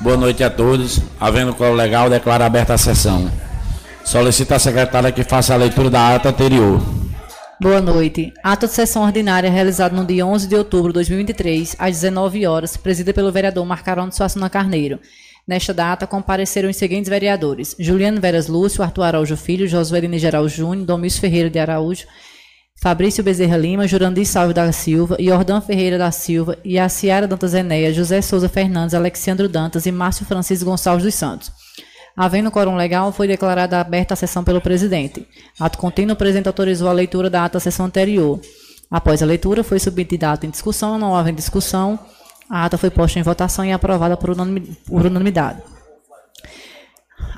Boa 0.00 0.16
noite 0.16 0.42
a 0.42 0.48
todos. 0.48 0.98
Havendo 1.20 1.54
qual 1.54 1.74
legal, 1.74 2.08
declaro 2.08 2.42
aberta 2.42 2.72
a 2.72 2.78
sessão. 2.78 3.30
Solicito 4.02 4.52
à 4.52 4.58
secretária 4.58 5.12
que 5.12 5.22
faça 5.22 5.52
a 5.52 5.58
leitura 5.58 5.90
da 5.90 6.14
ata 6.14 6.30
anterior. 6.30 6.80
Boa 7.60 7.82
noite. 7.82 8.32
Ato 8.42 8.66
de 8.66 8.72
sessão 8.72 9.02
ordinária 9.02 9.50
realizado 9.50 9.94
no 9.94 10.06
dia 10.06 10.24
11 10.24 10.48
de 10.48 10.56
outubro 10.56 10.88
de 10.88 10.94
2023, 10.94 11.76
às 11.78 11.96
19 11.96 12.46
horas, 12.46 12.78
presida 12.78 13.12
pelo 13.12 13.30
vereador 13.30 13.66
Marcarão 13.66 14.08
de 14.08 14.16
Suassuna 14.16 14.48
Carneiro. 14.48 14.98
Nesta 15.46 15.74
data, 15.74 16.06
compareceram 16.06 16.70
os 16.70 16.76
seguintes 16.76 17.10
vereadores: 17.10 17.76
Juliano 17.78 18.22
Veras 18.22 18.48
Lúcio, 18.48 18.82
Arthur 18.82 19.02
Araújo 19.02 19.36
Filho, 19.36 19.68
Josué 19.68 20.00
Dini 20.00 20.18
Geral 20.18 20.48
Júnior, 20.48 20.86
Domício 20.86 21.20
Ferreira 21.20 21.50
de 21.50 21.58
Araújo, 21.58 22.06
Fabrício 22.80 23.22
Bezerra 23.22 23.58
Lima, 23.58 23.86
Jurandir 23.86 24.24
Salve 24.24 24.54
da 24.54 24.72
Silva, 24.72 25.14
Jordão 25.20 25.60
Ferreira 25.60 25.98
da 25.98 26.10
Silva, 26.10 26.56
Ciara 26.88 27.28
Dantas 27.28 27.52
Enéia, 27.52 27.92
José 27.92 28.22
Souza 28.22 28.48
Fernandes, 28.48 28.94
Alexandro 28.94 29.46
Dantas 29.50 29.84
e 29.84 29.92
Márcio 29.92 30.24
Francisco 30.24 30.64
Gonçalves 30.64 31.04
dos 31.04 31.14
Santos. 31.14 31.52
Havendo 32.16 32.50
quórum 32.50 32.76
legal, 32.76 33.12
foi 33.12 33.28
declarada 33.28 33.78
aberta 33.78 34.14
a 34.14 34.16
sessão 34.16 34.42
pelo 34.42 34.62
presidente. 34.62 35.28
Ato 35.58 35.76
contínuo, 35.76 36.14
o 36.14 36.16
presidente 36.16 36.46
autorizou 36.46 36.88
a 36.88 36.92
leitura 36.92 37.28
da 37.28 37.44
ata 37.44 37.58
da 37.58 37.60
sessão 37.60 37.84
anterior. 37.84 38.40
Após 38.90 39.22
a 39.22 39.26
leitura, 39.26 39.62
foi 39.62 39.78
submetida 39.78 40.30
a 40.30 40.32
ata 40.32 40.46
em 40.46 40.50
discussão, 40.50 40.98
não 40.98 41.14
havendo 41.14 41.36
discussão, 41.36 41.98
a 42.48 42.64
ata 42.64 42.78
foi 42.78 42.88
posta 42.88 43.18
em 43.18 43.22
votação 43.22 43.62
e 43.62 43.72
aprovada 43.72 44.16
por 44.16 44.30
unanimidade. 44.30 45.60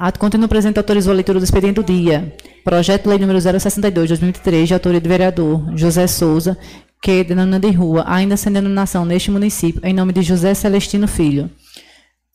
Ato 0.03 0.19
contínuo, 0.19 0.47
o 0.47 0.49
presidente 0.49 0.79
autorizou 0.79 1.13
a 1.13 1.15
leitura 1.15 1.39
do 1.39 1.45
expediente 1.45 1.75
do 1.75 1.85
dia. 1.85 2.35
Projeto 2.65 3.05
de 3.05 3.09
Lei 3.11 3.19
número 3.21 3.41
062, 3.41 4.09
2003, 4.09 4.67
de 4.67 4.75
autoria 4.75 5.01
do 5.01 5.09
vereador 5.09 5.65
José 5.77 6.09
Souza, 6.09 6.59
que 7.01 7.23
denomina 7.23 7.61
de 7.61 7.71
rua, 7.71 8.03
ainda 8.09 8.37
sem 8.37 8.53
denominação 8.53 9.05
neste 9.05 9.31
município, 9.31 9.81
em 9.85 9.95
nome 9.95 10.13
de 10.13 10.23
José 10.23 10.55
Celestino 10.55 11.07
Filho. 11.07 11.49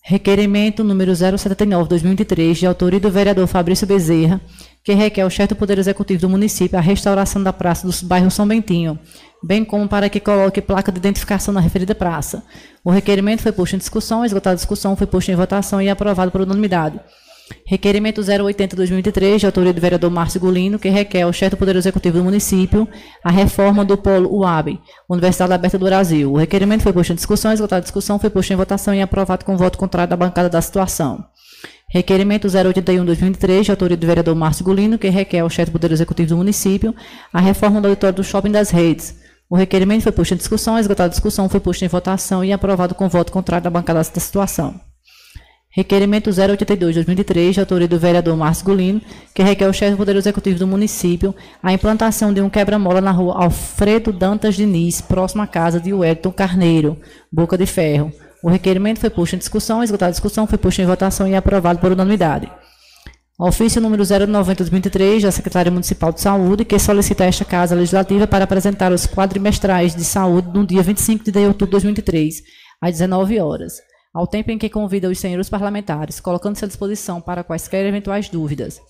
Requerimento 0.02 0.82
número 0.82 1.14
079, 1.14 1.90
2003, 1.90 2.58
de 2.58 2.66
autoria 2.66 3.02
do 3.02 3.12
vereador 3.12 3.46
Fabrício 3.48 3.86
Bezerra, 3.86 4.40
que 4.82 4.94
requer 4.94 5.24
ao 5.24 5.30
do 5.30 5.56
Poder 5.58 5.78
Executivo 5.78 6.22
do 6.22 6.30
município 6.30 6.80
a 6.80 6.82
restauração 6.82 7.44
da 7.44 7.52
praça 7.52 7.86
do 7.86 8.08
bairro 8.08 8.32
São 8.32 8.48
Bentinho, 8.48 8.98
bem 9.44 9.66
como 9.66 9.90
para 9.90 10.08
que 10.08 10.22
coloque 10.22 10.62
placa 10.62 10.90
de 10.90 11.00
identificação 11.00 11.54
na 11.54 11.60
referida 11.60 11.94
praça. 11.94 12.42
O 12.82 12.90
requerimento 12.90 13.42
foi 13.42 13.52
posto 13.52 13.76
em 13.76 13.80
discussão, 13.80 14.24
esgotada 14.24 14.54
a 14.54 14.56
discussão, 14.56 14.96
foi 14.96 15.06
posto 15.06 15.30
em 15.30 15.36
votação 15.36 15.82
e 15.82 15.90
aprovado 15.90 16.32
por 16.32 16.40
unanimidade. 16.40 16.98
Requerimento 17.66 18.22
080-2003, 18.22 19.38
de 19.40 19.46
autoria 19.46 19.74
do 19.74 19.82
vereador 19.82 20.10
Márcio 20.12 20.40
Gulino, 20.40 20.80
que 20.80 20.90
requer 20.90 21.24
ao 21.24 21.34
chefe 21.34 21.52
do 21.52 21.58
Poder 21.58 21.76
Executivo 21.76 22.18
do 22.18 22.24
município 22.24 22.88
a 23.24 23.32
reforma 23.32 23.84
do 23.84 23.98
polo 23.98 24.40
UAB, 24.40 24.80
Universidade 25.10 25.54
Aberta 25.54 25.78
do 25.78 25.86
Brasil. 25.86 26.32
O 26.32 26.38
requerimento 26.38 26.84
foi 26.84 26.94
posto 26.94 27.14
em 27.14 27.16
discussão, 27.16 27.52
esgotada 27.52 27.80
a 27.80 27.84
discussão, 27.84 28.20
foi 28.20 28.30
posto 28.30 28.52
em 28.52 28.56
votação 28.56 28.94
e 28.94 29.02
aprovado 29.02 29.46
com 29.46 29.58
voto 29.58 29.78
contrário 29.78 30.10
da 30.10 30.18
bancada 30.18 30.50
da 30.50 30.62
situação. 30.62 31.26
Requerimento 31.90 32.48
081-2003, 32.48 33.62
de 33.64 33.72
autoria 33.72 33.96
do 33.96 34.06
vereador 34.06 34.36
Márcio 34.36 34.66
Gulino, 34.66 34.98
que 34.98 35.08
requer 35.08 35.40
ao 35.40 35.50
chefe 35.50 35.72
do 35.72 35.74
Poder 35.74 35.92
Executivo 35.92 36.30
do 36.30 36.38
município 36.38 36.94
a 37.32 37.40
reforma 37.40 37.80
do 37.80 37.88
auditório 37.88 38.16
do 38.16 38.24
Shopping 38.24 38.52
das 38.52 38.72
Redes. 38.72 39.16
O 39.50 39.56
requerimento 39.56 40.04
foi 40.04 40.12
posto 40.12 40.34
em 40.34 40.38
discussão, 40.38 40.78
esgotada 40.78 41.08
a 41.08 41.12
discussão, 41.12 41.48
foi 41.48 41.62
posto 41.62 41.86
em 41.86 41.88
votação 41.88 42.44
e 42.44 42.52
aprovado 42.52 42.94
com 42.94 43.08
voto 43.08 43.32
contrário 43.32 43.64
da 43.64 43.70
bancada 43.70 44.00
da 44.00 44.04
situação. 44.04 44.87
Requerimento 45.78 46.32
082-2003, 46.32 47.52
de 47.52 47.60
autoria 47.60 47.88
do 47.88 48.00
vereador 48.00 48.36
Márcio 48.36 48.66
Golino, 48.66 49.00
que 49.32 49.44
requer 49.44 49.66
ao 49.66 49.74
chefe 49.74 49.92
do 49.92 49.98
Poder 49.98 50.16
Executivo 50.16 50.58
do 50.58 50.66
município 50.66 51.36
a 51.62 51.72
implantação 51.72 52.34
de 52.34 52.42
um 52.42 52.50
quebra-mola 52.50 53.00
na 53.00 53.12
rua 53.12 53.44
Alfredo 53.44 54.12
Dantas 54.12 54.56
Diniz, 54.56 55.02
próxima 55.02 55.44
à 55.44 55.48
casa 55.48 55.80
de 55.80 55.94
Wellington 55.94 56.32
Carneiro, 56.32 56.98
Boca 57.32 57.56
de 57.56 57.68
Ferro. 57.68 58.12
O 58.42 58.50
requerimento 58.50 59.00
foi 59.00 59.12
posto 59.12 59.36
em 59.36 59.38
discussão, 59.38 59.84
esgotada 59.84 60.10
a 60.10 60.14
discussão, 60.14 60.48
foi 60.48 60.58
posto 60.58 60.82
em 60.82 60.86
votação 60.88 61.28
e 61.28 61.36
aprovado 61.36 61.78
por 61.78 61.92
unanimidade. 61.92 62.52
Ofício 63.40 63.80
número 63.80 64.02
090-2023, 64.02 65.22
da 65.22 65.32
Secretaria 65.32 65.72
Municipal 65.72 66.12
de 66.12 66.22
Saúde, 66.22 66.66
que 66.66 66.80
solicita 66.80 67.24
esta 67.24 67.46
Casa 67.46 67.76
Legislativa 67.76 68.26
para 68.26 68.46
apresentar 68.46 68.92
os 68.92 69.06
quadrimestrais 69.06 69.96
de 69.96 70.04
saúde 70.04 70.48
no 70.52 70.66
dia 70.66 70.82
25 70.82 71.32
de 71.32 71.46
outubro 71.46 71.68
de 71.68 71.72
2003, 71.74 72.42
às 72.82 72.94
19 72.94 73.40
horas 73.40 73.74
ao 74.18 74.26
tempo 74.26 74.50
em 74.50 74.58
que 74.58 74.68
convida 74.68 75.08
os 75.08 75.20
senhores 75.20 75.48
parlamentares, 75.48 76.20
colocando-se 76.20 76.66
à 76.66 76.68
disposição 76.68 77.22
para 77.22 77.44
quaisquer 77.44 77.86
eventuais 77.86 78.28
dúvidas. 78.30 78.82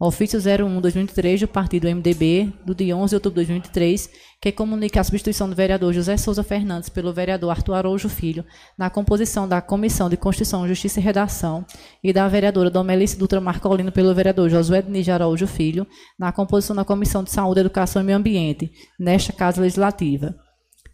Ofício 0.00 0.36
01-2003 0.40 1.42
do 1.42 1.46
Partido 1.46 1.86
MDB, 1.86 2.52
do 2.66 2.74
dia 2.74 2.96
11 2.96 3.10
de 3.10 3.14
outubro 3.14 3.40
de 3.40 3.46
2003, 3.46 4.10
que 4.42 4.50
comunica 4.50 5.00
a 5.00 5.04
substituição 5.04 5.48
do 5.48 5.54
vereador 5.54 5.92
José 5.92 6.16
Souza 6.16 6.42
Fernandes 6.42 6.88
pelo 6.88 7.12
vereador 7.12 7.50
Arthur 7.50 7.74
Araújo 7.74 8.08
Filho 8.08 8.44
na 8.76 8.90
composição 8.90 9.46
da 9.46 9.62
Comissão 9.62 10.08
de 10.10 10.16
Constituição, 10.16 10.66
Justiça 10.66 10.98
e 10.98 11.02
Redação 11.04 11.64
e 12.02 12.12
da 12.12 12.26
vereadora 12.26 12.68
Domelice 12.68 13.16
Dutra 13.16 13.40
Marcolino 13.40 13.92
pelo 13.92 14.12
vereador 14.12 14.50
Josué 14.50 14.82
Diniz 14.82 15.08
Araújo 15.08 15.46
Filho 15.46 15.86
na 16.18 16.32
composição 16.32 16.74
da 16.74 16.84
Comissão 16.84 17.22
de 17.22 17.30
Saúde, 17.30 17.60
Educação 17.60 18.02
e 18.02 18.04
Meio 18.04 18.18
Ambiente, 18.18 18.72
nesta 18.98 19.32
Casa 19.32 19.62
Legislativa. 19.62 20.34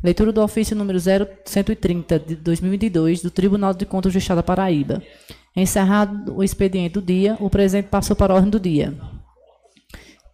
Leitura 0.02 0.32
do 0.32 0.42
ofício 0.42 0.74
número 0.74 0.98
0130 0.98 2.18
de 2.20 2.34
2022 2.36 3.20
do 3.22 3.30
Tribunal 3.30 3.74
de 3.74 3.84
Contas 3.84 4.12
do 4.12 4.18
Estado 4.18 4.38
da 4.38 4.42
Paraíba. 4.42 5.02
Encerrado 5.54 6.34
o 6.34 6.42
expediente 6.42 6.94
do 6.94 7.02
dia, 7.02 7.36
o 7.38 7.50
presidente 7.50 7.88
passou 7.88 8.16
para 8.16 8.32
a 8.32 8.36
ordem 8.36 8.50
do 8.50 8.58
dia. 8.58 8.94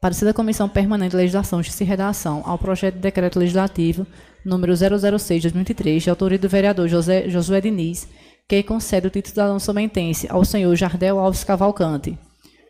Parecida 0.01 0.33
Comissão 0.33 0.69
Permanente 0.69 1.11
de 1.11 1.17
Legislação, 1.17 1.61
Justiça 1.61 1.83
e 1.83 1.87
Redação 1.87 2.43
ao 2.47 2.57
projeto 2.57 2.95
de 2.95 3.01
decreto 3.01 3.41
legislativo 3.41 4.07
número 4.45 4.73
006-2003, 4.73 5.99
de 5.99 6.11
autoria 6.11 6.39
do 6.39 6.49
vereador 6.49 6.87
José, 6.87 7.29
Josué 7.29 7.61
Diniz, 7.61 8.09
que 8.49 8.63
concede 8.63 9.09
o 9.09 9.11
título 9.11 9.25
de 9.25 9.29
cidadão 9.31 9.59
somentense 9.59 10.29
ao 10.31 10.45
senhor 10.45 10.77
Jardel 10.77 11.19
Alves 11.19 11.43
Cavalcante. 11.43 12.17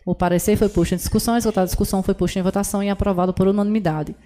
O 0.06 0.15
parecer 0.15 0.56
foi 0.56 0.71
posto 0.71 0.95
em 0.95 0.97
discussão, 0.97 1.35
a 1.35 1.65
discussão 1.65 2.03
foi 2.03 2.15
posta 2.15 2.39
em 2.39 2.43
votação 2.43 2.83
e 2.83 2.89
aprovado 2.89 3.35
por 3.35 3.49
unanimidade. 3.49 4.17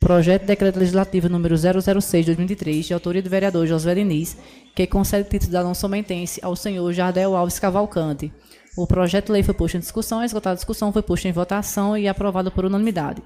Projeto 0.00 0.40
de 0.40 0.46
Decreto 0.46 0.78
Legislativo 0.78 1.28
número 1.28 1.54
006-2023, 1.54 2.86
de 2.86 2.94
autoria 2.94 3.22
do 3.22 3.28
vereador 3.28 3.66
Josué 3.66 3.94
Diniz, 3.94 4.34
que 4.74 4.86
concede 4.86 5.28
título 5.28 5.52
de 5.52 5.62
não 5.62 5.74
somentense 5.74 6.40
ao 6.42 6.56
senhor 6.56 6.90
Jardel 6.90 7.36
Alves 7.36 7.58
Cavalcante. 7.58 8.32
O 8.78 8.86
projeto 8.86 9.26
de 9.26 9.32
lei 9.32 9.42
foi 9.42 9.52
posto 9.52 9.76
em 9.76 9.80
discussão, 9.80 10.24
esgotada 10.24 10.54
a 10.54 10.56
discussão, 10.56 10.90
foi 10.90 11.02
posto 11.02 11.28
em 11.28 11.32
votação 11.32 11.98
e 11.98 12.08
aprovado 12.08 12.50
por 12.50 12.64
unanimidade. 12.64 13.22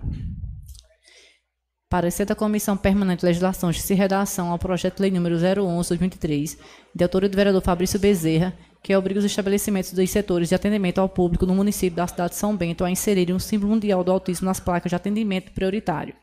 Parecer 1.89 2.27
da 2.27 2.35
Comissão 2.35 2.77
Permanente 2.77 3.21
de 3.21 3.27
Legislação, 3.27 3.71
Justiça 3.73 3.93
e 3.93 3.97
Redação 3.97 4.51
ao 4.51 4.59
projeto 4.59 4.97
de 4.97 5.03
lei 5.03 5.11
número 5.13 5.37
011-2023, 5.37 6.59
de 6.93 7.05
autoria 7.05 7.29
do 7.29 7.37
vereador 7.37 7.63
Fabrício 7.63 8.01
Bezerra, 8.01 8.53
que 8.83 8.97
obriga 8.97 9.21
os 9.21 9.25
estabelecimentos 9.25 9.93
dos 9.93 10.11
setores 10.11 10.49
de 10.49 10.57
atendimento 10.57 10.99
ao 10.99 11.09
público 11.09 11.47
no 11.47 11.55
município 11.55 11.97
da 11.97 12.09
cidade 12.09 12.31
de 12.31 12.37
São 12.37 12.57
Bento 12.57 12.85
a 12.85 12.91
inserirem 12.91 13.35
um 13.35 13.39
símbolo 13.39 13.71
mundial 13.71 14.03
do 14.03 14.11
autismo 14.11 14.47
nas 14.47 14.59
placas 14.59 14.91
de 14.91 14.97
atendimento 14.97 15.53
prioritário. 15.53 16.15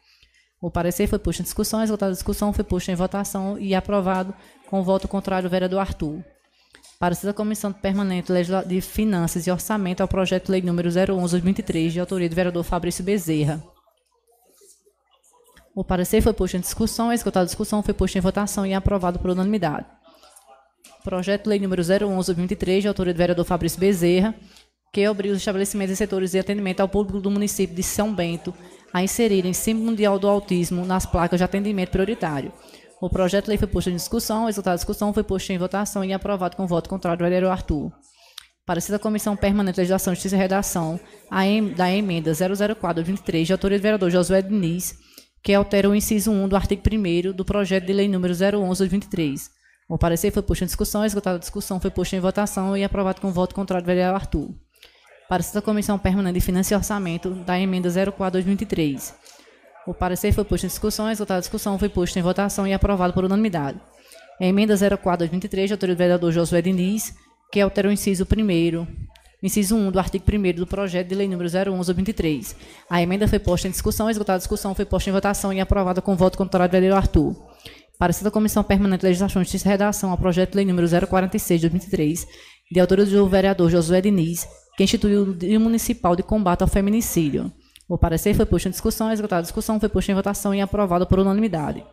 O 0.61 0.69
parecer 0.69 1.07
foi 1.07 1.17
posto 1.17 1.39
em 1.39 1.43
discussão, 1.43 1.81
exaltada 1.81 2.11
a 2.11 2.13
discussão 2.13 2.53
foi 2.53 2.63
posto 2.63 2.91
em 2.91 2.95
votação 2.95 3.57
e 3.57 3.73
aprovado 3.73 4.31
com 4.69 4.83
voto 4.83 5.07
contrário 5.07 5.49
do 5.49 5.51
vereador 5.51 5.79
Arthur. 5.79 6.23
Parecer 6.99 7.25
da 7.25 7.33
Comissão 7.33 7.73
Permanente 7.73 8.31
de 8.67 8.79
Finanças 8.79 9.47
e 9.47 9.51
Orçamento 9.51 10.01
ao 10.01 10.07
projeto 10.07 10.45
de 10.45 10.51
lei 10.51 10.61
número 10.61 10.87
011-2023, 10.87 11.89
de 11.89 11.99
autoria 11.99 12.29
do 12.29 12.35
vereador 12.35 12.63
Fabrício 12.63 13.03
Bezerra. 13.03 13.63
O 15.73 15.83
parecer 15.83 16.21
foi 16.21 16.31
posto 16.31 16.57
em 16.57 16.59
discussão, 16.59 17.11
esgotada 17.11 17.45
a 17.45 17.47
discussão 17.47 17.81
foi 17.81 17.95
posto 17.95 18.17
em 18.19 18.21
votação 18.21 18.63
e 18.63 18.73
aprovado 18.75 19.17
por 19.17 19.31
unanimidade. 19.31 19.87
Projeto 21.03 21.47
lei 21.47 21.57
número 21.57 21.81
011-2023, 21.81 22.81
de 22.81 22.87
autoria 22.87 23.13
do 23.15 23.17
vereador 23.17 23.45
Fabrício 23.45 23.79
Bezerra, 23.79 24.35
que 24.93 25.07
obriga 25.07 25.33
os 25.33 25.39
estabelecimentos 25.39 25.93
e 25.93 25.97
setores 25.97 26.31
de 26.31 26.39
atendimento 26.39 26.81
ao 26.81 26.89
público 26.89 27.19
do 27.19 27.31
município 27.31 27.75
de 27.75 27.81
São 27.81 28.13
Bento 28.13 28.53
a 28.93 29.03
inserirem 29.03 29.53
símbolo 29.53 29.87
mundial 29.87 30.19
do 30.19 30.27
autismo 30.27 30.85
nas 30.85 31.05
placas 31.05 31.39
de 31.39 31.43
atendimento 31.43 31.91
prioritário. 31.91 32.51
O 33.01 33.09
projeto 33.09 33.45
de 33.45 33.49
lei 33.49 33.57
foi 33.57 33.67
posto 33.67 33.89
em 33.89 33.95
discussão, 33.95 34.43
o 34.43 34.45
resultado 34.45 34.73
da 34.73 34.77
discussão 34.77 35.13
foi 35.13 35.23
posto 35.23 35.51
em 35.51 35.57
votação 35.57 36.03
e 36.03 36.13
aprovado 36.13 36.55
com 36.55 36.67
voto 36.67 36.89
contrário 36.89 37.17
do 37.17 37.23
vereador 37.23 37.51
Arthur. 37.51 37.91
Parecida 38.65 38.99
Comissão 38.99 39.35
Permanente 39.35 39.75
de 39.75 39.81
Legislação, 39.81 40.13
Justiça 40.13 40.35
e 40.35 40.39
Redação 40.39 40.99
da 41.75 41.91
emenda 41.91 42.31
004-23, 42.31 43.45
de 43.45 43.51
autoria 43.51 43.79
do 43.79 43.81
vereador 43.81 44.11
Josué 44.11 44.41
Diniz, 44.41 44.95
que 45.43 45.53
altera 45.53 45.89
o 45.89 45.95
inciso 45.95 46.31
1 46.31 46.47
do 46.47 46.55
artigo 46.55 46.81
1 46.85 47.33
do 47.33 47.43
projeto 47.43 47.85
de 47.85 47.93
lei 47.93 48.07
número 48.07 48.33
011-23. 48.33 49.49
O 49.89 49.97
parecer 49.97 50.31
foi 50.31 50.43
posto 50.43 50.61
em 50.61 50.67
discussão, 50.67 51.03
esgotada 51.03 51.37
a 51.37 51.39
discussão, 51.39 51.79
foi 51.79 51.89
posto 51.89 52.15
em 52.15 52.19
votação 52.19 52.77
e 52.77 52.83
aprovado 52.83 53.19
com 53.19 53.31
voto 53.31 53.55
contrário 53.55 53.83
do 53.83 53.87
vereador 53.87 54.15
Arthur 54.15 54.53
parecer 55.31 55.53
da 55.53 55.61
Comissão 55.61 55.97
Permanente 55.97 56.33
de 56.33 56.45
Finanças 56.45 56.71
e 56.71 56.75
Orçamento 56.75 57.29
da 57.29 57.57
emenda 57.57 57.87
04-2023. 57.87 59.13
O 59.87 59.93
parecer 59.93 60.33
foi 60.33 60.43
posto 60.43 60.65
em 60.65 60.67
discussão, 60.67 61.05
a 61.05 61.13
exaltada 61.13 61.39
discussão 61.39 61.79
foi 61.79 61.87
posto 61.87 62.19
em 62.19 62.21
votação 62.21 62.67
e 62.67 62.73
aprovado 62.73 63.13
por 63.13 63.23
unanimidade. 63.23 63.79
A 64.41 64.45
emenda 64.45 64.73
04-2023, 64.73 65.67
de 65.67 65.71
autoria 65.71 65.95
do 65.95 65.97
vereador 65.97 66.33
Josué 66.33 66.61
Diniz, 66.61 67.15
que 67.49 67.61
altera 67.61 67.87
o 67.87 67.93
inciso 67.93 68.27
1 68.29 68.87
inciso 69.41 69.77
1 69.77 69.91
do 69.91 69.99
artigo 69.99 70.25
1 70.27 70.53
do 70.53 70.67
projeto 70.67 71.07
de 71.07 71.15
lei 71.15 71.29
número 71.29 71.47
011-23. 71.47 72.53
A 72.89 73.01
emenda 73.01 73.25
foi 73.25 73.39
posta 73.39 73.69
em 73.69 73.71
discussão, 73.71 74.09
esgotada 74.09 74.35
a 74.35 74.39
discussão 74.39 74.75
foi 74.75 74.83
posta 74.83 75.09
em 75.09 75.13
votação 75.13 75.53
e 75.53 75.61
aprovada 75.61 76.01
com 76.01 76.13
voto 76.13 76.37
contrário 76.37 76.67
do 76.67 76.73
vereador 76.73 76.97
Arthur. 76.97 77.37
Parecer 77.97 78.25
da 78.25 78.31
Comissão 78.31 78.65
Permanente 78.65 78.99
de 78.99 79.07
Legislação, 79.07 79.41
Justiça 79.41 79.69
e 79.69 79.71
Redação 79.71 80.11
ao 80.11 80.17
projeto 80.17 80.51
de 80.51 80.55
lei 80.57 80.65
número 80.65 80.89
046 81.07 81.61
de 81.61 81.69
2003, 81.69 82.27
de 82.69 82.79
autoria 82.81 83.05
do 83.05 83.29
vereador 83.29 83.69
Josué 83.69 84.01
Diniz, 84.01 84.45
que 84.77 84.83
instituiu 84.83 85.23
o 85.23 85.33
Dia 85.35 85.59
Municipal 85.59 86.15
de 86.15 86.23
Combate 86.23 86.61
ao 86.61 86.67
Feminicídio. 86.67 87.51
O 87.87 87.97
parecer 87.97 88.33
foi 88.33 88.45
posto 88.45 88.67
em 88.67 88.71
discussão, 88.71 89.11
executada 89.11 89.39
a 89.39 89.43
discussão, 89.43 89.79
foi 89.79 89.89
posto 89.89 90.09
em 90.11 90.15
votação 90.15 90.55
e 90.55 90.61
aprovado 90.61 91.05
por 91.05 91.19
unanimidade. 91.19 91.83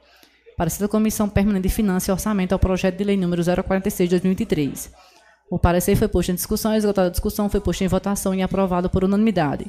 Parecer 0.57 0.81
da 0.81 0.89
Comissão 0.89 1.29
Permanente 1.29 1.69
de 1.69 1.75
Finanças 1.75 2.09
e 2.09 2.13
Orçamento 2.13 2.53
ao 2.53 2.59
projeto 2.59 2.97
de 2.97 3.05
lei 3.05 3.17
número 3.17 3.43
046 3.43 4.09
de 4.09 4.19
2003. 4.19 4.93
O 5.51 5.59
parecer 5.59 5.97
foi 5.97 6.09
posto 6.09 6.31
em 6.31 6.35
discussão, 6.35 6.75
executada 6.75 7.09
a 7.09 7.11
discussão, 7.11 7.49
foi 7.49 7.61
posto 7.61 7.83
em 7.83 7.89
votação 7.89 8.35
e 8.35 8.43
aprovado 8.43 8.91
por 8.91 9.05
unanimidade. 9.05 9.67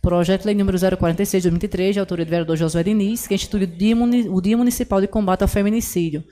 Projeto 0.00 0.42
de 0.42 0.48
Lei 0.48 0.54
número 0.54 0.78
046 0.78 1.42
de 1.42 1.48
2003, 1.48 1.94
de 1.94 2.00
autoria 2.00 2.26
do 2.26 2.28
vereador 2.28 2.56
Josué 2.56 2.82
Diniz, 2.82 3.26
que 3.26 3.34
institui 3.34 3.64
o 3.64 4.40
Dia, 4.40 4.56
Municipal 4.56 5.00
de 5.00 5.08
Combate 5.08 5.40
ao 5.40 5.48
Feminicídio. 5.48 6.22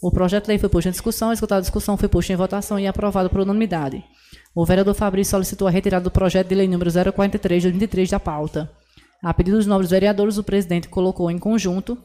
O 0.00 0.12
projeto 0.12 0.44
de 0.44 0.50
lei 0.50 0.58
foi 0.58 0.68
posto 0.68 0.86
em 0.86 0.92
discussão, 0.92 1.32
executada 1.32 1.58
a 1.58 1.62
discussão, 1.62 1.96
foi 1.96 2.08
posto 2.08 2.32
em 2.32 2.36
votação 2.36 2.78
e 2.78 2.86
aprovado 2.86 3.28
por 3.28 3.40
unanimidade. 3.40 4.04
O 4.56 4.64
vereador 4.64 4.94
Fabrício 4.94 5.32
solicitou 5.32 5.68
a 5.68 5.70
retirada 5.70 6.04
do 6.04 6.10
projeto 6.10 6.48
de 6.48 6.54
lei 6.54 6.66
número 6.66 6.90
043 6.90 7.62
de 7.62 7.68
2003 7.68 8.08
da 8.08 8.18
pauta. 8.18 8.70
A 9.22 9.34
pedido 9.34 9.58
dos 9.58 9.66
nobres 9.66 9.90
vereadores, 9.90 10.38
o 10.38 10.42
presidente 10.42 10.88
colocou 10.88 11.30
em 11.30 11.36
conjunto 11.36 11.98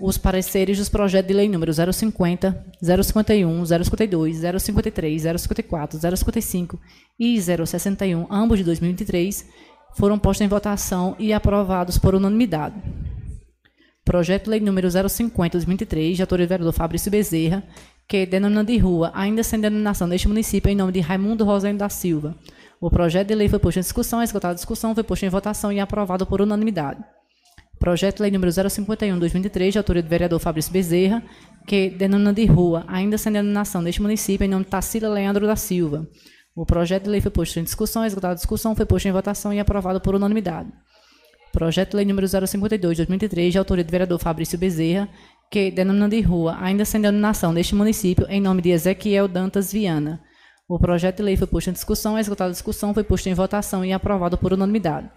os 0.00 0.16
pareceres 0.16 0.78
dos 0.78 0.88
projetos 0.88 1.26
de 1.26 1.34
lei 1.34 1.48
número 1.48 1.72
050, 1.72 2.64
051, 2.80 3.66
052, 3.66 4.36
053, 4.60 5.22
054, 5.36 5.98
055 6.16 6.80
e 7.18 7.42
061, 7.42 8.24
ambos 8.30 8.58
de 8.58 8.64
2023, 8.64 9.46
foram 9.96 10.16
postos 10.16 10.46
em 10.46 10.48
votação 10.48 11.16
e 11.18 11.32
aprovados 11.32 11.98
por 11.98 12.14
unanimidade. 12.14 12.76
Projeto 14.04 14.44
de 14.44 14.50
Lei 14.50 14.60
número 14.60 14.88
050-2023, 14.88 16.14
de 16.14 16.22
autoria 16.22 16.46
do 16.46 16.48
vereador 16.48 16.72
Fabrício 16.72 17.10
Bezerra, 17.10 17.64
que 18.10 18.26
denomina 18.26 18.64
de 18.64 18.76
rua, 18.76 19.12
ainda 19.14 19.44
sem 19.44 19.60
denominação 19.60 20.08
deste 20.08 20.26
município, 20.26 20.68
em 20.68 20.74
nome 20.74 20.90
de 20.90 20.98
Raimundo 20.98 21.44
Rosendo 21.44 21.78
da 21.78 21.88
Silva. 21.88 22.34
O 22.80 22.90
projeto 22.90 23.28
de 23.28 23.36
lei 23.36 23.48
foi 23.48 23.60
posto 23.60 23.76
em 23.76 23.82
discussão, 23.82 24.20
esgotada 24.20 24.50
a 24.50 24.56
discussão, 24.56 24.92
foi 24.96 25.04
posto 25.04 25.24
em 25.24 25.28
votação 25.28 25.72
e 25.72 25.78
aprovado 25.78 26.26
por 26.26 26.40
unanimidade. 26.40 26.98
Projeto 27.78 28.16
de 28.16 28.22
lei 28.22 28.32
número 28.32 28.50
051-2023, 28.50 29.70
de 29.70 29.78
autoria 29.78 30.02
do 30.02 30.08
vereador 30.08 30.40
Fabrício 30.40 30.72
Bezerra, 30.72 31.22
que 31.68 31.88
denomina 31.88 32.32
de 32.32 32.46
rua, 32.46 32.84
ainda 32.88 33.16
sem 33.16 33.32
denominação 33.32 33.80
deste 33.80 34.02
município, 34.02 34.44
em 34.44 34.48
nome 34.48 34.64
de 34.64 34.70
Tarsila 34.70 35.08
Leandro 35.08 35.46
da 35.46 35.54
Silva. 35.54 36.04
O 36.52 36.66
projeto 36.66 37.04
de 37.04 37.10
lei 37.10 37.20
foi 37.20 37.30
posto 37.30 37.60
em 37.60 37.62
discussão, 37.62 38.04
esgotada 38.04 38.32
a 38.32 38.34
discussão, 38.34 38.74
foi 38.74 38.86
posto 38.86 39.06
em 39.06 39.12
votação 39.12 39.54
e 39.54 39.60
aprovado 39.60 40.00
por 40.00 40.16
unanimidade. 40.16 40.68
Projeto 41.52 41.90
de 41.90 41.96
lei 41.96 42.04
número 42.04 42.26
052 42.26 42.96
de 42.96 43.04
2003, 43.04 43.52
de 43.52 43.58
autoria 43.58 43.84
do 43.84 43.90
vereador 43.90 44.18
Fabrício 44.20 44.56
Bezerra, 44.58 45.08
que 45.50 45.70
denomina 45.70 46.08
de 46.08 46.20
rua, 46.20 46.56
ainda 46.60 46.84
sem 46.84 47.00
denominação 47.00 47.52
deste 47.52 47.74
município, 47.74 48.24
em 48.28 48.40
nome 48.40 48.62
de 48.62 48.70
Ezequiel 48.70 49.26
Dantas 49.26 49.72
Viana. 49.72 50.22
O 50.68 50.78
projeto 50.78 51.16
de 51.16 51.22
lei 51.24 51.36
foi 51.36 51.48
posto 51.48 51.70
em 51.70 51.72
discussão, 51.72 52.16
esgotada 52.16 52.50
a 52.50 52.52
discussão, 52.52 52.94
foi 52.94 53.02
posto 53.02 53.28
em 53.28 53.34
votação 53.34 53.84
e 53.84 53.92
aprovado 53.92 54.38
por 54.38 54.52
unanimidade. 54.52 55.10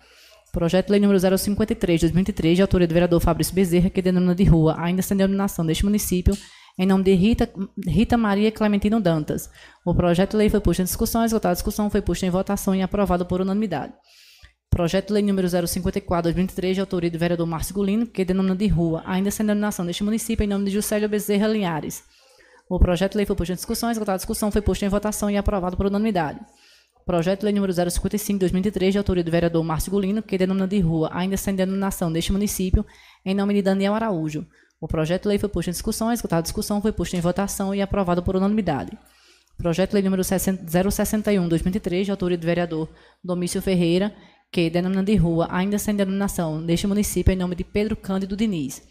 Projeto 0.52 0.88
de 0.88 0.94
lei 0.94 1.00
número 1.00 1.20
053 1.38 2.00
de 2.00 2.08
2003, 2.08 2.56
de 2.56 2.62
autoria 2.64 2.88
do 2.88 2.94
vereador 2.94 3.20
Fabrício 3.20 3.54
Bezerra, 3.54 3.92
que 3.92 4.02
denomina 4.02 4.34
de 4.34 4.44
rua, 4.44 4.76
ainda 4.80 5.04
sem 5.04 5.16
denominação 5.16 5.64
deste 5.64 5.86
município, 5.86 6.36
em 6.80 6.88
nome 6.88 7.04
de 7.04 7.14
Rita, 7.14 7.48
Rita 7.88 8.18
Maria 8.18 8.52
Clementino 8.52 9.00
Dantas. 9.00 9.52
O 9.86 9.94
projeto 9.94 10.32
de 10.32 10.38
lei 10.38 10.50
foi 10.50 10.60
posto 10.60 10.82
em 10.82 10.86
discussão, 10.86 11.24
esgotada 11.24 11.52
a 11.52 11.56
discussão, 11.56 11.92
foi 11.92 12.02
posto 12.02 12.26
em 12.26 12.32
votação 12.32 12.74
e 12.74 12.82
aprovado 12.82 13.24
por 13.24 13.40
unanimidade. 13.40 13.94
Projeto 14.74 15.10
de 15.10 15.14
lei 15.14 15.22
número 15.22 15.48
054-2023, 15.48 16.74
de 16.74 16.80
autoria 16.80 17.12
do 17.12 17.20
vereador 17.20 17.46
Márcio 17.46 17.76
Gulino, 17.76 18.08
que 18.08 18.26
denomina 18.26 18.56
de 18.56 18.66
rua, 18.66 19.04
ainda 19.06 19.30
sem 19.30 19.46
denominação 19.46 19.86
deste 19.86 20.04
município, 20.04 20.44
em 20.44 20.48
nome 20.48 20.66
de 20.66 20.72
Juscelio 20.72 21.08
Bezerra 21.08 21.46
Linhares. 21.46 22.04
O 22.68 22.80
projeto 22.80 23.12
de 23.12 23.18
lei 23.18 23.26
foi 23.28 23.36
posto 23.36 23.52
em 23.52 23.56
discussão, 23.56 23.92
esgotada 23.92 24.16
a 24.16 24.18
discussão, 24.18 24.52
foi 24.52 24.64
posto 24.64 24.84
em 24.84 24.90
votação 24.90 25.30
e 25.30 25.38
aprovado 25.38 25.78
por 25.78 25.86
unanimidade. 25.86 26.40
Projeto 27.06 27.42
de 27.42 27.46
lei 27.46 27.54
número 27.54 27.72
055-2003, 27.72 28.90
de 28.90 28.98
autoria 28.98 29.24
do 29.24 29.30
vereador 29.30 29.64
Márcio 29.64 29.92
Gulino, 29.92 30.24
que 30.24 30.40
denomina 30.40 30.68
de 30.68 30.80
rua, 30.80 31.08
ainda 31.14 31.38
sem 31.38 31.54
denominação 31.54 32.12
deste 32.12 32.32
município, 32.32 32.84
em 33.24 33.36
nome 33.36 33.54
de 33.54 33.62
Daniel 33.62 33.94
Araújo. 33.94 34.44
O 34.82 34.88
projeto 34.88 35.24
de 35.24 35.28
lei 35.28 35.38
foi 35.38 35.50
posto 35.50 35.68
em 35.68 35.72
discussão, 35.72 36.12
esgotada 36.12 36.40
a 36.40 36.42
discussão, 36.42 36.82
foi 36.82 36.92
posto 36.92 37.16
em 37.16 37.22
votação 37.22 37.76
e 37.76 37.82
aprovado 37.82 38.24
por 38.24 38.36
unanimidade. 38.36 38.98
Projeto 39.56 39.92
de 39.92 39.94
lei 39.98 40.04
número 40.04 40.24
061-2003, 40.24 42.06
de 42.06 42.12
autoria 42.12 42.38
do 42.40 42.46
vereador 42.46 42.90
Domício 43.24 43.62
Ferreira, 43.62 44.12
que 44.54 44.70
denomina 44.70 45.04
de 45.04 45.16
rua, 45.16 45.48
ainda 45.50 45.80
sem 45.80 45.96
denominação, 45.96 46.64
deste 46.64 46.86
município 46.86 47.34
em 47.34 47.36
nome 47.36 47.56
de 47.56 47.64
Pedro 47.64 47.96
Cândido 47.96 48.38
Diniz. 48.38 48.84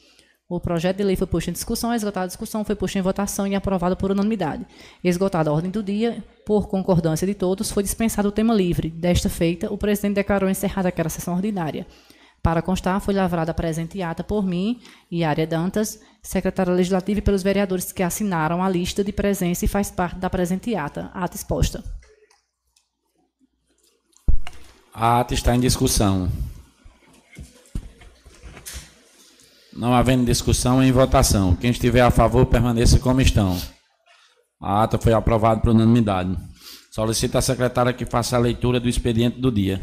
O 0.49 0.59
projeto 0.59 0.97
de 0.97 1.05
lei 1.05 1.15
foi 1.15 1.27
posto 1.29 1.51
em 1.51 1.53
discussão, 1.53 1.95
esgotada 1.95 2.25
a 2.25 2.27
discussão, 2.27 2.65
foi 2.65 2.75
posto 2.75 2.99
em 2.99 3.01
votação 3.01 3.47
e 3.47 3.55
aprovado 3.55 3.97
por 3.97 4.11
unanimidade. 4.11 4.67
Esgotada 5.05 5.51
a 5.51 5.53
ordem 5.53 5.71
do 5.71 5.81
dia, 5.81 6.23
por 6.45 6.67
concordância 6.67 7.25
de 7.25 7.33
todos, 7.33 7.71
foi 7.71 7.85
dispensado 7.85 8.29
o 8.29 8.33
tema 8.33 8.53
livre. 8.53 8.91
Desta 8.91 9.31
feita, 9.31 9.73
o 9.73 9.79
presidente 9.79 10.17
declarou 10.17 10.51
encerrada 10.51 10.89
aquela 10.89 11.09
sessão 11.09 11.37
ordinária. 11.37 11.87
Para 12.43 12.61
constar, 12.61 13.01
foi 13.01 13.15
lavrada 13.15 13.53
a 13.53 13.55
presente 13.55 14.03
ata 14.03 14.25
por 14.25 14.45
mim 14.45 14.81
e 15.09 15.23
Área 15.23 15.47
Dantas, 15.47 16.01
secretária 16.21 16.73
legislativa 16.73 17.21
e 17.21 17.23
pelos 17.23 17.45
vereadores 17.45 17.93
que 17.93 18.03
assinaram 18.03 18.65
a 18.65 18.69
lista 18.69 19.05
de 19.05 19.13
presença 19.13 19.65
e 19.65 19.69
faz 19.69 19.93
parte 19.93 20.19
da 20.19 20.29
presente 20.29 20.75
ata. 20.75 21.09
Ata 21.15 21.37
exposta. 21.37 22.02
A 24.95 25.21
ata 25.21 25.33
está 25.33 25.57
em 25.57 25.61
discussão. 25.61 26.31
Não 29.73 29.95
havendo 29.95 30.27
discussão, 30.27 30.83
em 30.83 30.93
votação. 30.93 31.57
Quem 31.57 31.71
estiver 31.71 32.03
a 32.03 32.11
favor, 32.11 32.45
permaneça 32.45 32.99
como 32.99 33.23
estão. 33.23 33.59
A 34.61 34.83
ata 34.83 34.99
foi 34.99 35.15
aprovada 35.15 35.63
por 35.63 35.71
unanimidade. 35.71 36.37
Solicito 36.91 37.37
à 37.37 37.41
secretária 37.41 37.95
que 37.95 38.05
faça 38.05 38.37
a 38.37 38.39
leitura 38.39 38.79
do 38.79 38.89
expediente 38.89 39.41
do 39.41 39.51
dia. 39.51 39.81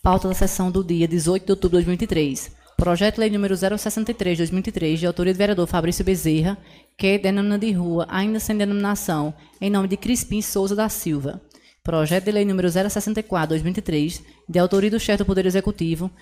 Pauta 0.00 0.28
da 0.28 0.34
sessão 0.34 0.70
do 0.70 0.84
dia 0.84 1.08
18 1.08 1.44
de 1.44 1.50
outubro 1.50 1.80
de 1.80 1.84
2023. 1.84 2.52
Projeto 2.76 3.18
Lei 3.18 3.28
número 3.28 3.56
063 3.56 4.38
de 4.38 4.44
2003, 4.44 5.00
de 5.00 5.06
autoria 5.06 5.34
do 5.34 5.36
vereador 5.36 5.66
Fabrício 5.66 6.04
Bezerra, 6.04 6.56
que 6.96 7.18
denomina 7.18 7.58
de 7.58 7.72
rua, 7.72 8.06
ainda 8.08 8.38
sem 8.38 8.56
denominação, 8.56 9.34
em 9.60 9.68
nome 9.68 9.88
de 9.88 9.96
Crispim 9.96 10.40
Souza 10.40 10.76
da 10.76 10.88
Silva. 10.88 11.40
Projeto 11.84 12.26
de 12.26 12.30
Lei 12.30 12.44
número 12.44 12.70
064 12.70 13.56
de 13.56 13.60
2003, 13.60 14.22
de 14.48 14.58
autoria 14.60 14.88
do 14.88 15.00
chefe 15.00 15.18
do 15.18 15.26
Poder 15.26 15.46
Executivo, 15.46 16.12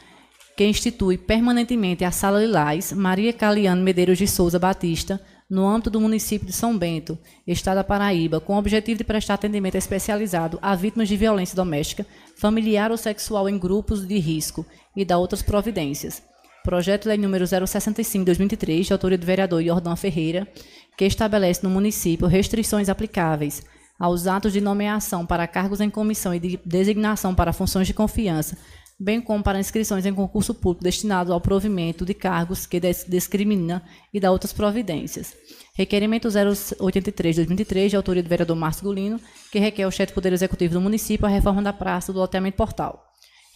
que 0.56 0.64
institui 0.64 1.18
permanentemente 1.18 2.02
a 2.02 2.10
Sala 2.10 2.40
Lilás 2.40 2.92
Maria 2.94 3.30
Caliano 3.30 3.82
Medeiros 3.82 4.16
de 4.16 4.26
Souza 4.26 4.58
Batista, 4.58 5.20
no 5.50 5.68
âmbito 5.68 5.90
do 5.90 6.00
município 6.00 6.46
de 6.46 6.54
São 6.54 6.78
Bento, 6.78 7.18
Estado 7.46 7.76
da 7.76 7.84
Paraíba, 7.84 8.40
com 8.40 8.54
o 8.54 8.58
objetivo 8.58 8.96
de 8.96 9.04
prestar 9.04 9.34
atendimento 9.34 9.74
especializado 9.74 10.58
a 10.62 10.74
vítimas 10.74 11.10
de 11.10 11.16
violência 11.18 11.54
doméstica, 11.54 12.06
familiar 12.38 12.90
ou 12.90 12.96
sexual 12.96 13.46
em 13.46 13.58
grupos 13.58 14.08
de 14.08 14.18
risco 14.18 14.64
e 14.96 15.04
da 15.04 15.18
outras 15.18 15.42
providências. 15.42 16.22
Projeto 16.64 17.02
de 17.02 17.08
Lei 17.08 17.18
número 17.18 17.44
065/2023, 17.44 18.86
de 18.86 18.92
autoria 18.94 19.18
do 19.18 19.26
vereador 19.26 19.62
Jordão 19.62 19.94
Ferreira, 19.94 20.48
que 20.96 21.04
estabelece 21.04 21.62
no 21.62 21.68
município 21.68 22.26
restrições 22.26 22.88
aplicáveis 22.88 23.62
aos 24.00 24.26
atos 24.26 24.52
de 24.52 24.60
nomeação 24.60 25.24
para 25.24 25.46
cargos 25.46 25.80
em 25.80 25.90
comissão 25.90 26.34
e 26.34 26.40
de 26.40 26.60
designação 26.64 27.34
para 27.34 27.52
funções 27.52 27.86
de 27.86 27.94
confiança 27.94 28.56
bem 29.00 29.18
como 29.18 29.42
para 29.42 29.58
inscrições 29.58 30.04
em 30.04 30.12
concurso 30.12 30.52
público 30.52 30.84
destinado 30.84 31.32
ao 31.32 31.40
provimento 31.40 32.04
de 32.04 32.12
cargos 32.12 32.66
que 32.66 32.78
discrimina 33.08 33.82
e 34.12 34.20
dá 34.20 34.30
outras 34.30 34.52
providências. 34.52 35.34
Requerimento 35.74 36.28
083-2023, 36.28 37.88
de 37.88 37.96
autoria 37.96 38.22
do 38.22 38.28
vereador 38.28 38.54
Márcio 38.54 38.84
Gulino, 38.84 39.18
que 39.50 39.58
requer 39.58 39.84
ao 39.84 39.90
chefe 39.90 40.12
do 40.12 40.16
Poder 40.16 40.34
Executivo 40.34 40.74
do 40.74 40.80
município 40.82 41.26
a 41.26 41.30
reforma 41.30 41.62
da 41.62 41.72
praça 41.72 42.12
do 42.12 42.18
loteamento 42.18 42.58
portal. 42.58 43.02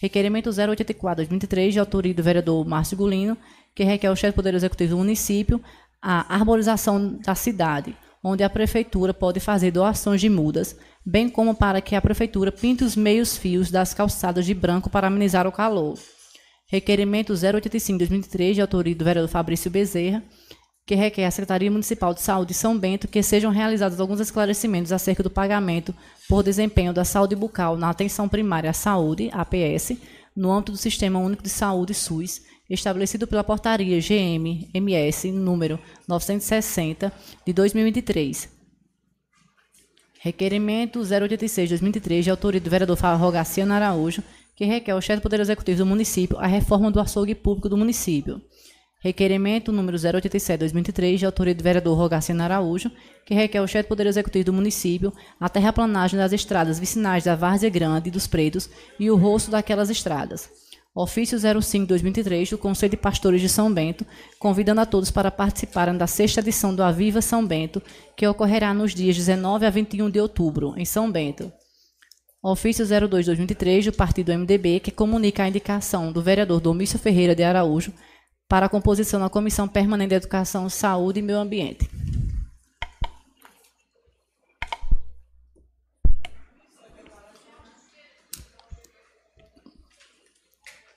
Requerimento 0.01 0.49
084-2023, 0.49 1.69
de 1.69 1.79
autoria 1.79 2.13
do 2.13 2.23
vereador 2.23 2.65
Márcio 2.65 2.97
Gulino, 2.97 3.37
que 3.75 3.83
requer 3.83 4.07
ao 4.07 4.15
chefe 4.15 4.31
do 4.31 4.37
Poder 4.37 4.55
Executivo 4.55 4.95
do 4.95 4.97
município 4.97 5.61
a 6.01 6.33
arborização 6.33 7.19
da 7.19 7.35
cidade, 7.35 7.95
onde 8.27 8.43
a 8.43 8.49
prefeitura 8.49 9.13
pode 9.13 9.39
fazer 9.39 9.69
doações 9.69 10.19
de 10.19 10.27
mudas, 10.29 10.75
bem 11.05 11.29
como 11.29 11.53
para 11.53 11.79
que 11.79 11.95
a 11.95 12.01
prefeitura 12.01 12.51
pinte 12.51 12.83
os 12.83 12.95
meios 12.95 13.37
fios 13.37 13.69
das 13.69 13.93
calçadas 13.93 14.47
de 14.47 14.53
branco 14.55 14.89
para 14.89 15.05
amenizar 15.05 15.45
o 15.45 15.51
calor. 15.51 15.93
Requerimento 16.67 17.33
085-2003, 17.33 18.53
de 18.55 18.61
autoria 18.61 18.95
do 18.95 19.05
vereador 19.05 19.29
Fabrício 19.29 19.69
Bezerra, 19.69 20.23
que 20.87 20.95
requer 20.95 21.25
à 21.25 21.29
Secretaria 21.29 21.69
Municipal 21.69 22.15
de 22.15 22.21
Saúde 22.21 22.47
de 22.47 22.53
São 22.55 22.75
Bento 22.75 23.07
que 23.07 23.21
sejam 23.21 23.51
realizados 23.51 23.99
alguns 23.99 24.19
esclarecimentos 24.19 24.91
acerca 24.91 25.21
do 25.21 25.29
pagamento 25.29 25.93
por 26.27 26.41
desempenho 26.41 26.91
da 26.91 27.05
saúde 27.05 27.35
bucal 27.35 27.77
na 27.77 27.91
atenção 27.91 28.27
primária 28.27 28.71
à 28.71 28.73
saúde, 28.73 29.29
APS, 29.33 29.99
no 30.35 30.51
âmbito 30.51 30.71
do 30.71 30.79
Sistema 30.79 31.19
Único 31.19 31.43
de 31.43 31.49
Saúde 31.49 31.93
SUS, 31.93 32.41
estabelecido 32.73 33.27
pela 33.27 33.43
portaria 33.43 33.99
GM-MS 33.99 35.31
número 35.31 35.79
960 36.07 37.11
de 37.45 37.53
2023. 37.53 38.49
Requerimento 40.19 41.01
086-2003, 41.01 42.21
de 42.23 42.31
autoria 42.31 42.59
do 42.59 42.69
vereador 42.69 42.97
Rogaciano 42.97 43.73
Araújo, 43.73 44.23
que 44.55 44.65
requer 44.65 44.91
ao 44.91 45.01
chefe 45.01 45.19
do 45.19 45.23
Poder 45.23 45.39
Executivo 45.39 45.79
do 45.79 45.85
município 45.85 46.37
a 46.39 46.47
reforma 46.47 46.89
do 46.89 46.99
açougue 46.99 47.35
público 47.35 47.69
do 47.69 47.77
município. 47.77 48.41
Requerimento 48.99 49.71
número 49.71 49.97
087-2003, 49.97 51.17
de 51.17 51.25
autoria 51.27 51.53
do 51.53 51.63
vereador 51.63 51.95
Rogaciano 51.95 52.41
Araújo, 52.41 52.89
que 53.23 53.35
requer 53.35 53.59
ao 53.59 53.67
chefe 53.67 53.83
do 53.83 53.89
Poder 53.89 54.07
Executivo 54.07 54.45
do 54.45 54.53
município 54.53 55.13
a 55.39 55.47
terraplanagem 55.47 56.17
das 56.17 56.33
estradas 56.33 56.79
vicinais 56.79 57.23
da 57.23 57.35
Várzea 57.35 57.69
Grande 57.69 58.09
e 58.09 58.11
dos 58.11 58.25
Pretos 58.25 58.67
e 58.99 59.11
o 59.11 59.15
rosto 59.15 59.51
daquelas 59.51 59.91
estradas. 59.91 60.49
Ofício 60.95 61.37
05-2003 61.37 62.51
do 62.51 62.57
Conselho 62.57 62.91
de 62.91 62.95
Pastores 62.97 63.41
de 63.41 63.49
São 63.49 63.71
Bento, 63.71 64.05
convidando 64.39 64.79
a 64.79 64.85
todos 64.85 65.11
para 65.11 65.29
participarem 65.29 65.97
da 65.97 66.07
sexta 66.07 66.39
edição 66.39 66.73
do 66.73 66.81
Aviva 66.81 67.21
São 67.21 67.45
Bento, 67.45 67.81
que 68.15 68.25
ocorrerá 68.25 68.73
nos 68.73 68.95
dias 68.95 69.13
19 69.17 69.65
a 69.65 69.69
21 69.69 70.09
de 70.09 70.21
outubro, 70.21 70.73
em 70.77 70.85
São 70.85 71.11
Bento. 71.11 71.51
Ofício 72.41 72.85
02-2003 72.85 73.85
do 73.85 73.91
Partido 73.91 74.31
MDB, 74.31 74.79
que 74.79 74.89
comunica 74.91 75.43
a 75.43 75.49
indicação 75.49 76.13
do 76.13 76.21
vereador 76.21 76.61
Domício 76.61 76.97
Ferreira 76.97 77.35
de 77.35 77.43
Araújo 77.43 77.91
para 78.47 78.67
a 78.67 78.69
composição 78.69 79.19
da 79.19 79.29
Comissão 79.29 79.67
Permanente 79.67 80.09
de 80.09 80.15
Educação, 80.15 80.69
Saúde 80.69 81.19
e 81.19 81.23
Meio 81.23 81.39
Ambiente. 81.39 81.89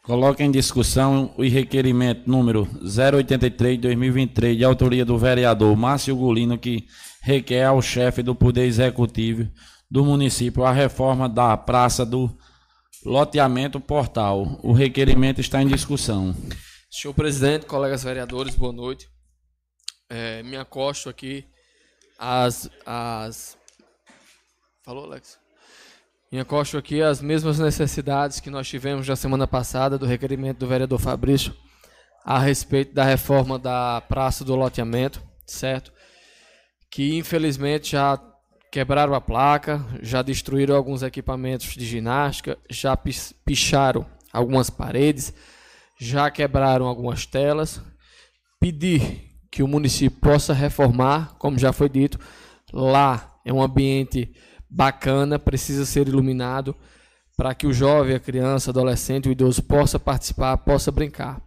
Coloca 0.08 0.42
em 0.42 0.50
discussão 0.50 1.34
o 1.36 1.42
requerimento 1.42 2.26
número 2.26 2.64
083-2023, 2.82 4.56
de 4.56 4.64
autoria 4.64 5.04
do 5.04 5.18
vereador 5.18 5.76
Márcio 5.76 6.16
Gulino, 6.16 6.56
que 6.56 6.88
requer 7.20 7.64
ao 7.64 7.82
chefe 7.82 8.22
do 8.22 8.34
Poder 8.34 8.64
Executivo 8.64 9.52
do 9.90 10.02
município 10.02 10.64
a 10.64 10.72
reforma 10.72 11.28
da 11.28 11.54
praça 11.58 12.06
do 12.06 12.34
loteamento 13.04 13.78
portal. 13.78 14.58
O 14.62 14.72
requerimento 14.72 15.42
está 15.42 15.60
em 15.60 15.66
discussão. 15.66 16.34
Senhor 16.90 17.12
presidente, 17.12 17.66
colegas 17.66 18.02
vereadores, 18.02 18.54
boa 18.54 18.72
noite. 18.72 19.10
É, 20.08 20.42
me 20.42 20.56
acosto 20.56 21.10
aqui 21.10 21.44
às, 22.18 22.70
às. 22.86 23.58
Falou, 24.82 25.04
Alex? 25.04 25.38
Me 26.30 26.38
acosto 26.38 26.76
aqui 26.76 27.00
às 27.02 27.22
mesmas 27.22 27.58
necessidades 27.58 28.40
que 28.40 28.50
nós 28.50 28.68
tivemos 28.68 29.08
na 29.08 29.16
semana 29.16 29.46
passada 29.46 29.98
do 29.98 30.06
requerimento 30.06 30.58
do 30.58 30.66
vereador 30.66 30.98
Fabrício 30.98 31.54
a 32.24 32.38
respeito 32.38 32.94
da 32.94 33.04
reforma 33.04 33.58
da 33.58 34.02
Praça 34.02 34.44
do 34.44 34.54
Loteamento, 34.54 35.22
certo? 35.46 35.92
Que 36.90 37.16
infelizmente 37.16 37.92
já 37.92 38.20
quebraram 38.70 39.14
a 39.14 39.20
placa, 39.20 39.84
já 40.02 40.20
destruíram 40.20 40.76
alguns 40.76 41.02
equipamentos 41.02 41.74
de 41.74 41.86
ginástica, 41.86 42.58
já 42.70 42.96
picharam 42.96 44.04
algumas 44.32 44.68
paredes 44.68 45.32
já 45.98 46.30
quebraram 46.30 46.86
algumas 46.86 47.26
telas. 47.26 47.80
Pedir 48.60 49.24
que 49.50 49.62
o 49.62 49.68
município 49.68 50.18
possa 50.20 50.52
reformar, 50.52 51.34
como 51.38 51.58
já 51.58 51.72
foi 51.72 51.88
dito, 51.88 52.18
lá 52.72 53.34
é 53.44 53.52
um 53.52 53.62
ambiente 53.62 54.32
bacana, 54.68 55.38
precisa 55.38 55.84
ser 55.84 56.08
iluminado 56.08 56.74
para 57.36 57.54
que 57.54 57.66
o 57.66 57.72
jovem, 57.72 58.16
a 58.16 58.20
criança, 58.20 58.70
adolescente, 58.70 59.28
o 59.28 59.32
idoso 59.32 59.62
possa 59.62 59.98
participar, 59.98 60.56
possa 60.58 60.90
brincar. 60.90 61.40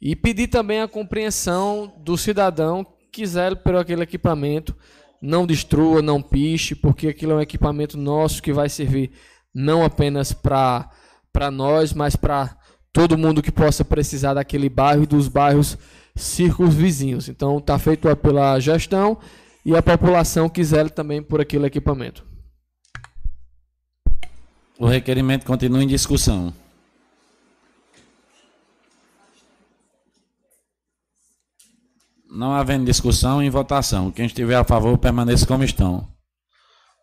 E 0.00 0.14
pedir 0.14 0.46
também 0.46 0.80
a 0.80 0.88
compreensão 0.88 1.92
do 1.98 2.16
cidadão 2.16 2.84
que 2.84 3.08
quiser 3.22 3.56
por 3.56 3.74
aquele 3.74 4.02
equipamento, 4.02 4.76
não 5.20 5.46
destrua, 5.46 6.00
não 6.00 6.22
piche, 6.22 6.74
porque 6.74 7.08
aquilo 7.08 7.32
é 7.32 7.36
um 7.36 7.40
equipamento 7.40 7.98
nosso 7.98 8.42
que 8.42 8.52
vai 8.52 8.68
servir 8.68 9.10
não 9.52 9.82
apenas 9.84 10.32
para 10.32 11.50
nós, 11.50 11.92
mas 11.92 12.14
para 12.14 12.56
todo 12.92 13.18
mundo 13.18 13.42
que 13.42 13.50
possa 13.50 13.84
precisar 13.84 14.34
daquele 14.34 14.68
bairro 14.68 15.02
e 15.02 15.06
dos 15.06 15.28
bairros 15.28 15.76
círculos 16.14 16.74
vizinhos. 16.74 17.28
Então 17.28 17.58
está 17.58 17.78
feito 17.78 18.14
pela 18.16 18.60
gestão 18.60 19.18
e 19.64 19.74
a 19.74 19.82
população 19.82 20.48
quiser 20.48 20.88
também 20.90 21.22
por 21.22 21.40
aquele 21.40 21.66
equipamento. 21.66 22.24
O 24.78 24.86
requerimento 24.86 25.46
continua 25.46 25.82
em 25.82 25.86
discussão. 25.86 26.52
Não 32.30 32.52
havendo 32.52 32.84
discussão, 32.84 33.42
em 33.42 33.48
votação. 33.48 34.12
Quem 34.12 34.26
estiver 34.26 34.56
a 34.56 34.64
favor, 34.64 34.98
permaneça 34.98 35.46
como 35.46 35.64
estão. 35.64 36.06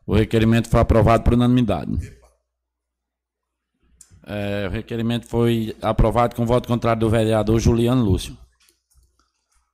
O 0.05 0.13
requerimento 0.13 0.69
foi 0.69 0.79
aprovado 0.79 1.23
por 1.23 1.33
unanimidade. 1.33 2.15
É, 4.25 4.67
o 4.67 4.71
requerimento 4.71 5.27
foi 5.27 5.75
aprovado 5.81 6.35
com 6.35 6.45
voto 6.45 6.67
contrário 6.67 6.99
do 6.99 7.09
vereador 7.09 7.59
Juliano 7.59 8.03
Lúcio. 8.03 8.37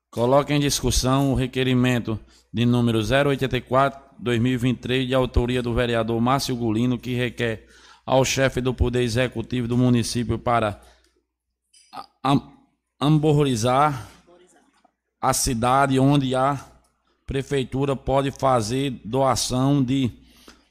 Coloca 0.10 0.53
em 0.53 0.60
discussão 0.60 1.34
o 1.34 1.36
requerimento 1.36 2.18
de 2.51 2.65
número 2.65 3.00
084-2023, 3.00 5.08
de 5.08 5.13
autoria 5.13 5.62
do 5.62 5.74
vereador 5.74 6.20
Márcio 6.22 6.56
Gulino, 6.56 6.98
que 6.98 7.13
requer 7.13 7.68
ao 8.10 8.25
chefe 8.25 8.60
do 8.60 8.74
Poder 8.74 9.04
Executivo 9.04 9.68
do 9.68 9.78
município 9.78 10.39
para 10.39 10.82
amborizar 13.00 14.10
a 15.22 15.32
cidade 15.32 16.00
onde 16.00 16.34
a 16.34 16.60
prefeitura 17.28 17.96
pode 17.96 18.32
fazer 18.32 19.00
doação 19.06 19.84
de 19.84 20.10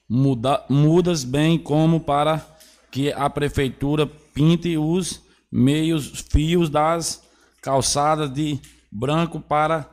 muda, 0.08 0.64
mudas, 0.68 1.22
bem 1.22 1.56
como 1.56 2.00
para 2.00 2.44
que 2.90 3.12
a 3.12 3.30
prefeitura 3.30 4.04
pinte 4.34 4.76
os 4.76 5.22
meios 5.50 6.26
fios 6.32 6.68
das 6.68 7.22
calçadas 7.62 8.32
de 8.32 8.58
branco 8.90 9.38
para 9.38 9.88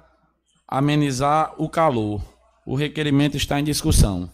amenizar 0.68 1.54
o 1.60 1.70
calor. 1.70 2.24
O 2.66 2.74
requerimento 2.74 3.38
está 3.38 3.60
em 3.60 3.64
discussão. 3.64 4.32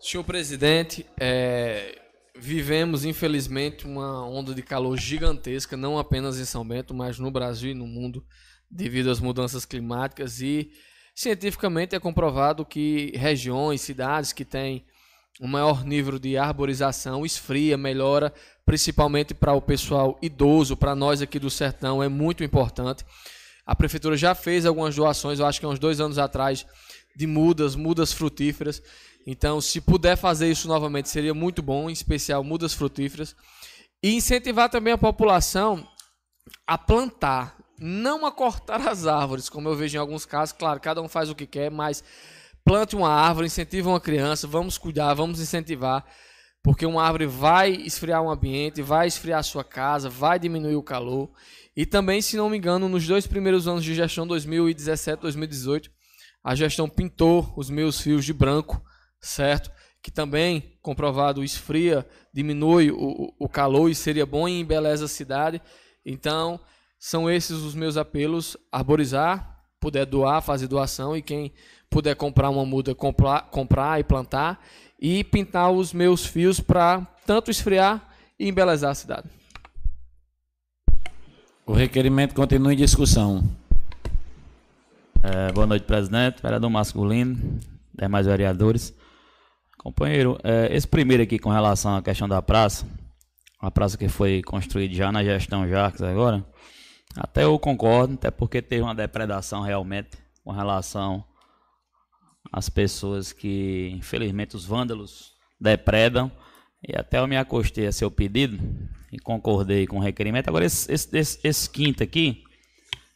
Senhor 0.00 0.24
presidente, 0.24 1.04
é, 1.20 2.05
vivemos 2.38 3.04
infelizmente 3.04 3.86
uma 3.86 4.26
onda 4.26 4.54
de 4.54 4.62
calor 4.62 4.98
gigantesca, 4.98 5.76
não 5.76 5.98
apenas 5.98 6.38
em 6.38 6.44
São 6.44 6.66
Bento, 6.66 6.94
mas 6.94 7.18
no 7.18 7.30
Brasil 7.30 7.70
e 7.70 7.74
no 7.74 7.86
mundo, 7.86 8.24
devido 8.70 9.10
às 9.10 9.20
mudanças 9.20 9.64
climáticas 9.64 10.40
e 10.40 10.70
cientificamente 11.14 11.94
é 11.94 12.00
comprovado 12.00 12.64
que 12.64 13.12
regiões, 13.14 13.80
cidades 13.80 14.32
que 14.32 14.44
têm 14.44 14.84
um 15.40 15.46
maior 15.46 15.84
nível 15.84 16.18
de 16.18 16.36
arborização, 16.36 17.24
esfria, 17.24 17.76
melhora, 17.76 18.32
principalmente 18.64 19.34
para 19.34 19.52
o 19.52 19.60
pessoal 19.60 20.18
idoso, 20.22 20.76
para 20.76 20.94
nós 20.94 21.20
aqui 21.20 21.38
do 21.38 21.50
sertão, 21.50 22.02
é 22.02 22.08
muito 22.08 22.42
importante. 22.42 23.04
A 23.64 23.74
prefeitura 23.74 24.16
já 24.16 24.34
fez 24.34 24.64
algumas 24.64 24.94
doações, 24.94 25.38
eu 25.38 25.46
acho 25.46 25.60
que 25.60 25.66
há 25.66 25.68
uns 25.68 25.78
dois 25.78 26.00
anos 26.00 26.18
atrás, 26.18 26.66
de 27.16 27.26
mudas, 27.26 27.74
mudas 27.74 28.12
frutíferas. 28.12 28.82
Então, 29.26 29.60
se 29.60 29.80
puder 29.80 30.16
fazer 30.16 30.48
isso 30.48 30.68
novamente, 30.68 31.08
seria 31.08 31.34
muito 31.34 31.60
bom, 31.60 31.90
em 31.90 31.92
especial 31.92 32.44
mudas 32.44 32.72
frutíferas. 32.72 33.34
E 34.02 34.14
incentivar 34.14 34.70
também 34.70 34.92
a 34.92 34.98
população 34.98 35.84
a 36.64 36.78
plantar, 36.78 37.56
não 37.78 38.24
a 38.24 38.30
cortar 38.30 38.86
as 38.86 39.04
árvores, 39.04 39.48
como 39.48 39.68
eu 39.68 39.74
vejo 39.74 39.96
em 39.96 40.00
alguns 40.00 40.24
casos. 40.24 40.54
Claro, 40.56 40.78
cada 40.78 41.02
um 41.02 41.08
faz 41.08 41.28
o 41.28 41.34
que 41.34 41.46
quer, 41.46 41.70
mas 41.72 42.04
plante 42.64 42.94
uma 42.94 43.08
árvore, 43.08 43.46
incentive 43.46 43.88
uma 43.88 44.00
criança, 44.00 44.46
vamos 44.46 44.78
cuidar, 44.78 45.14
vamos 45.14 45.40
incentivar, 45.40 46.04
porque 46.62 46.86
uma 46.86 47.02
árvore 47.02 47.26
vai 47.26 47.72
esfriar 47.72 48.22
o 48.22 48.30
ambiente, 48.30 48.82
vai 48.82 49.08
esfriar 49.08 49.40
a 49.40 49.44
sua 49.44 49.64
casa, 49.64 50.08
vai 50.08 50.38
diminuir 50.38 50.76
o 50.76 50.82
calor. 50.82 51.30
E 51.76 51.84
também, 51.84 52.22
se 52.22 52.36
não 52.36 52.48
me 52.48 52.56
engano, 52.56 52.88
nos 52.88 53.06
dois 53.06 53.26
primeiros 53.26 53.68
anos 53.68 53.84
de 53.84 53.94
gestão, 53.94 54.26
2017, 54.26 55.22
2018, 55.22 55.90
a 56.42 56.54
gestão 56.54 56.88
pintou 56.88 57.52
os 57.56 57.68
meus 57.68 58.00
fios 58.00 58.24
de 58.24 58.32
branco, 58.32 58.82
certo? 59.20 59.70
Que 60.02 60.10
também, 60.10 60.78
comprovado, 60.80 61.42
esfria, 61.42 62.06
diminui 62.32 62.90
o, 62.90 63.34
o 63.38 63.48
calor 63.48 63.90
e 63.90 63.94
seria 63.94 64.24
bom 64.24 64.48
e 64.48 64.60
embeleza 64.60 65.06
a 65.06 65.08
cidade. 65.08 65.60
Então, 66.04 66.60
são 66.98 67.30
esses 67.30 67.58
os 67.58 67.74
meus 67.74 67.96
apelos: 67.96 68.56
arborizar, 68.70 69.64
puder 69.80 70.06
doar, 70.06 70.42
fazer 70.42 70.68
doação, 70.68 71.16
e 71.16 71.22
quem 71.22 71.52
puder 71.90 72.14
comprar 72.14 72.50
uma 72.50 72.64
muda, 72.64 72.94
comprar, 72.94 73.50
comprar 73.50 74.00
e 74.00 74.04
plantar, 74.04 74.64
e 75.00 75.24
pintar 75.24 75.70
os 75.70 75.92
meus 75.92 76.24
fios 76.24 76.60
para 76.60 77.06
tanto 77.26 77.50
esfriar 77.50 78.08
e 78.38 78.48
embelezar 78.48 78.90
a 78.90 78.94
cidade. 78.94 79.28
O 81.66 81.72
requerimento 81.72 82.34
continua 82.34 82.72
em 82.72 82.76
discussão. 82.76 83.42
É, 85.22 85.50
boa 85.52 85.66
noite, 85.66 85.84
presidente, 85.84 86.40
vereador 86.40 86.70
masculino, 86.70 87.58
demais 87.92 88.26
vereadores. 88.26 88.94
Companheiro, 89.78 90.38
é, 90.42 90.74
esse 90.74 90.86
primeiro 90.86 91.22
aqui 91.22 91.38
com 91.38 91.50
relação 91.50 91.96
à 91.96 92.02
questão 92.02 92.28
da 92.28 92.42
praça, 92.42 92.86
a 93.60 93.70
praça 93.70 93.96
que 93.96 94.08
foi 94.08 94.42
construída 94.42 94.94
já 94.94 95.12
na 95.12 95.22
gestão 95.22 95.68
Jacques 95.68 96.02
agora, 96.02 96.44
até 97.16 97.44
eu 97.44 97.58
concordo, 97.58 98.14
até 98.14 98.30
porque 98.30 98.60
teve 98.60 98.82
uma 98.82 98.94
depredação 98.94 99.62
realmente 99.62 100.18
com 100.44 100.50
relação 100.52 101.24
às 102.52 102.68
pessoas 102.68 103.32
que, 103.32 103.90
infelizmente, 103.96 104.54
os 104.54 104.64
vândalos 104.64 105.32
depredam. 105.60 106.30
E 106.86 106.96
até 106.96 107.18
eu 107.18 107.26
me 107.26 107.36
acostei 107.36 107.86
a 107.86 107.92
seu 107.92 108.10
pedido 108.10 108.58
e 109.10 109.18
concordei 109.18 109.86
com 109.86 109.96
o 109.96 110.02
requerimento. 110.02 110.48
Agora, 110.48 110.64
esse, 110.64 110.92
esse, 110.92 111.16
esse, 111.16 111.40
esse 111.42 111.70
quinto 111.70 112.02
aqui, 112.02 112.44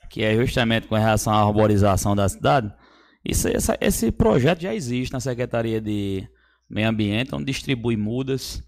que 0.08 0.24
é 0.24 0.34
justamente 0.34 0.88
com 0.88 0.94
relação 0.94 1.32
à 1.32 1.40
arborização 1.40 2.16
da 2.16 2.28
cidade. 2.28 2.72
Isso, 3.24 3.48
esse 3.80 4.10
projeto 4.10 4.62
já 4.62 4.74
existe 4.74 5.12
na 5.12 5.20
Secretaria 5.20 5.80
de 5.80 6.26
Meio 6.70 6.88
Ambiente, 6.88 7.34
onde 7.34 7.46
distribui 7.46 7.96
mudas, 7.96 8.62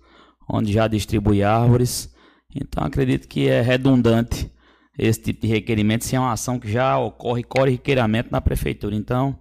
onde 0.48 0.72
já 0.72 0.88
distribui 0.88 1.42
árvores. 1.42 2.12
Então 2.54 2.84
acredito 2.84 3.28
que 3.28 3.48
é 3.48 3.60
redundante 3.60 4.50
esse 4.98 5.22
tipo 5.22 5.42
de 5.42 5.48
requerimento 5.48 6.04
se 6.04 6.16
é 6.16 6.20
uma 6.20 6.32
ação 6.32 6.58
que 6.58 6.70
já 6.70 6.98
ocorre 6.98 7.42
corriqueiramente 7.42 8.30
na 8.30 8.40
prefeitura. 8.40 8.94
Então, 8.94 9.38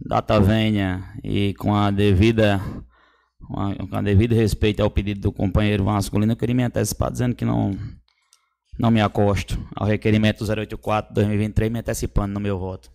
data 0.00 0.40
venha 0.40 1.12
e 1.22 1.54
com 1.54 1.74
a 1.74 1.90
devida 1.90 2.60
com 3.40 3.96
a 3.96 4.02
devido 4.02 4.34
respeito 4.34 4.80
ao 4.80 4.90
pedido 4.90 5.20
do 5.22 5.32
companheiro 5.32 5.84
masculino, 5.84 6.32
eu 6.32 6.36
queria 6.36 6.54
me 6.54 6.62
antecipar 6.62 7.10
dizendo 7.10 7.34
que 7.34 7.44
não 7.44 7.76
não 8.78 8.90
me 8.90 9.00
acosto 9.00 9.58
ao 9.76 9.86
requerimento 9.86 10.44
084-2023, 10.44 11.70
me 11.70 11.80
antecipando 11.80 12.32
no 12.32 12.40
meu 12.40 12.58
voto. 12.58 12.90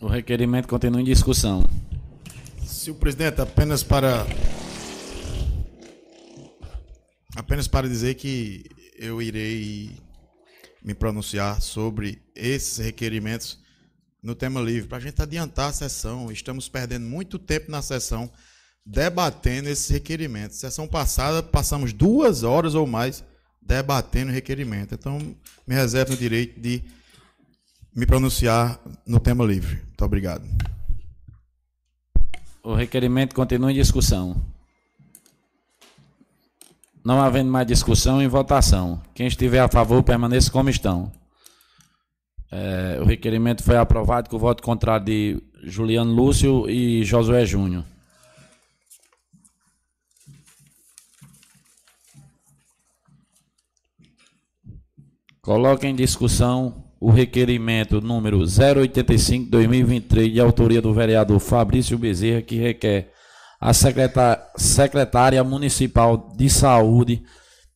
O 0.00 0.06
requerimento 0.06 0.66
continua 0.66 1.00
em 1.00 1.04
discussão. 1.04 1.62
Senhor 2.86 2.98
presidente, 2.98 3.40
apenas 3.40 3.82
para 3.82 4.24
apenas 7.34 7.66
para 7.66 7.88
dizer 7.88 8.14
que 8.14 8.64
eu 8.96 9.20
irei 9.20 9.90
me 10.84 10.94
pronunciar 10.94 11.60
sobre 11.60 12.22
esses 12.32 12.78
requerimentos 12.78 13.58
no 14.22 14.36
tema 14.36 14.60
livre, 14.60 14.88
para 14.88 14.98
a 14.98 15.00
gente 15.00 15.20
adiantar 15.20 15.70
a 15.70 15.72
sessão. 15.72 16.30
Estamos 16.30 16.68
perdendo 16.68 17.06
muito 17.06 17.40
tempo 17.40 17.72
na 17.72 17.82
sessão 17.82 18.30
debatendo 18.84 19.68
esses 19.68 19.88
requerimentos. 19.88 20.58
Sessão 20.58 20.86
passada, 20.86 21.42
passamos 21.42 21.92
duas 21.92 22.44
horas 22.44 22.76
ou 22.76 22.86
mais 22.86 23.24
debatendo 23.60 24.30
requerimento. 24.30 24.94
Então, 24.94 25.18
me 25.66 25.74
reservo 25.74 26.12
o 26.12 26.16
direito 26.16 26.60
de 26.60 26.84
me 27.92 28.06
pronunciar 28.06 28.80
no 29.04 29.18
tema 29.18 29.44
livre. 29.44 29.74
Muito 29.74 30.04
obrigado. 30.04 30.75
O 32.66 32.74
requerimento 32.74 33.32
continua 33.32 33.70
em 33.70 33.76
discussão. 33.76 34.44
Não 37.04 37.22
havendo 37.22 37.48
mais 37.48 37.64
discussão, 37.64 38.20
em 38.20 38.26
votação. 38.26 39.00
Quem 39.14 39.28
estiver 39.28 39.60
a 39.60 39.68
favor, 39.68 40.02
permaneça 40.02 40.50
como 40.50 40.68
estão. 40.68 41.12
É, 42.50 42.98
o 43.00 43.04
requerimento 43.04 43.62
foi 43.62 43.76
aprovado 43.76 44.28
com 44.28 44.34
o 44.34 44.40
voto 44.40 44.64
contrário 44.64 45.06
de 45.06 45.40
Juliano 45.62 46.12
Lúcio 46.12 46.68
e 46.68 47.04
Josué 47.04 47.46
Júnior. 47.46 47.84
Coloque 55.40 55.86
em 55.86 55.94
discussão 55.94 56.85
o 57.06 57.10
requerimento 57.12 58.00
número 58.00 58.40
085-2023, 58.40 60.32
de 60.32 60.40
autoria 60.40 60.82
do 60.82 60.92
vereador 60.92 61.38
Fabrício 61.38 61.96
Bezerra, 61.96 62.42
que 62.42 62.56
requer 62.56 63.12
a 63.60 63.72
secretária 63.72 65.44
municipal 65.44 66.32
de 66.36 66.50
saúde 66.50 67.22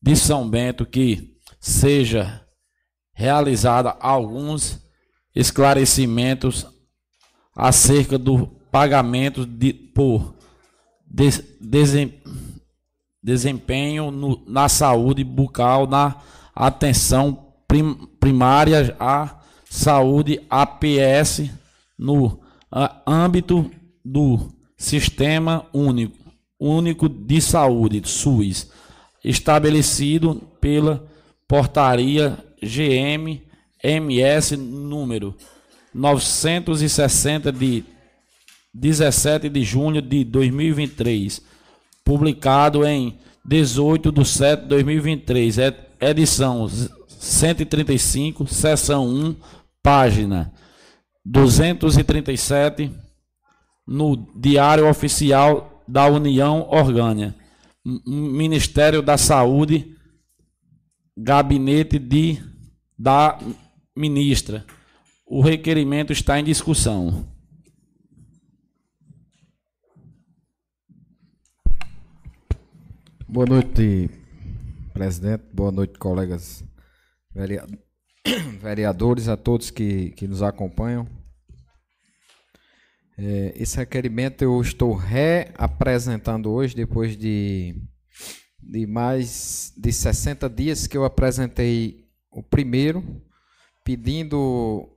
de 0.03 0.17
São 0.17 0.51
Bento 0.51 0.85
que 0.85 1.37
seja 1.61 2.45
realizada 3.13 3.97
alguns 4.01 4.85
esclarecimentos 5.33 6.67
acerca 7.55 8.19
do 8.19 8.49
pagamento 8.73 9.47
de, 9.47 9.73
por 9.73 10.35
des, 11.07 11.41
desem, 11.61 12.21
desempenho 13.23 14.11
no, 14.11 14.45
na 14.49 14.69
saúde 14.69 15.23
bucal, 15.23 15.87
na 15.87 16.17
atenção 16.53 17.50
prim, 17.71 17.95
primária 18.19 18.97
à 18.99 19.37
saúde 19.69 20.41
APS 20.51 21.49
no 21.97 22.41
âmbito 23.07 23.71
do 24.05 24.49
Sistema 24.77 25.65
Único, 25.73 26.19
Único 26.59 27.09
de 27.09 27.41
Saúde, 27.41 28.03
SUS, 28.05 28.69
estabelecido 29.25 30.43
pela 30.61 31.07
Portaria 31.47 32.37
GM 32.61 33.41
MS 33.85 34.57
número 34.57 35.37
960 35.95 37.53
de 37.53 37.85
17 38.75 39.49
de 39.49 39.63
junho 39.63 40.03
de 40.03 40.25
2023, 40.25 41.41
publicado 42.05 42.85
em 42.85 43.17
18 43.45 44.11
de 44.11 44.25
7 44.25 44.63
de 44.63 44.69
2023, 44.69 45.57
edição 46.01 46.69
135, 47.21 48.47
seção 48.47 49.07
1, 49.07 49.37
página 49.83 50.51
237, 51.23 52.91
no 53.87 54.17
Diário 54.35 54.89
Oficial 54.89 55.85
da 55.87 56.07
União 56.07 56.67
Orgânica, 56.71 57.35
Ministério 58.07 59.03
da 59.03 59.19
Saúde, 59.19 59.95
Gabinete 61.15 61.99
de 61.99 62.43
da 62.99 63.39
ministra. 63.95 64.65
O 65.27 65.43
requerimento 65.43 66.15
está 66.15 66.41
em 66.41 66.45
discussão. 66.45 67.27
Boa 73.29 73.45
noite, 73.47 74.09
presidente. 74.95 75.45
Boa 75.53 75.71
noite, 75.71 75.99
colegas 75.99 76.65
vereadores, 78.61 79.29
a 79.29 79.37
todos 79.37 79.71
que, 79.71 80.11
que 80.11 80.27
nos 80.27 80.43
acompanham. 80.43 81.07
É, 83.17 83.53
esse 83.57 83.77
requerimento 83.77 84.43
eu 84.43 84.61
estou 84.61 84.95
reapresentando 84.95 86.51
hoje, 86.51 86.75
depois 86.75 87.17
de, 87.17 87.75
de 88.59 88.87
mais 88.87 89.73
de 89.77 89.93
60 89.93 90.49
dias 90.49 90.87
que 90.87 90.97
eu 90.97 91.05
apresentei 91.05 92.09
o 92.31 92.43
primeiro, 92.43 93.23
pedindo 93.85 94.89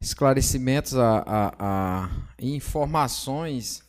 esclarecimentos 0.00 0.94
a, 0.94 1.18
a, 1.26 2.04
a 2.04 2.10
informações 2.40 3.82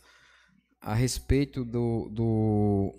a 0.80 0.94
respeito 0.94 1.64
do, 1.64 2.08
do, 2.10 2.94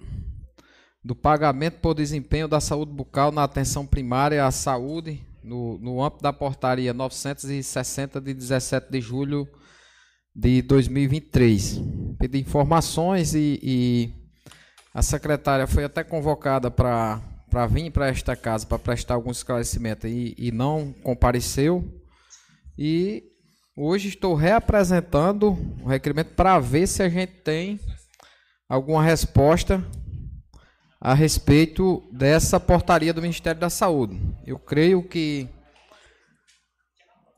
do, 1.06 1.16
pagamento 1.16 1.80
por 1.80 1.94
desempenho 1.94 2.48
da 2.48 2.60
saúde 2.60 2.92
bucal 2.92 3.32
na 3.32 3.44
atenção 3.44 3.86
primária 3.86 4.44
à 4.44 4.50
saúde, 4.50 5.22
no, 5.44 5.78
no 5.78 6.04
âmbito 6.04 6.24
da 6.24 6.34
portaria 6.34 6.94
960 6.94 8.20
de 8.20 8.34
17 8.34 8.92
de 8.92 9.00
julho 9.00 9.48
de 10.36 10.64
2023. 10.64 11.80
Pedi 12.18 12.40
informações 12.40 13.36
e, 13.36 13.60
e 13.62 14.14
a 14.92 15.04
secretária 15.04 15.68
foi 15.68 15.84
até 15.84 16.04
convocada 16.04 16.72
para 16.72 17.22
para 17.48 17.68
vir 17.68 17.90
para 17.90 18.10
esta 18.10 18.36
casa 18.36 18.66
para 18.66 18.78
prestar 18.78 19.14
algum 19.14 19.32
esclarecimento 19.32 20.08
e, 20.08 20.36
e 20.38 20.52
não 20.52 20.92
compareceu. 21.04 21.86
E 22.78 23.24
hoje 23.78 24.10
estou 24.10 24.34
reapresentando 24.36 25.58
o 25.82 25.88
requerimento 25.88 26.34
para 26.34 26.60
ver 26.60 26.86
se 26.86 27.02
a 27.02 27.08
gente 27.08 27.32
tem 27.32 27.80
alguma 28.68 29.02
resposta 29.02 29.82
a 31.06 31.14
respeito 31.14 32.02
dessa 32.12 32.60
portaria 32.60 33.14
do 33.14 33.22
Ministério 33.22 33.62
da 33.62 33.70
Saúde. 33.70 34.20
Eu 34.44 34.58
creio 34.58 35.04
que 35.04 35.48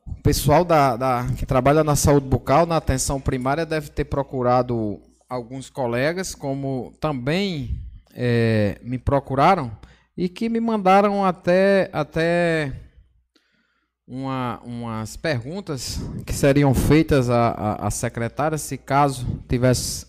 o 0.07 0.21
pessoal 0.23 0.63
da, 0.63 0.95
da, 0.95 1.27
que 1.37 1.45
trabalha 1.45 1.83
na 1.83 1.93
saúde 1.93 2.25
bucal, 2.25 2.65
na 2.65 2.77
atenção 2.77 3.19
primária, 3.19 3.65
deve 3.65 3.89
ter 3.89 4.05
procurado 4.05 5.01
alguns 5.27 5.69
colegas, 5.69 6.33
como 6.33 6.93
também 7.01 7.77
é, 8.15 8.79
me 8.81 8.97
procuraram, 8.97 9.77
e 10.15 10.29
que 10.29 10.47
me 10.47 10.61
mandaram 10.61 11.25
até, 11.25 11.89
até 11.91 12.71
uma, 14.07 14.61
umas 14.63 15.17
perguntas 15.17 15.99
que 16.25 16.31
seriam 16.31 16.73
feitas 16.73 17.29
à, 17.29 17.73
à, 17.85 17.91
secretária 17.91 18.57
se 18.57 18.77
caso 18.77 19.27
tivesse 19.49 20.06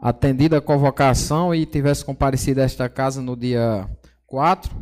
atendido 0.00 0.56
a 0.56 0.62
convocação 0.62 1.54
e 1.54 1.66
tivesse 1.66 2.04
comparecido 2.04 2.60
a 2.60 2.64
esta 2.64 2.88
casa 2.88 3.20
no 3.20 3.36
dia 3.36 3.86
4. 4.26 4.74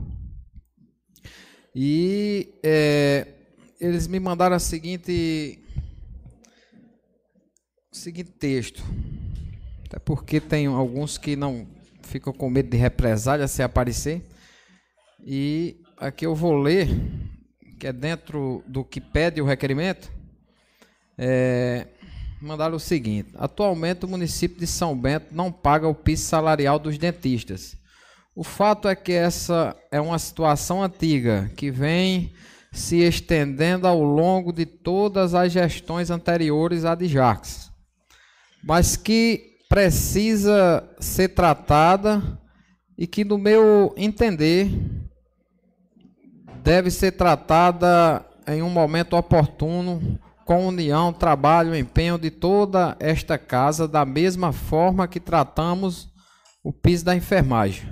E 1.75 2.55
é, 2.63 3.27
eles 3.81 4.07
me 4.07 4.21
mandaram 4.21 4.55
a 4.55 4.61
seguinte, 4.61 5.59
o 7.93 7.97
seguinte 7.97 8.31
texto. 8.31 8.83
Até 9.87 9.99
porque 9.99 10.41
tem 10.41 10.67
alguns 10.67 11.19
que 11.19 11.35
não 11.35 11.67
ficam 12.03 12.33
com 12.33 12.49
medo 12.49 12.71
de 12.71 12.77
represália 12.77 13.49
se 13.49 13.63
aparecer. 13.63 14.23
E 15.25 15.81
aqui 15.97 16.27
eu 16.27 16.35
vou 16.35 16.57
ler, 16.57 16.89
que 17.81 17.87
é 17.87 17.93
dentro 17.93 18.63
do 18.67 18.85
que 18.85 19.01
pede 19.01 19.41
o 19.43 19.45
requerimento, 19.45 20.11
é, 21.17 21.89
mandaram 22.41 22.77
o 22.77 22.81
seguinte: 22.81 23.31
atualmente 23.37 24.05
o 24.05 24.09
município 24.09 24.59
de 24.59 24.67
São 24.67 24.97
Bento 24.97 25.27
não 25.33 25.51
paga 25.51 25.89
o 25.89 25.95
piso 25.95 26.25
salarial 26.25 26.79
dos 26.79 26.99
dentistas. 26.99 27.77
O 28.35 28.45
fato 28.45 28.89
é 28.89 28.95
que 28.95 29.13
essa 29.13 29.77
é 29.91 30.01
uma 30.01 30.19
situação 30.19 30.83
antiga 30.83 31.51
que 31.57 31.71
vem 31.71 32.33
se 32.71 32.99
estendendo 32.99 33.87
ao 33.87 34.01
longo 34.01 34.53
de 34.53 34.65
todas 34.65 35.35
as 35.35 35.51
gestões 35.51 36.11
anteriores 36.11 36.85
à 36.85 36.95
de 36.95 37.09
Jacques, 37.09 37.71
mas 38.63 38.97
que 38.97 39.57
precisa 39.69 40.89
ser 41.01 41.31
tratada 41.31 42.23
e 42.97 43.07
que, 43.07 43.25
no 43.25 43.39
meu 43.39 43.93
entender, 43.97 44.71
deve 46.63 46.91
ser 46.91 47.13
tratada 47.13 48.25
em 48.47 48.63
um 48.63 48.71
momento 48.71 49.17
oportuno, 49.17 50.19
com 50.49 50.67
união, 50.67 51.13
trabalho, 51.13 51.77
empenho 51.77 52.19
de 52.19 52.31
toda 52.31 52.97
esta 52.99 53.37
casa, 53.37 53.87
da 53.87 54.07
mesma 54.07 54.51
forma 54.51 55.07
que 55.07 55.21
tratamos 55.21 56.09
o 56.65 56.73
piso 56.73 57.05
da 57.05 57.15
enfermagem. 57.15 57.87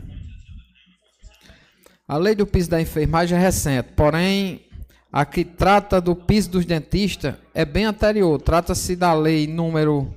A 2.09 2.16
lei 2.16 2.35
do 2.35 2.47
piso 2.47 2.71
da 2.71 2.81
enfermagem 2.81 3.37
é 3.37 3.40
recente, 3.42 3.90
porém 3.95 4.64
a 5.12 5.27
que 5.27 5.45
trata 5.45 6.01
do 6.01 6.16
piso 6.16 6.49
dos 6.49 6.64
dentistas 6.64 7.35
é 7.53 7.62
bem 7.62 7.85
anterior. 7.85 8.40
Trata-se 8.40 8.97
da 8.97 9.12
lei 9.12 9.47
número 9.47 10.14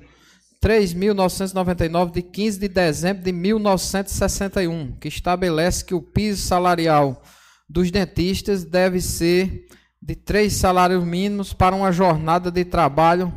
3.999 0.64 2.10
de 2.10 2.22
15 2.22 2.58
de 2.58 2.68
dezembro 2.68 3.22
de 3.22 3.32
1961, 3.32 4.92
que 4.92 5.08
estabelece 5.08 5.84
que 5.84 5.94
o 5.94 6.00
piso 6.00 6.40
salarial 6.40 7.22
dos 7.68 7.90
dentistas 7.90 8.64
deve 8.64 8.98
ser 8.98 9.66
de 10.02 10.14
três 10.14 10.54
salários 10.54 11.04
mínimos 11.04 11.52
para 11.52 11.74
uma 11.74 11.92
jornada 11.92 12.50
de 12.50 12.64
trabalho 12.64 13.32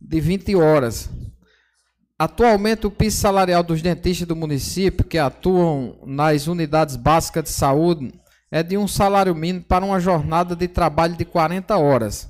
de 0.00 0.20
20 0.20 0.54
horas. 0.56 1.08
Atualmente, 2.18 2.86
o 2.86 2.90
piso 2.90 3.16
salarial 3.16 3.62
dos 3.62 3.82
dentistas 3.82 4.28
do 4.28 4.36
município 4.36 5.04
que 5.04 5.18
atuam 5.18 5.98
nas 6.06 6.46
unidades 6.46 6.96
básicas 6.96 7.44
de 7.44 7.50
saúde 7.50 8.12
é 8.50 8.62
de 8.62 8.76
um 8.76 8.86
salário 8.86 9.34
mínimo 9.34 9.64
para 9.64 9.84
uma 9.84 9.98
jornada 9.98 10.54
de 10.54 10.68
trabalho 10.68 11.16
de 11.16 11.24
40 11.24 11.76
horas. 11.76 12.28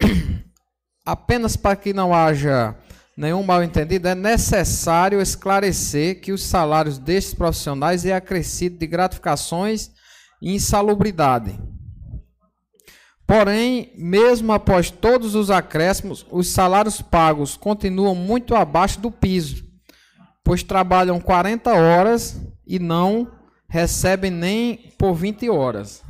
Apenas 1.04 1.56
para 1.56 1.76
que 1.76 1.92
não 1.92 2.14
haja 2.14 2.74
nenhum 3.16 3.42
mal 3.42 3.62
entendido, 3.62 4.08
é 4.08 4.14
necessário 4.14 5.20
esclarecer 5.20 6.20
que 6.20 6.32
os 6.32 6.42
salários 6.42 6.98
destes 6.98 7.34
profissionais 7.34 8.06
é 8.06 8.14
acrescido 8.14 8.78
de 8.78 8.86
gratificações 8.86 9.90
e 10.40 10.54
insalubridade. 10.54 11.58
Porém, 13.28 13.92
mesmo 13.94 14.54
após 14.54 14.90
todos 14.90 15.34
os 15.34 15.50
acréscimos, 15.50 16.24
os 16.30 16.48
salários 16.48 17.02
pagos 17.02 17.58
continuam 17.58 18.14
muito 18.14 18.54
abaixo 18.54 18.98
do 18.98 19.10
piso, 19.10 19.64
pois 20.42 20.62
trabalham 20.62 21.20
40 21.20 21.70
horas 21.74 22.40
e 22.66 22.78
não 22.78 23.30
recebem 23.68 24.30
nem 24.30 24.94
por 24.96 25.12
20 25.12 25.50
horas. 25.50 26.02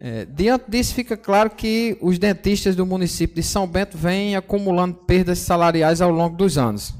É, 0.00 0.24
diante 0.24 0.70
disso, 0.70 0.94
fica 0.94 1.18
claro 1.18 1.50
que 1.50 1.98
os 2.00 2.18
dentistas 2.18 2.74
do 2.74 2.86
município 2.86 3.36
de 3.36 3.42
São 3.42 3.66
Bento 3.66 3.98
vêm 3.98 4.34
acumulando 4.34 4.94
perdas 4.94 5.40
salariais 5.40 6.00
ao 6.00 6.10
longo 6.10 6.34
dos 6.34 6.56
anos. 6.56 6.94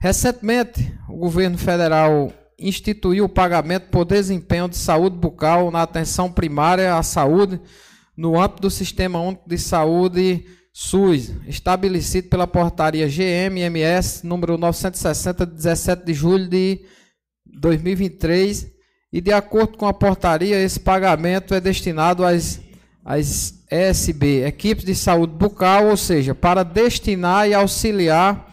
Recentemente, 0.00 0.96
o 1.08 1.16
governo 1.16 1.58
federal 1.58 2.32
instituiu 2.56 3.24
o 3.24 3.28
pagamento 3.28 3.88
por 3.90 4.04
desempenho 4.04 4.68
de 4.68 4.76
saúde 4.76 5.16
bucal 5.16 5.72
na 5.72 5.82
atenção 5.82 6.30
primária 6.30 6.94
à 6.94 7.02
saúde 7.02 7.60
no 8.16 8.40
âmbito 8.40 8.62
do 8.62 8.70
Sistema 8.70 9.20
Único 9.20 9.48
de 9.48 9.58
Saúde 9.58 10.44
SUS, 10.72 11.32
estabelecido 11.46 12.28
pela 12.28 12.46
portaria 12.46 13.08
GMMS 13.08 14.24
número 14.24 14.56
960 14.56 15.46
de 15.46 15.54
17 15.54 16.04
de 16.04 16.14
julho 16.14 16.48
de 16.48 16.80
2023, 17.46 18.68
e 19.12 19.20
de 19.20 19.32
acordo 19.32 19.76
com 19.76 19.86
a 19.86 19.92
portaria, 19.92 20.60
esse 20.60 20.78
pagamento 20.78 21.54
é 21.54 21.60
destinado 21.60 22.24
às, 22.24 22.60
às 23.04 23.64
ESB, 23.70 24.44
equipes 24.44 24.84
de 24.84 24.94
saúde 24.94 25.34
bucal, 25.34 25.88
ou 25.88 25.96
seja, 25.96 26.34
para 26.34 26.62
destinar 26.62 27.48
e 27.48 27.54
auxiliar 27.54 28.50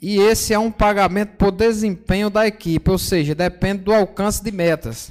e 0.00 0.18
esse 0.18 0.54
é 0.54 0.58
um 0.58 0.70
pagamento 0.70 1.36
por 1.36 1.50
desempenho 1.50 2.30
da 2.30 2.46
equipe, 2.46 2.88
ou 2.88 2.98
seja, 2.98 3.34
depende 3.34 3.82
do 3.82 3.92
alcance 3.92 4.42
de 4.42 4.52
metas. 4.52 5.10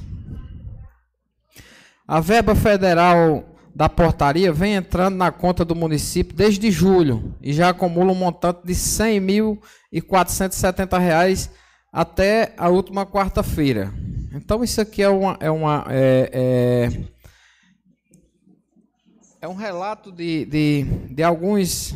A 2.07 2.21
verba 2.21 2.55
federal 2.55 3.43
da 3.75 3.89
portaria 3.89 4.53
vem 4.53 4.75
entrando 4.75 5.17
na 5.17 5.29
conta 5.29 5.65
do 5.65 5.75
município 5.75 6.33
desde 6.35 6.71
julho 6.71 7.35
e 7.41 7.51
já 7.51 7.67
acumula 7.69 8.13
um 8.13 8.15
montante 8.15 8.61
de 8.65 8.71
R$ 8.71 8.79
100.470 8.79 11.49
até 11.91 12.53
a 12.57 12.69
última 12.69 13.05
quarta-feira. 13.05 13.93
Então 14.33 14.63
isso 14.63 14.79
aqui 14.79 15.03
é 15.03 15.09
uma 15.09 15.37
é 15.39 15.51
uma 15.51 15.85
é, 15.89 16.29
é, 16.31 16.89
é 19.41 19.47
um 19.47 19.55
relato 19.55 20.11
de, 20.11 20.45
de, 20.45 20.83
de 21.13 21.23
alguns 21.23 21.93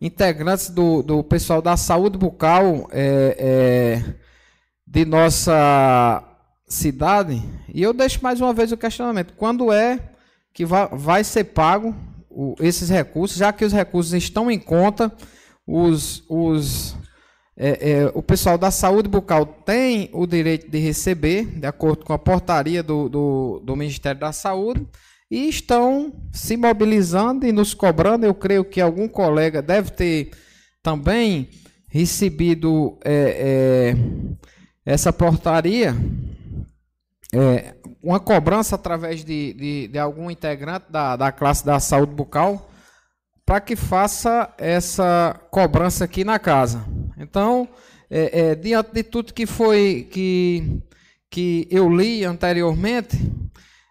integrantes 0.00 0.70
do, 0.70 1.02
do 1.02 1.22
pessoal 1.22 1.60
da 1.60 1.76
saúde 1.76 2.16
bucal 2.16 2.88
é, 2.90 3.36
é, 3.38 4.02
de 4.86 5.04
nossa 5.04 6.35
cidade. 6.66 7.42
E 7.72 7.82
eu 7.82 7.92
deixo 7.92 8.22
mais 8.22 8.40
uma 8.40 8.52
vez 8.52 8.72
o 8.72 8.76
questionamento: 8.76 9.34
quando 9.34 9.72
é 9.72 10.00
que 10.52 10.64
vai, 10.64 10.88
vai 10.92 11.24
ser 11.24 11.44
pago 11.44 11.94
o, 12.30 12.54
esses 12.60 12.88
recursos, 12.88 13.38
já 13.38 13.52
que 13.52 13.64
os 13.64 13.72
recursos 13.72 14.12
estão 14.12 14.50
em 14.50 14.58
conta, 14.58 15.12
os, 15.66 16.24
os, 16.28 16.96
é, 17.56 17.90
é, 17.90 18.12
o 18.14 18.22
pessoal 18.22 18.58
da 18.58 18.70
saúde 18.70 19.08
bucal 19.08 19.46
tem 19.46 20.10
o 20.12 20.26
direito 20.26 20.70
de 20.70 20.78
receber, 20.78 21.46
de 21.46 21.66
acordo 21.66 22.04
com 22.04 22.12
a 22.12 22.18
portaria 22.18 22.82
do, 22.82 23.08
do, 23.08 23.62
do 23.64 23.76
Ministério 23.76 24.20
da 24.20 24.32
Saúde, 24.32 24.86
e 25.30 25.48
estão 25.48 26.12
se 26.32 26.56
mobilizando 26.56 27.46
e 27.46 27.52
nos 27.52 27.74
cobrando. 27.74 28.26
Eu 28.26 28.34
creio 28.34 28.64
que 28.64 28.80
algum 28.80 29.08
colega 29.08 29.60
deve 29.60 29.90
ter 29.90 30.30
também 30.82 31.48
recebido 31.88 32.96
é, 33.04 33.94
é, 33.94 33.96
essa 34.84 35.12
portaria 35.12 35.96
é, 37.34 37.74
uma 38.02 38.20
cobrança 38.20 38.76
através 38.76 39.24
de, 39.24 39.52
de, 39.54 39.88
de, 39.88 39.98
algum 39.98 40.30
integrante 40.30 40.86
da, 40.90 41.16
da 41.16 41.32
classe 41.32 41.64
da 41.64 41.80
saúde 41.80 42.14
bucal 42.14 42.70
para 43.44 43.60
que 43.60 43.76
faça 43.76 44.52
essa 44.58 45.40
cobrança 45.50 46.04
aqui 46.04 46.24
na 46.24 46.38
casa. 46.38 46.84
Então, 47.16 47.68
é, 48.10 48.40
é, 48.40 48.54
diante 48.54 48.92
de 48.92 49.02
tudo 49.02 49.32
que 49.32 49.46
foi 49.46 50.08
que, 50.10 50.82
que 51.30 51.66
eu 51.70 51.88
li 51.88 52.24
anteriormente 52.24 53.16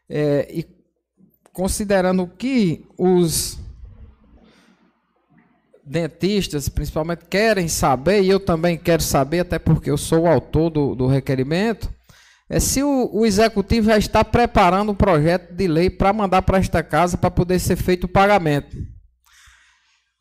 é, 0.09 0.47
e 0.51 0.65
considerando 1.53 2.27
que 2.27 2.85
os 2.97 3.57
dentistas, 5.85 6.67
principalmente, 6.67 7.25
querem 7.29 7.67
saber, 7.67 8.23
e 8.23 8.29
eu 8.29 8.39
também 8.39 8.77
quero 8.77 9.03
saber, 9.03 9.41
até 9.41 9.59
porque 9.59 9.89
eu 9.89 9.97
sou 9.97 10.23
o 10.23 10.27
autor 10.27 10.69
do, 10.69 10.95
do 10.95 11.07
requerimento, 11.07 11.93
é 12.49 12.59
se 12.59 12.83
o, 12.83 13.09
o 13.11 13.25
executivo 13.25 13.87
já 13.87 13.97
está 13.97 14.23
preparando 14.23 14.91
um 14.91 14.95
projeto 14.95 15.53
de 15.53 15.67
lei 15.67 15.89
para 15.89 16.13
mandar 16.13 16.41
para 16.43 16.59
esta 16.59 16.83
casa 16.83 17.17
para 17.17 17.31
poder 17.31 17.59
ser 17.59 17.75
feito 17.75 18.03
o 18.03 18.09
pagamento. 18.09 18.77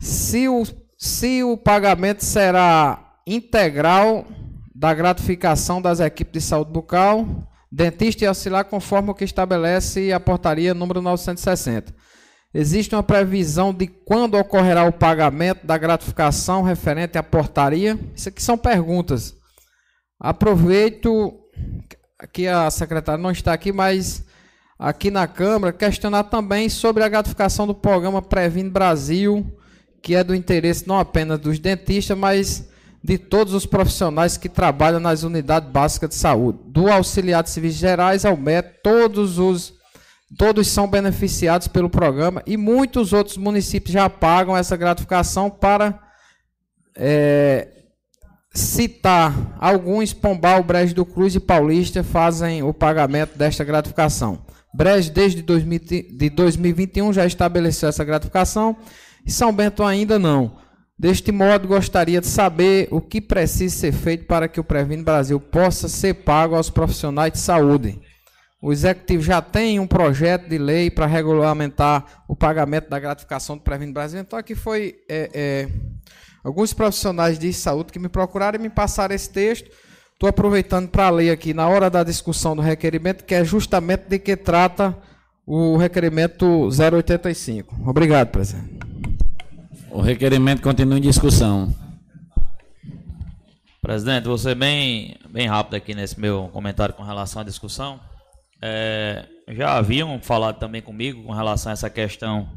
Se 0.01 0.49
o, 0.49 0.63
se 0.99 1.43
o 1.45 1.57
pagamento 1.57 2.25
será 2.25 3.19
integral 3.27 4.27
da 4.75 4.93
gratificação 4.93 5.81
das 5.81 6.01
equipes 6.01 6.33
de 6.33 6.41
saúde 6.41 6.73
bucal, 6.73 7.27
dentista 7.71 8.25
e 8.25 8.27
auxiliar, 8.27 8.65
conforme 8.65 9.11
o 9.11 9.15
que 9.15 9.25
estabelece 9.25 10.13
a 10.13 10.21
portaria 10.21 10.73
número 10.73 11.03
960. 11.03 11.95
Existe 12.53 12.95
uma 12.95 13.03
previsão 13.03 13.75
de 13.75 13.87
quando 13.87 14.37
ocorrerá 14.37 14.85
o 14.85 14.93
pagamento 14.93 15.67
da 15.67 15.77
gratificação 15.77 16.63
referente 16.63 17.19
à 17.19 17.23
portaria? 17.23 17.99
Isso 18.15 18.29
aqui 18.29 18.43
são 18.43 18.57
perguntas. 18.57 19.35
Aproveito 20.21 21.41
que 22.33 22.47
a 22.47 22.71
secretária 22.71 23.23
não 23.23 23.31
está 23.31 23.53
aqui, 23.53 23.73
mas 23.73 24.25
aqui 24.79 25.11
na 25.11 25.27
Câmara, 25.27 25.73
questionar 25.73 26.25
também 26.25 26.69
sobre 26.69 27.03
a 27.03 27.09
gratificação 27.09 27.67
do 27.67 27.75
programa 27.75 28.23
Previne 28.23 28.71
Brasil, 28.71 29.47
que 30.03 30.15
é 30.15 30.23
do 30.23 30.35
interesse 30.35 30.87
não 30.87 30.99
apenas 30.99 31.39
dos 31.39 31.59
dentistas, 31.59 32.17
mas 32.17 32.69
de 33.03 33.19
todos 33.19 33.53
os 33.53 33.67
profissionais 33.67 34.37
que 34.37 34.49
trabalham 34.49 35.01
nas 35.01 35.23
unidades 35.23 35.71
básicas 35.71 36.11
de 36.11 36.15
saúde, 36.17 36.59
do 36.67 36.91
auxiliar 36.91 37.43
de 37.43 37.51
serviços 37.51 37.79
gerais 37.79 38.25
ao 38.25 38.37
médico, 38.37 38.77
todos 38.83 39.39
os 39.39 39.75
todos 40.37 40.67
são 40.67 40.89
beneficiados 40.89 41.69
pelo 41.69 41.89
programa 41.89 42.43
e 42.45 42.57
muitos 42.57 43.13
outros 43.13 43.37
municípios 43.37 43.93
já 43.93 44.11
pagam 44.11 44.57
essa 44.57 44.77
gratificação 44.77 45.49
para 45.49 46.01
é, 46.97 47.69
citar 48.55 49.57
alguns, 49.59 50.13
Pombal, 50.13 50.63
Brejo 50.63 50.95
do 50.95 51.05
Cruz 51.05 51.35
e 51.35 51.41
Paulista 51.41 52.05
fazem 52.05 52.63
o 52.63 52.73
pagamento 52.73 53.37
desta 53.37 53.65
gratificação. 53.65 54.39
Brejo, 54.73 55.13
desde 55.13 55.43
2000, 55.43 55.79
de 56.13 56.31
2021, 56.31 57.13
já 57.13 57.27
estabeleceu 57.27 57.89
essa 57.89 58.05
gratificação 58.05 58.77
e 59.27 59.31
São 59.31 59.53
Bento 59.53 59.83
ainda 59.83 60.19
não. 60.19 60.57
Deste 60.97 61.33
modo, 61.33 61.67
gostaria 61.67 62.21
de 62.21 62.29
saber 62.29 62.87
o 62.93 63.01
que 63.01 63.21
precisa 63.21 63.75
ser 63.75 63.93
feito 63.93 64.27
para 64.27 64.47
que 64.47 64.61
o 64.61 64.65
Previne 64.65 65.03
Brasil 65.03 65.41
possa 65.41 65.89
ser 65.89 66.15
pago 66.15 66.55
aos 66.55 66.71
profissionais 66.71 67.33
de 67.33 67.39
saúde. 67.39 68.01
O 68.63 68.73
Executivo 68.73 69.23
já 69.23 69.43
tem 69.43 69.79
um 69.81 69.87
projeto 69.87 70.49
de 70.49 70.57
lei 70.57 70.91
para 70.91 71.05
regulamentar 71.05 72.25
o 72.29 72.37
pagamento 72.37 72.89
da 72.89 72.99
gratificação 72.99 73.57
do 73.57 73.63
Previno 73.63 73.93
Brasil. 73.93 74.21
Então, 74.21 74.39
aqui 74.39 74.55
foi 74.55 74.95
é, 75.09 75.31
é, 75.35 75.69
alguns 76.45 76.75
profissionais 76.75 77.39
de 77.39 77.53
saúde 77.53 77.91
que 77.91 77.99
me 77.99 78.09
procuraram 78.09 78.59
e 78.59 78.63
me 78.63 78.69
passaram 78.69 79.15
esse 79.15 79.31
texto. 79.31 79.71
Estou 80.13 80.29
aproveitando 80.29 80.89
para 80.89 81.11
ler 81.11 81.31
aqui 81.31 81.55
na 81.55 81.67
hora 81.67 81.91
da 81.91 82.05
discussão 82.05 82.55
do 82.55 82.63
requerimento, 82.63 83.25
que 83.25 83.35
é 83.35 83.45
justamente 83.45 84.05
de 84.09 84.19
que 84.19 84.37
trata 84.37 84.97
o 85.47 85.77
requerimento 85.77 86.69
085. 86.69 87.89
Obrigado, 87.89 88.29
presidente. 88.29 88.79
O 89.91 90.01
requerimento 90.01 90.63
continua 90.63 90.99
em 90.99 91.01
discussão. 91.01 91.75
Presidente, 93.81 94.27
vou 94.27 94.39
ser 94.39 94.55
bem, 94.55 95.17
bem 95.29 95.47
rápido 95.47 95.75
aqui 95.75 95.95
nesse 95.95 96.19
meu 96.19 96.49
comentário 96.53 96.95
com 96.95 97.03
relação 97.03 97.43
à 97.43 97.45
discussão. 97.45 98.01
É, 98.63 99.27
já 99.49 99.77
haviam 99.77 100.19
falado 100.23 100.59
também 100.59 100.81
comigo 100.81 101.23
com 101.23 101.33
relação 101.33 101.71
a 101.71 101.75
essa 101.75 101.91
questão 101.91 102.49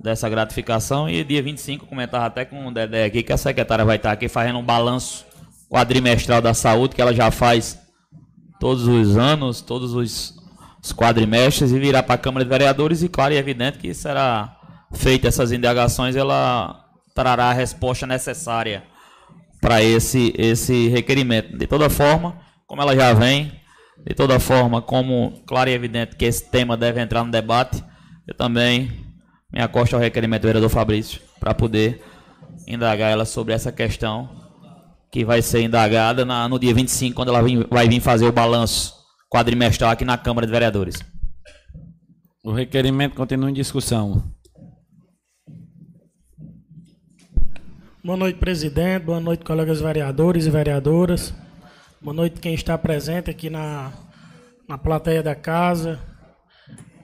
dessa 0.00 0.28
gratificação 0.28 1.08
e 1.08 1.24
dia 1.24 1.42
25 1.42 1.86
comentava 1.86 2.26
até 2.26 2.44
com 2.44 2.66
o 2.66 2.72
Dedé 2.72 3.04
aqui 3.04 3.22
que 3.22 3.32
a 3.32 3.36
secretária 3.36 3.84
vai 3.84 3.96
estar 3.96 4.12
aqui 4.12 4.28
fazendo 4.28 4.58
um 4.58 4.64
balanço 4.64 5.26
quadrimestral 5.68 6.40
da 6.40 6.54
saúde 6.54 6.94
que 6.94 7.02
ela 7.02 7.12
já 7.12 7.30
faz 7.30 7.78
todos 8.60 8.86
os 8.86 9.16
anos, 9.16 9.60
todos 9.60 9.94
os, 9.94 10.34
os 10.82 10.92
quadrimestres 10.92 11.72
e 11.72 11.78
virá 11.78 12.02
para 12.02 12.14
a 12.14 12.18
Câmara 12.18 12.44
de 12.44 12.50
Vereadores 12.50 13.02
e 13.02 13.08
claro 13.08 13.34
e 13.34 13.36
evidente 13.36 13.78
que 13.78 13.92
será 13.92 14.56
feita 14.92 15.28
essas 15.28 15.52
indagações 15.52 16.16
ela 16.16 16.84
trará 17.14 17.46
a 17.46 17.52
resposta 17.52 18.06
necessária 18.06 18.84
para 19.60 19.82
esse 19.82 20.32
esse 20.38 20.88
requerimento. 20.88 21.58
De 21.58 21.66
toda 21.66 21.90
forma, 21.90 22.38
como 22.66 22.80
ela 22.80 22.94
já 22.94 23.12
vem 23.12 23.52
de 24.06 24.14
toda 24.14 24.38
forma, 24.38 24.80
como 24.80 25.42
claro 25.44 25.68
e 25.68 25.72
evidente 25.72 26.14
que 26.14 26.24
esse 26.24 26.48
tema 26.48 26.76
deve 26.76 27.00
entrar 27.00 27.24
no 27.24 27.32
debate, 27.32 27.82
eu 28.26 28.34
também 28.34 29.07
me 29.52 29.60
acosto 29.60 29.94
ao 29.94 30.00
requerimento 30.00 30.42
do 30.42 30.46
vereador 30.46 30.70
Fabrício 30.70 31.20
para 31.40 31.54
poder 31.54 32.02
indagar 32.66 33.10
ela 33.10 33.24
sobre 33.24 33.54
essa 33.54 33.72
questão 33.72 34.28
que 35.10 35.24
vai 35.24 35.40
ser 35.40 35.62
indagada 35.62 36.24
na, 36.24 36.46
no 36.48 36.58
dia 36.58 36.74
25, 36.74 37.16
quando 37.16 37.28
ela 37.28 37.42
vem, 37.42 37.64
vai 37.70 37.88
vir 37.88 38.00
fazer 38.00 38.26
o 38.26 38.32
balanço 38.32 38.94
quadrimestral 39.30 39.90
aqui 39.90 40.04
na 40.04 40.18
Câmara 40.18 40.46
de 40.46 40.52
Vereadores. 40.52 40.96
O 42.44 42.52
requerimento 42.52 43.14
continua 43.14 43.50
em 43.50 43.54
discussão. 43.54 44.22
Boa 48.04 48.16
noite, 48.16 48.38
presidente. 48.38 49.04
Boa 49.04 49.20
noite, 49.20 49.44
colegas 49.44 49.80
vereadores 49.80 50.46
e 50.46 50.50
vereadoras. 50.50 51.34
Boa 52.00 52.14
noite 52.14 52.38
quem 52.38 52.54
está 52.54 52.76
presente 52.76 53.30
aqui 53.30 53.50
na, 53.50 53.92
na 54.68 54.78
plateia 54.78 55.22
da 55.22 55.34
casa, 55.34 55.98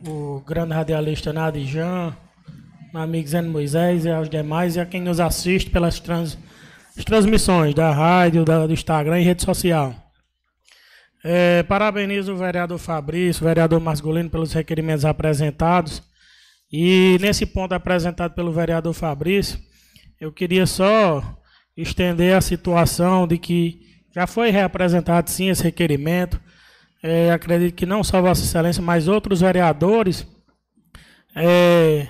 o 0.07 0.41
grande 0.47 0.73
radialista 0.73 1.33
Nadijan, 1.33 2.15
Zé 3.27 3.43
Moisés 3.43 4.05
e 4.05 4.11
aos 4.11 4.29
demais, 4.29 4.77
e 4.77 4.81
a 4.81 4.87
quem 4.87 5.01
nos 5.01 5.19
assiste 5.19 5.71
pelas 5.71 5.99
trans, 5.99 6.39
transmissões 7.05 7.75
da 7.75 7.91
rádio, 7.91 8.45
da, 8.45 8.67
do 8.67 8.73
Instagram 8.73 9.21
e 9.21 9.25
rede 9.25 9.43
social. 9.43 9.95
É, 11.25 11.63
parabenizo 11.63 12.35
o 12.35 12.37
vereador 12.37 12.79
Fabrício, 12.79 13.43
o 13.43 13.49
vereador 13.49 13.81
Masculino, 13.81 14.31
pelos 14.31 14.53
requerimentos 14.53 15.05
apresentados. 15.05 16.03
E 16.71 17.17
nesse 17.21 17.47
ponto 17.47 17.73
apresentado 17.73 18.35
pelo 18.35 18.53
vereador 18.53 18.93
Fabrício, 18.93 19.59
eu 20.21 20.31
queria 20.31 20.67
só 20.67 21.23
estender 21.77 22.37
a 22.37 22.41
situação 22.41 23.27
de 23.27 23.39
que 23.39 23.81
já 24.15 24.27
foi 24.27 24.51
reapresentado 24.51 25.31
sim 25.31 25.49
esse 25.49 25.63
requerimento. 25.63 26.41
É, 27.03 27.33
acredito 27.33 27.75
que 27.75 27.87
não 27.87 28.05
só 28.05 28.23
Vossa 28.23 28.45
Excelência, 28.45 28.83
mas 28.83 29.09
outros 29.09 29.41
vereadores, 29.41 30.27
é, 31.35 32.09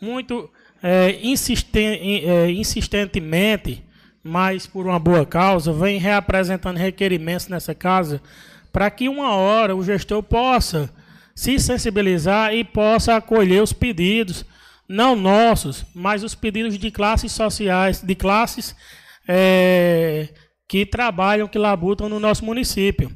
muito 0.00 0.50
é, 0.82 1.18
insisten, 1.22 2.24
é, 2.24 2.50
insistentemente, 2.50 3.84
mas 4.22 4.66
por 4.66 4.86
uma 4.86 4.98
boa 4.98 5.24
causa, 5.24 5.72
vem 5.72 5.98
reapresentando 5.98 6.78
requerimentos 6.78 7.48
nessa 7.48 7.74
casa 7.74 8.20
para 8.72 8.90
que 8.90 9.08
uma 9.08 9.34
hora 9.34 9.74
o 9.74 9.82
gestor 9.82 10.22
possa 10.22 10.90
se 11.34 11.58
sensibilizar 11.58 12.54
e 12.54 12.64
possa 12.64 13.16
acolher 13.16 13.62
os 13.62 13.72
pedidos, 13.72 14.44
não 14.88 15.14
nossos, 15.14 15.84
mas 15.94 16.22
os 16.22 16.34
pedidos 16.34 16.78
de 16.78 16.90
classes 16.90 17.32
sociais, 17.32 18.02
de 18.02 18.14
classes 18.14 18.74
é, 19.26 20.28
que 20.68 20.84
trabalham, 20.84 21.48
que 21.48 21.58
labutam 21.58 22.08
no 22.08 22.18
nosso 22.18 22.44
município. 22.44 23.10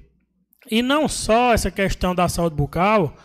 E 0.70 0.82
não 0.82 1.08
só 1.08 1.52
essa 1.52 1.70
questão 1.70 2.14
da 2.14 2.28
saúde 2.28 2.56
bucal, 2.56 3.16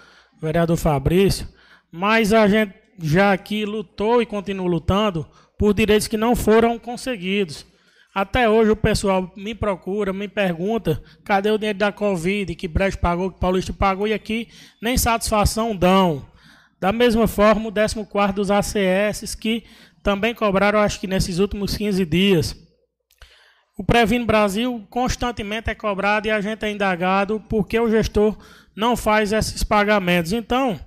vereador 0.41 0.78
Fabrício, 0.78 1.48
mas 1.91 2.34
a 2.34 2.48
gente 2.48 2.74
já 3.00 3.32
aqui 3.32 3.66
lutou 3.66 4.22
e 4.22 4.26
continua 4.26 4.68
lutando 4.68 5.28
por 5.58 5.74
direitos 5.74 6.08
que 6.08 6.18
não 6.18 6.36
foram 6.36 6.78
conseguidos. 6.78 7.66
Até 8.14 8.50
hoje 8.50 8.72
o 8.72 8.76
pessoal 8.76 9.32
me 9.36 9.54
procura, 9.54 10.12
me 10.12 10.28
pergunta, 10.28 11.02
cadê 11.24 11.52
o 11.52 11.58
dinheiro 11.58 11.78
da 11.78 11.92
Covid, 11.92 12.56
que 12.56 12.68
Brecht 12.68 13.00
pagou, 13.00 13.32
que 13.32 13.40
Paulista 13.40 13.72
pagou, 13.72 14.08
e 14.08 14.14
aqui 14.14 14.48
nem 14.82 14.98
satisfação 14.98 15.76
dão. 15.76 16.26
Da 16.80 16.92
mesma 16.92 17.28
forma, 17.28 17.70
o 17.70 17.72
14 17.72 18.34
dos 18.34 18.50
ACS, 18.50 19.36
que 19.36 19.64
também 20.02 20.34
cobraram, 20.34 20.80
acho 20.80 21.00
que 21.00 21.06
nesses 21.06 21.38
últimos 21.38 21.78
15 21.78 22.06
dias. 22.06 22.56
O 23.78 23.84
Previno 23.84 24.26
Brasil 24.26 24.84
constantemente 24.90 25.70
é 25.70 25.76
cobrado 25.76 26.28
e 26.28 26.32
a 26.32 26.42
gente 26.42 26.66
é 26.66 26.72
indagado 26.72 27.40
porque 27.48 27.80
o 27.80 27.90
gestor 27.90 28.36
não 28.76 28.98
faz 28.98 29.32
esses 29.32 29.64
pagamentos. 29.64 30.34
Então, 30.34 30.80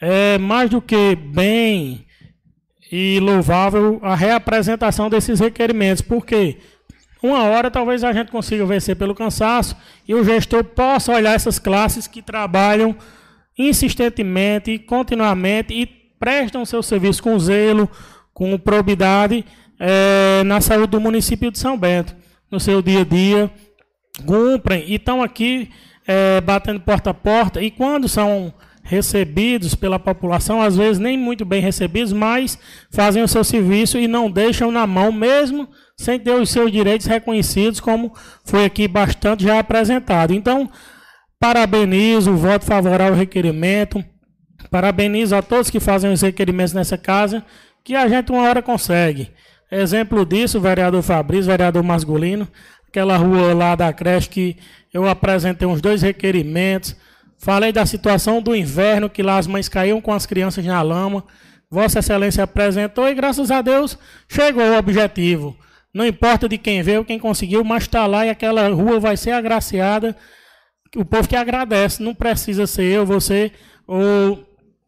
é 0.00 0.38
mais 0.38 0.70
do 0.70 0.80
que 0.80 1.16
bem 1.16 2.06
e 2.90 3.20
louvável 3.20 3.98
a 4.02 4.14
reapresentação 4.14 5.10
desses 5.10 5.40
requerimentos, 5.40 6.02
porque 6.02 6.58
uma 7.22 7.42
hora 7.44 7.70
talvez 7.70 8.04
a 8.04 8.12
gente 8.12 8.30
consiga 8.30 8.64
vencer 8.64 8.96
pelo 8.96 9.14
cansaço 9.14 9.76
e 10.06 10.14
o 10.14 10.24
gestor 10.24 10.64
possa 10.64 11.12
olhar 11.12 11.34
essas 11.34 11.58
classes 11.58 12.06
que 12.06 12.22
trabalham 12.22 12.96
insistentemente, 13.58 14.78
continuamente 14.78 15.74
e 15.74 15.86
prestam 15.86 16.64
seu 16.64 16.82
serviço 16.82 17.22
com 17.22 17.38
zelo, 17.38 17.90
com 18.32 18.56
probidade 18.56 19.44
é, 19.78 20.42
na 20.44 20.60
saúde 20.60 20.88
do 20.88 21.00
município 21.00 21.50
de 21.50 21.58
São 21.58 21.76
Bento, 21.76 22.14
no 22.50 22.60
seu 22.60 22.80
dia 22.80 23.00
a 23.00 23.04
dia, 23.04 23.50
cumprem 24.24 24.84
e 24.86 24.94
estão 24.94 25.22
aqui 25.22 25.70
é, 26.06 26.40
batendo 26.40 26.80
porta 26.80 27.10
a 27.10 27.14
porta, 27.14 27.60
e 27.60 27.70
quando 27.70 28.08
são 28.08 28.54
recebidos 28.88 29.74
pela 29.74 29.98
população, 29.98 30.62
às 30.62 30.74
vezes 30.74 30.98
nem 30.98 31.16
muito 31.16 31.44
bem 31.44 31.60
recebidos, 31.60 32.10
mas 32.10 32.58
fazem 32.90 33.22
o 33.22 33.28
seu 33.28 33.44
serviço 33.44 33.98
e 33.98 34.08
não 34.08 34.30
deixam 34.30 34.70
na 34.70 34.86
mão, 34.86 35.12
mesmo 35.12 35.68
sem 35.94 36.18
ter 36.18 36.32
os 36.32 36.48
seus 36.48 36.72
direitos 36.72 37.06
reconhecidos, 37.06 37.80
como 37.80 38.14
foi 38.44 38.64
aqui 38.64 38.88
bastante 38.88 39.44
já 39.44 39.58
apresentado. 39.58 40.32
Então, 40.32 40.70
parabenizo, 41.38 42.34
voto 42.34 42.64
favorável 42.64 43.12
ao 43.12 43.18
requerimento, 43.18 44.02
parabenizo 44.70 45.36
a 45.36 45.42
todos 45.42 45.68
que 45.68 45.78
fazem 45.78 46.10
os 46.10 46.22
requerimentos 46.22 46.72
nessa 46.72 46.96
casa, 46.96 47.44
que 47.84 47.94
a 47.94 48.08
gente 48.08 48.32
uma 48.32 48.48
hora 48.48 48.62
consegue. 48.62 49.30
Exemplo 49.70 50.24
disso, 50.24 50.58
vereador 50.58 51.02
Fabrício, 51.02 51.50
vereador 51.50 51.82
Masculino, 51.82 52.48
aquela 52.88 53.18
rua 53.18 53.52
lá 53.52 53.74
da 53.74 53.92
creche 53.92 54.30
que 54.30 54.56
eu 54.94 55.06
apresentei 55.06 55.68
uns 55.68 55.82
dois 55.82 56.00
requerimentos. 56.00 56.96
Falei 57.38 57.72
da 57.72 57.86
situação 57.86 58.42
do 58.42 58.54
inverno, 58.54 59.08
que 59.08 59.22
lá 59.22 59.38
as 59.38 59.46
mães 59.46 59.68
caíam 59.68 60.00
com 60.00 60.12
as 60.12 60.26
crianças 60.26 60.64
na 60.64 60.82
lama. 60.82 61.24
Vossa 61.70 62.00
Excelência 62.00 62.42
apresentou 62.42 63.08
e, 63.08 63.14
graças 63.14 63.50
a 63.50 63.62
Deus, 63.62 63.96
chegou 64.28 64.62
ao 64.62 64.78
objetivo. 64.78 65.56
Não 65.94 66.06
importa 66.06 66.48
de 66.48 66.58
quem 66.58 66.82
veio, 66.82 67.04
quem 67.04 67.18
conseguiu, 67.18 67.62
mas 67.62 67.84
está 67.84 68.06
lá 68.06 68.26
e 68.26 68.30
aquela 68.30 68.68
rua 68.68 68.98
vai 68.98 69.16
ser 69.16 69.30
agraciada. 69.30 70.16
O 70.96 71.04
povo 71.04 71.28
que 71.28 71.36
agradece, 71.36 72.02
não 72.02 72.14
precisa 72.14 72.66
ser 72.66 72.84
eu, 72.84 73.06
você, 73.06 73.52
ou 73.86 74.44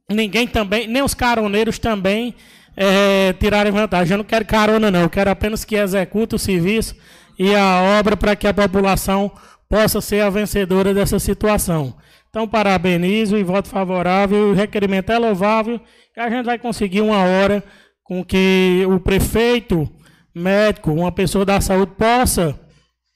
ninguém 0.08 0.46
também, 0.46 0.86
nem 0.86 1.02
os 1.02 1.14
caroneiros 1.14 1.78
também 1.78 2.34
é, 2.76 3.32
tirarem 3.34 3.72
vantagem. 3.72 4.12
Eu 4.12 4.18
não 4.18 4.24
quero 4.24 4.44
carona, 4.44 4.90
não. 4.90 5.02
Eu 5.02 5.10
quero 5.10 5.30
apenas 5.30 5.64
que 5.64 5.76
execute 5.76 6.34
o 6.34 6.38
serviço 6.38 6.96
e 7.38 7.54
a 7.54 7.98
obra 7.98 8.16
para 8.16 8.34
que 8.34 8.46
a 8.46 8.54
população 8.54 9.30
possa 9.68 10.00
ser 10.00 10.20
a 10.20 10.30
vencedora 10.30 10.92
dessa 10.92 11.18
situação. 11.18 11.94
Então, 12.30 12.46
parabenizo 12.46 13.36
e 13.36 13.42
voto 13.42 13.68
favorável. 13.68 14.50
O 14.50 14.54
requerimento 14.54 15.10
é 15.10 15.18
louvável 15.18 15.80
e 16.16 16.20
a 16.20 16.30
gente 16.30 16.46
vai 16.46 16.58
conseguir 16.58 17.00
uma 17.00 17.24
hora 17.24 17.62
com 18.04 18.24
que 18.24 18.84
o 18.88 18.98
prefeito, 19.00 19.88
médico, 20.34 20.92
uma 20.92 21.12
pessoa 21.12 21.44
da 21.44 21.60
saúde 21.60 21.92
possa 21.98 22.58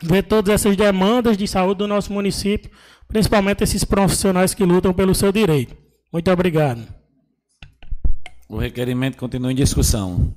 ver 0.03 0.25
todas 0.25 0.53
essas 0.53 0.77
demandas 0.77 1.37
de 1.37 1.47
saúde 1.47 1.79
do 1.79 1.87
nosso 1.87 2.13
município, 2.13 2.71
principalmente 3.07 3.63
esses 3.63 3.85
profissionais 3.85 4.53
que 4.53 4.65
lutam 4.65 4.93
pelo 4.93 5.15
seu 5.15 5.31
direito. 5.31 5.77
Muito 6.13 6.31
obrigado. 6.31 6.85
O 8.49 8.59
requerimento 8.59 9.17
continua 9.17 9.53
em 9.53 9.57
discussão. 9.57 10.35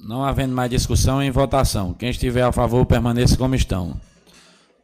Não 0.00 0.24
havendo 0.24 0.54
mais 0.54 0.70
discussão, 0.70 1.22
em 1.22 1.30
votação. 1.30 1.94
Quem 1.94 2.10
estiver 2.10 2.42
a 2.42 2.50
favor, 2.50 2.84
permaneça 2.84 3.36
como 3.36 3.54
estão. 3.54 4.00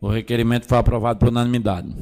O 0.00 0.08
requerimento 0.08 0.66
foi 0.66 0.78
aprovado 0.78 1.18
por 1.18 1.28
unanimidade. 1.28 1.94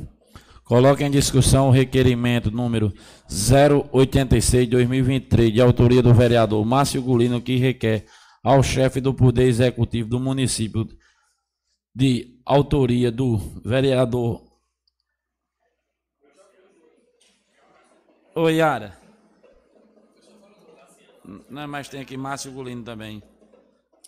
Coloque 0.65 1.03
em 1.05 1.11
discussão 1.11 1.69
o 1.69 1.71
requerimento 1.71 2.51
número 2.51 2.93
086-2023, 3.31 5.53
de 5.53 5.61
autoria 5.61 6.03
do 6.03 6.13
vereador 6.13 6.65
Márcio 6.65 7.01
Gulino, 7.01 7.41
que 7.41 7.55
requer 7.57 8.05
ao 8.43 8.61
chefe 8.63 9.01
do 9.01 9.15
Poder 9.15 9.45
Executivo 9.45 10.09
do 10.09 10.19
município, 10.19 10.89
de 11.95 12.41
autoria 12.45 13.13
do 13.13 13.39
vereador. 13.65 14.45
Oi, 18.35 18.57
Yara. 18.57 18.99
Não, 21.49 21.67
mas 21.67 21.89
tem 21.89 22.01
aqui 22.01 22.17
Márcio 22.17 22.53
Gulino 22.53 22.83
também. 22.83 23.23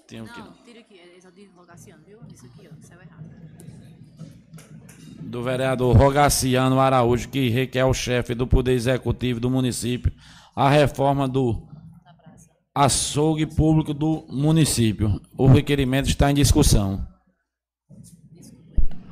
Tem 0.08 0.20
aqui. 0.20 0.40
Não, 0.40 0.52
tira 0.64 0.80
aqui, 0.80 0.98
é 0.98 1.20
só 1.20 1.30
de 1.30 1.48
viu? 2.06 2.18
Isso 2.32 2.46
aqui. 2.46 2.57
Do 5.28 5.42
vereador 5.42 5.94
Rogaciano 5.94 6.80
Araújo, 6.80 7.28
que 7.28 7.50
requer 7.50 7.80
ao 7.80 7.92
chefe 7.92 8.34
do 8.34 8.46
Poder 8.46 8.72
Executivo 8.72 9.38
do 9.38 9.50
município 9.50 10.10
a 10.56 10.70
reforma 10.70 11.28
do 11.28 11.68
açougue 12.74 13.44
público 13.44 13.92
do 13.92 14.26
município. 14.30 15.20
O 15.36 15.46
requerimento 15.46 16.08
está 16.08 16.30
em 16.30 16.34
discussão. 16.34 17.06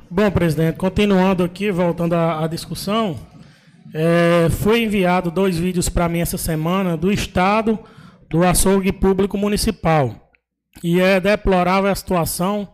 Bom, 0.09 0.31
presidente, 0.31 0.77
continuando 0.77 1.43
aqui, 1.43 1.69
voltando 1.69 2.13
à, 2.13 2.43
à 2.43 2.47
discussão, 2.47 3.15
é, 3.93 4.49
foi 4.49 4.83
enviado 4.83 5.29
dois 5.29 5.55
vídeos 5.59 5.87
para 5.87 6.09
mim 6.09 6.19
essa 6.19 6.37
semana 6.37 6.97
do 6.97 7.11
estado 7.11 7.77
do 8.27 8.43
açougue 8.43 8.91
público 8.91 9.37
municipal. 9.37 10.31
E 10.83 10.99
é 10.99 11.19
deplorável 11.19 11.91
a 11.91 11.95
situação. 11.95 12.67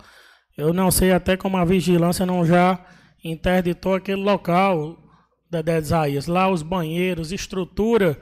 Eu 0.58 0.74
não 0.74 0.90
sei 0.90 1.12
até 1.12 1.36
como 1.36 1.58
a 1.58 1.66
vigilância 1.66 2.26
não 2.26 2.46
já 2.46 2.80
interditou 3.24 3.96
aquele 3.96 4.22
local 4.22 4.98
da 5.50 5.78
Isaías. 5.78 6.28
Lá 6.28 6.50
os 6.50 6.62
banheiros, 6.62 7.32
estrutura 7.32 8.20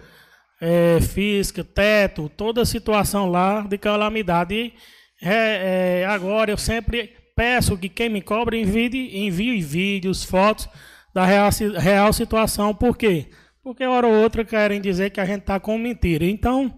é, 0.59 0.99
física, 1.01 1.63
teto, 1.63 2.29
toda 2.29 2.61
a 2.61 2.65
situação 2.65 3.29
lá 3.29 3.61
de 3.61 3.77
calamidade. 3.77 4.53
E, 4.53 4.73
é, 5.21 6.01
é, 6.01 6.05
agora 6.05 6.51
eu 6.51 6.57
sempre 6.57 7.15
peço 7.35 7.77
que 7.77 7.89
quem 7.89 8.09
me 8.09 8.21
cobra 8.21 8.57
envie, 8.57 9.25
envie 9.25 9.61
vídeos, 9.61 10.23
fotos 10.23 10.67
da 11.13 11.25
real, 11.25 11.49
real 11.79 12.13
situação. 12.13 12.73
Por 12.73 12.97
quê? 12.97 13.27
Porque 13.63 13.85
hora 13.85 14.07
ou 14.07 14.13
outra 14.13 14.43
querem 14.43 14.81
dizer 14.81 15.11
que 15.11 15.19
a 15.19 15.25
gente 15.25 15.41
está 15.41 15.59
com 15.59 15.77
mentira. 15.77 16.25
Então, 16.25 16.73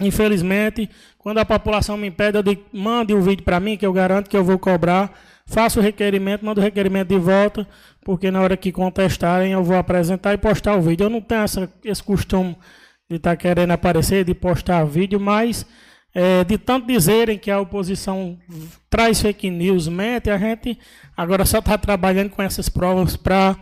infelizmente, 0.00 0.90
quando 1.18 1.38
a 1.38 1.44
população 1.44 1.96
me 1.96 2.10
pede, 2.10 2.38
eu 2.38 2.42
digo, 2.42 2.64
mande 2.72 3.14
um 3.14 3.20
vídeo 3.20 3.44
para 3.44 3.60
mim, 3.60 3.76
que 3.76 3.86
eu 3.86 3.92
garanto 3.92 4.28
que 4.28 4.36
eu 4.36 4.44
vou 4.44 4.58
cobrar. 4.58 5.12
Faço 5.46 5.78
o 5.78 5.82
requerimento, 5.82 6.44
mando 6.44 6.60
o 6.60 6.64
requerimento 6.64 7.08
de 7.08 7.18
volta, 7.18 7.68
porque 8.04 8.30
na 8.30 8.40
hora 8.40 8.56
que 8.56 8.72
contestarem 8.72 9.52
eu 9.52 9.62
vou 9.62 9.76
apresentar 9.76 10.32
e 10.32 10.38
postar 10.38 10.76
o 10.76 10.82
vídeo. 10.82 11.04
Eu 11.04 11.10
não 11.10 11.20
tenho 11.20 11.42
essa, 11.42 11.72
esse 11.84 12.02
costume 12.02 12.56
de 13.08 13.16
estar 13.16 13.30
tá 13.30 13.36
querendo 13.36 13.70
aparecer, 13.70 14.24
de 14.24 14.34
postar 14.34 14.84
vídeo, 14.84 15.20
mas 15.20 15.66
é, 16.14 16.44
de 16.44 16.56
tanto 16.56 16.86
dizerem 16.86 17.36
que 17.36 17.50
a 17.50 17.60
oposição 17.60 18.38
traz 18.88 19.20
fake 19.20 19.50
news, 19.50 19.88
mente, 19.88 20.30
a 20.30 20.38
gente 20.38 20.78
agora 21.16 21.44
só 21.44 21.58
está 21.58 21.76
trabalhando 21.76 22.30
com 22.30 22.42
essas 22.42 22.68
provas 22.68 23.16
para 23.16 23.56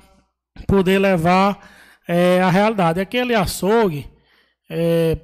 poder 0.66 0.98
levar 0.98 1.58
é, 2.06 2.40
a 2.42 2.50
realidade. 2.50 3.00
Aquele 3.00 3.34
açougue, 3.34 4.06
é, 4.70 5.16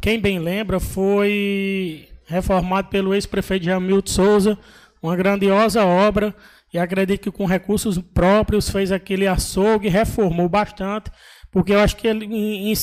quem 0.00 0.18
bem 0.18 0.38
lembra, 0.38 0.80
foi 0.80 2.08
reformado 2.26 2.88
pelo 2.88 3.14
ex-prefeito 3.14 3.66
Jamilton 3.66 4.10
Souza, 4.10 4.58
uma 5.02 5.16
grandiosa 5.16 5.84
obra, 5.84 6.34
e 6.72 6.78
acredito 6.78 7.20
que 7.20 7.30
com 7.30 7.46
recursos 7.46 7.98
próprios 7.98 8.70
fez 8.70 8.92
aquele 8.92 9.26
açougue, 9.26 9.88
reformou 9.88 10.48
bastante, 10.48 11.10
porque 11.50 11.72
eu 11.72 11.80
acho 11.80 11.96
que 11.96 12.06
ele, 12.06 12.26
em, 12.26 12.72
em 12.72 12.74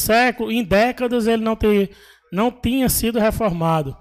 em 0.51 0.63
décadas, 0.63 1.27
ele 1.27 1.43
não, 1.43 1.55
ter, 1.55 1.91
não 2.31 2.51
tinha 2.51 2.89
sido 2.89 3.19
reformado. 3.19 3.95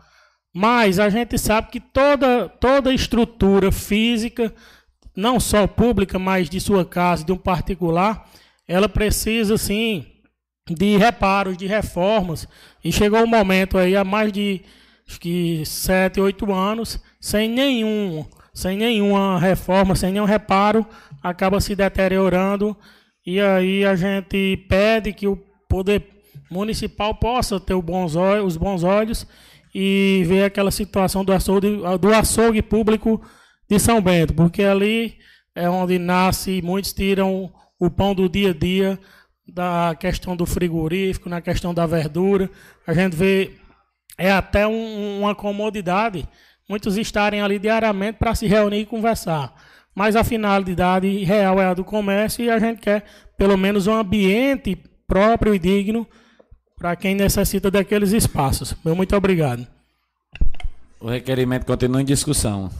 Mas 0.53 0.99
a 0.99 1.09
gente 1.09 1.39
sabe 1.39 1.69
que 1.69 1.79
toda, 1.79 2.49
toda 2.49 2.93
estrutura 2.93 3.71
física, 3.71 4.53
não 5.15 5.39
só 5.39 5.67
pública, 5.67 6.19
mas 6.19 6.49
de 6.49 6.59
sua 6.61 6.85
casa, 6.85 7.25
de 7.25 7.33
um 7.33 7.37
particular, 7.37 8.29
ela 8.67 8.89
precisa, 8.89 9.57
sim, 9.57 10.05
de 10.69 10.97
reparos, 10.97 11.57
de 11.57 11.67
reformas. 11.67 12.49
E 12.83 12.91
chegou 12.91 13.21
um 13.21 13.27
momento 13.27 13.79
aí, 13.79 13.95
há 13.95 14.03
mais 14.03 14.33
de 14.33 14.63
acho 15.09 15.21
que 15.21 15.65
sete, 15.65 16.21
oito 16.21 16.53
anos, 16.53 17.01
sem 17.21 17.49
nenhum, 17.49 18.25
sem 18.53 18.77
nenhuma 18.77 19.39
reforma, 19.39 19.95
sem 19.95 20.13
nenhum 20.13 20.25
reparo, 20.25 20.87
acaba 21.23 21.61
se 21.61 21.75
deteriorando. 21.75 22.77
E 23.25 23.41
aí 23.41 23.85
a 23.85 23.95
gente 23.97 24.57
pede 24.69 25.13
que 25.13 25.27
o 25.27 25.37
poder 25.69 26.07
municipal 26.51 27.15
possa 27.15 27.59
ter 27.59 27.81
bons 27.81 28.15
olhos, 28.15 28.47
os 28.47 28.57
bons 28.57 28.85
olhos 28.85 29.27
e 29.75 30.25
ver 30.27 30.45
aquela 30.45 30.71
situação 30.71 31.25
do 31.25 31.33
açougue, 31.33 31.81
do 32.01 32.15
açougue 32.15 32.63
público 32.63 33.21
de 33.69 33.79
São 33.79 34.01
Bento, 34.01 34.33
porque 34.33 34.63
ali 34.63 35.17
é 35.55 35.69
onde 35.69 35.99
nasce, 35.99 36.63
muitos 36.63 36.93
tiram 36.93 37.53
o 37.79 37.91
pão 37.91 38.15
do 38.15 38.29
dia 38.29 38.51
a 38.51 38.55
dia 38.55 38.99
da 39.47 39.97
questão 39.99 40.37
do 40.37 40.47
frigorífico, 40.47 41.29
na 41.29 41.41
questão 41.41 41.73
da 41.73 41.87
verdura. 41.87 42.51
A 42.87 42.93
gente 42.93 43.15
vê, 43.15 43.53
é 44.17 44.31
até 44.31 44.67
um, 44.67 45.21
uma 45.21 45.35
comodidade 45.35 46.27
muitos 46.69 46.97
estarem 46.97 47.41
ali 47.41 47.59
diariamente 47.59 48.19
para 48.19 48.35
se 48.35 48.47
reunir 48.47 48.81
e 48.81 48.87
conversar. 48.87 49.55
Mas 49.95 50.17
a 50.17 50.25
finalidade 50.25 51.25
real 51.25 51.61
é 51.61 51.67
a 51.67 51.75
do 51.75 51.85
comércio 51.85 52.45
e 52.45 52.51
a 52.51 52.59
gente 52.59 52.81
quer 52.81 53.05
pelo 53.37 53.57
menos 53.57 53.87
um 53.87 53.95
ambiente 53.95 54.77
próprio 55.07 55.55
e 55.55 55.59
digno 55.59 56.07
para 56.77 56.95
quem 56.97 57.15
necessita 57.15 57.71
daqueles 57.71 58.13
espaços. 58.13 58.75
Meu 58.85 58.95
muito 58.95 59.17
obrigado. 59.17 59.67
O 61.01 61.09
requerimento 61.09 61.65
continua 61.65 62.03
em 62.03 62.05
discussão. 62.05 62.71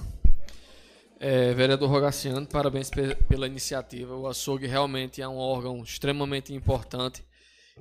É, 1.19 1.55
vereador 1.55 1.89
Rogaciano, 1.89 2.47
parabéns 2.47 2.91
pela 3.29 3.47
iniciativa. 3.47 4.15
O 4.15 4.27
açougue 4.27 4.67
realmente 4.67 5.23
é 5.23 5.29
um 5.29 5.39
órgão 5.39 5.83
extremamente 5.83 6.53
importante 6.53 7.25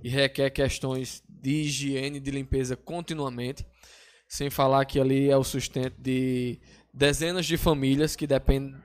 e 0.04 0.10
requer 0.10 0.50
questões 0.50 1.24
de 1.28 1.62
higiene 1.62 2.20
de 2.20 2.32
limpeza 2.32 2.76
continuamente. 2.76 3.66
Sem 4.28 4.50
falar 4.50 4.86
que 4.86 5.00
ali 5.00 5.30
é 5.30 5.38
o 5.38 5.44
sustento 5.44 5.96
de 6.00 6.60
dezenas 6.94 7.46
de 7.46 7.58
famílias 7.58 8.16
que 8.16 8.26
dependem 8.26 8.76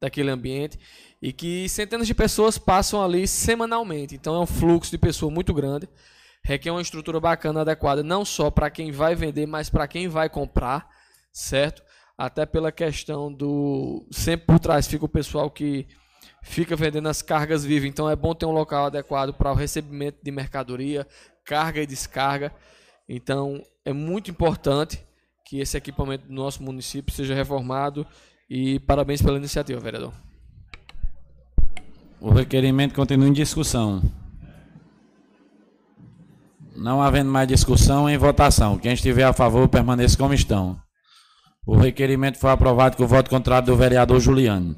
daquele 0.00 0.30
ambiente 0.30 0.78
e 1.20 1.32
que 1.32 1.68
centenas 1.68 2.06
de 2.06 2.14
pessoas 2.14 2.58
passam 2.58 3.02
ali 3.02 3.26
semanalmente. 3.26 4.14
Então 4.14 4.34
é 4.34 4.40
um 4.40 4.46
fluxo 4.46 4.90
de 4.90 4.98
pessoas 4.98 5.32
muito 5.32 5.52
grande. 5.52 5.88
Requer 6.42 6.70
uma 6.70 6.82
estrutura 6.82 7.20
bacana, 7.20 7.60
adequada, 7.60 8.02
não 8.02 8.24
só 8.24 8.50
para 8.50 8.70
quem 8.70 8.90
vai 8.90 9.14
vender, 9.14 9.46
mas 9.46 9.68
para 9.68 9.88
quem 9.88 10.08
vai 10.08 10.28
comprar, 10.28 10.88
certo? 11.32 11.82
Até 12.16 12.46
pela 12.46 12.72
questão 12.72 13.32
do. 13.32 14.06
Sempre 14.10 14.46
por 14.46 14.58
trás 14.58 14.86
fica 14.86 15.04
o 15.04 15.08
pessoal 15.08 15.50
que 15.50 15.86
fica 16.42 16.76
vendendo 16.76 17.08
as 17.08 17.22
cargas 17.22 17.64
vivas. 17.64 17.88
Então 17.88 18.08
é 18.08 18.16
bom 18.16 18.34
ter 18.34 18.46
um 18.46 18.52
local 18.52 18.86
adequado 18.86 19.32
para 19.32 19.52
o 19.52 19.54
recebimento 19.54 20.18
de 20.22 20.30
mercadoria, 20.30 21.06
carga 21.44 21.82
e 21.82 21.86
descarga. 21.86 22.52
Então 23.08 23.62
é 23.84 23.92
muito 23.92 24.30
importante 24.30 25.04
que 25.44 25.60
esse 25.60 25.76
equipamento 25.76 26.26
do 26.26 26.34
nosso 26.34 26.62
município 26.62 27.14
seja 27.14 27.34
reformado 27.34 28.06
e 28.50 28.78
parabéns 28.80 29.22
pela 29.22 29.38
iniciativa, 29.38 29.80
vereador. 29.80 30.12
O 32.20 32.30
requerimento 32.30 32.94
continua 32.94 33.28
em 33.28 33.32
discussão. 33.32 34.02
Não 36.76 37.02
havendo 37.02 37.30
mais 37.30 37.48
discussão, 37.48 38.08
em 38.08 38.16
votação. 38.16 38.78
Quem 38.78 38.92
estiver 38.92 39.24
a 39.24 39.32
favor, 39.32 39.68
permaneça 39.68 40.16
como 40.16 40.34
estão. 40.34 40.80
O 41.66 41.76
requerimento 41.76 42.38
foi 42.38 42.50
aprovado 42.50 42.96
com 42.96 43.04
o 43.04 43.08
voto 43.08 43.28
contrário 43.28 43.66
do 43.66 43.76
vereador 43.76 44.20
Juliano. 44.20 44.76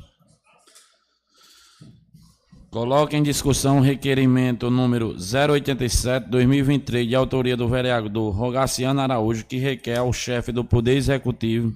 Coloque 2.70 3.16
em 3.16 3.22
discussão 3.22 3.78
o 3.78 3.82
requerimento 3.82 4.70
número 4.70 5.14
087-2023, 5.16 7.08
de 7.08 7.16
autoria 7.16 7.56
do 7.56 7.66
vereador 7.68 8.32
Rogaciano 8.32 9.00
Araújo, 9.00 9.44
que 9.44 9.56
requer 9.56 9.96
ao 9.96 10.12
chefe 10.12 10.52
do 10.52 10.64
Poder 10.64 10.96
Executivo 10.96 11.74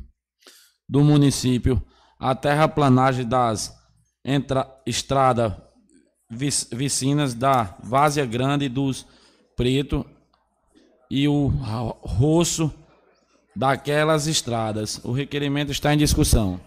do 0.89 1.03
município 1.03 1.83
a 2.16 2.33
terraplanagem 2.33 3.27
das 3.27 3.75
estradas 4.87 5.55
vicinas 6.31 7.35
da 7.35 7.77
Várzea 7.83 8.25
Grande 8.25 8.69
dos 8.69 9.05
Preto 9.57 10.07
e 11.11 11.27
o 11.27 11.49
roço 12.03 12.73
daquelas 13.55 14.29
estradas. 14.29 15.01
O 15.03 15.11
requerimento 15.11 15.73
está 15.73 15.93
em 15.93 15.99
discussão. 15.99 16.61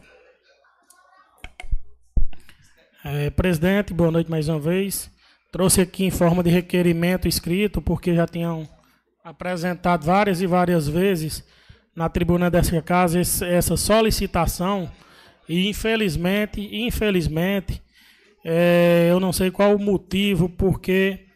É, 3.09 3.29
presidente, 3.29 3.93
boa 3.93 4.11
noite 4.11 4.29
mais 4.29 4.49
uma 4.49 4.59
vez. 4.59 5.09
Trouxe 5.49 5.79
aqui 5.79 6.03
em 6.03 6.11
forma 6.11 6.43
de 6.43 6.49
requerimento 6.49 7.25
escrito, 7.25 7.81
porque 7.81 8.13
já 8.13 8.27
tinham 8.27 8.67
apresentado 9.23 10.03
várias 10.03 10.41
e 10.41 10.45
várias 10.45 10.89
vezes 10.89 11.41
na 11.95 12.09
tribuna 12.09 12.51
dessa 12.51 12.81
casa 12.81 13.21
essa 13.21 13.77
solicitação. 13.77 14.91
E 15.47 15.69
infelizmente, 15.69 16.59
infelizmente, 16.69 17.81
é, 18.43 19.07
eu 19.09 19.21
não 19.21 19.31
sei 19.31 19.51
qual 19.51 19.73
o 19.73 19.79
motivo, 19.79 20.49
porque 20.49 21.27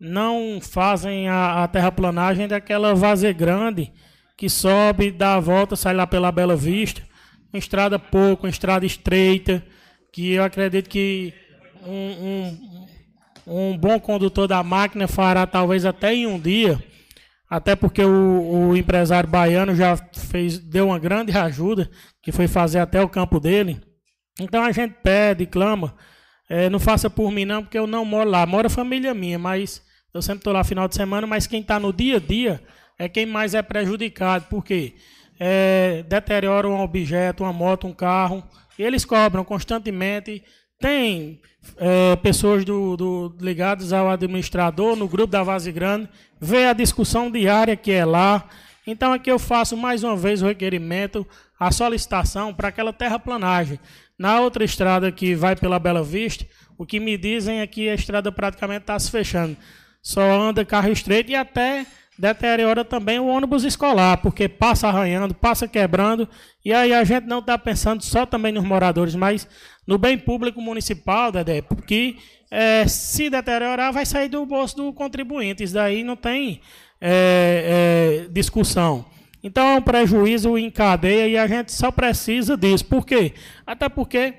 não 0.00 0.60
fazem 0.62 1.28
a, 1.28 1.62
a 1.62 1.68
terraplanagem 1.68 2.48
daquela 2.48 2.94
vazia 2.94 3.34
grande 3.34 3.92
que 4.34 4.48
sobe, 4.48 5.10
dá 5.10 5.34
a 5.34 5.40
volta, 5.40 5.76
sai 5.76 5.92
lá 5.92 6.06
pela 6.06 6.32
Bela 6.32 6.56
Vista. 6.56 7.02
Uma 7.52 7.58
estrada 7.58 7.98
pouco, 7.98 8.46
uma 8.46 8.50
estrada 8.50 8.86
estreita, 8.86 9.62
que 10.12 10.32
eu 10.32 10.44
acredito 10.44 10.88
que 10.88 11.32
um, 11.84 12.86
um, 13.46 13.70
um 13.70 13.78
bom 13.78 13.98
condutor 13.98 14.46
da 14.46 14.62
máquina 14.62 15.06
fará 15.08 15.46
talvez 15.46 15.84
até 15.84 16.14
em 16.14 16.26
um 16.26 16.38
dia, 16.38 16.82
até 17.48 17.74
porque 17.74 18.02
o, 18.02 18.68
o, 18.70 18.76
empresário 18.76 19.28
baiano 19.28 19.74
já 19.74 19.96
fez, 19.96 20.58
deu 20.58 20.88
uma 20.88 20.98
grande 20.98 21.36
ajuda, 21.36 21.90
que 22.22 22.30
foi 22.30 22.46
fazer 22.46 22.78
até 22.78 23.00
o 23.02 23.08
campo 23.08 23.40
dele. 23.40 23.80
Então 24.38 24.62
a 24.62 24.72
gente 24.72 24.94
pede, 25.02 25.46
clama, 25.46 25.94
é, 26.48 26.68
não 26.68 26.78
faça 26.78 27.08
por 27.08 27.30
mim 27.30 27.44
não, 27.44 27.62
porque 27.62 27.78
eu 27.78 27.86
não 27.86 28.04
moro 28.04 28.28
lá, 28.28 28.44
mora 28.46 28.68
família 28.68 29.14
minha, 29.14 29.38
mas 29.38 29.82
eu 30.12 30.22
sempre 30.22 30.40
estou 30.40 30.52
lá 30.52 30.62
final 30.64 30.88
de 30.88 30.94
semana, 30.94 31.26
mas 31.26 31.46
quem 31.46 31.60
está 31.60 31.78
no 31.78 31.92
dia 31.92 32.16
a 32.16 32.20
dia 32.20 32.62
é 32.98 33.08
quem 33.08 33.26
mais 33.26 33.54
é 33.54 33.62
prejudicado, 33.62 34.46
porque 34.50 34.94
é, 35.38 36.02
deteriora 36.08 36.68
um 36.68 36.80
objeto, 36.80 37.44
uma 37.44 37.52
moto, 37.52 37.86
um 37.86 37.94
carro, 37.94 38.42
eles 38.82 39.04
cobram 39.04 39.44
constantemente. 39.44 40.42
Tem 40.80 41.40
é, 41.76 42.16
pessoas 42.16 42.64
do, 42.64 42.96
do, 42.96 43.36
ligadas 43.40 43.92
ao 43.92 44.08
administrador 44.08 44.96
no 44.96 45.08
grupo 45.08 45.32
da 45.32 45.42
Vase 45.42 45.72
Grande, 45.72 46.08
vê 46.40 46.66
a 46.66 46.72
discussão 46.72 47.30
diária 47.30 47.76
que 47.76 47.90
é 47.90 48.04
lá. 48.04 48.48
Então 48.86 49.12
aqui 49.12 49.30
eu 49.30 49.38
faço 49.38 49.76
mais 49.76 50.02
uma 50.02 50.16
vez 50.16 50.40
o 50.40 50.46
requerimento, 50.46 51.26
a 51.58 51.70
solicitação 51.72 52.54
para 52.54 52.68
aquela 52.68 52.92
terraplanagem. 52.92 53.78
Na 54.18 54.40
outra 54.40 54.64
estrada 54.64 55.12
que 55.12 55.34
vai 55.34 55.54
pela 55.54 55.78
Bela 55.78 56.02
Vista, 56.02 56.46
o 56.76 56.86
que 56.86 57.00
me 57.00 57.18
dizem 57.18 57.60
é 57.60 57.66
que 57.66 57.88
a 57.88 57.94
estrada 57.94 58.30
praticamente 58.32 58.82
está 58.82 58.98
se 58.98 59.10
fechando. 59.10 59.56
Só 60.00 60.22
anda 60.40 60.64
carro 60.64 60.90
estreito 60.90 61.30
e 61.30 61.34
até 61.34 61.84
deteriora 62.18 62.84
também 62.84 63.18
o 63.18 63.26
ônibus 63.26 63.62
escolar, 63.64 64.18
porque 64.18 64.48
passa 64.48 64.88
arranhando, 64.88 65.34
passa 65.34 65.68
quebrando, 65.68 66.28
e 66.64 66.72
aí 66.72 66.92
a 66.92 67.04
gente 67.04 67.26
não 67.26 67.38
está 67.38 67.56
pensando 67.56 68.02
só 68.02 68.26
também 68.26 68.52
nos 68.52 68.64
moradores, 68.64 69.14
mas 69.14 69.46
no 69.86 69.96
bem 69.96 70.18
público 70.18 70.60
municipal, 70.60 71.30
Dedé, 71.30 71.62
porque 71.62 72.16
é, 72.50 72.86
se 72.88 73.30
deteriorar 73.30 73.92
vai 73.92 74.04
sair 74.04 74.28
do 74.28 74.44
bolso 74.44 74.76
do 74.76 74.92
contribuinte, 74.92 75.62
isso 75.62 75.74
daí 75.74 76.02
não 76.02 76.16
tem 76.16 76.60
é, 77.00 78.24
é, 78.26 78.28
discussão. 78.32 79.04
Então 79.42 79.64
é 79.64 79.76
um 79.76 79.82
prejuízo 79.82 80.58
em 80.58 80.70
cadeia 80.70 81.28
e 81.28 81.38
a 81.38 81.46
gente 81.46 81.72
só 81.72 81.92
precisa 81.92 82.56
disso. 82.56 82.84
Por 82.84 83.06
quê? 83.06 83.32
Até 83.64 83.88
porque 83.88 84.34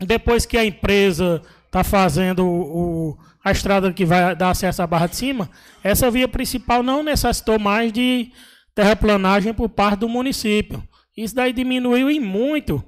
depois 0.00 0.46
que 0.46 0.56
a 0.56 0.64
empresa 0.64 1.42
está 1.66 1.82
fazendo 1.82 2.46
o, 2.46 3.10
o 3.10 3.18
a 3.48 3.52
estrada 3.52 3.92
que 3.92 4.04
vai 4.04 4.34
dar 4.36 4.50
acesso 4.50 4.82
à 4.82 4.86
Barra 4.86 5.06
de 5.06 5.16
Cima, 5.16 5.50
essa 5.82 6.10
via 6.10 6.28
principal 6.28 6.82
não 6.82 7.02
necessitou 7.02 7.58
mais 7.58 7.92
de 7.92 8.30
terraplanagem 8.74 9.52
por 9.52 9.68
parte 9.68 10.00
do 10.00 10.08
município. 10.08 10.82
Isso 11.16 11.34
daí 11.34 11.52
diminuiu 11.52 12.10
em 12.10 12.20
muito 12.20 12.84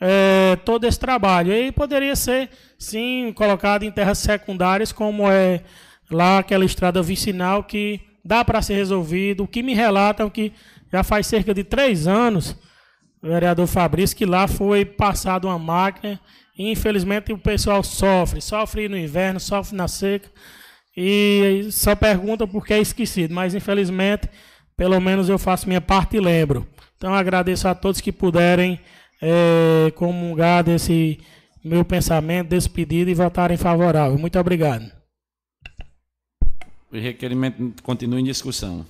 é, 0.00 0.56
todo 0.64 0.84
esse 0.84 0.98
trabalho. 0.98 1.52
E 1.52 1.70
poderia 1.70 2.16
ser, 2.16 2.48
sim, 2.78 3.32
colocado 3.34 3.82
em 3.82 3.90
terras 3.90 4.18
secundárias, 4.18 4.92
como 4.92 5.30
é 5.30 5.62
lá 6.10 6.38
aquela 6.38 6.64
estrada 6.64 7.02
vicinal 7.02 7.64
que 7.64 8.00
dá 8.24 8.44
para 8.44 8.62
ser 8.62 8.74
resolvido. 8.74 9.44
O 9.44 9.48
que 9.48 9.62
me 9.62 9.74
relatam 9.74 10.30
que 10.30 10.52
já 10.92 11.02
faz 11.02 11.26
cerca 11.26 11.52
de 11.52 11.64
três 11.64 12.06
anos, 12.06 12.56
o 13.22 13.26
vereador 13.26 13.66
Fabrício, 13.66 14.16
que 14.16 14.24
lá 14.24 14.46
foi 14.46 14.84
passado 14.84 15.48
uma 15.48 15.58
máquina 15.58 16.20
infelizmente 16.56 17.32
o 17.32 17.38
pessoal 17.38 17.82
sofre, 17.82 18.40
sofre 18.40 18.88
no 18.88 18.96
inverno, 18.96 19.40
sofre 19.40 19.76
na 19.76 19.88
seca 19.88 20.30
e 20.96 21.68
só 21.72 21.96
pergunta 21.96 22.46
porque 22.46 22.72
é 22.72 22.80
esquecido, 22.80 23.34
mas 23.34 23.54
infelizmente, 23.54 24.28
pelo 24.76 25.00
menos 25.00 25.28
eu 25.28 25.38
faço 25.38 25.66
minha 25.66 25.80
parte 25.80 26.16
e 26.16 26.20
lembro. 26.20 26.66
Então 26.96 27.12
agradeço 27.12 27.66
a 27.66 27.74
todos 27.74 28.00
que 28.00 28.12
puderem 28.12 28.80
é, 29.20 29.90
comungar 29.96 30.62
desse 30.62 31.18
meu 31.64 31.84
pensamento, 31.84 32.48
desse 32.48 32.70
pedido 32.70 33.10
e 33.10 33.14
votarem 33.14 33.56
favorável. 33.56 34.18
Muito 34.18 34.38
obrigado. 34.38 34.90
O 36.92 36.96
requerimento 36.96 37.82
continua 37.82 38.20
em 38.20 38.24
discussão. 38.24 38.86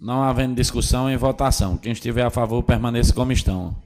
Não 0.00 0.22
havendo 0.22 0.54
discussão 0.54 1.10
em 1.10 1.16
votação. 1.18 1.76
Quem 1.76 1.92
estiver 1.92 2.24
a 2.24 2.30
favor, 2.30 2.62
permaneça 2.62 3.12
como 3.12 3.32
estão. 3.32 3.76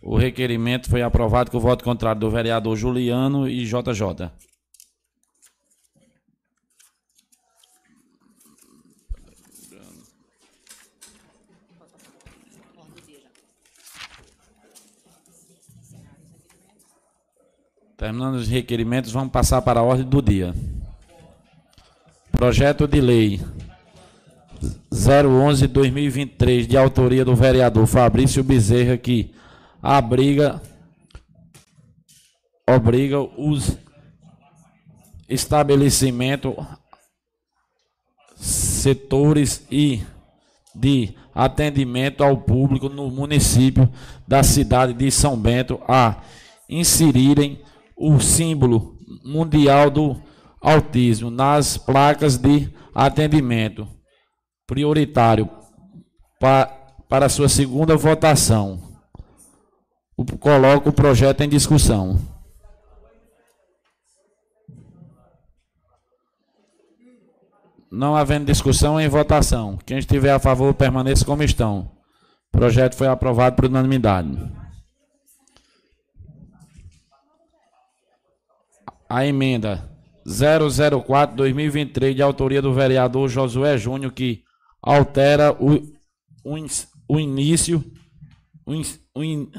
O 0.00 0.16
requerimento 0.16 0.88
foi 0.88 1.02
aprovado 1.02 1.50
com 1.50 1.56
o 1.56 1.60
voto 1.60 1.82
contrário 1.82 2.20
do 2.20 2.30
vereador 2.30 2.76
Juliano 2.76 3.48
e 3.48 3.64
JJ. 3.64 4.30
Terminando 17.96 18.34
os 18.34 18.46
requerimentos, 18.46 19.10
vamos 19.10 19.32
passar 19.32 19.62
para 19.62 19.80
a 19.80 19.82
ordem 19.82 20.06
do 20.06 20.22
dia. 20.22 20.54
Projeto 22.30 22.86
de 22.86 23.00
lei 23.00 23.40
011-2023, 24.92 26.66
de 26.66 26.76
autoria 26.76 27.24
do 27.24 27.34
vereador 27.34 27.86
Fabrício 27.86 28.42
Bezerra, 28.44 28.96
que 28.96 29.32
abriga, 29.82 30.60
obriga 32.68 33.20
os 33.20 33.76
estabelecimentos, 35.28 36.54
setores 38.36 39.66
e 39.70 40.02
de 40.74 41.14
atendimento 41.34 42.22
ao 42.22 42.36
público 42.36 42.88
no 42.88 43.10
município 43.10 43.88
da 44.26 44.42
cidade 44.42 44.92
de 44.92 45.10
São 45.10 45.36
Bento 45.36 45.80
a 45.88 46.22
inserirem 46.68 47.62
o 47.96 48.18
símbolo 48.20 48.98
mundial 49.24 49.90
do 49.90 50.16
autismo 50.60 51.30
nas 51.30 51.76
placas 51.76 52.36
de 52.36 52.68
atendimento 52.94 53.93
prioritário 54.66 55.48
para, 56.40 56.66
para 57.08 57.28
sua 57.28 57.48
segunda 57.48 57.96
votação. 57.96 58.80
Coloco 60.40 60.90
o 60.90 60.92
projeto 60.92 61.40
em 61.40 61.48
discussão. 61.48 62.18
Não 67.90 68.16
havendo 68.16 68.46
discussão, 68.46 69.00
em 69.00 69.08
votação. 69.08 69.78
Quem 69.86 69.98
estiver 69.98 70.32
a 70.32 70.38
favor, 70.38 70.74
permaneça 70.74 71.24
como 71.24 71.42
estão. 71.42 71.90
O 72.52 72.58
projeto 72.58 72.94
foi 72.94 73.06
aprovado 73.06 73.56
por 73.56 73.66
unanimidade. 73.66 74.36
A 79.08 79.26
emenda 79.26 79.88
004-2023, 80.26 82.14
de 82.14 82.22
autoria 82.22 82.62
do 82.62 82.72
vereador 82.72 83.28
Josué 83.28 83.76
Júnior, 83.76 84.12
que 84.12 84.43
altera 84.84 85.52
o, 85.52 85.76
o, 86.44 86.66
o 87.08 87.18
início, 87.18 87.82
o, 88.66 88.74
in, 88.74 88.84
o 89.14 89.24
in, 89.24 89.50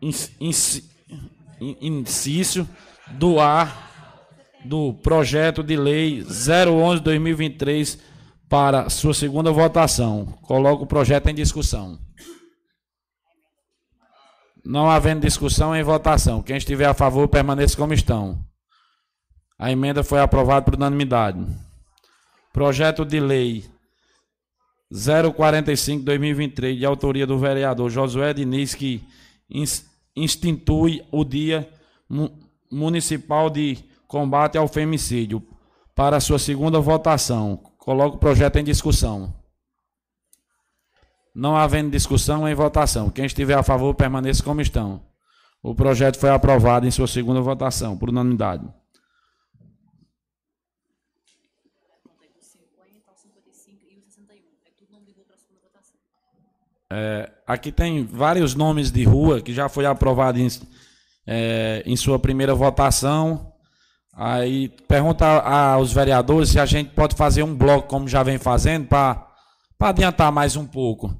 in, 0.00 1.76
início 1.80 2.68
do 3.12 3.40
ar 3.40 3.88
do 4.64 4.92
projeto 4.92 5.62
de 5.62 5.76
lei 5.76 6.22
011-2023 6.22 7.98
para 8.48 8.90
sua 8.90 9.14
segunda 9.14 9.50
votação. 9.50 10.26
Coloco 10.42 10.84
o 10.84 10.86
projeto 10.86 11.28
em 11.28 11.34
discussão. 11.34 11.98
Não 14.64 14.90
havendo 14.90 15.22
discussão 15.22 15.74
em 15.74 15.82
votação. 15.82 16.42
Quem 16.42 16.56
estiver 16.56 16.86
a 16.86 16.92
favor, 16.92 17.26
permaneça 17.28 17.76
como 17.76 17.94
estão. 17.94 18.44
A 19.58 19.72
emenda 19.72 20.04
foi 20.04 20.20
aprovada 20.20 20.62
por 20.62 20.74
unanimidade. 20.74 21.44
Projeto 22.52 23.04
de 23.04 23.18
lei 23.18 23.64
045-2023, 24.92 26.78
de 26.78 26.86
autoria 26.86 27.26
do 27.26 27.38
vereador 27.38 27.90
Josué 27.90 28.32
Diniz, 28.32 28.74
que 28.74 29.02
institui 30.16 31.04
o 31.12 31.24
Dia 31.24 31.68
Municipal 32.70 33.50
de 33.50 33.78
Combate 34.06 34.56
ao 34.56 34.66
Femicídio 34.66 35.42
para 35.94 36.20
sua 36.20 36.38
segunda 36.38 36.80
votação. 36.80 37.60
Coloco 37.78 38.16
o 38.16 38.20
projeto 38.20 38.56
em 38.56 38.64
discussão. 38.64 39.34
Não 41.34 41.56
havendo 41.56 41.90
discussão, 41.90 42.48
em 42.48 42.54
votação. 42.54 43.10
Quem 43.10 43.26
estiver 43.26 43.54
a 43.54 43.62
favor, 43.62 43.94
permaneça 43.94 44.42
como 44.42 44.60
estão. 44.60 45.02
O 45.62 45.74
projeto 45.74 46.18
foi 46.18 46.30
aprovado 46.30 46.86
em 46.86 46.90
sua 46.90 47.06
segunda 47.06 47.40
votação, 47.40 47.96
por 47.96 48.08
unanimidade. 48.08 48.66
É, 56.90 57.30
aqui 57.46 57.70
tem 57.70 58.04
vários 58.04 58.54
nomes 58.54 58.90
de 58.90 59.04
rua 59.04 59.42
que 59.42 59.52
já 59.52 59.68
foi 59.68 59.84
aprovado 59.84 60.38
em, 60.38 60.48
é, 61.26 61.82
em 61.84 61.96
sua 61.96 62.18
primeira 62.18 62.54
votação. 62.54 63.52
Aí 64.14 64.68
pergunta 64.88 65.26
aos 65.26 65.92
vereadores 65.92 66.50
se 66.50 66.58
a 66.58 66.66
gente 66.66 66.90
pode 66.90 67.14
fazer 67.14 67.42
um 67.42 67.54
bloco 67.54 67.88
como 67.88 68.08
já 68.08 68.22
vem 68.22 68.38
fazendo 68.38 68.86
para 68.86 69.28
adiantar 69.80 70.32
mais 70.32 70.56
um 70.56 70.66
pouco. 70.66 71.14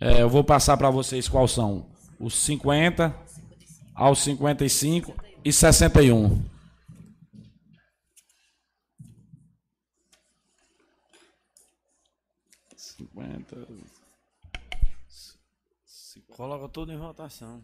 É, 0.00 0.22
eu 0.22 0.28
vou 0.28 0.42
passar 0.42 0.76
para 0.76 0.90
vocês 0.90 1.28
quais 1.28 1.52
são 1.52 1.86
os 2.18 2.34
50 2.34 3.14
aos 3.94 4.18
55 4.20 5.14
e 5.44 5.52
61. 5.52 6.42
Cinquenta. 12.76 13.66
Coloca 16.36 16.68
tudo 16.68 16.92
em 16.92 16.96
votação. 16.96 17.62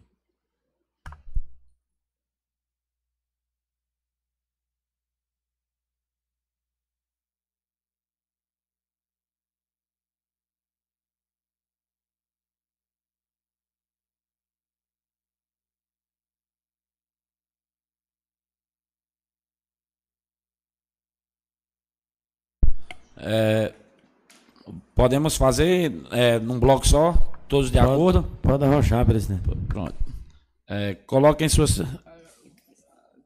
É, 23.21 23.73
podemos 24.95 25.35
fazer 25.35 25.91
é, 26.11 26.39
num 26.39 26.57
bloco 26.59 26.87
só, 26.87 27.28
todos 27.49 27.71
de 27.71 27.77
Pode- 27.79 27.91
acordo? 27.91 28.23
Pode 28.41 28.63
arrochar, 28.63 29.05
presidente. 29.05 29.41
Pronto. 29.67 29.95
É, 30.67 30.93
coloque, 31.07 31.43
em 31.43 31.49
sua, 31.49 31.65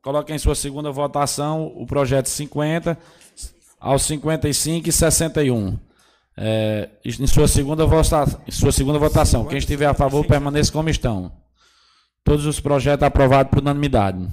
coloque 0.01 0.33
em 0.33 0.37
sua 0.39 0.55
segunda 0.55 0.89
votação 0.91 1.67
o 1.75 1.85
projeto 1.85 2.27
50 2.27 2.97
aos 3.79 4.01
55 4.03 4.87
e 4.87 4.91
61. 4.91 5.77
É, 6.35 6.89
em 7.05 7.27
sua 7.27 7.47
segunda, 7.47 7.85
vota, 7.85 8.25
em 8.47 8.51
sua 8.51 8.71
segunda 8.71 8.97
votação, 8.97 9.45
quem 9.45 9.57
estiver 9.57 9.85
a 9.85 9.93
favor 9.93 10.25
permaneça 10.25 10.71
como 10.71 10.89
estão. 10.89 11.31
Todos 12.23 12.45
os 12.45 12.59
projetos 12.59 13.05
aprovados 13.05 13.49
por 13.51 13.59
unanimidade. 13.59 14.25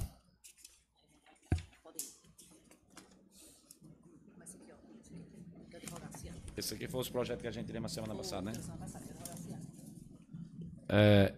Esse 6.57 6.73
aqui 6.75 6.87
foi 6.87 7.01
os 7.01 7.09
projetos 7.09 7.41
que 7.41 7.47
a 7.47 7.51
gente 7.51 7.65
tirou 7.67 7.81
na 7.81 7.89
semana 7.89 8.13
passada, 8.15 8.43
né? 8.43 8.53
É, 10.93 11.31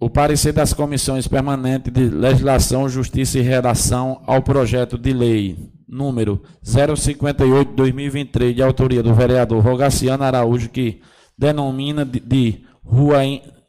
o 0.00 0.08
parecer 0.08 0.52
das 0.52 0.72
comissões 0.72 1.28
permanentes 1.28 1.92
de 1.92 2.08
legislação, 2.08 2.88
justiça 2.88 3.38
e 3.38 3.42
redação 3.42 4.22
ao 4.26 4.42
projeto 4.42 4.96
de 4.96 5.12
lei 5.12 5.70
número 5.86 6.42
058-2023, 6.64 8.54
de 8.54 8.62
autoria 8.62 9.02
do 9.02 9.14
vereador 9.14 9.62
Rogaciano 9.62 10.24
Araújo, 10.24 10.70
que 10.70 11.02
denomina 11.36 12.06
de, 12.06 12.20
de 12.20 12.64
rua 12.82 13.18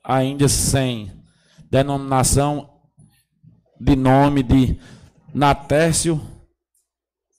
ainda 0.04 0.48
sem 0.48 1.12
denominação 1.70 2.70
de 3.80 3.96
nome 3.96 4.44
de 4.44 4.80
Natércio 5.34 6.22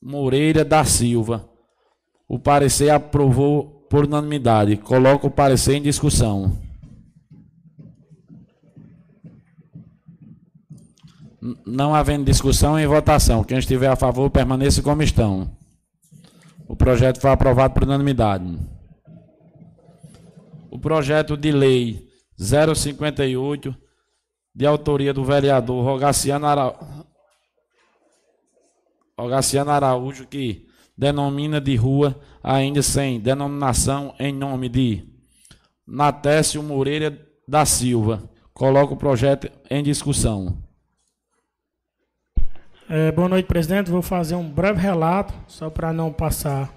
Moreira 0.03 0.64
da 0.64 0.84
Silva. 0.84 1.49
O 2.28 2.38
parecer 2.38 2.90
aprovou 2.90 3.76
por 3.97 4.05
unanimidade. 4.05 4.76
Coloco 4.76 5.28
o 5.28 5.30
parecer 5.30 5.76
em 5.76 5.80
discussão. 5.80 6.59
Não 11.64 11.94
havendo 11.94 12.26
discussão 12.26 12.78
em 12.78 12.86
votação. 12.86 13.42
Quem 13.42 13.57
estiver 13.57 13.88
a 13.88 13.97
favor, 13.97 14.28
permaneça 14.28 14.82
como 14.82 15.03
estão. 15.03 15.51
O 16.68 16.76
projeto 16.76 17.22
foi 17.22 17.30
aprovado 17.30 17.72
por 17.72 17.84
unanimidade. 17.84 18.59
O 20.70 20.78
projeto 20.78 21.34
de 21.34 21.51
lei 21.51 22.07
058, 22.38 23.74
de 24.55 24.66
autoria 24.66 25.14
do 25.14 25.24
vereador 25.24 25.82
Rogaciano, 25.82 26.44
Ara... 26.44 26.74
Rogaciano 29.18 29.70
Araújo, 29.70 30.26
que 30.26 30.66
denomina 30.97 31.61
de 31.61 31.76
rua 31.76 32.18
ainda 32.42 32.82
sem 32.82 33.20
denominação 33.20 34.14
em 34.18 34.32
nome 34.32 34.68
de 34.68 35.05
Natécio 35.86 36.62
Moreira 36.62 37.18
da 37.47 37.64
Silva. 37.64 38.28
Coloco 38.53 38.94
o 38.94 38.97
projeto 38.97 39.51
em 39.70 39.82
discussão. 39.82 40.57
É, 42.88 43.11
boa 43.12 43.28
noite, 43.28 43.47
presidente. 43.47 43.90
Vou 43.90 44.01
fazer 44.01 44.36
um 44.36 44.49
breve 44.49 44.80
relato, 44.80 45.34
só 45.47 45.68
para 45.68 45.92
não 45.92 46.12
passar 46.12 46.72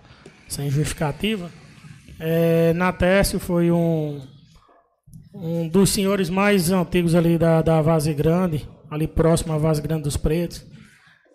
sem 0.47 0.69
justificativa. 0.69 1.49
É, 2.19 2.73
Natécio 2.73 3.39
foi 3.39 3.71
um, 3.71 4.19
um 5.33 5.67
dos 5.67 5.91
senhores 5.91 6.29
mais 6.29 6.71
antigos 6.71 7.15
ali 7.15 7.37
da, 7.37 7.61
da 7.61 7.81
Vaze 7.81 8.13
Grande, 8.13 8.67
ali 8.89 9.07
próximo 9.07 9.53
à 9.53 9.57
Vaze 9.57 9.81
Grande 9.81 10.03
dos 10.03 10.17
Pretos. 10.17 10.65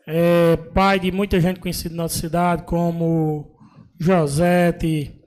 É, 0.07 0.57
pai 0.75 1.01
de 1.01 1.11
muita 1.11 1.41
gente 1.41 1.61
conhecida 1.61 1.95
na 1.95 2.03
nossa 2.03 2.19
cidade, 2.19 2.65
como 2.65 3.57
Josete, 3.99 5.19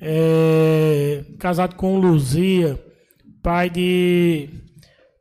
é, 0.00 1.24
casado 1.38 1.74
com 1.74 1.98
Luzia, 1.98 2.78
pai 3.42 3.68
de 3.68 4.48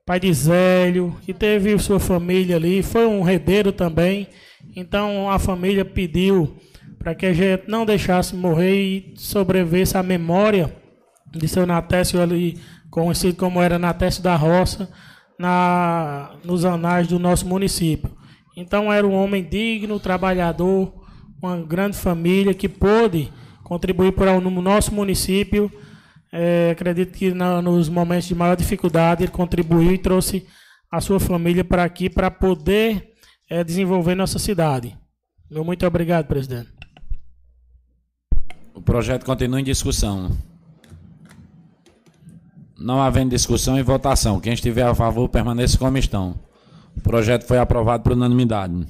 pai 0.05 0.19
de 0.19 0.33
Zélio, 0.33 1.15
e 1.27 1.33
teve 1.33 1.77
sua 1.79 1.99
família 1.99 2.57
ali, 2.57 2.83
foi 2.83 3.07
um 3.07 3.21
redeiro 3.21 3.71
também. 3.71 4.27
Então 4.75 5.29
a 5.29 5.39
família 5.39 5.85
pediu 5.85 6.55
para 6.99 7.15
que 7.15 7.25
a 7.25 7.33
gente 7.33 7.63
não 7.67 7.85
deixasse 7.85 8.35
morrer 8.35 8.75
e 8.75 9.13
sobrevivesse 9.15 9.97
a 9.97 10.03
memória 10.03 10.75
de 11.31 11.47
seu 11.47 11.65
Natécio 11.65 12.21
ali, 12.21 12.59
conhecido 12.91 13.35
como 13.35 13.61
era 13.61 13.79
Natécio 13.79 14.21
da 14.21 14.35
Roça, 14.35 14.89
na, 15.39 16.35
nos 16.43 16.63
anais 16.63 17.07
do 17.07 17.17
nosso 17.17 17.47
município. 17.47 18.11
Então 18.55 18.91
era 18.91 19.05
um 19.05 19.13
homem 19.13 19.43
digno, 19.43 19.99
trabalhador, 19.99 20.93
uma 21.41 21.57
grande 21.57 21.97
família 21.97 22.53
que 22.53 22.69
pôde 22.69 23.31
contribuir 23.63 24.11
para 24.13 24.33
o 24.37 24.41
no 24.41 24.61
nosso 24.61 24.93
município. 24.93 25.71
É, 26.31 26.71
acredito 26.71 27.11
que 27.17 27.31
na- 27.33 27.61
nos 27.61 27.89
momentos 27.89 28.27
de 28.27 28.35
maior 28.35 28.55
dificuldade 28.55 29.23
ele 29.23 29.31
contribuiu 29.31 29.93
e 29.93 29.97
trouxe 29.97 30.45
a 30.91 30.99
sua 31.01 31.19
família 31.19 31.63
para 31.63 31.83
aqui 31.83 32.09
para 32.09 32.29
poder 32.31 33.11
é, 33.49 33.63
desenvolver 33.63 34.15
nossa 34.15 34.39
cidade. 34.39 34.97
Meu 35.49 35.63
muito 35.63 35.85
obrigado, 35.85 36.25
presidente. 36.25 36.69
O 38.73 38.81
projeto 38.81 39.25
continua 39.25 39.59
em 39.59 39.63
discussão. 39.63 40.31
Não 42.77 43.01
havendo 43.01 43.29
discussão 43.29 43.77
e 43.77 43.83
votação. 43.83 44.39
Quem 44.39 44.53
estiver 44.53 44.83
a 44.83 44.95
favor, 44.95 45.29
permaneça 45.29 45.77
como 45.77 45.97
estão. 45.97 46.35
O 46.95 47.01
projeto 47.01 47.45
foi 47.45 47.57
aprovado 47.57 48.03
por 48.03 48.13
unanimidade. 48.13 48.85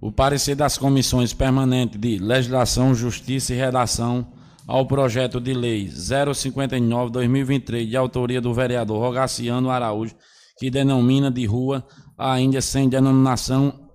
O 0.00 0.10
parecer 0.12 0.54
das 0.54 0.78
comissões 0.78 1.32
permanentes 1.32 1.98
de 1.98 2.18
Legislação, 2.18 2.94
Justiça 2.94 3.54
e 3.54 3.56
Redação 3.56 4.26
ao 4.66 4.86
projeto 4.86 5.40
de 5.40 5.54
lei 5.54 5.88
059-2023, 5.88 7.88
de 7.88 7.96
autoria 7.96 8.40
do 8.40 8.52
vereador 8.52 9.00
Rogaciano 9.00 9.70
Araújo, 9.70 10.14
que 10.58 10.70
denomina 10.70 11.30
de 11.30 11.46
rua 11.46 11.86
ainda 12.18 12.60
sem 12.60 12.88
denominação 12.88 13.86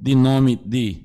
de 0.00 0.14
nome 0.14 0.56
de 0.56 1.04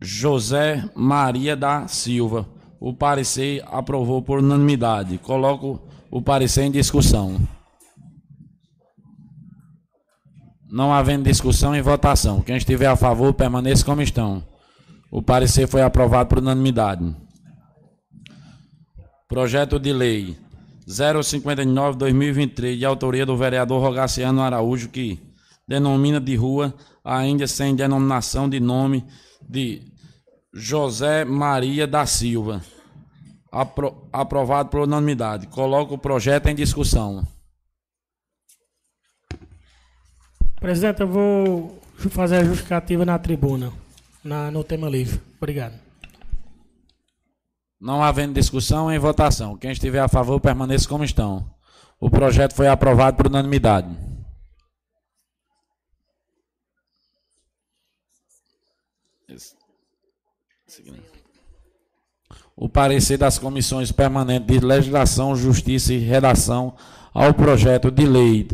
José 0.00 0.88
Maria 0.94 1.56
da 1.56 1.88
Silva. 1.88 2.48
O 2.80 2.94
parecer 2.94 3.62
aprovou 3.66 4.22
por 4.22 4.38
unanimidade. 4.38 5.18
Coloco 5.18 5.80
o 6.10 6.20
parecer 6.20 6.64
em 6.64 6.70
discussão. 6.70 7.40
Não 10.70 10.92
havendo 10.92 11.24
discussão 11.24 11.74
e 11.76 11.80
votação. 11.80 12.40
Quem 12.40 12.56
estiver 12.56 12.86
a 12.86 12.96
favor, 12.96 13.32
permaneça 13.32 13.84
como 13.84 14.02
estão. 14.02 14.42
O 15.10 15.22
parecer 15.22 15.66
foi 15.68 15.82
aprovado 15.82 16.28
por 16.28 16.38
unanimidade. 16.38 17.14
Projeto 19.28 19.78
de 19.78 19.92
lei 19.92 20.36
059-2023, 20.88 22.76
de 22.78 22.84
autoria 22.84 23.26
do 23.26 23.36
vereador 23.36 23.80
Rogaciano 23.80 24.40
Araújo, 24.42 24.88
que 24.88 25.18
denomina 25.66 26.20
de 26.20 26.36
rua, 26.36 26.74
ainda 27.04 27.46
sem 27.46 27.74
denominação 27.74 28.48
de 28.48 28.60
nome, 28.60 29.04
de 29.48 29.82
José 30.54 31.24
Maria 31.24 31.86
da 31.86 32.06
Silva. 32.06 32.62
Apro- 33.50 34.08
aprovado 34.12 34.68
por 34.68 34.80
unanimidade. 34.82 35.46
Coloco 35.48 35.94
o 35.94 35.98
projeto 35.98 36.46
em 36.48 36.54
discussão. 36.54 37.26
Presidente, 40.66 41.00
eu 41.00 41.06
vou 41.06 41.80
fazer 42.10 42.38
a 42.38 42.44
justificativa 42.44 43.04
na 43.04 43.16
tribuna. 43.20 43.72
na, 44.24 44.50
no 44.50 44.64
tema 44.64 44.88
livre. 44.88 45.22
Obrigado. 45.36 45.78
Não 47.80 48.02
havendo 48.02 48.34
discussão, 48.34 48.90
em 48.90 48.98
votação. 48.98 49.56
Quem 49.56 49.70
estiver 49.70 50.00
a 50.00 50.08
favor, 50.08 50.40
permaneça 50.40 50.88
como 50.88 51.04
estão. 51.04 51.48
O 52.00 52.10
projeto 52.10 52.52
foi 52.52 52.66
aprovado 52.66 53.16
por 53.16 53.28
unanimidade. 53.28 53.96
O 62.56 62.68
parecer 62.68 63.18
das 63.18 63.38
comissões 63.38 63.92
permanentes 63.92 64.48
de 64.48 64.58
legislação, 64.58 65.36
justiça 65.36 65.94
e 65.94 65.98
redação 65.98 66.74
ao 67.14 67.32
projeto 67.32 67.88
de 67.88 68.04
lei 68.04 68.48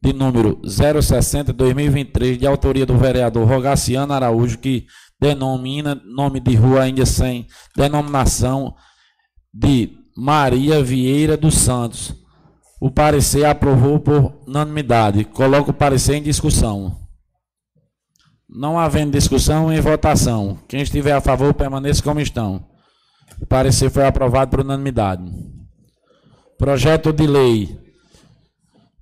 de 0.00 0.12
número 0.12 0.56
060-2023, 0.62 2.36
de 2.36 2.46
autoria 2.46 2.86
do 2.86 2.96
vereador 2.96 3.46
Rogaciano 3.46 4.12
Araújo, 4.12 4.58
que 4.58 4.86
denomina 5.20 6.00
nome 6.04 6.40
de 6.40 6.54
rua 6.54 6.82
ainda 6.82 7.04
sem 7.04 7.46
denominação 7.76 8.74
de 9.52 9.90
Maria 10.16 10.82
Vieira 10.82 11.36
dos 11.36 11.54
Santos. 11.54 12.14
O 12.80 12.90
parecer 12.90 13.44
aprovou 13.44 13.98
por 13.98 14.40
unanimidade. 14.46 15.24
Coloco 15.24 15.72
o 15.72 15.74
parecer 15.74 16.14
em 16.14 16.22
discussão. 16.22 16.96
Não 18.48 18.78
havendo 18.78 19.12
discussão, 19.12 19.72
em 19.72 19.80
votação. 19.80 20.58
Quem 20.68 20.80
estiver 20.80 21.12
a 21.12 21.20
favor, 21.20 21.52
permaneça 21.52 22.02
como 22.02 22.20
estão. 22.20 22.64
O 23.40 23.46
parecer 23.46 23.90
foi 23.90 24.06
aprovado 24.06 24.50
por 24.50 24.60
unanimidade. 24.60 25.22
Projeto 26.56 27.12
de 27.12 27.26
lei 27.26 27.87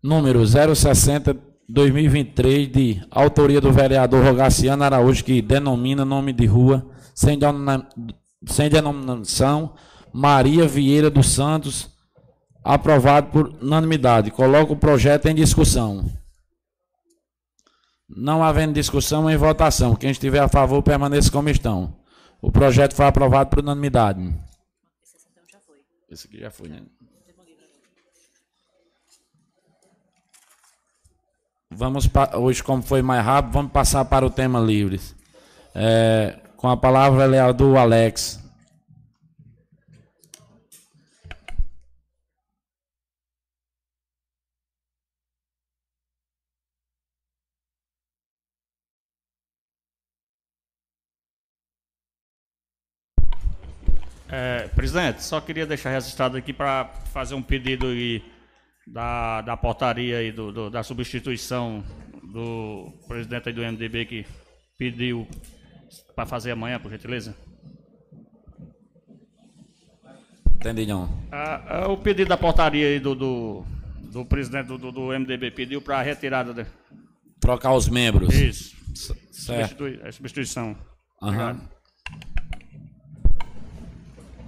número 0.06 0.46
060 0.46 1.36
2023 1.68 2.70
de 2.70 3.02
autoria 3.10 3.60
do 3.60 3.72
vereador 3.72 4.24
Rogaciano 4.24 4.84
Araújo 4.84 5.24
que 5.24 5.42
denomina 5.42 6.04
nome 6.04 6.32
de 6.32 6.46
rua 6.46 6.88
sem, 7.12 7.38
sem 8.46 8.70
denominação 8.70 9.74
Maria 10.12 10.68
Vieira 10.68 11.10
dos 11.10 11.26
Santos 11.30 11.90
aprovado 12.62 13.30
por 13.30 13.48
unanimidade. 13.60 14.30
Coloco 14.30 14.74
o 14.74 14.76
projeto 14.76 15.26
em 15.26 15.34
discussão. 15.34 16.04
Não 18.08 18.42
havendo 18.42 18.72
discussão, 18.72 19.28
em 19.28 19.36
votação. 19.36 19.94
Quem 19.96 20.10
estiver 20.10 20.38
a 20.38 20.48
favor, 20.48 20.82
permaneça 20.82 21.30
como 21.30 21.48
estão. 21.48 21.96
O 22.40 22.50
projeto 22.50 22.94
foi 22.94 23.06
aprovado 23.06 23.50
por 23.50 23.58
unanimidade. 23.58 24.20
Esse 26.08 26.28
aqui 26.28 26.38
já 26.38 26.50
foi, 26.50 26.68
né? 26.68 26.82
Vamos 31.70 32.08
hoje, 32.34 32.62
como 32.62 32.82
foi 32.82 33.02
mais 33.02 33.24
rápido, 33.24 33.52
vamos 33.52 33.72
passar 33.72 34.04
para 34.04 34.24
o 34.24 34.30
tema 34.30 34.60
livres. 34.60 35.14
É, 35.74 36.38
com 36.56 36.68
a 36.68 36.76
palavra 36.76 37.24
é 37.36 37.52
do 37.52 37.76
Alex. 37.76 38.42
É, 54.28 54.68
presidente, 54.68 55.22
só 55.22 55.40
queria 55.40 55.66
deixar 55.66 55.90
registrado 55.90 56.36
aqui 56.36 56.52
para 56.52 56.86
fazer 57.12 57.34
um 57.34 57.42
pedido 57.42 57.92
e 57.92 58.22
da, 58.86 59.40
da 59.40 59.56
portaria 59.56 60.22
e 60.22 60.30
do, 60.30 60.52
do, 60.52 60.70
da 60.70 60.82
substituição 60.82 61.82
do 62.22 62.92
presidente 63.08 63.52
do 63.52 63.62
MDB 63.62 64.04
que 64.04 64.26
pediu 64.78 65.26
para 66.14 66.26
fazer 66.26 66.52
amanhã, 66.52 66.78
por 66.78 66.90
gentileza? 66.90 67.34
Entendi, 70.56 70.86
não. 70.86 71.08
Ah, 71.30 71.62
ah, 71.68 71.88
o 71.88 71.96
pedido 71.96 72.28
da 72.28 72.36
portaria 72.36 72.88
aí 72.88 72.98
do, 72.98 73.14
do, 73.14 73.64
do 74.12 74.24
presidente 74.24 74.66
do, 74.66 74.90
do, 74.90 75.18
MDB 75.18 75.50
pediu 75.50 75.80
para 75.80 75.98
a 75.98 76.02
retirada. 76.02 76.52
De... 76.52 76.66
Trocar 77.38 77.72
os 77.72 77.88
membros. 77.88 78.34
Isso. 78.34 78.74
Certo. 79.30 79.68
Substitui, 79.68 80.00
a 80.02 80.12
substituição. 80.12 80.76
Uhum. 81.22 81.60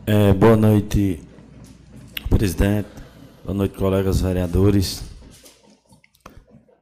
É, 0.06 0.32
boa 0.32 0.56
noite, 0.56 1.20
presidente. 2.30 2.97
Boa 3.48 3.56
noite, 3.56 3.78
colegas 3.78 4.20
vereadores. 4.20 5.02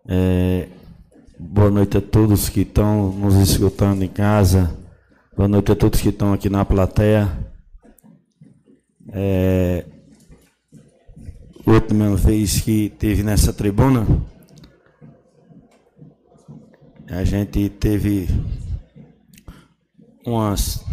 É, 0.09 0.67
boa 1.39 1.71
noite 1.71 1.97
a 1.97 2.01
todos 2.01 2.49
que 2.49 2.63
estão 2.63 3.13
nos 3.13 3.37
escutando 3.37 4.03
em 4.03 4.09
casa. 4.09 4.77
Boa 5.37 5.47
noite 5.47 5.71
a 5.71 5.77
todos 5.77 6.01
que 6.01 6.09
estão 6.09 6.33
aqui 6.33 6.51
na 6.51 6.65
plateia. 6.65 7.31
É, 9.13 9.87
última 11.65 12.17
vez 12.17 12.61
que 12.61 12.89
teve 12.99 13.23
nessa 13.23 13.53
tribuna, 13.53 14.05
a 17.09 17.23
gente 17.23 17.69
teve 17.69 18.29
umas. 20.27 20.85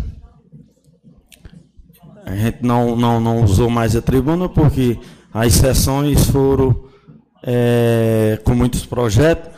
A 2.28 2.36
gente 2.36 2.62
não, 2.62 2.96
não, 2.96 3.20
não 3.20 3.44
usou 3.44 3.72
mais 3.72 3.96
a 3.96 4.04
tribuna 4.04 4.48
porque 4.48 5.00
as 5.34 5.54
sessões 5.54 6.30
foram 6.30 6.84
é, 7.42 8.40
com 8.44 8.54
muitos 8.54 8.86
projetos 8.86 9.52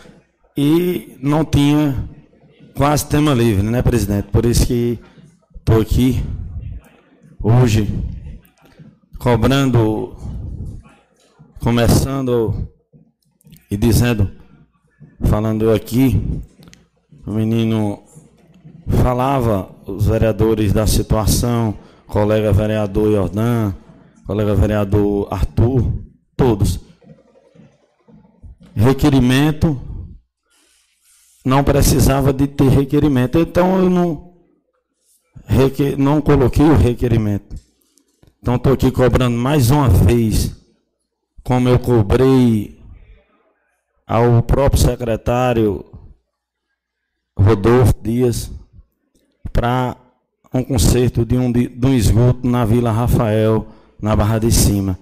e 0.55 1.17
não 1.21 1.43
tinha 1.43 2.07
quase 2.75 3.05
tema 3.07 3.33
livre, 3.33 3.63
né, 3.63 3.81
presidente? 3.81 4.29
Por 4.31 4.45
isso 4.45 4.65
que 4.65 4.99
estou 5.57 5.81
aqui 5.81 6.23
hoje 7.43 7.87
cobrando, 9.19 10.15
começando 11.59 12.69
e 13.69 13.75
dizendo, 13.75 14.31
falando 15.25 15.71
aqui, 15.71 16.41
o 17.25 17.31
menino 17.31 18.03
falava, 19.01 19.69
os 19.85 20.07
vereadores 20.07 20.71
da 20.71 20.87
situação, 20.87 21.75
colega 22.07 22.53
vereador 22.53 23.11
Jordan, 23.11 23.73
colega 24.25 24.55
vereador 24.55 25.27
Arthur, 25.31 25.93
todos. 26.35 26.79
Requerimento, 28.75 29.79
não 31.45 31.63
precisava 31.63 32.33
de 32.33 32.47
ter 32.47 32.67
requerimento. 32.69 33.37
Então 33.39 33.79
eu 33.79 33.89
não, 33.89 34.33
requer, 35.45 35.97
não 35.97 36.19
coloquei 36.19 36.65
o 36.65 36.75
requerimento. 36.75 37.55
Então 38.41 38.55
estou 38.55 38.73
aqui 38.73 38.91
cobrando 38.91 39.37
mais 39.37 39.71
uma 39.71 39.87
vez, 39.87 40.55
como 41.43 41.69
eu 41.69 41.79
cobrei 41.79 42.79
ao 44.05 44.43
próprio 44.43 44.81
secretário 44.81 45.85
Rodolfo 47.37 47.93
Dias, 48.01 48.51
para 49.51 49.95
um 50.53 50.63
conserto 50.63 51.25
de 51.25 51.37
um, 51.37 51.51
de 51.51 51.69
um 51.83 51.93
esgoto 51.93 52.47
na 52.47 52.65
Vila 52.65 52.91
Rafael, 52.91 53.67
na 54.01 54.15
Barra 54.15 54.39
de 54.39 54.51
Cima. 54.51 54.97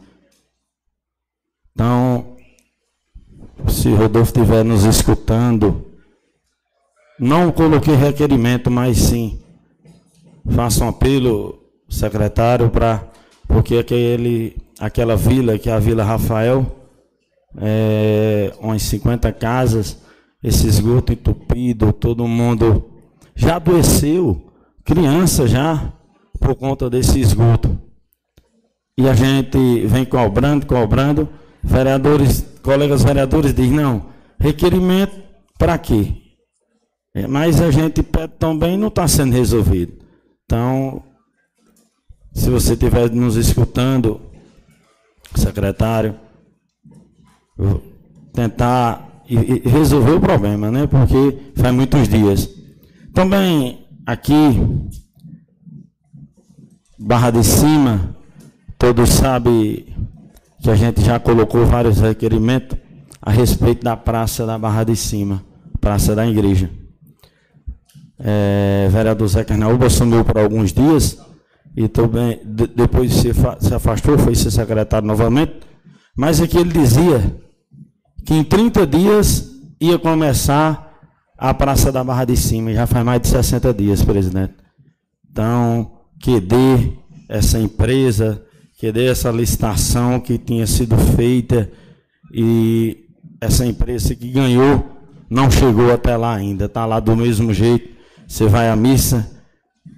Então, 1.74 2.36
se 3.68 3.90
Rodolfo 3.90 4.32
estiver 4.38 4.64
nos 4.64 4.84
escutando, 4.84 5.86
não 7.20 7.52
coloquei 7.52 7.96
requerimento, 7.96 8.70
mas 8.70 8.98
sim, 8.98 9.40
faça 10.50 10.84
um 10.84 10.90
apelo, 10.90 11.60
secretário, 11.90 12.70
para 12.70 13.12
porque 13.48 13.78
aquele, 13.78 14.58
aquela 14.80 15.16
vila, 15.16 15.58
que 15.60 15.70
é 15.70 15.74
a 15.74 15.80
Vila 15.80 16.04
Rafael, 16.04 16.66
é, 17.58 18.52
umas 18.60 18.82
50 18.84 19.32
casas, 19.34 19.98
esse 20.44 20.68
esgoto 20.68 21.14
entupido, 21.14 21.94
todo 21.94 22.28
mundo 22.28 22.84
já 23.36 23.58
adoeceu, 23.58 24.52
criança 24.84 25.48
já, 25.48 25.94
por 26.40 26.56
conta 26.56 26.90
desse 26.90 27.20
esgoto. 27.20 27.78
E 28.98 29.10
a 29.10 29.14
gente 29.14 29.86
vem 29.88 30.06
cobrando, 30.06 30.66
cobrando. 30.66 31.30
Vereadores, 31.64 32.46
colegas 32.62 33.04
vereadores 33.04 33.54
dizem, 33.54 33.72
não, 33.72 34.10
requerimento 34.38 35.16
para 35.58 35.78
quê? 35.78 36.14
É, 37.16 37.28
mas 37.28 37.62
a 37.62 37.72
gente 37.72 38.02
pede 38.04 38.34
também 38.40 38.78
não 38.78 38.88
está 38.88 39.08
sendo 39.08 39.34
resolvido. 39.34 39.94
Então, 40.46 41.04
se 42.34 42.50
você 42.50 42.74
estiver 42.74 43.10
nos 43.12 43.36
escutando, 43.36 44.20
secretário, 45.36 46.20
tentar 48.34 49.24
resolver 49.64 50.12
o 50.12 50.20
problema, 50.20 50.72
né? 50.72 50.88
Porque 50.88 51.54
faz 51.56 51.74
muitos 51.74 52.08
dias. 52.08 52.50
Também 53.14 53.88
aqui, 54.06 54.34
Barra 57.00 57.32
de 57.32 57.44
Cima, 57.44 58.16
Todos 58.84 59.12
sabem 59.12 59.86
que 60.62 60.70
a 60.70 60.76
gente 60.76 61.00
já 61.00 61.18
colocou 61.18 61.66
vários 61.66 62.02
requerimentos 62.02 62.78
a 63.22 63.32
respeito 63.32 63.82
da 63.82 63.96
praça 63.96 64.46
da 64.46 64.58
Barra 64.58 64.84
de 64.84 64.94
Cima, 64.94 65.42
praça 65.80 66.14
da 66.14 66.28
igreja. 66.28 66.70
é, 68.20 68.90
vereador 68.92 69.26
Zé 69.30 69.46
Carnaúba 69.46 69.86
assumiu 69.86 70.26
por 70.26 70.38
alguns 70.38 70.74
dias 70.74 71.18
e 71.78 71.88
também 71.88 72.42
de, 72.44 72.68
depois 72.68 73.14
se, 73.14 73.32
se 73.62 73.74
afastou, 73.74 74.20
foi 74.20 74.36
ser 74.36 74.52
secretário 74.52 75.08
novamente, 75.08 75.62
mas 76.14 76.42
aqui 76.42 76.58
ele 76.58 76.74
dizia 76.74 77.42
que 78.26 78.34
em 78.34 78.44
30 78.44 78.86
dias 78.86 79.50
ia 79.80 79.98
começar 79.98 80.92
a 81.38 81.54
Praça 81.54 81.90
da 81.90 82.04
Barra 82.04 82.26
de 82.26 82.36
Cima, 82.36 82.74
já 82.74 82.86
faz 82.86 83.06
mais 83.06 83.22
de 83.22 83.30
60 83.30 83.74
dias, 83.74 84.04
presidente. 84.04 84.56
Então, 85.32 86.00
que 86.20 86.42
dê 86.42 86.98
essa 87.30 87.58
empresa, 87.58 88.44
que 88.84 88.92
dê 88.92 89.06
essa 89.06 89.32
licitação 89.32 90.20
que 90.20 90.38
tinha 90.38 90.68
sido 90.68 90.98
feita 91.16 91.72
e 92.34 93.06
essa 93.40 93.66
empresa 93.66 94.14
que 94.14 94.30
ganhou 94.30 94.86
não 95.30 95.50
chegou 95.50 95.94
até 95.94 96.18
lá 96.18 96.36
ainda, 96.36 96.66
está 96.66 96.86
lá 96.86 97.00
do 97.00 97.16
mesmo 97.16 97.54
jeito. 97.54 97.88
Você 98.28 98.46
vai 98.46 98.68
à 98.68 98.76
missa, 98.76 99.32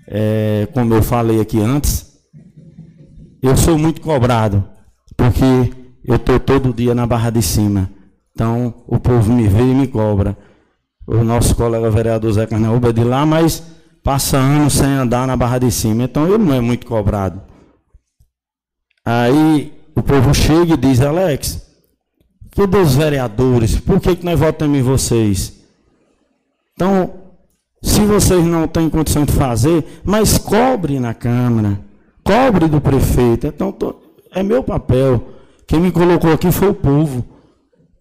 é, 0.07 0.67
como 0.71 0.93
eu 0.93 1.01
falei 1.01 1.41
aqui 1.41 1.59
antes, 1.59 2.15
eu 3.41 3.57
sou 3.57 3.75
muito 3.75 4.01
cobrado, 4.01 4.63
porque 5.17 5.73
eu 6.03 6.17
estou 6.17 6.39
todo 6.39 6.71
dia 6.71 6.93
na 6.93 7.07
Barra 7.07 7.31
de 7.31 7.41
Cima. 7.41 7.89
Então, 8.33 8.83
o 8.85 8.99
povo 8.99 9.33
me 9.33 9.47
vê 9.47 9.63
e 9.63 9.73
me 9.73 9.87
cobra. 9.87 10.37
O 11.07 11.23
nosso 11.23 11.55
colega 11.55 11.89
vereador 11.89 12.31
Zé 12.31 12.45
Carnaúba 12.45 12.89
é 12.89 12.93
de 12.93 13.03
lá, 13.03 13.25
mas 13.25 13.63
passa 14.03 14.37
anos 14.37 14.73
sem 14.73 14.89
andar 14.89 15.25
na 15.25 15.35
Barra 15.35 15.57
de 15.57 15.71
Cima. 15.71 16.03
Então, 16.03 16.27
ele 16.27 16.37
não 16.43 16.53
é 16.53 16.61
muito 16.61 16.85
cobrado. 16.85 17.54
Aí, 19.05 19.71
o 19.95 20.01
povo 20.01 20.33
chega 20.33 20.73
e 20.73 20.77
diz, 20.77 20.99
Alex, 21.01 21.61
que 22.51 22.65
dos 22.65 22.95
vereadores, 22.95 23.79
por 23.79 23.99
que, 23.99 24.15
que 24.15 24.25
nós 24.25 24.39
votamos 24.39 24.77
em 24.77 24.81
vocês? 24.81 25.53
Então, 26.73 27.13
se 27.81 28.01
vocês 28.01 28.43
não 28.43 28.67
têm 28.67 28.89
condição 28.89 29.25
de 29.25 29.31
fazer, 29.31 30.01
mas 30.03 30.37
cobre 30.37 30.99
na 30.99 31.13
Câmara, 31.13 31.79
cobre 32.23 32.67
do 32.67 32.81
prefeito. 32.81 33.45
Então, 33.45 33.71
tô, 33.71 33.95
é 34.31 34.41
meu 34.41 34.63
papel. 34.63 35.23
Quem 35.67 35.79
me 35.79 35.91
colocou 35.91 36.31
aqui 36.33 36.51
foi 36.51 36.69
o 36.69 36.73
povo. 36.73 37.23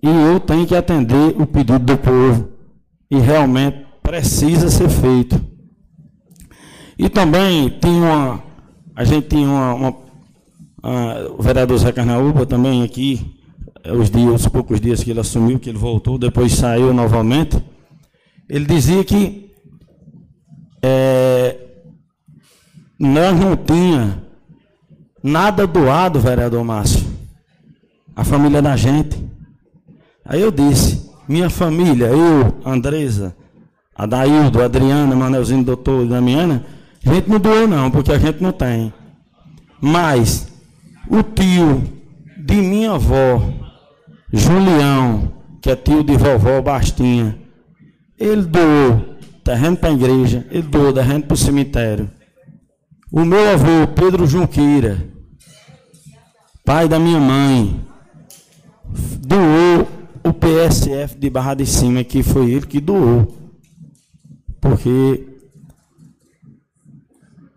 E 0.03 0.09
eu 0.09 0.41
tenho 0.41 0.67
que 0.67 0.75
atender 0.75 1.35
o 1.41 1.47
pedido 1.47 1.79
do 1.79 1.97
povo. 1.97 2.49
E 3.11 3.19
realmente 3.19 3.87
precisa 4.03 4.69
ser 4.69 4.89
feito. 4.89 5.41
E 6.99 7.09
também 7.09 7.71
tem 7.71 7.93
uma. 7.93 8.43
A 8.97 9.05
gente 9.05 9.29
tinha 9.29 9.47
uma. 9.47 9.75
uma 9.75 10.04
a, 10.85 11.33
o 11.39 11.43
vereador 11.43 11.79
Zé 11.79 11.91
Carnaúba 11.93 12.45
também 12.45 12.83
aqui, 12.83 13.35
os 13.99 14.11
dias, 14.11 14.43
os 14.43 14.49
poucos 14.49 14.79
dias 14.79 15.03
que 15.03 15.11
ele 15.11 15.21
assumiu, 15.21 15.59
que 15.59 15.71
ele 15.71 15.79
voltou, 15.79 16.19
depois 16.19 16.53
saiu 16.53 16.93
novamente. 16.93 17.57
Ele 18.47 18.67
dizia 18.67 19.03
que 19.03 19.51
é, 20.83 21.57
nós 22.99 23.41
não 23.41 23.57
tinha 23.57 24.23
nada 25.23 25.67
doado, 25.67 26.21
vereador 26.21 26.63
Márcio. 26.63 27.03
A 28.15 28.23
família 28.23 28.61
da 28.61 28.77
gente. 28.77 29.17
Aí 30.23 30.43
eu 30.43 30.51
disse, 30.51 31.11
minha 31.27 31.49
família, 31.49 32.09
eu, 32.09 32.61
Andresa, 32.63 33.35
Adaildo, 33.97 34.63
Adriana, 34.63 35.17
Manelzinho, 35.17 35.65
doutor 35.65 36.07
Damiana, 36.07 36.63
a 37.07 37.15
gente 37.15 37.29
não 37.31 37.41
doou 37.41 37.67
não, 37.67 37.91
porque 37.91 38.13
a 38.13 38.19
gente 38.19 38.43
não 38.43 38.53
tem. 38.53 38.93
Mas 39.81 40.54
o 41.09 41.23
tio 41.23 41.83
de 42.39 42.57
minha 42.57 42.93
avó, 42.93 43.43
Julião, 44.33 45.33
que 45.61 45.71
é 45.71 45.77
tio 45.77 46.03
de 46.03 46.17
vovó 46.17 46.61
Bastinha, 46.61 47.39
ele 48.19 48.43
doou 48.43 49.17
terreno 49.43 49.77
para 49.77 49.91
a 49.91 49.93
igreja, 49.93 50.47
ele 50.51 50.69
doou 50.69 50.93
terreno 50.93 51.25
para 51.25 51.35
o 51.35 51.37
cemitério. 51.37 52.11
O 53.13 53.25
meu 53.25 53.51
avô, 53.51 53.87
Pedro 53.95 54.27
Junqueira, 54.27 55.07
pai 56.65 56.89
da 56.89 56.99
minha 56.99 57.21
mãe, 57.21 57.81
doou 59.21 59.89
o 60.25 60.33
PSF 60.33 61.17
de 61.19 61.29
Barra 61.31 61.55
de 61.55 61.67
Cima, 61.67 62.03
que 62.03 62.23
foi 62.23 62.51
ele 62.51 62.67
que 62.67 62.81
doou. 62.81 63.37
Porque 64.61 65.29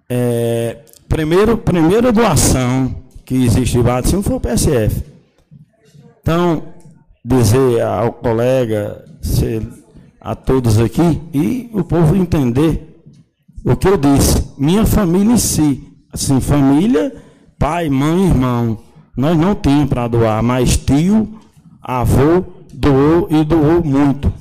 é, 0.09 0.83
primeiro, 1.07 1.57
primeira 1.57 2.11
doação 2.11 3.06
que 3.27 3.35
existe 3.43 3.83
Barra 3.83 4.01
de 4.01 4.07
Cima 4.07 4.23
foi 4.23 4.35
o 4.35 4.39
PSF. 4.39 5.03
Então, 6.21 6.63
dizer 7.23 7.81
ao 7.81 8.13
colega, 8.13 9.03
a 10.21 10.33
todos 10.33 10.79
aqui, 10.79 11.21
e 11.33 11.69
o 11.73 11.83
povo 11.83 12.15
entender 12.15 13.03
o 13.65 13.75
que 13.75 13.89
eu 13.89 13.97
disse. 13.97 14.53
Minha 14.57 14.85
família 14.85 15.33
em 15.33 15.37
si, 15.37 15.83
assim, 16.11 16.39
família, 16.39 17.13
pai, 17.59 17.89
mãe, 17.89 18.27
irmão, 18.27 18.79
nós 19.15 19.37
não 19.37 19.53
tínhamos 19.53 19.89
para 19.89 20.07
doar, 20.07 20.41
mas 20.41 20.77
tio, 20.77 21.37
avô, 21.81 22.45
doou 22.73 23.27
e 23.29 23.43
doou 23.43 23.83
muito. 23.83 24.31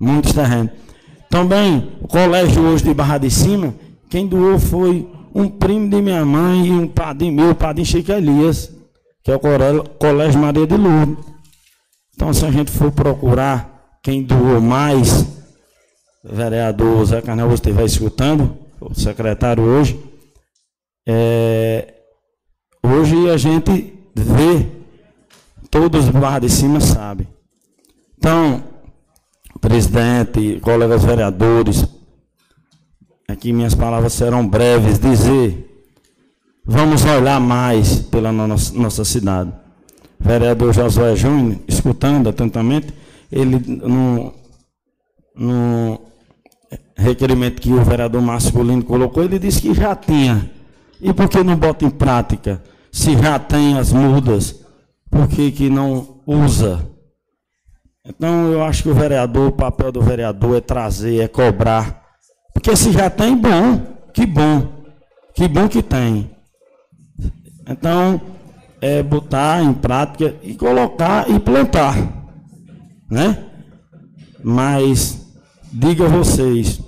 Muitos 0.00 0.32
terrenos. 0.32 0.72
Também, 1.28 1.92
o 2.00 2.08
colégio 2.08 2.62
hoje 2.62 2.82
de 2.82 2.94
Barra 2.94 3.18
de 3.18 3.30
Cima, 3.30 3.74
quem 4.08 4.26
doou 4.26 4.58
foi 4.58 5.06
um 5.36 5.50
primo 5.50 5.90
de 5.90 6.00
minha 6.00 6.24
mãe 6.24 6.68
e 6.68 6.70
um 6.70 6.88
padrinho 6.88 7.34
meu, 7.34 7.50
o 7.50 7.54
padrinho 7.54 7.86
Chico 7.86 8.10
Elias, 8.10 8.72
que 9.22 9.30
é 9.30 9.36
o 9.36 9.40
Colégio 9.98 10.40
Maria 10.40 10.66
de 10.66 10.76
Lourdes. 10.78 11.22
Então, 12.14 12.32
se 12.32 12.46
a 12.46 12.50
gente 12.50 12.70
for 12.70 12.90
procurar 12.90 13.98
quem 14.02 14.22
doou 14.22 14.62
mais, 14.62 15.26
vereador 16.24 17.04
Zé 17.04 17.20
Carnel, 17.20 17.48
você 17.48 17.54
estiver 17.56 17.84
escutando, 17.84 18.56
o 18.80 18.94
secretário 18.94 19.62
hoje, 19.62 20.02
é, 21.06 21.92
hoje 22.82 23.28
a 23.28 23.36
gente 23.36 23.92
vê, 24.14 24.66
todos 25.70 26.06
os 26.08 26.40
de 26.40 26.48
Cima 26.48 26.80
sabem. 26.80 27.28
Então, 28.16 28.64
presidente, 29.60 30.60
colegas 30.60 31.04
vereadores, 31.04 31.84
aqui 33.28 33.52
minhas 33.52 33.74
palavras 33.74 34.12
serão 34.12 34.46
breves, 34.46 34.98
dizer, 34.98 35.84
vamos 36.64 37.04
olhar 37.04 37.40
mais 37.40 38.00
pela 38.00 38.32
nossa, 38.32 38.74
nossa 38.74 39.04
cidade. 39.04 39.52
Vereador 40.18 40.72
Josué 40.72 41.14
Júnior, 41.14 41.58
escutando 41.68 42.28
atentamente, 42.28 42.92
ele 43.30 43.58
no, 43.58 44.32
no 45.34 46.00
requerimento 46.96 47.60
que 47.60 47.72
o 47.72 47.84
vereador 47.84 48.22
Masculino 48.22 48.82
colocou, 48.82 49.22
ele 49.22 49.38
disse 49.38 49.60
que 49.60 49.74
já 49.74 49.94
tinha. 49.94 50.50
E 51.00 51.12
por 51.12 51.28
que 51.28 51.42
não 51.42 51.56
bota 51.56 51.84
em 51.84 51.90
prática? 51.90 52.62
Se 52.90 53.16
já 53.16 53.38
tem 53.38 53.76
as 53.78 53.92
mudas, 53.92 54.64
por 55.10 55.28
que, 55.28 55.52
que 55.52 55.68
não 55.68 56.22
usa? 56.26 56.88
Então 58.04 58.50
eu 58.50 58.64
acho 58.64 58.84
que 58.84 58.88
o 58.88 58.94
vereador, 58.94 59.48
o 59.48 59.52
papel 59.52 59.92
do 59.92 60.00
vereador 60.00 60.56
é 60.56 60.60
trazer, 60.60 61.20
é 61.20 61.28
cobrar. 61.28 62.05
Porque 62.66 62.78
se 62.78 62.90
já 62.90 63.08
tem, 63.08 63.36
bom, 63.36 63.80
que 64.12 64.26
bom. 64.26 64.66
Que 65.32 65.46
bom 65.46 65.68
que 65.68 65.80
tem. 65.80 66.28
Então, 67.64 68.20
é 68.80 69.04
botar 69.04 69.62
em 69.62 69.72
prática 69.72 70.34
e 70.42 70.52
colocar 70.52 71.30
e 71.30 71.38
plantar. 71.38 71.96
Né? 73.08 73.38
Mas, 74.42 75.32
diga 75.72 76.08
vocês, 76.08 76.82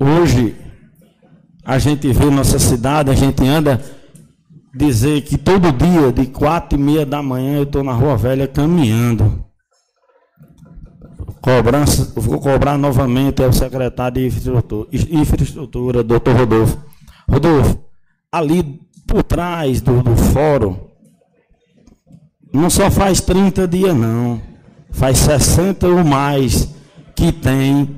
hoje 0.00 0.56
a 1.62 1.78
gente 1.78 2.10
vê 2.10 2.30
nossa 2.30 2.58
cidade, 2.58 3.10
a 3.10 3.14
gente 3.14 3.46
anda 3.46 3.78
dizer 4.74 5.20
que 5.20 5.36
todo 5.36 5.70
dia, 5.70 6.10
de 6.14 6.24
quatro 6.28 6.78
e 6.78 6.82
meia 6.82 7.04
da 7.04 7.22
manhã, 7.22 7.58
eu 7.58 7.64
estou 7.64 7.84
na 7.84 7.92
Rua 7.92 8.16
Velha 8.16 8.48
caminhando. 8.48 9.47
Cobrança, 11.48 12.12
vou 12.14 12.38
cobrar 12.38 12.76
novamente 12.76 13.42
ao 13.42 13.50
secretário 13.54 14.30
de 14.30 15.16
infraestrutura, 15.16 16.04
doutor 16.04 16.36
Rodolfo. 16.36 16.76
Rodolfo, 17.26 17.78
ali 18.30 18.78
por 19.06 19.22
trás 19.22 19.80
do, 19.80 20.02
do 20.02 20.14
fórum, 20.14 20.76
não 22.52 22.68
só 22.68 22.90
faz 22.90 23.22
30 23.22 23.66
dias 23.66 23.96
não, 23.96 24.42
faz 24.90 25.16
60 25.16 25.88
ou 25.88 26.04
mais 26.04 26.68
que 27.16 27.32
tem 27.32 27.96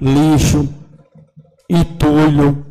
lixo, 0.00 0.68
entulho. 1.70 2.66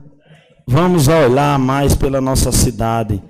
Vamos 0.68 1.08
olhar 1.08 1.58
mais 1.58 1.96
pela 1.96 2.20
nossa 2.20 2.52
cidade 2.52 3.24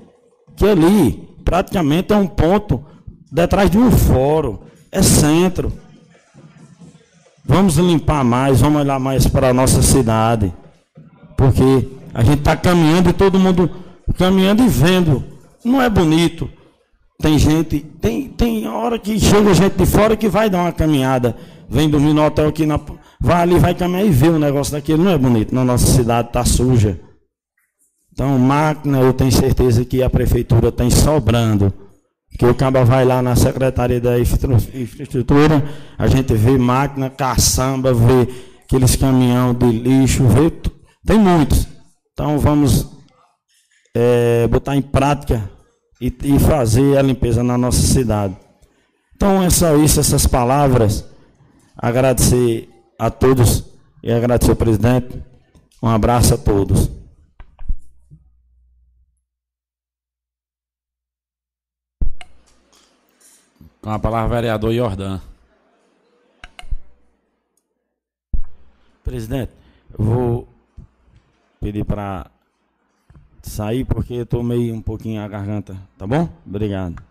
que 0.58 0.66
ali 0.66 1.30
praticamente 1.46 2.14
é 2.14 2.16
um 2.16 2.26
ponto 2.26 2.84
detrás 3.32 3.70
de 3.70 3.78
um 3.78 3.92
fórum, 3.92 4.58
é 4.92 5.04
centro. 5.04 5.72
Vamos 7.50 7.78
limpar 7.78 8.24
mais, 8.24 8.62
vamos 8.62 8.80
olhar 8.80 9.00
mais 9.00 9.26
para 9.26 9.50
a 9.50 9.54
nossa 9.54 9.82
cidade, 9.82 10.54
porque 11.36 11.90
a 12.14 12.24
gente 12.24 12.38
está 12.38 12.56
caminhando 12.56 13.10
e 13.10 13.14
todo 13.14 13.40
mundo 13.40 13.68
caminhando 14.16 14.62
e 14.64 14.68
vendo. 14.68 15.24
Não 15.66 15.82
é 15.82 15.90
bonito. 15.90 16.48
Tem 17.20 17.40
gente, 17.40 17.80
tem, 17.80 18.30
tem 18.30 18.68
hora 18.68 19.00
que 19.00 19.20
chega 19.20 19.52
gente 19.56 19.76
de 19.76 19.86
fora 19.88 20.16
que 20.16 20.30
vai 20.30 20.48
dar 20.48 20.62
uma 20.62 20.72
caminhada, 20.72 21.36
vem 21.68 21.90
dormir 21.90 22.14
no 22.14 22.24
hotel 22.24 22.50
aqui 22.50 22.68
na, 22.68 22.80
vai 23.20 23.42
ali, 23.42 23.58
vai 23.58 23.74
caminhar 23.74 24.06
e 24.06 24.12
vê 24.12 24.30
um 24.30 24.38
negócio 24.38 24.74
daquele, 24.74 25.02
não 25.02 25.12
é 25.12 25.18
bonito. 25.18 25.54
Na 25.54 25.66
nossa 25.66 25.88
cidade 25.88 26.28
está 26.28 26.46
suja. 26.46 27.00
Então, 28.14 28.38
máquina, 28.38 29.00
eu 29.00 29.12
tenho 29.12 29.32
certeza 29.32 29.84
que 29.84 30.04
a 30.04 30.10
prefeitura 30.10 30.72
tem 30.72 30.92
sobrando. 30.92 31.74
Que 32.38 32.46
o 32.46 32.56
caba 32.56 32.86
vai 32.86 33.04
lá 33.04 33.22
na 33.22 33.36
Secretaria 33.36 34.00
da 34.00 34.18
Infraestrutura, 34.20 35.64
a 35.98 36.08
gente 36.08 36.34
vê 36.34 36.58
máquina, 36.58 37.10
caçamba, 37.10 37.94
vê 37.94 38.30
aqueles 38.64 38.96
caminhão 38.96 39.54
de 39.54 39.70
lixo, 39.70 40.26
vê, 40.28 40.52
tem 41.06 41.20
muitos. 41.20 41.68
Então 42.14 42.38
vamos 42.38 42.88
é, 43.96 44.48
botar 44.48 44.76
em 44.76 44.82
prática 44.82 45.50
e, 46.00 46.14
e 46.24 46.40
fazer 46.40 46.98
a 46.98 47.02
limpeza 47.02 47.44
na 47.44 47.58
nossa 47.58 47.82
cidade. 47.82 48.38
Então 49.16 49.44
é 49.44 49.50
só 49.50 49.76
isso, 49.76 50.00
essas 50.00 50.26
palavras. 50.26 51.06
Agradecer 51.78 52.70
a 52.98 53.10
todos 53.10 53.66
e 54.04 54.12
agradecer 54.12 54.52
ao 54.52 54.56
presidente. 54.56 55.22
Um 55.82 55.88
abraço 55.88 56.34
a 56.34 56.38
todos. 56.38 56.90
Com 63.82 63.92
a 63.92 64.00
palavra, 64.00 64.36
vereador 64.36 64.74
Jordan. 64.74 65.20
Presidente, 69.04 69.52
vou 69.98 70.48
pedir 71.60 71.86
para 71.86 72.30
sair 73.42 73.86
porque 73.86 74.14
eu 74.14 74.24
estou 74.24 74.44
meio 74.44 74.76
um 74.76 74.82
pouquinho 74.82 75.22
a 75.22 75.28
garganta, 75.28 75.78
tá 75.98 76.06
bom? 76.06 76.30
Obrigado. 76.46 77.09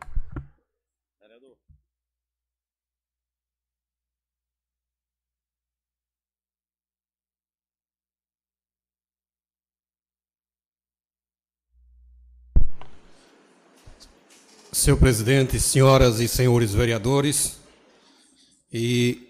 Senhor 14.79 14.97
presidente, 14.97 15.59
senhoras 15.59 16.21
e 16.21 16.29
senhores 16.29 16.73
vereadores 16.73 17.59
e 18.73 19.27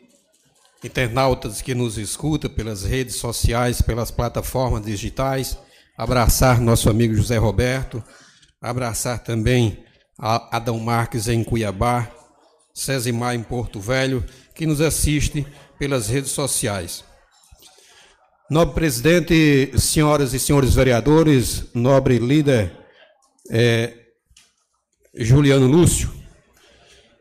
internautas 0.85 1.63
que 1.63 1.75
nos 1.75 1.97
escutam 1.97 2.51
pelas 2.51 2.85
redes 2.85 3.17
sociais, 3.17 3.81
pelas 3.81 4.11
plataformas 4.11 4.85
digitais, 4.85 5.57
abraçar 5.97 6.61
nosso 6.61 6.91
amigo 6.91 7.15
José 7.15 7.39
Roberto, 7.39 8.05
abraçar 8.61 9.21
também 9.21 9.83
Adão 10.19 10.79
Marques 10.79 11.29
em 11.29 11.43
Cuiabá, 11.43 12.11
Cesimar 12.75 13.35
em 13.35 13.43
Porto 13.43 13.81
Velho, 13.81 14.23
que 14.55 14.67
nos 14.67 14.83
assiste 14.83 15.47
pelas 15.79 16.09
redes 16.09 16.31
sociais. 16.31 17.03
Nobre 18.51 18.75
presidente, 18.75 19.73
senhoras 19.79 20.35
e 20.35 20.39
senhores 20.39 20.75
vereadores, 20.75 21.65
nobre 21.73 22.19
líder 22.19 22.71
é, 23.51 23.98
Juliano 25.21 25.67
Lúcio, 25.67 26.13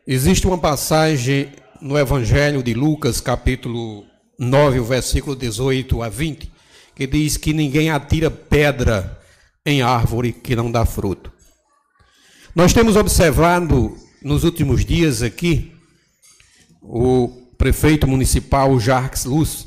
existe 0.06 0.46
uma 0.46 0.56
passagem 0.56 1.48
no 1.80 1.98
Evangelho 1.98 2.62
de 2.62 2.72
Lucas, 2.72 3.20
capítulo 3.20 4.06
9, 4.38 4.78
versículo 4.82 5.34
18 5.34 6.00
a 6.00 6.08
20, 6.08 6.48
que 6.94 7.08
diz 7.08 7.36
que 7.36 7.52
ninguém 7.52 7.90
atira 7.90 8.30
pedra 8.30 9.20
em 9.66 9.82
árvore 9.82 10.32
que 10.32 10.54
não 10.54 10.70
dá 10.70 10.86
fruto. 10.86 11.32
Nós 12.54 12.72
temos 12.72 12.94
observado 12.94 13.96
nos 14.22 14.44
últimos 14.44 14.84
dias 14.84 15.20
aqui 15.20 15.72
o 16.80 17.28
prefeito 17.58 18.06
municipal 18.06 18.78
Jarques 18.78 19.24
Luz 19.24 19.66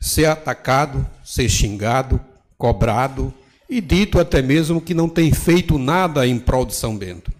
ser 0.00 0.24
atacado, 0.24 1.06
ser 1.24 1.48
xingado, 1.48 2.20
cobrado 2.58 3.32
e 3.70 3.80
dito 3.80 4.18
até 4.18 4.42
mesmo 4.42 4.80
que 4.80 4.92
não 4.92 5.08
tem 5.08 5.32
feito 5.32 5.78
nada 5.78 6.26
em 6.26 6.36
prol 6.36 6.66
de 6.66 6.74
São 6.74 6.98
Bento. 6.98 7.32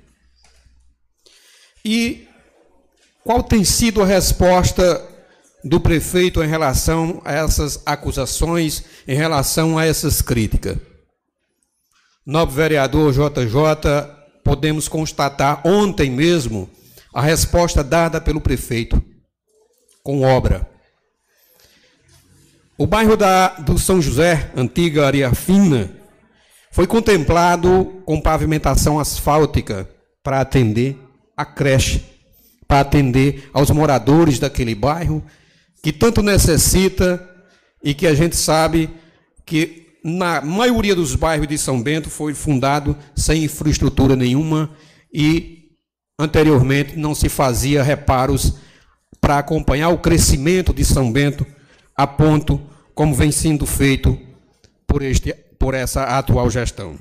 E 1.85 2.27
qual 3.23 3.43
tem 3.43 3.63
sido 3.63 4.03
a 4.03 4.07
resposta 4.07 5.07
do 5.63 5.79
prefeito 5.79 6.43
em 6.43 6.47
relação 6.47 7.21
a 7.25 7.33
essas 7.33 7.83
acusações, 7.85 8.85
em 9.07 9.15
relação 9.15 9.77
a 9.77 9.85
essas 9.85 10.23
críticas? 10.23 10.79
Nobre 12.25 12.55
vereador 12.55 13.13
JJ, 13.13 14.15
podemos 14.43 14.89
constatar 14.89 15.61
ontem 15.67 16.11
mesmo 16.11 16.71
a 17.13 17.21
resposta 17.21 17.85
dada 17.85 18.21
pelo 18.21 18.41
prefeito 18.41 19.03
com 20.03 20.23
obra. 20.23 20.69
O 22.77 22.87
bairro 22.87 23.17
da, 23.17 23.49
do 23.49 23.79
São 23.79 24.01
José, 24.03 24.51
antiga 24.57 25.07
Areia 25.07 25.33
Fina, 25.35 25.91
foi 26.73 26.87
contemplado 26.87 28.03
com 28.05 28.21
pavimentação 28.21 28.99
asfáltica 28.99 29.89
para 30.23 30.41
atender 30.41 30.99
a 31.37 31.45
creche, 31.45 32.03
para 32.67 32.81
atender 32.81 33.51
aos 33.53 33.71
moradores 33.71 34.39
daquele 34.39 34.75
bairro, 34.75 35.25
que 35.83 35.93
tanto 35.93 36.23
necessita 36.23 37.29
e 37.83 37.93
que 37.95 38.07
a 38.07 38.15
gente 38.15 38.37
sabe 38.37 38.91
que 39.45 39.99
na 40.03 40.41
maioria 40.41 40.95
dos 40.95 41.15
bairros 41.15 41.49
de 41.49 41.59
São 41.59 41.83
Bento 41.83 42.11
foi 42.11 42.35
fundado 42.35 42.97
sem 43.15 43.45
infraestrutura 43.45 44.17
nenhuma 44.17 44.71
e 45.13 45.71
anteriormente 46.19 46.97
não 46.97 47.15
se 47.15 47.29
fazia 47.29 47.83
reparos 47.83 48.55
para 49.21 49.39
acompanhar 49.39 49.89
o 49.89 49.99
crescimento 49.99 50.73
de 50.73 50.85
São 50.85 51.11
Bento 51.11 51.47
a 51.97 52.07
ponto 52.07 52.61
como 52.95 53.15
vem 53.15 53.33
sendo 53.33 53.67
feito 53.67 54.19
por, 54.87 55.03
este, 55.03 55.33
por 55.59 55.75
essa 55.75 56.05
atual 56.05 56.51
gestão. 56.51 56.99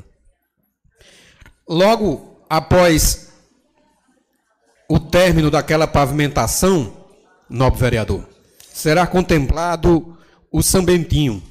Logo 1.67 2.45
após 2.49 3.32
o 4.89 4.99
término 4.99 5.49
daquela 5.49 5.87
pavimentação, 5.87 6.93
nobre 7.49 7.79
vereador, 7.79 8.27
será 8.73 9.07
contemplado 9.07 10.17
o 10.51 10.61
Sambentinho, 10.61 11.41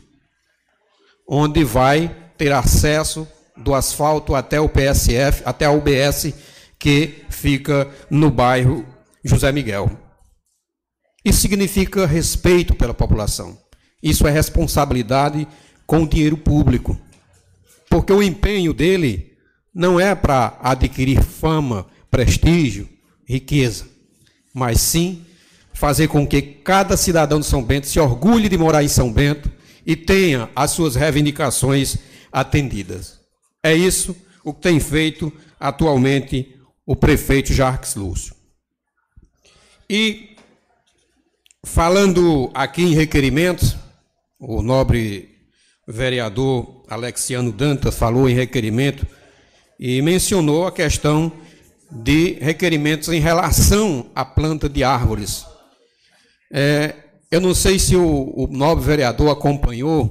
onde 1.29 1.65
vai 1.65 2.15
ter 2.37 2.53
acesso 2.53 3.27
do 3.57 3.75
asfalto 3.75 4.35
até 4.35 4.61
o 4.61 4.69
PSF, 4.69 5.43
até 5.45 5.65
a 5.65 5.73
UBS, 5.73 6.33
que 6.79 7.25
fica 7.31 7.89
no 8.11 8.31
bairro 8.31 8.85
José 9.25 9.53
Miguel. 9.53 9.91
Isso 11.25 11.41
significa 11.41 12.07
respeito 12.07 12.75
pela 12.75 12.93
população. 12.93 13.57
Isso 14.03 14.27
é 14.27 14.31
responsabilidade 14.31 15.47
com 15.87 16.03
o 16.03 16.09
dinheiro 16.09 16.37
público. 16.37 16.99
Porque 17.89 18.13
o 18.13 18.23
empenho 18.23 18.75
dele 18.75 19.33
não 19.73 20.01
é 20.01 20.15
para 20.15 20.59
adquirir 20.61 21.23
fama, 21.23 21.87
prestígio, 22.11 22.89
riqueza, 23.33 23.87
mas 24.53 24.81
sim 24.81 25.25
fazer 25.73 26.09
com 26.09 26.27
que 26.27 26.43
cada 26.43 26.97
cidadão 26.97 27.41
de 27.41 27.47
São 27.47 27.63
Bento 27.63 27.87
se 27.87 27.99
orgulhe 27.99 28.49
de 28.49 28.59
morar 28.59 28.85
em 28.85 28.89
São 28.89 29.13
Bento 29.13 29.51
e 29.87 29.97
tenha 29.97 30.51
as 30.55 30.71
suas 30.73 30.95
reivindicações 30.95 31.97
atendidas. 32.31 33.19
É 33.63 33.75
isso 33.75 34.15
o 34.45 34.53
que 34.53 34.61
tem 34.61 34.79
feito 34.79 35.33
atualmente 35.59 36.57
o 36.85 36.95
prefeito 36.95 37.53
Jarques 37.53 37.95
Lúcio. 37.95 38.35
E 39.89 40.37
falando 41.65 42.51
aqui 42.55 42.83
em 42.83 42.95
requerimentos, 42.95 43.77
o 44.39 44.63
nobre 44.63 45.31
vereador 45.87 46.85
Alexiano 46.89 47.53
Dantas 47.53 47.97
falou 47.97 48.29
em 48.29 48.35
requerimento 48.35 49.07
e 49.79 50.01
mencionou 50.03 50.67
a 50.67 50.73
questão 50.73 51.33
de 51.93 52.39
requerimentos 52.41 53.09
em 53.09 53.21
relação 53.21 54.11
à 54.15 54.25
planta 54.25 54.69
de 54.69 54.83
árvores. 54.83 55.45
É, 56.51 56.95
eu 57.31 57.41
não 57.41 57.55
sei 57.55 57.79
se 57.79 57.97
o, 57.97 58.33
o 58.35 58.47
nobre 58.47 58.85
vereador 58.85 59.31
acompanhou 59.31 60.11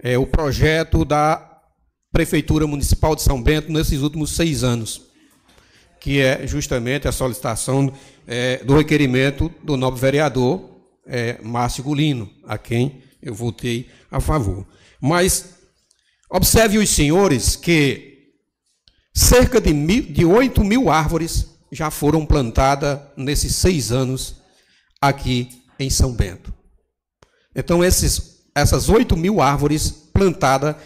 é, 0.00 0.18
o 0.18 0.26
projeto 0.26 1.04
da 1.04 1.44
Prefeitura 2.10 2.66
Municipal 2.66 3.14
de 3.14 3.22
São 3.22 3.42
Bento 3.42 3.70
nesses 3.70 4.00
últimos 4.00 4.34
seis 4.34 4.64
anos, 4.64 5.02
que 6.00 6.20
é 6.20 6.46
justamente 6.46 7.06
a 7.06 7.12
solicitação 7.12 7.92
é, 8.26 8.58
do 8.64 8.76
requerimento 8.76 9.52
do 9.62 9.76
nobre 9.76 10.00
vereador 10.00 10.78
é, 11.06 11.38
Márcio 11.42 11.84
Gulino, 11.84 12.30
a 12.46 12.58
quem 12.58 13.02
eu 13.22 13.34
votei 13.34 13.88
a 14.10 14.20
favor. 14.20 14.66
Mas 15.00 15.54
observe 16.30 16.78
os 16.78 16.88
senhores 16.90 17.56
que 17.56 18.17
Cerca 19.14 19.60
de, 19.60 19.72
mil, 19.72 20.02
de 20.02 20.24
8 20.24 20.64
mil 20.64 20.90
árvores 20.90 21.46
já 21.70 21.90
foram 21.90 22.24
plantadas 22.24 23.00
nesses 23.16 23.54
seis 23.56 23.92
anos 23.92 24.36
aqui 25.00 25.62
em 25.78 25.90
São 25.90 26.12
Bento. 26.12 26.52
Então, 27.54 27.84
esses, 27.84 28.44
essas 28.54 28.88
8 28.88 29.16
mil 29.16 29.40
árvores 29.40 29.90
plantadas 29.90 30.76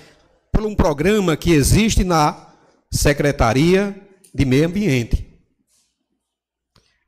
por 0.50 0.64
um 0.64 0.74
programa 0.74 1.36
que 1.36 1.52
existe 1.52 2.04
na 2.04 2.48
Secretaria 2.90 3.96
de 4.34 4.44
Meio 4.44 4.66
Ambiente. 4.66 5.26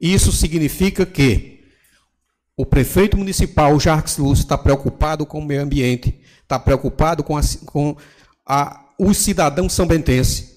Isso 0.01 0.33
significa 0.33 1.07
que 1.07 1.55
o 2.57 2.65
prefeito 2.65 3.17
municipal, 3.17 3.79
Jacques 3.81 4.17
Lúcio, 4.17 4.43
está 4.43 4.57
preocupado 4.57 5.27
com 5.27 5.39
o 5.39 5.45
meio 5.45 5.62
ambiente, 5.62 6.21
está 6.43 6.59
preocupado 6.59 7.25
com, 7.25 7.37
a, 7.37 7.41
com 7.67 7.97
a, 8.47 8.85
os 8.99 9.19
cidadãos 9.19 9.73
sambentenses. 9.73 10.54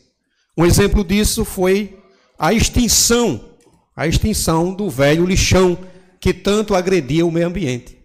Um 0.57 0.65
exemplo 0.65 1.03
disso 1.03 1.45
foi 1.45 1.99
a 2.37 2.51
extinção, 2.51 3.51
a 3.95 4.07
extinção 4.07 4.73
do 4.73 4.89
velho 4.89 5.25
lixão 5.25 5.77
que 6.19 6.33
tanto 6.33 6.73
agredia 6.73 7.25
o 7.25 7.31
meio 7.31 7.47
ambiente. 7.47 7.95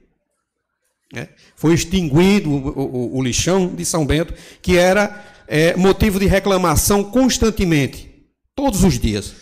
É, 1.14 1.28
foi 1.56 1.74
extinguido 1.74 2.50
o, 2.50 2.68
o, 2.68 3.18
o, 3.18 3.22
lixão 3.22 3.74
de 3.74 3.84
São 3.84 4.04
Bento, 4.04 4.34
que 4.60 4.76
era 4.76 5.24
é, 5.46 5.76
motivo 5.76 6.18
de 6.18 6.26
reclamação 6.26 7.02
constantemente, 7.04 8.26
todos 8.54 8.84
os 8.84 8.98
dias. 8.98 9.34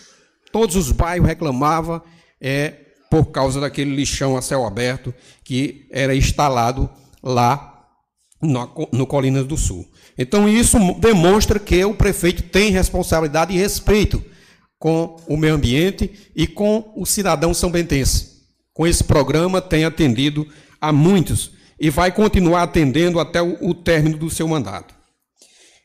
Todos 0.53 0.77
os 0.77 0.91
bairros 0.91 1.29
reclamavam 1.29 2.03
é, 2.41 2.75
por 3.11 3.27
causa 3.27 3.61
daquele 3.61 3.95
lixão 3.95 4.37
a 4.37 4.43
céu 4.43 4.65
aberto 4.65 5.13
que 5.45 5.87
era 5.91 6.15
instalado 6.15 6.89
lá 7.23 7.89
no, 8.41 8.89
no 8.93 9.07
Colinas 9.07 9.47
do 9.47 9.57
Sul. 9.57 9.90
Então, 10.23 10.47
isso 10.47 10.77
demonstra 10.99 11.59
que 11.59 11.83
o 11.83 11.95
prefeito 11.95 12.43
tem 12.43 12.71
responsabilidade 12.71 13.55
e 13.55 13.59
respeito 13.59 14.23
com 14.79 15.17
o 15.27 15.35
meio 15.35 15.55
ambiente 15.55 16.31
e 16.37 16.47
com 16.47 16.93
o 16.95 17.07
cidadão 17.07 17.55
são 17.55 17.71
bentense. 17.71 18.43
Com 18.75 18.87
esse 18.87 19.03
programa, 19.03 19.63
tem 19.63 19.87
atendido 19.87 20.47
a 20.79 20.93
muitos 20.93 21.53
e 21.81 21.89
vai 21.89 22.13
continuar 22.13 22.65
atendendo 22.65 23.19
até 23.19 23.41
o, 23.41 23.73
término 23.73 24.19
do 24.19 24.29
seu 24.29 24.47
mandato. 24.47 24.95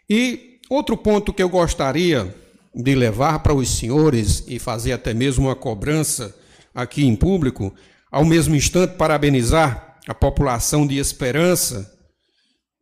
E 0.10 0.60
outro 0.70 0.98
ponto 0.98 1.32
que 1.32 1.42
eu 1.42 1.48
gostaria 1.48 2.36
de 2.76 2.94
levar 2.94 3.40
para 3.40 3.54
os 3.54 3.70
senhores 3.70 4.44
e 4.50 4.60
fazer 4.60 4.92
até 4.92 5.14
mesmo 5.14 5.46
uma 5.46 5.56
cobrança 5.56 6.36
aqui 6.74 7.06
em 7.06 7.16
público, 7.16 7.74
ao 8.12 8.26
mesmo 8.26 8.54
instante 8.54 8.98
parabenizar 8.98 9.98
a 10.06 10.14
população 10.14 10.86
de 10.86 10.98
Esperança, 10.98 11.90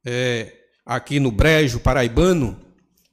é, 0.03 0.62
aqui 0.85 1.19
no 1.19 1.31
Brejo 1.31 1.79
Paraibano, 1.79 2.57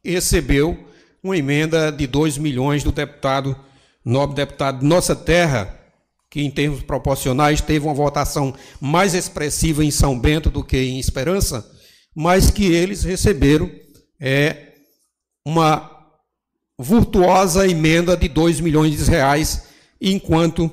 recebeu 0.04 0.86
uma 1.22 1.36
emenda 1.36 1.90
de 1.90 2.06
2 2.06 2.38
milhões 2.38 2.82
do 2.82 2.90
deputado, 2.90 3.56
nobre 4.04 4.36
deputado 4.36 4.80
de 4.80 4.86
Nossa 4.86 5.14
Terra, 5.14 5.78
que 6.30 6.40
em 6.40 6.50
termos 6.50 6.82
proporcionais 6.82 7.60
teve 7.60 7.84
uma 7.84 7.94
votação 7.94 8.54
mais 8.80 9.14
expressiva 9.14 9.84
em 9.84 9.90
São 9.90 10.18
Bento 10.18 10.48
do 10.48 10.64
que 10.64 10.78
em 10.78 10.98
Esperança, 10.98 11.68
mas 12.14 12.50
que 12.50 12.66
eles 12.66 13.02
receberam 13.02 13.70
é, 14.20 14.74
uma 15.44 15.90
virtuosa 16.78 17.68
emenda 17.68 18.16
de 18.16 18.28
2 18.28 18.60
milhões 18.60 18.96
de 18.96 19.10
reais, 19.10 19.64
enquanto 20.00 20.70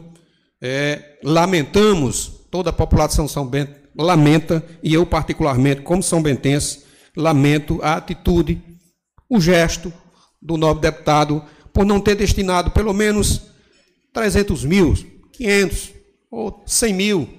é, 0.62 1.18
lamentamos, 1.24 2.45
toda 2.50 2.70
a 2.70 2.74
população 2.74 3.28
São 3.28 3.45
Bento 3.45 3.76
lamenta, 3.98 4.64
e 4.82 4.93
eu 4.93 5.06
particularmente, 5.06 5.82
como 5.82 6.04
são 6.04 6.22
bentense, 6.22 6.86
lamento 7.18 7.80
a 7.82 7.95
atitude, 7.95 8.61
o 9.28 9.41
gesto, 9.41 9.91
do 10.41 10.55
nobre 10.55 10.89
deputado 10.89 11.43
por 11.74 11.86
não 11.86 11.99
ter 11.99 12.15
destinado 12.15 12.72
pelo 12.72 12.93
menos 12.93 13.41
300 14.13 14.63
mil, 14.63 14.93
500 15.34 15.93
ou 16.32 16.63
100 16.65 16.93
mil, 16.93 17.30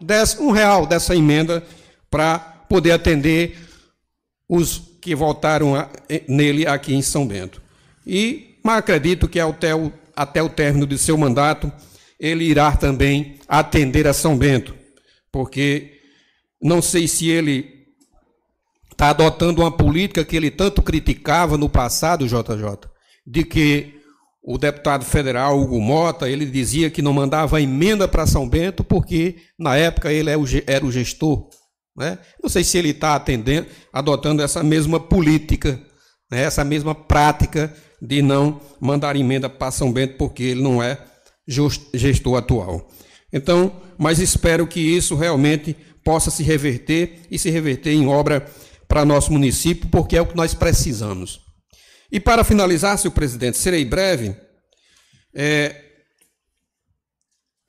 10, 0.00 0.38
um 0.40 0.50
real 0.50 0.86
dessa 0.86 1.16
emenda 1.16 1.64
para 2.10 2.38
poder 2.68 2.92
atender 2.92 3.58
os 4.48 4.78
que 5.00 5.14
votaram 5.14 5.74
a, 5.74 5.88
nele 6.28 6.66
aqui 6.66 6.94
em 6.94 7.02
São 7.02 7.26
Bento. 7.26 7.62
E 8.06 8.54
mas 8.62 8.78
acredito 8.78 9.28
que 9.28 9.38
até 9.38 9.74
o, 9.74 9.92
até 10.16 10.42
o 10.42 10.48
término 10.48 10.86
de 10.86 10.96
seu 10.96 11.18
mandato 11.18 11.70
ele 12.18 12.44
irá 12.44 12.74
também 12.74 13.38
atender 13.46 14.06
a 14.06 14.14
São 14.14 14.38
Bento, 14.38 14.74
porque 15.30 16.00
não 16.62 16.80
sei 16.80 17.06
se 17.06 17.28
ele 17.28 17.73
está 18.94 19.10
adotando 19.10 19.60
uma 19.60 19.70
política 19.70 20.24
que 20.24 20.36
ele 20.36 20.50
tanto 20.50 20.80
criticava 20.80 21.58
no 21.58 21.68
passado, 21.68 22.26
JJ, 22.26 22.88
de 23.26 23.44
que 23.44 24.00
o 24.42 24.56
deputado 24.56 25.04
federal 25.04 25.58
Hugo 25.58 25.80
Mota, 25.80 26.28
ele 26.28 26.46
dizia 26.46 26.90
que 26.90 27.02
não 27.02 27.12
mandava 27.12 27.60
emenda 27.60 28.06
para 28.06 28.26
São 28.26 28.48
Bento 28.48 28.84
porque 28.84 29.36
na 29.58 29.76
época 29.76 30.12
ele 30.12 30.30
é 30.30 30.36
era 30.66 30.84
o 30.84 30.92
gestor. 30.92 31.48
Né? 31.96 32.18
Não 32.42 32.48
sei 32.48 32.62
se 32.62 32.76
ele 32.78 32.90
está 32.90 33.14
atendendo, 33.14 33.66
adotando 33.92 34.42
essa 34.42 34.62
mesma 34.62 35.00
política, 35.00 35.80
né? 36.30 36.42
essa 36.42 36.62
mesma 36.62 36.94
prática 36.94 37.74
de 38.00 38.20
não 38.20 38.60
mandar 38.80 39.16
emenda 39.16 39.48
para 39.48 39.70
São 39.70 39.92
Bento 39.92 40.16
porque 40.18 40.42
ele 40.42 40.62
não 40.62 40.82
é 40.82 40.98
gestor 41.94 42.36
atual. 42.36 42.88
Então, 43.32 43.72
mas 43.98 44.20
espero 44.20 44.66
que 44.66 44.80
isso 44.80 45.16
realmente 45.16 45.74
possa 46.04 46.30
se 46.30 46.42
reverter 46.42 47.20
e 47.30 47.38
se 47.38 47.50
reverter 47.50 47.92
em 47.92 48.06
obra 48.06 48.46
para 48.88 49.04
nosso 49.04 49.32
município, 49.32 49.88
porque 49.88 50.16
é 50.16 50.20
o 50.20 50.26
que 50.26 50.36
nós 50.36 50.54
precisamos. 50.54 51.40
E 52.10 52.20
para 52.20 52.44
finalizar, 52.44 52.98
senhor 52.98 53.12
presidente, 53.12 53.58
serei 53.58 53.84
breve. 53.84 54.36
É, 55.34 55.82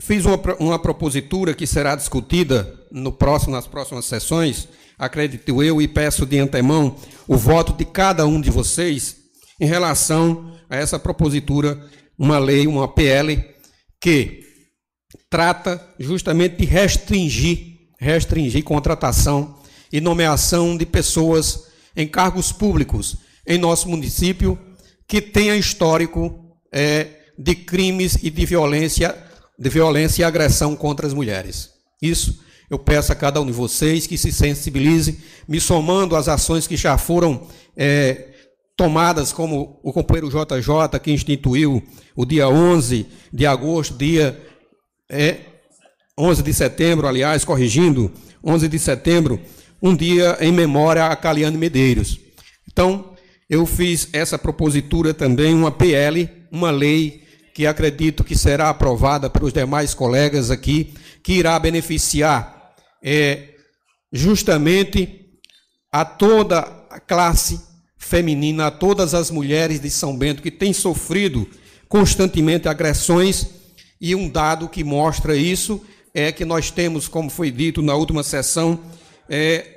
fiz 0.02 0.26
uma, 0.26 0.40
uma 0.60 0.80
propositura 0.80 1.54
que 1.54 1.66
será 1.66 1.96
discutida 1.96 2.72
no 2.92 3.12
próximo, 3.12 3.54
nas 3.54 3.66
próximas 3.66 4.06
sessões, 4.06 4.68
acredito 4.98 5.64
eu, 5.64 5.82
e 5.82 5.88
peço 5.88 6.26
de 6.26 6.38
antemão 6.38 6.96
o 7.28 7.36
voto 7.36 7.74
de 7.74 7.86
cada 7.86 8.26
um 8.26 8.40
de 8.40 8.50
vocês 8.50 9.18
em 9.60 9.66
relação 9.66 10.56
a 10.70 10.76
essa 10.76 11.00
propositura, 11.00 11.80
uma 12.18 12.38
lei, 12.38 12.68
uma 12.68 12.88
PL, 12.88 13.44
que 14.00 14.42
trata 15.30 15.86
justamente 16.00 16.58
de 16.58 16.66
restringir, 16.66 17.90
restringir 18.00 18.64
contratação 18.64 19.60
e 19.92 20.02
nomeação 20.02 20.76
de 20.76 20.86
pessoas 20.86 21.66
em 21.96 22.08
cargos 22.08 22.52
públicos 22.52 23.18
em 23.48 23.58
nosso 23.58 23.88
município 23.88 24.60
que 25.08 25.22
tenha 25.22 25.56
histórico 25.56 26.58
é, 26.72 27.08
de 27.38 27.56
crimes 27.56 28.18
e 28.22 28.30
de 28.30 28.46
violência, 28.46 29.16
de 29.58 29.70
violência 29.70 30.22
e 30.22 30.26
agressão 30.26 30.76
contra 30.76 31.06
as 31.06 31.14
mulheres. 31.14 31.72
Isso 32.02 32.44
eu 32.70 32.80
peço 32.80 33.12
a 33.12 33.16
cada 33.16 33.40
um 33.40 33.46
de 33.46 33.52
vocês 33.52 34.08
que 34.08 34.18
se 34.18 34.32
sensibilize, 34.32 35.20
me 35.48 35.62
somando 35.62 36.16
às 36.16 36.28
ações 36.28 36.66
que 36.66 36.76
já 36.76 36.98
foram 36.98 37.48
é, 37.78 38.30
tomadas, 38.76 39.32
como 39.32 39.80
o 39.84 39.94
companheiro 39.94 40.30
JJ, 40.30 41.00
que 41.02 41.12
instituiu 41.12 41.84
o 42.16 42.26
dia 42.26 42.50
11 42.50 43.06
de 43.32 43.46
agosto, 43.46 43.98
dia 43.98 44.42
é, 45.10 45.38
11 46.18 46.42
de 46.42 46.54
setembro, 46.54 47.08
aliás, 47.08 47.46
corrigindo, 47.46 48.12
11 48.44 48.68
de 48.68 48.80
setembro, 48.80 49.40
um 49.86 49.96
dia 49.96 50.36
em 50.42 50.52
memória 50.52 51.06
a 51.06 51.16
Caliane 51.16 51.60
Medeiros. 51.60 52.20
Então, 52.68 53.14
eu 53.48 53.68
fiz 53.68 54.10
essa 54.14 54.36
propositura 54.36 55.14
também, 55.14 55.54
uma 55.54 55.70
PL, 55.72 56.28
uma 56.52 56.72
lei 56.72 57.24
que 57.54 57.68
acredito 57.68 58.24
que 58.24 58.36
será 58.36 58.70
aprovada 58.70 59.30
pelos 59.30 59.54
demais 59.54 59.94
colegas 59.94 60.50
aqui, 60.50 60.92
que 61.22 61.34
irá 61.34 61.60
beneficiar 61.60 62.74
é, 63.00 63.50
justamente 64.12 65.38
a 65.92 66.04
toda 66.04 66.62
a 66.90 67.00
classe 67.00 67.62
feminina, 67.96 68.66
a 68.66 68.72
todas 68.72 69.14
as 69.14 69.30
mulheres 69.30 69.80
de 69.80 69.92
São 69.92 70.18
Bento 70.18 70.42
que 70.42 70.50
têm 70.50 70.74
sofrido 70.74 71.48
constantemente 71.88 72.68
agressões, 72.68 73.50
e 74.02 74.16
um 74.16 74.28
dado 74.28 74.68
que 74.68 74.84
mostra 74.84 75.38
isso 75.38 75.80
é 76.12 76.32
que 76.32 76.44
nós 76.44 76.72
temos, 76.72 77.08
como 77.08 77.30
foi 77.30 77.52
dito 77.52 77.84
na 77.84 77.94
última 77.94 78.24
sessão, 78.24 78.80
é, 79.30 79.75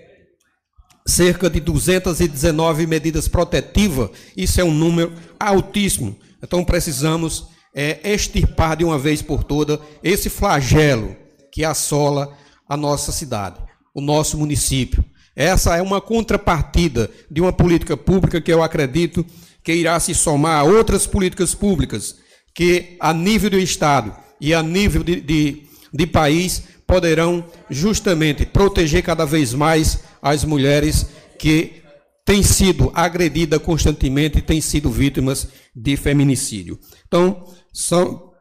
cerca 1.09 1.49
de 1.49 1.59
219 1.59 2.87
medidas 2.87 3.27
protetivas, 3.27 4.11
isso 4.37 4.61
é 4.61 4.65
um 4.65 4.73
número 4.73 5.13
altíssimo. 5.41 6.15
Então 6.43 6.63
precisamos 6.63 7.47
é, 7.75 7.99
extirpar 8.13 8.77
de 8.77 8.85
uma 8.85 8.99
vez 8.99 9.23
por 9.23 9.43
toda 9.43 9.81
esse 10.05 10.29
flagelo 10.29 11.17
que 11.51 11.65
assola 11.65 12.37
a 12.69 12.77
nossa 12.77 13.11
cidade, 13.11 13.57
o 13.95 14.03
nosso 14.03 14.37
município. 14.37 15.03
Essa 15.35 15.77
é 15.77 15.83
uma 15.83 16.01
contrapartida 16.01 17.11
de 17.31 17.41
uma 17.41 17.53
política 17.53 17.97
pública 17.97 18.41
que 18.41 18.53
eu 18.53 18.63
acredito 18.63 19.25
que 19.65 19.73
irá 19.73 19.99
se 19.99 20.15
somar 20.15 20.61
a 20.61 20.65
outras 20.65 21.07
políticas 21.07 21.55
públicas 21.55 22.17
que, 22.55 22.97
a 23.01 23.15
nível 23.15 23.51
do 23.51 23.59
Estado 23.59 24.15
e 24.41 24.53
a 24.53 24.63
nível 24.63 25.03
de, 25.03 25.21
de, 25.21 25.63
de 25.93 26.07
país, 26.07 26.65
poderão 26.87 27.45
justamente 27.71 28.45
proteger 28.45 29.03
cada 29.03 29.25
vez 29.25 29.55
mais 29.55 30.08
as 30.21 30.45
mulheres 30.45 31.07
que 31.39 31.83
têm 32.25 32.43
sido 32.43 32.93
agredidas 32.95 33.62
constantemente 33.62 34.39
e 34.39 34.43
têm 34.43 34.61
sido 34.61 34.91
vítimas 34.91 35.49
de 35.75 35.97
feminicídio. 35.97 36.79
Então, 37.07 37.45
são, 37.73 38.33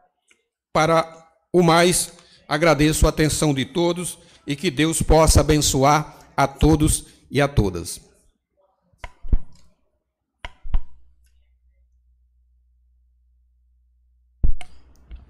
para 0.73 1.07
o 1.53 1.63
mais, 1.63 2.11
agradeço 2.47 3.05
a 3.05 3.09
atenção 3.09 3.53
de 3.53 3.65
todos 3.65 4.17
e 4.45 4.55
que 4.55 4.69
Deus 4.69 5.01
possa 5.01 5.41
abençoar 5.41 6.19
a 6.35 6.47
todos 6.47 7.05
e 7.31 7.41
a 7.41 7.47
todas. 7.47 8.01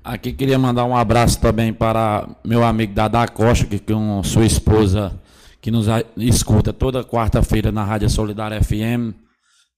Aqui 0.03 0.31
queria 0.31 0.57
mandar 0.57 0.85
um 0.85 0.95
abraço 0.95 1.37
também 1.37 1.73
para 1.73 2.29
meu 2.41 2.63
amigo 2.63 2.93
Dada 2.93 3.27
Costa, 3.27 3.65
que 3.65 3.77
com 3.77 4.23
sua 4.23 4.45
esposa, 4.45 5.19
que 5.61 5.71
nos 5.71 5.87
escuta 6.17 6.71
toda 6.71 7.03
quarta-feira 7.03 7.71
na 7.71 7.83
Rádio 7.83 8.09
Solidária 8.09 8.61
FM. 8.61 9.13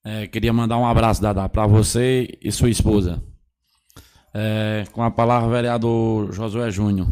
É, 0.03 0.27
queria 0.27 0.53
mandar 0.53 0.77
um 0.77 0.85
abraço, 0.85 1.21
Dada, 1.21 1.47
para 1.49 1.67
você 1.67 2.37
e 2.41 2.51
sua 2.51 2.69
esposa. 2.69 3.21
É, 4.33 4.85
com 4.91 5.03
a 5.03 5.11
palavra, 5.11 5.49
vereador 5.49 6.31
Josué 6.33 6.69
Júnior. 6.71 7.07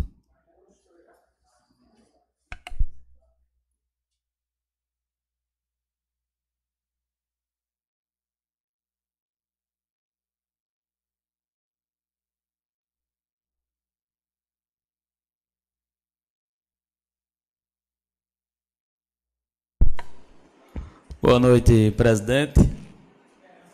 Boa 21.28 21.42
noite, 21.42 21.94
presidente. 21.98 22.58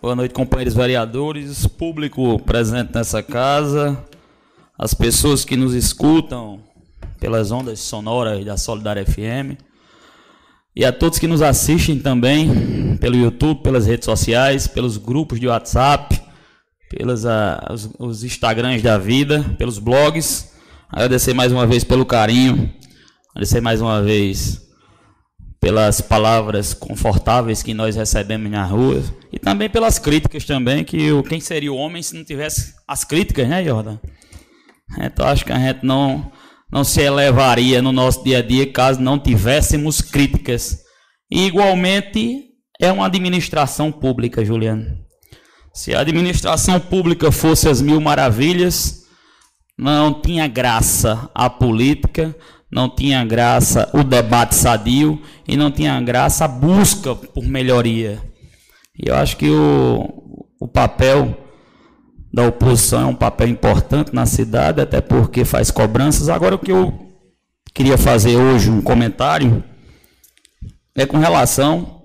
Boa 0.02 0.16
noite, 0.16 0.34
companheiros 0.34 0.74
vereadores, 0.74 1.68
público 1.68 2.40
presente 2.40 2.92
nessa 2.96 3.22
casa, 3.22 4.04
as 4.76 4.96
pessoas 4.96 5.46
que 5.46 5.56
nos 5.56 5.76
escutam 5.76 6.62
pelas 7.20 7.52
ondas 7.52 7.80
sonoras 7.80 8.44
da 8.44 8.58
Solidária 8.58 9.06
FM 9.06 9.56
e 10.76 10.84
a 10.84 10.92
todos 10.92 11.20
que 11.20 11.28
nos 11.28 11.44
assistem 11.44 12.00
também 12.00 12.98
pelo 12.98 13.16
YouTube, 13.16 13.62
pelas 13.62 13.86
redes 13.86 14.06
sociais, 14.06 14.66
pelos 14.66 14.98
grupos 14.98 15.40
de 15.40 15.48
WhatsApp, 15.48 16.20
pelos 16.90 17.24
ah, 17.24 17.68
os, 17.72 17.88
os 18.00 18.24
Instagrams 18.24 18.82
da 18.82 18.98
vida, 18.98 19.46
pelos 19.60 19.78
blogs. 19.78 20.56
Agradecer 20.90 21.36
mais 21.36 21.52
uma 21.52 21.68
vez 21.68 21.84
pelo 21.84 22.04
carinho, 22.04 22.74
agradecer 23.30 23.62
mais 23.62 23.80
uma 23.80 24.02
vez 24.02 24.73
pelas 25.64 26.02
palavras 26.02 26.74
confortáveis 26.74 27.64
que 27.64 27.74
nós 27.74 27.96
recebemos 27.96 28.52
na 28.52 28.66
rua 28.66 29.02
e 29.32 29.40
também 29.40 29.70
pelas 29.70 29.98
críticas 29.98 30.44
também 30.44 30.84
que 30.84 31.10
o 31.14 31.24
quem 31.24 31.40
seria 31.40 31.72
o 31.72 31.78
homem 31.78 32.04
se 32.04 32.14
não 32.14 32.26
tivesse 32.26 32.74
as 32.86 33.06
críticas, 33.06 33.48
né, 33.48 33.64
Jordan? 33.64 33.98
Então 35.00 35.26
acho 35.26 35.46
que 35.46 35.54
a 35.54 35.58
gente 35.58 35.86
não 35.86 36.30
não 36.70 36.84
se 36.84 37.00
elevaria 37.00 37.82
no 37.82 37.94
nosso 37.94 38.26
dia 38.26 38.40
a 38.40 38.42
dia 38.42 38.70
caso 38.74 39.00
não 39.00 39.18
tivéssemos 39.18 40.02
críticas. 40.02 40.80
E 41.32 41.46
igualmente 41.46 42.42
é 42.82 42.92
uma 42.92 43.06
administração 43.06 43.90
pública, 43.90 44.44
Juliano. 44.44 44.86
Se 45.74 45.96
a 45.96 46.02
administração 46.02 46.78
pública 46.78 47.32
fosse 47.32 47.70
as 47.70 47.80
mil 47.80 48.02
maravilhas, 48.02 49.04
não 49.78 50.22
tinha 50.22 50.46
graça 50.46 51.32
a 51.34 51.50
política, 51.50 52.36
não 52.74 52.90
tinha 52.90 53.24
graça 53.24 53.88
o 53.94 54.04
debate 54.04 54.56
sadio 54.56 55.22
e 55.48 55.56
não 55.56 55.70
tinha 55.70 56.02
graça 56.02 56.46
a 56.46 56.48
busca 56.48 57.14
por 57.14 57.46
melhoria. 57.46 58.20
E 58.98 59.10
eu 59.10 59.16
acho 59.16 59.38
que 59.38 59.48
o, 59.48 60.48
o 60.60 60.68
papel 60.68 61.38
da 62.34 62.48
oposição 62.48 63.02
é 63.02 63.06
um 63.06 63.16
papel 63.16 63.48
importante 63.48 64.12
na 64.12 64.26
cidade, 64.26 64.82
até 64.82 65.02
porque 65.02 65.46
faz 65.46 65.70
cobranças. 65.70 66.30
Agora, 66.30 66.56
o 66.56 66.60
que 66.60 66.72
eu 66.72 67.14
queria 67.76 67.96
fazer 67.96 68.38
hoje, 68.38 68.72
um 68.72 68.82
comentário, 68.82 69.64
é 70.96 71.06
com 71.06 71.20
relação, 71.20 72.04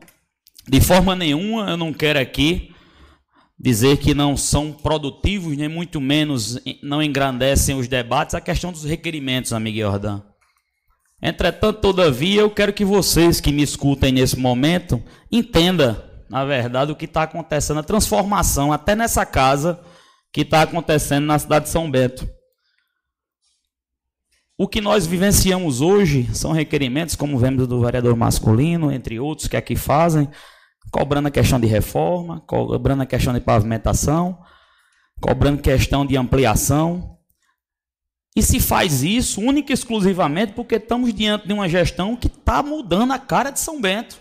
de 0.69 0.83
forma 0.83 1.17
nenhuma, 1.17 1.71
eu 1.71 1.79
não 1.79 1.95
quero 1.95 2.19
aqui 2.19 2.75
dizer 3.59 3.97
que 3.97 4.13
não 4.13 4.37
são 4.37 4.71
produtivos, 4.71 5.57
nem 5.57 5.69
muito 5.69 5.99
menos 5.99 6.59
não 6.83 7.03
engrandecem 7.03 7.75
os 7.75 7.89
debates, 7.89 8.35
a 8.35 8.41
questão 8.41 8.71
dos 8.71 8.85
requerimentos, 8.85 9.55
amigo 9.55 9.79
Jordan. 9.79 10.21
Entretanto, 11.21 11.81
todavia, 11.81 12.43
eu 12.43 12.51
quero 12.51 12.73
que 12.73 12.85
vocês 12.85 13.41
que 13.41 13.51
me 13.51 13.63
escutem 13.63 14.13
nesse 14.13 14.39
momento 14.39 15.03
entendam, 15.31 16.01
na 16.31 16.45
verdade, 16.45 16.93
o 16.93 16.97
que 16.97 17.07
está 17.07 17.25
acontecendo, 17.25 17.81
a 17.81 17.83
transformação, 17.83 18.73
até 18.73 18.95
nessa 18.95 19.27
casa, 19.27 19.81
que 20.33 20.43
está 20.43 20.63
acontecendo 20.63 21.27
na 21.27 21.39
cidade 21.39 21.65
de 21.65 21.71
São 21.71 21.91
Bento. 21.91 22.29
O 24.57 24.69
que 24.69 24.81
nós 24.81 25.07
vivenciamos 25.07 25.81
hoje 25.81 26.29
são 26.35 26.53
requerimentos, 26.53 27.17
como 27.17 27.39
vemos 27.39 27.67
do 27.67 27.81
vereador 27.81 28.17
masculino, 28.17 28.93
entre 28.93 29.19
outros 29.19 29.49
que 29.49 29.57
aqui 29.57 29.75
fazem, 29.75 30.29
cobrando 30.91 31.29
a 31.29 31.31
questão 31.31 31.59
de 31.59 31.67
reforma, 31.67 32.41
cobrando 32.41 33.03
a 33.03 33.07
questão 33.07 33.33
de 33.33 33.41
pavimentação, 33.41 34.39
cobrando 35.21 35.63
questão 35.63 36.07
de 36.07 36.17
ampliação. 36.17 37.18
E 38.39 38.43
se 38.43 38.61
faz 38.61 39.03
isso 39.03 39.41
única 39.41 39.73
e 39.73 39.75
exclusivamente 39.75 40.53
porque 40.53 40.77
estamos 40.77 41.13
diante 41.13 41.49
de 41.49 41.53
uma 41.53 41.69
gestão 41.69 42.15
que 42.15 42.29
está 42.29 42.63
mudando 42.63 43.11
a 43.11 43.19
cara 43.19 43.51
de 43.51 43.59
São 43.59 43.81
Bento. 43.81 44.17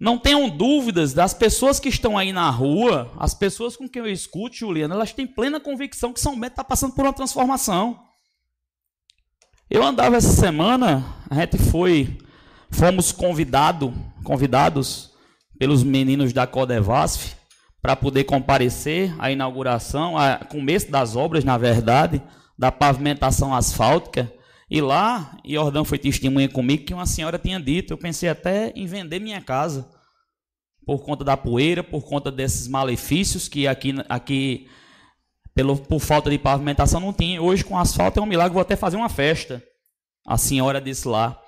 Não 0.00 0.16
tenham 0.16 0.48
dúvidas 0.48 1.12
das 1.12 1.34
pessoas 1.34 1.78
que 1.78 1.90
estão 1.90 2.16
aí 2.16 2.32
na 2.32 2.48
rua, 2.48 3.12
as 3.18 3.34
pessoas 3.34 3.76
com 3.76 3.86
quem 3.86 4.00
eu 4.00 4.10
escuto, 4.10 4.56
Juliana, 4.56 4.94
elas 4.94 5.12
têm 5.12 5.26
plena 5.26 5.60
convicção 5.60 6.14
que 6.14 6.20
São 6.20 6.40
Bento 6.40 6.52
está 6.52 6.64
passando 6.64 6.94
por 6.94 7.04
uma 7.04 7.12
transformação. 7.12 8.02
Eu 9.68 9.84
andava 9.84 10.16
essa 10.16 10.32
semana, 10.32 11.04
a 11.28 11.34
gente 11.34 11.58
foi, 11.58 12.16
fomos 12.70 13.12
convidado, 13.12 13.92
convidados 14.24 15.10
pelos 15.58 15.84
meninos 15.84 16.32
da 16.32 16.46
Codevasf 16.46 17.35
para 17.86 17.94
poder 17.94 18.24
comparecer 18.24 19.14
à 19.16 19.30
inauguração, 19.30 20.18
a 20.18 20.38
começo 20.38 20.90
das 20.90 21.14
obras, 21.14 21.44
na 21.44 21.56
verdade, 21.56 22.20
da 22.58 22.72
pavimentação 22.72 23.54
asfáltica. 23.54 24.28
E 24.68 24.80
lá, 24.80 25.38
Jordão 25.46 25.84
foi 25.84 25.96
testemunha 25.96 26.48
comigo 26.48 26.84
que 26.84 26.92
uma 26.92 27.06
senhora 27.06 27.38
tinha 27.38 27.60
dito, 27.60 27.92
eu 27.92 27.96
pensei 27.96 28.28
até 28.28 28.72
em 28.74 28.86
vender 28.86 29.20
minha 29.20 29.40
casa, 29.40 29.88
por 30.84 31.04
conta 31.04 31.22
da 31.22 31.36
poeira, 31.36 31.84
por 31.84 32.02
conta 32.02 32.28
desses 32.28 32.66
malefícios 32.66 33.46
que 33.46 33.68
aqui, 33.68 33.94
aqui 34.08 34.66
pelo, 35.54 35.76
por 35.76 36.00
falta 36.00 36.28
de 36.28 36.38
pavimentação 36.38 36.98
não 36.98 37.12
tinha. 37.12 37.40
Hoje 37.40 37.64
com 37.64 37.78
asfalto 37.78 38.18
é 38.18 38.22
um 38.22 38.26
milagre, 38.26 38.54
vou 38.54 38.62
até 38.62 38.74
fazer 38.74 38.96
uma 38.96 39.08
festa. 39.08 39.62
A 40.26 40.36
senhora 40.36 40.80
disse 40.80 41.06
lá. 41.06 41.40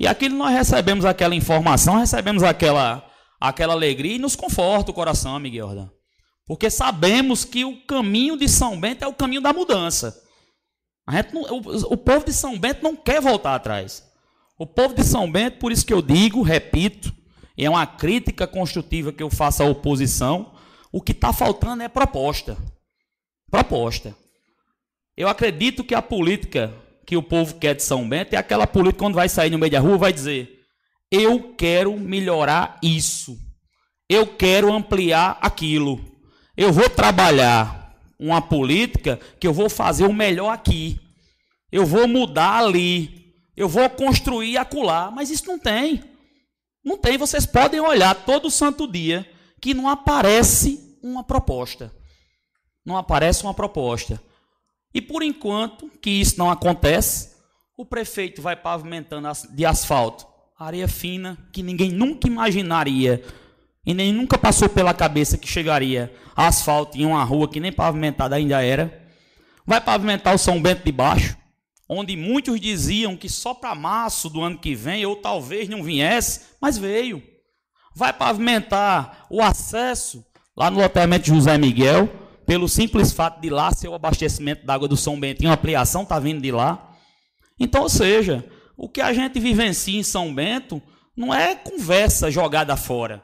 E 0.00 0.08
aquilo 0.08 0.36
nós 0.36 0.52
recebemos 0.52 1.04
aquela 1.04 1.36
informação, 1.36 1.98
recebemos 1.98 2.42
aquela, 2.42 3.08
aquela 3.48 3.74
alegria 3.74 4.16
e 4.16 4.18
nos 4.18 4.34
conforta 4.36 4.90
o 4.90 4.94
coração, 4.94 5.38
Miguel 5.38 5.66
Jordão. 5.66 5.90
Porque 6.46 6.70
sabemos 6.70 7.44
que 7.44 7.64
o 7.64 7.84
caminho 7.86 8.36
de 8.36 8.48
São 8.48 8.78
Bento 8.78 9.04
é 9.04 9.06
o 9.06 9.14
caminho 9.14 9.40
da 9.40 9.52
mudança. 9.52 10.22
Não, 11.32 11.42
o, 11.42 11.92
o 11.92 11.96
povo 11.96 12.24
de 12.24 12.32
São 12.32 12.58
Bento 12.58 12.82
não 12.82 12.96
quer 12.96 13.20
voltar 13.20 13.54
atrás. 13.54 14.02
O 14.58 14.66
povo 14.66 14.94
de 14.94 15.02
São 15.02 15.30
Bento, 15.30 15.58
por 15.58 15.72
isso 15.72 15.84
que 15.84 15.92
eu 15.92 16.00
digo, 16.00 16.42
repito, 16.42 17.12
e 17.56 17.64
é 17.64 17.70
uma 17.70 17.86
crítica 17.86 18.46
construtiva 18.46 19.12
que 19.12 19.22
eu 19.22 19.30
faço 19.30 19.62
à 19.62 19.66
oposição, 19.66 20.54
o 20.92 21.00
que 21.00 21.12
está 21.12 21.32
faltando 21.32 21.82
é 21.82 21.88
proposta. 21.88 22.56
Proposta. 23.50 24.14
Eu 25.16 25.28
acredito 25.28 25.84
que 25.84 25.94
a 25.94 26.02
política 26.02 26.72
que 27.06 27.16
o 27.16 27.22
povo 27.22 27.54
quer 27.56 27.74
de 27.74 27.82
São 27.82 28.08
Bento 28.08 28.34
é 28.34 28.36
aquela 28.36 28.66
política 28.66 29.04
quando 29.04 29.14
vai 29.14 29.28
sair 29.28 29.50
no 29.50 29.58
meio 29.58 29.72
da 29.72 29.80
rua 29.80 29.98
vai 29.98 30.12
dizer: 30.12 30.63
eu 31.14 31.54
quero 31.54 31.98
melhorar 31.98 32.78
isso, 32.82 33.38
eu 34.08 34.26
quero 34.26 34.72
ampliar 34.72 35.38
aquilo, 35.40 36.00
eu 36.56 36.72
vou 36.72 36.88
trabalhar 36.88 37.84
uma 38.18 38.40
política 38.40 39.18
que 39.38 39.46
eu 39.46 39.52
vou 39.52 39.68
fazer 39.68 40.06
o 40.06 40.12
melhor 40.12 40.50
aqui. 40.50 41.00
Eu 41.70 41.84
vou 41.84 42.06
mudar 42.06 42.58
ali. 42.58 43.34
Eu 43.56 43.68
vou 43.68 43.88
construir 43.90 44.56
acolá. 44.56 45.10
Mas 45.10 45.30
isso 45.30 45.46
não 45.46 45.58
tem. 45.58 46.02
Não 46.84 46.96
tem. 46.96 47.18
Vocês 47.18 47.44
podem 47.44 47.80
olhar 47.80 48.14
todo 48.24 48.50
santo 48.50 48.90
dia 48.90 49.28
que 49.60 49.74
não 49.74 49.88
aparece 49.88 50.98
uma 51.02 51.24
proposta. 51.24 51.92
Não 52.86 52.96
aparece 52.96 53.42
uma 53.42 53.54
proposta. 53.54 54.20
E 54.94 55.02
por 55.02 55.22
enquanto 55.22 55.90
que 56.00 56.10
isso 56.10 56.38
não 56.38 56.50
acontece, 56.50 57.34
o 57.76 57.84
prefeito 57.84 58.40
vai 58.40 58.54
pavimentando 58.54 59.28
de 59.50 59.66
asfalto 59.66 60.33
areia 60.58 60.86
fina 60.86 61.36
que 61.52 61.62
ninguém 61.62 61.90
nunca 61.90 62.28
imaginaria 62.28 63.22
e 63.84 63.92
nem 63.92 64.12
nunca 64.12 64.38
passou 64.38 64.68
pela 64.68 64.94
cabeça 64.94 65.36
que 65.36 65.48
chegaria 65.48 66.14
asfalto 66.36 66.96
em 66.96 67.04
uma 67.04 67.22
rua 67.22 67.48
que 67.48 67.60
nem 67.60 67.72
pavimentada 67.72 68.36
ainda 68.36 68.62
era. 68.62 69.02
Vai 69.66 69.80
pavimentar 69.80 70.34
o 70.34 70.38
São 70.38 70.60
Bento 70.60 70.84
de 70.84 70.92
Baixo, 70.92 71.36
onde 71.88 72.16
muitos 72.16 72.60
diziam 72.60 73.16
que 73.16 73.28
só 73.28 73.54
para 73.54 73.74
março 73.74 74.28
do 74.28 74.42
ano 74.42 74.58
que 74.58 74.74
vem, 74.74 75.04
ou 75.06 75.16
talvez 75.16 75.68
não 75.68 75.82
viesse, 75.82 76.40
mas 76.60 76.76
veio. 76.78 77.22
Vai 77.94 78.12
pavimentar 78.12 79.26
o 79.30 79.42
acesso 79.42 80.24
lá 80.56 80.70
no 80.70 80.80
loteamento 80.80 81.28
José 81.28 81.56
Miguel, 81.56 82.08
pelo 82.46 82.68
simples 82.68 83.12
fato 83.12 83.40
de 83.40 83.48
lá 83.48 83.72
ser 83.72 83.88
o 83.88 83.94
abastecimento 83.94 84.66
da 84.66 84.74
água 84.74 84.88
do 84.88 84.96
São 84.96 85.18
Bento, 85.18 85.42
e 85.42 85.46
uma 85.46 85.54
ampliação 85.54 86.02
está 86.02 86.18
vindo 86.18 86.40
de 86.40 86.50
lá. 86.50 86.94
Então, 87.58 87.82
ou 87.82 87.88
seja, 87.88 88.44
o 88.76 88.88
que 88.88 89.00
a 89.00 89.12
gente 89.12 89.38
vivencia 89.38 89.98
em 89.98 90.02
São 90.02 90.34
Bento 90.34 90.82
não 91.16 91.32
é 91.32 91.54
conversa 91.54 92.30
jogada 92.30 92.76
fora. 92.76 93.22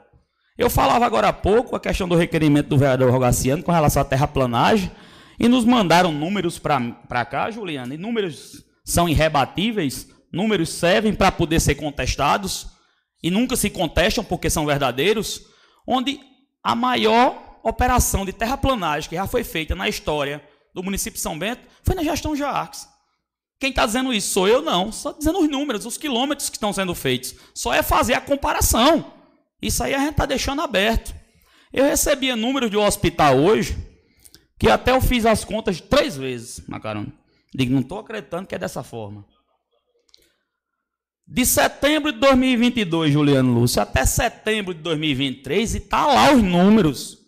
Eu 0.57 0.69
falava 0.69 1.05
agora 1.05 1.29
há 1.29 1.33
pouco 1.33 1.75
a 1.75 1.79
questão 1.79 2.07
do 2.07 2.15
requerimento 2.15 2.69
do 2.69 2.77
vereador 2.77 3.11
Rogaciano 3.11 3.63
com 3.63 3.71
relação 3.71 4.01
à 4.01 4.05
terraplanagem, 4.05 4.91
E 5.39 5.47
nos 5.47 5.65
mandaram 5.65 6.11
números 6.11 6.59
para 6.59 7.25
cá, 7.25 7.49
Juliana, 7.49 7.95
e 7.95 7.97
números 7.97 8.63
são 8.85 9.09
irrebatíveis, 9.09 10.07
números 10.31 10.69
servem 10.69 11.15
para 11.15 11.31
poder 11.31 11.59
ser 11.59 11.73
contestados, 11.73 12.67
e 13.23 13.31
nunca 13.31 13.55
se 13.55 13.67
contestam 13.67 14.23
porque 14.23 14.51
são 14.51 14.67
verdadeiros, 14.67 15.41
onde 15.87 16.19
a 16.63 16.75
maior 16.75 17.59
operação 17.63 18.23
de 18.23 18.31
terraplanagem 18.31 19.09
que 19.09 19.15
já 19.15 19.25
foi 19.25 19.43
feita 19.43 19.73
na 19.73 19.89
história 19.89 20.43
do 20.75 20.83
município 20.83 21.17
de 21.17 21.23
São 21.23 21.39
Bento 21.39 21.61
foi 21.83 21.95
na 21.95 22.03
gestão 22.03 22.35
Jarques. 22.35 22.87
Quem 23.61 23.69
está 23.69 23.85
dizendo 23.85 24.11
isso 24.11 24.33
sou 24.33 24.47
eu, 24.47 24.59
não. 24.59 24.91
Só 24.91 25.13
dizendo 25.13 25.39
os 25.39 25.47
números, 25.47 25.85
os 25.85 25.95
quilômetros 25.95 26.49
que 26.49 26.55
estão 26.57 26.73
sendo 26.73 26.95
feitos. 26.95 27.35
Só 27.53 27.71
é 27.71 27.83
fazer 27.83 28.15
a 28.15 28.19
comparação. 28.19 29.13
Isso 29.61 29.83
aí 29.83 29.93
a 29.93 29.99
gente 29.99 30.13
está 30.13 30.25
deixando 30.25 30.63
aberto. 30.63 31.13
Eu 31.71 31.85
recebia 31.85 32.35
números 32.35 32.71
de 32.71 32.75
um 32.75 32.83
hospital 32.83 33.37
hoje, 33.37 33.77
que 34.57 34.67
até 34.67 34.89
eu 34.89 34.99
fiz 34.99 35.27
as 35.27 35.45
contas 35.45 35.79
três 35.79 36.17
vezes, 36.17 36.67
Macarone. 36.67 37.13
Digo, 37.53 37.71
não 37.71 37.81
estou 37.81 37.99
acreditando 37.99 38.47
que 38.47 38.55
é 38.55 38.57
dessa 38.57 38.81
forma. 38.81 39.23
De 41.27 41.45
setembro 41.45 42.11
de 42.11 42.17
2022, 42.17 43.13
Juliano 43.13 43.53
Lúcio, 43.53 43.79
até 43.79 44.07
setembro 44.07 44.73
de 44.73 44.81
2023, 44.81 45.75
e 45.75 45.77
está 45.77 46.07
lá 46.07 46.33
os 46.33 46.41
números. 46.41 47.19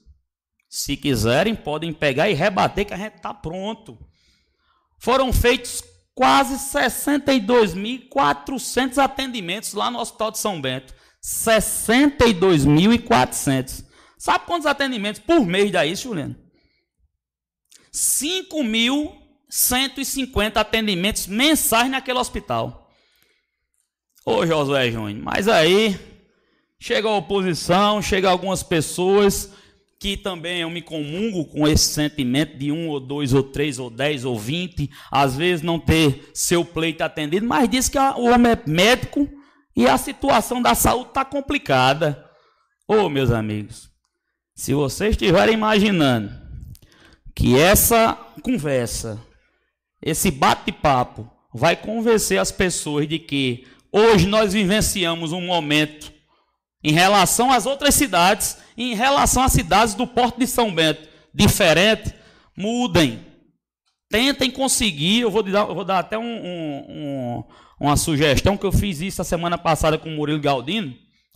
Se 0.68 0.98
quiserem, 0.98 1.54
podem 1.54 1.94
pegar 1.94 2.28
e 2.28 2.34
rebater 2.34 2.88
que 2.88 2.94
a 2.96 2.98
gente 2.98 3.18
está 3.18 3.36
pronto. 3.36 4.00
Foram 4.98 5.32
feitos 5.32 5.93
quase 6.16 6.56
62.400 6.56 8.98
atendimentos 8.98 9.74
lá 9.74 9.92
no 9.92 10.00
Hospital 10.00 10.32
de 10.32 10.40
São 10.40 10.62
Bento. 10.62 10.94
62.400. 11.24 13.86
Sabe 14.18 14.46
quantos 14.46 14.66
atendimentos 14.66 15.22
por 15.22 15.46
mês 15.46 15.72
isso, 15.86 16.04
Juliano? 16.04 16.36
5.150 17.94 20.58
atendimentos 20.58 21.28
mensais 21.28 21.90
naquele 21.90 22.20
hospital. 22.20 22.92
Ô 24.26 24.46
Josué 24.46 24.90
Júnior, 24.90 25.22
mas 25.22 25.50
aí 25.50 26.00
chega 26.80 27.08
a 27.08 27.18
oposição, 27.18 28.02
chega 28.02 28.30
algumas 28.30 28.64
pessoas 28.64 29.52
que 30.04 30.18
também 30.18 30.60
eu 30.60 30.70
me 30.70 30.82
comungo 30.82 31.46
com 31.46 31.66
esse 31.66 31.86
sentimento 31.86 32.58
de 32.58 32.74
um 32.74 32.90
ou 32.90 33.00
dois 33.00 33.34
ou 33.34 33.42
três 33.42 33.80
ou 33.80 33.90
dez 33.90 34.26
ou 34.26 34.38
vinte, 34.38 34.90
às 35.10 35.38
vezes 35.38 35.62
não 35.62 35.80
ter 35.80 36.30
seu 36.34 36.66
pleito 36.66 37.02
atendido, 37.06 37.48
mas 37.48 37.70
diz 37.70 37.88
que 37.88 37.98
o 37.98 38.26
homem 38.26 38.52
é 38.52 38.70
médico 38.70 39.30
e 39.74 39.88
a 39.88 39.98
situação 39.98 40.62
da 40.62 40.76
saúde 40.76 41.08
está 41.08 41.24
complicada. 41.24 42.30
Ô 42.86 42.96
oh, 42.96 43.10
meus 43.10 43.32
amigos, 43.32 43.90
se 44.54 44.74
vocês 44.74 45.12
estiverem 45.12 45.54
imaginando 45.54 46.34
que 47.34 47.58
essa 47.58 48.14
conversa, 48.42 49.26
esse 50.02 50.30
bate-papo, 50.30 51.32
vai 51.54 51.78
convencer 51.78 52.42
as 52.42 52.52
pessoas 52.52 53.08
de 53.08 53.20
que 53.20 53.66
Hoje 53.96 54.26
nós 54.26 54.54
vivenciamos 54.54 55.32
um 55.34 55.42
momento 55.42 56.12
em 56.84 56.92
relação 56.92 57.52
às 57.52 57.66
outras 57.66 57.96
cidades, 57.96 58.58
em 58.78 58.94
relação 58.94 59.44
às 59.44 59.54
cidades 59.54 59.94
do 59.94 60.06
Porto 60.06 60.40
de 60.40 60.48
São 60.48 60.74
Bento, 60.74 61.08
diferente. 61.34 62.14
Mudem. 62.56 63.26
Tentem 64.10 64.52
conseguir. 64.52 65.22
Eu 65.22 65.32
vou 65.32 65.42
dar, 65.42 65.68
eu 65.68 65.74
vou 65.74 65.86
dar 65.86 66.00
até 66.00 66.18
um, 66.18 66.24
um, 66.24 66.86
um, 66.90 67.44
uma 67.80 67.98
sugestão 67.98 68.58
que 68.58 68.66
eu 68.66 68.72
fiz 68.72 69.02
isso 69.02 69.22
a 69.22 69.26
semana 69.26 69.58
passada 69.58 69.98
com 69.98 70.10
o 70.10 70.12
Murilo 70.12 70.40
Galdino, 70.40 70.94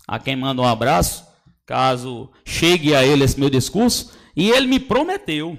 a 0.08 0.20
quem 0.20 0.36
manda 0.36 0.62
um 0.62 0.68
abraço, 0.68 1.26
caso 1.66 2.32
chegue 2.46 2.94
a 2.94 3.06
ele 3.06 3.24
esse 3.24 3.40
meu 3.40 3.50
discurso. 3.50 4.16
E 4.36 4.52
ele 4.52 4.68
me 4.68 4.80
prometeu: 4.80 5.58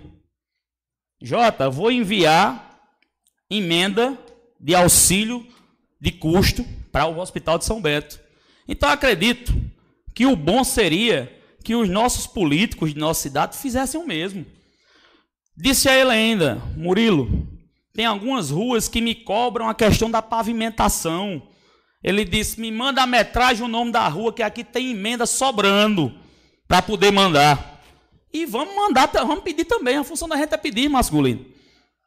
Jota, 1.20 1.68
vou 1.68 1.90
enviar 1.90 2.78
emenda 3.50 4.16
de 4.60 4.74
auxílio 4.74 5.46
de 6.00 6.12
custo 6.12 6.64
para 6.92 7.06
o 7.06 7.18
Hospital 7.18 7.58
de 7.58 7.64
São 7.64 7.82
Bento. 7.82 8.20
Então 8.68 8.88
acredito 8.88 9.52
que 10.18 10.26
o 10.26 10.34
bom 10.34 10.64
seria 10.64 11.32
que 11.62 11.76
os 11.76 11.88
nossos 11.88 12.26
políticos 12.26 12.92
de 12.92 12.98
nossa 12.98 13.22
cidade 13.22 13.56
fizessem 13.56 14.00
o 14.00 14.04
mesmo. 14.04 14.44
Disse 15.56 15.88
a 15.88 15.94
ele 15.94 16.10
ainda, 16.10 16.60
Murilo, 16.76 17.46
tem 17.94 18.04
algumas 18.04 18.50
ruas 18.50 18.88
que 18.88 19.00
me 19.00 19.14
cobram 19.14 19.68
a 19.68 19.74
questão 19.76 20.10
da 20.10 20.20
pavimentação. 20.20 21.40
Ele 22.02 22.24
disse: 22.24 22.60
me 22.60 22.72
manda 22.72 23.00
a 23.00 23.06
metragem 23.06 23.64
o 23.64 23.68
nome 23.68 23.92
da 23.92 24.08
rua, 24.08 24.32
que 24.32 24.42
aqui 24.42 24.64
tem 24.64 24.90
emenda 24.90 25.24
sobrando 25.24 26.12
para 26.66 26.82
poder 26.82 27.12
mandar. 27.12 27.80
E 28.32 28.44
vamos 28.44 28.74
mandar, 28.74 29.08
vamos 29.12 29.44
pedir 29.44 29.66
também. 29.66 29.98
A 29.98 30.02
função 30.02 30.26
da 30.26 30.36
gente 30.36 30.52
é 30.52 30.56
pedir, 30.56 30.88
masculino. 30.88 31.46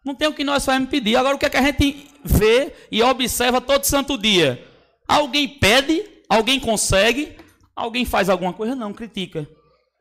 Não 0.04 0.14
tem 0.14 0.28
o 0.28 0.34
que 0.34 0.44
nós 0.44 0.66
fazemos 0.66 0.90
pedir. 0.90 1.16
Agora, 1.16 1.38
o 1.38 1.40
que, 1.40 1.46
é 1.46 1.50
que 1.50 1.56
a 1.56 1.62
gente 1.62 2.10
vê 2.26 2.74
e 2.92 3.02
observa 3.02 3.62
todo 3.62 3.86
santo 3.86 4.18
dia? 4.18 4.62
Alguém 5.08 5.48
pede, 5.48 6.04
alguém 6.28 6.60
consegue, 6.60 7.40
alguém 7.76 8.06
faz 8.06 8.30
alguma 8.30 8.54
coisa, 8.54 8.76
não, 8.76 8.94
critica. 8.94 9.48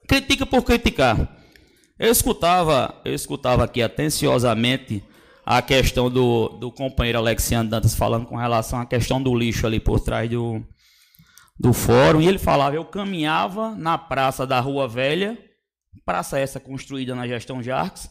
Critica 0.08 0.46
por 0.46 0.62
criticar. 0.62 1.36
Eu 1.98 2.10
escutava, 2.10 2.94
eu 3.04 3.14
escutava 3.14 3.64
aqui 3.64 3.82
atenciosamente 3.82 5.04
a 5.44 5.60
questão 5.60 6.10
do, 6.10 6.48
do 6.48 6.70
companheiro 6.72 7.18
Alexiano 7.18 7.68
Dantas 7.68 7.94
falando 7.94 8.26
com 8.26 8.36
relação 8.36 8.80
à 8.80 8.86
questão 8.86 9.22
do 9.22 9.34
lixo 9.34 9.66
ali 9.66 9.80
por 9.80 10.00
trás 10.00 10.30
do, 10.30 10.62
do 11.58 11.72
fórum. 11.72 12.20
E 12.20 12.28
ele 12.28 12.38
falava: 12.38 12.76
eu 12.76 12.84
caminhava 12.84 13.74
na 13.74 13.98
praça 13.98 14.46
da 14.46 14.60
Rua 14.60 14.88
Velha, 14.88 15.38
praça 16.04 16.38
essa 16.38 16.58
construída 16.58 17.14
na 17.14 17.26
gestão 17.26 17.62
Jarques, 17.62 18.08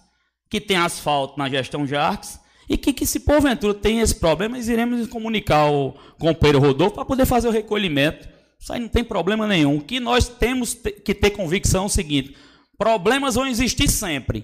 que 0.50 0.62
tem 0.62 0.78
asfalto 0.78 1.38
na 1.40 1.50
gestão 1.50 1.88
Jarques, 1.88 2.40
e 2.70 2.78
que, 2.78 2.94
que 2.94 3.06
se 3.06 3.22
porventura 3.22 3.74
tem 3.74 4.02
esse 4.02 4.16
problema, 4.16 4.56
nós 4.56 4.70
iremos 4.70 5.08
comunicar 5.08 5.62
ao 5.62 5.98
companheiro 6.20 6.60
Rodolfo 6.60 6.96
para 6.96 7.06
poder 7.06 7.26
fazer 7.26 7.48
o 7.48 7.52
recolhimento. 7.52 8.30
Isso 8.60 8.74
aí 8.74 8.80
não 8.80 8.90
tem 8.90 9.04
problema 9.04 9.48
nenhum. 9.48 9.78
O 9.78 9.82
que 9.82 10.00
nós 10.00 10.28
temos 10.28 10.74
que 10.74 11.14
ter 11.14 11.32
convicção 11.32 11.84
é 11.84 11.86
o 11.88 11.90
seguinte: 11.90 12.36
problemas 12.78 13.36
vão 13.36 13.48
existir 13.48 13.88
sempre. 13.88 14.44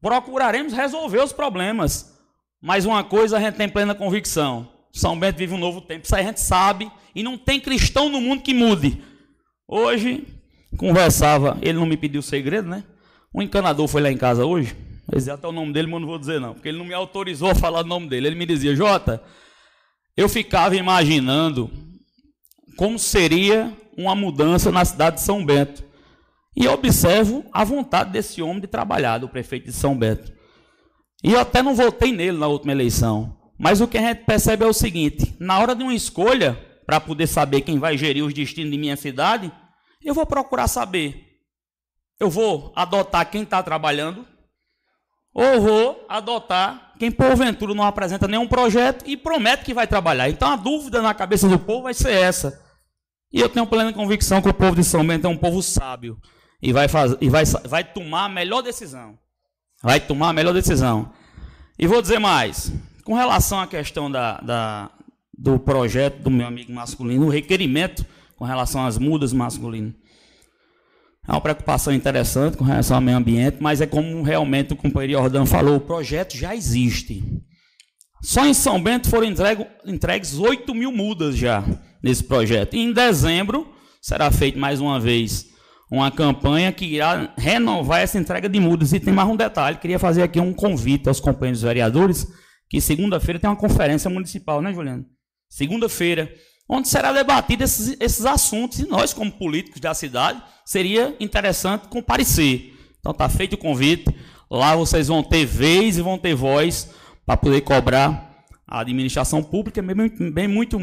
Procuraremos 0.00 0.72
resolver 0.72 1.22
os 1.22 1.32
problemas. 1.32 2.14
Mas 2.62 2.86
uma 2.86 3.02
coisa 3.04 3.36
a 3.36 3.40
gente 3.40 3.56
tem 3.56 3.68
plena 3.68 3.94
convicção: 3.94 4.68
São 4.92 5.18
Bento 5.18 5.38
vive 5.38 5.54
um 5.54 5.58
novo 5.58 5.80
tempo. 5.80 6.04
Isso 6.04 6.14
aí 6.14 6.22
a 6.22 6.28
gente 6.28 6.40
sabe. 6.40 6.90
E 7.14 7.22
não 7.22 7.36
tem 7.36 7.60
cristão 7.60 8.08
no 8.08 8.20
mundo 8.20 8.42
que 8.42 8.54
mude. 8.54 9.02
Hoje, 9.68 10.26
conversava, 10.76 11.58
ele 11.62 11.78
não 11.78 11.86
me 11.86 11.96
pediu 11.96 12.20
segredo, 12.22 12.68
né? 12.68 12.84
Um 13.34 13.42
encanador 13.42 13.88
foi 13.88 14.02
lá 14.02 14.10
em 14.10 14.16
casa 14.16 14.44
hoje. 14.44 14.76
Mas 15.10 15.28
até 15.28 15.46
o 15.46 15.52
nome 15.52 15.72
dele, 15.72 15.86
mas 15.86 16.00
não 16.00 16.08
vou 16.08 16.18
dizer 16.18 16.40
não, 16.40 16.54
porque 16.54 16.68
ele 16.68 16.78
não 16.78 16.84
me 16.84 16.94
autorizou 16.94 17.50
a 17.50 17.54
falar 17.54 17.80
o 17.80 17.88
nome 17.88 18.08
dele. 18.08 18.26
Ele 18.26 18.36
me 18.36 18.46
dizia, 18.46 18.74
Jota, 18.74 19.22
eu 20.16 20.28
ficava 20.28 20.76
imaginando 20.76 21.70
como 22.76 22.98
seria 22.98 23.72
uma 23.96 24.14
mudança 24.14 24.70
na 24.70 24.84
cidade 24.84 25.16
de 25.16 25.22
São 25.22 25.44
Bento. 25.44 25.84
E 26.56 26.68
observo 26.68 27.44
a 27.52 27.64
vontade 27.64 28.10
desse 28.10 28.40
homem 28.40 28.60
de 28.60 28.66
trabalhar, 28.66 29.18
do 29.18 29.28
prefeito 29.28 29.66
de 29.66 29.72
São 29.72 29.96
Bento. 29.96 30.32
E 31.22 31.32
eu 31.32 31.40
até 31.40 31.62
não 31.62 31.74
votei 31.74 32.12
nele 32.12 32.38
na 32.38 32.46
última 32.46 32.72
eleição. 32.72 33.36
Mas 33.58 33.80
o 33.80 33.88
que 33.88 33.98
a 33.98 34.02
gente 34.02 34.24
percebe 34.24 34.64
é 34.64 34.68
o 34.68 34.72
seguinte: 34.72 35.34
na 35.40 35.58
hora 35.58 35.74
de 35.74 35.82
uma 35.82 35.94
escolha, 35.94 36.58
para 36.86 37.00
poder 37.00 37.26
saber 37.26 37.62
quem 37.62 37.78
vai 37.78 37.96
gerir 37.96 38.24
os 38.24 38.34
destinos 38.34 38.70
de 38.70 38.78
minha 38.78 38.96
cidade, 38.96 39.50
eu 40.02 40.14
vou 40.14 40.26
procurar 40.26 40.68
saber. 40.68 41.22
Eu 42.20 42.30
vou 42.30 42.72
adotar 42.76 43.28
quem 43.30 43.42
está 43.42 43.62
trabalhando, 43.62 44.26
ou 45.32 45.60
vou 45.60 46.06
adotar 46.08 46.92
quem 46.98 47.10
porventura 47.10 47.74
não 47.74 47.84
apresenta 47.84 48.28
nenhum 48.28 48.46
projeto 48.46 49.04
e 49.06 49.16
promete 49.16 49.64
que 49.64 49.74
vai 49.74 49.86
trabalhar. 49.86 50.28
Então 50.28 50.48
a 50.52 50.56
dúvida 50.56 51.02
na 51.02 51.12
cabeça 51.12 51.48
do 51.48 51.58
povo 51.58 51.82
vai 51.82 51.94
ser 51.94 52.12
essa. 52.12 52.63
E 53.34 53.40
eu 53.40 53.48
tenho 53.48 53.66
plena 53.66 53.92
convicção 53.92 54.40
que 54.40 54.48
o 54.48 54.54
povo 54.54 54.76
de 54.76 54.84
São 54.84 55.04
Bento 55.04 55.26
é 55.26 55.28
um 55.28 55.36
povo 55.36 55.60
sábio 55.60 56.16
e 56.62 56.72
vai, 56.72 56.86
fazer, 56.86 57.18
e 57.20 57.28
vai, 57.28 57.44
vai 57.44 57.82
tomar 57.82 58.26
a 58.26 58.28
melhor 58.28 58.62
decisão. 58.62 59.18
Vai 59.82 59.98
tomar 59.98 60.28
a 60.28 60.32
melhor 60.32 60.54
decisão. 60.54 61.10
E 61.76 61.84
vou 61.84 62.00
dizer 62.00 62.20
mais. 62.20 62.72
Com 63.02 63.14
relação 63.14 63.58
à 63.58 63.66
questão 63.66 64.08
da, 64.08 64.38
da, 64.38 64.90
do 65.36 65.58
projeto 65.58 66.22
do 66.22 66.30
meu 66.30 66.46
amigo 66.46 66.72
masculino, 66.72 67.26
o 67.26 67.28
requerimento 67.28 68.06
com 68.36 68.44
relação 68.44 68.86
às 68.86 68.98
mudas 68.98 69.32
masculinas. 69.32 69.94
É 71.26 71.32
uma 71.32 71.40
preocupação 71.40 71.92
interessante 71.92 72.56
com 72.56 72.62
relação 72.62 72.98
ao 72.98 73.02
meio 73.02 73.16
ambiente, 73.16 73.56
mas 73.58 73.80
é 73.80 73.86
como 73.86 74.22
realmente 74.22 74.74
o 74.74 74.76
companheiro 74.76 75.20
Jordão 75.20 75.44
falou, 75.44 75.74
o 75.74 75.80
projeto 75.80 76.36
já 76.36 76.54
existe. 76.54 77.24
Só 78.22 78.46
em 78.46 78.54
São 78.54 78.82
Bento 78.82 79.08
foram 79.10 79.26
entregue, 79.26 79.66
entregues 79.84 80.38
8 80.38 80.74
mil 80.74 80.90
mudas 80.90 81.36
já 81.36 81.64
nesse 82.02 82.24
projeto. 82.24 82.74
E 82.74 82.80
em 82.80 82.92
dezembro 82.92 83.66
será 84.00 84.30
feita 84.30 84.58
mais 84.58 84.80
uma 84.80 84.98
vez 84.98 85.52
uma 85.90 86.10
campanha 86.10 86.72
que 86.72 86.84
irá 86.84 87.32
renovar 87.36 88.00
essa 88.00 88.18
entrega 88.18 88.48
de 88.48 88.58
mudas. 88.58 88.92
E 88.92 89.00
tem 89.00 89.12
mais 89.12 89.28
um 89.28 89.36
detalhe, 89.36 89.78
queria 89.78 89.98
fazer 89.98 90.22
aqui 90.22 90.40
um 90.40 90.52
convite 90.52 91.08
aos 91.08 91.20
companheiros 91.20 91.62
vereadores, 91.62 92.26
que 92.68 92.80
segunda-feira 92.80 93.38
tem 93.38 93.48
uma 93.48 93.56
conferência 93.56 94.10
municipal, 94.10 94.60
né, 94.60 94.72
Juliano? 94.72 95.04
Segunda-feira, 95.48 96.32
onde 96.68 96.88
será 96.88 97.12
debatido 97.12 97.62
esses, 97.62 97.96
esses 98.00 98.24
assuntos. 98.24 98.80
E 98.80 98.88
nós, 98.88 99.12
como 99.12 99.30
políticos 99.30 99.80
da 99.80 99.94
cidade, 99.94 100.42
seria 100.64 101.14
interessante 101.20 101.88
comparecer. 101.88 102.72
Então 102.98 103.12
está 103.12 103.28
feito 103.28 103.52
o 103.52 103.58
convite. 103.58 104.06
Lá 104.50 104.74
vocês 104.74 105.08
vão 105.08 105.22
ter 105.22 105.44
vez 105.44 105.98
e 105.98 106.02
vão 106.02 106.18
ter 106.18 106.34
voz 106.34 106.90
para 107.26 107.36
poder 107.36 107.60
cobrar 107.62 108.44
a 108.66 108.80
administração 108.80 109.42
pública, 109.42 109.82
bem, 109.82 110.32
bem 110.32 110.48
muito, 110.48 110.78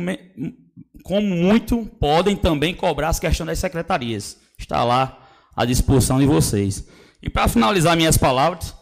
como 1.03 1.27
muito 1.27 1.85
podem 1.99 2.35
também 2.35 2.73
cobrar 2.73 3.09
as 3.09 3.19
questões 3.19 3.47
das 3.47 3.59
secretarias. 3.59 4.37
Está 4.57 4.83
lá 4.83 5.17
à 5.55 5.65
disposição 5.65 6.19
de 6.19 6.25
vocês. 6.25 6.87
E 7.21 7.29
para 7.29 7.47
finalizar 7.47 7.95
minhas 7.95 8.17
palavras, 8.17 8.75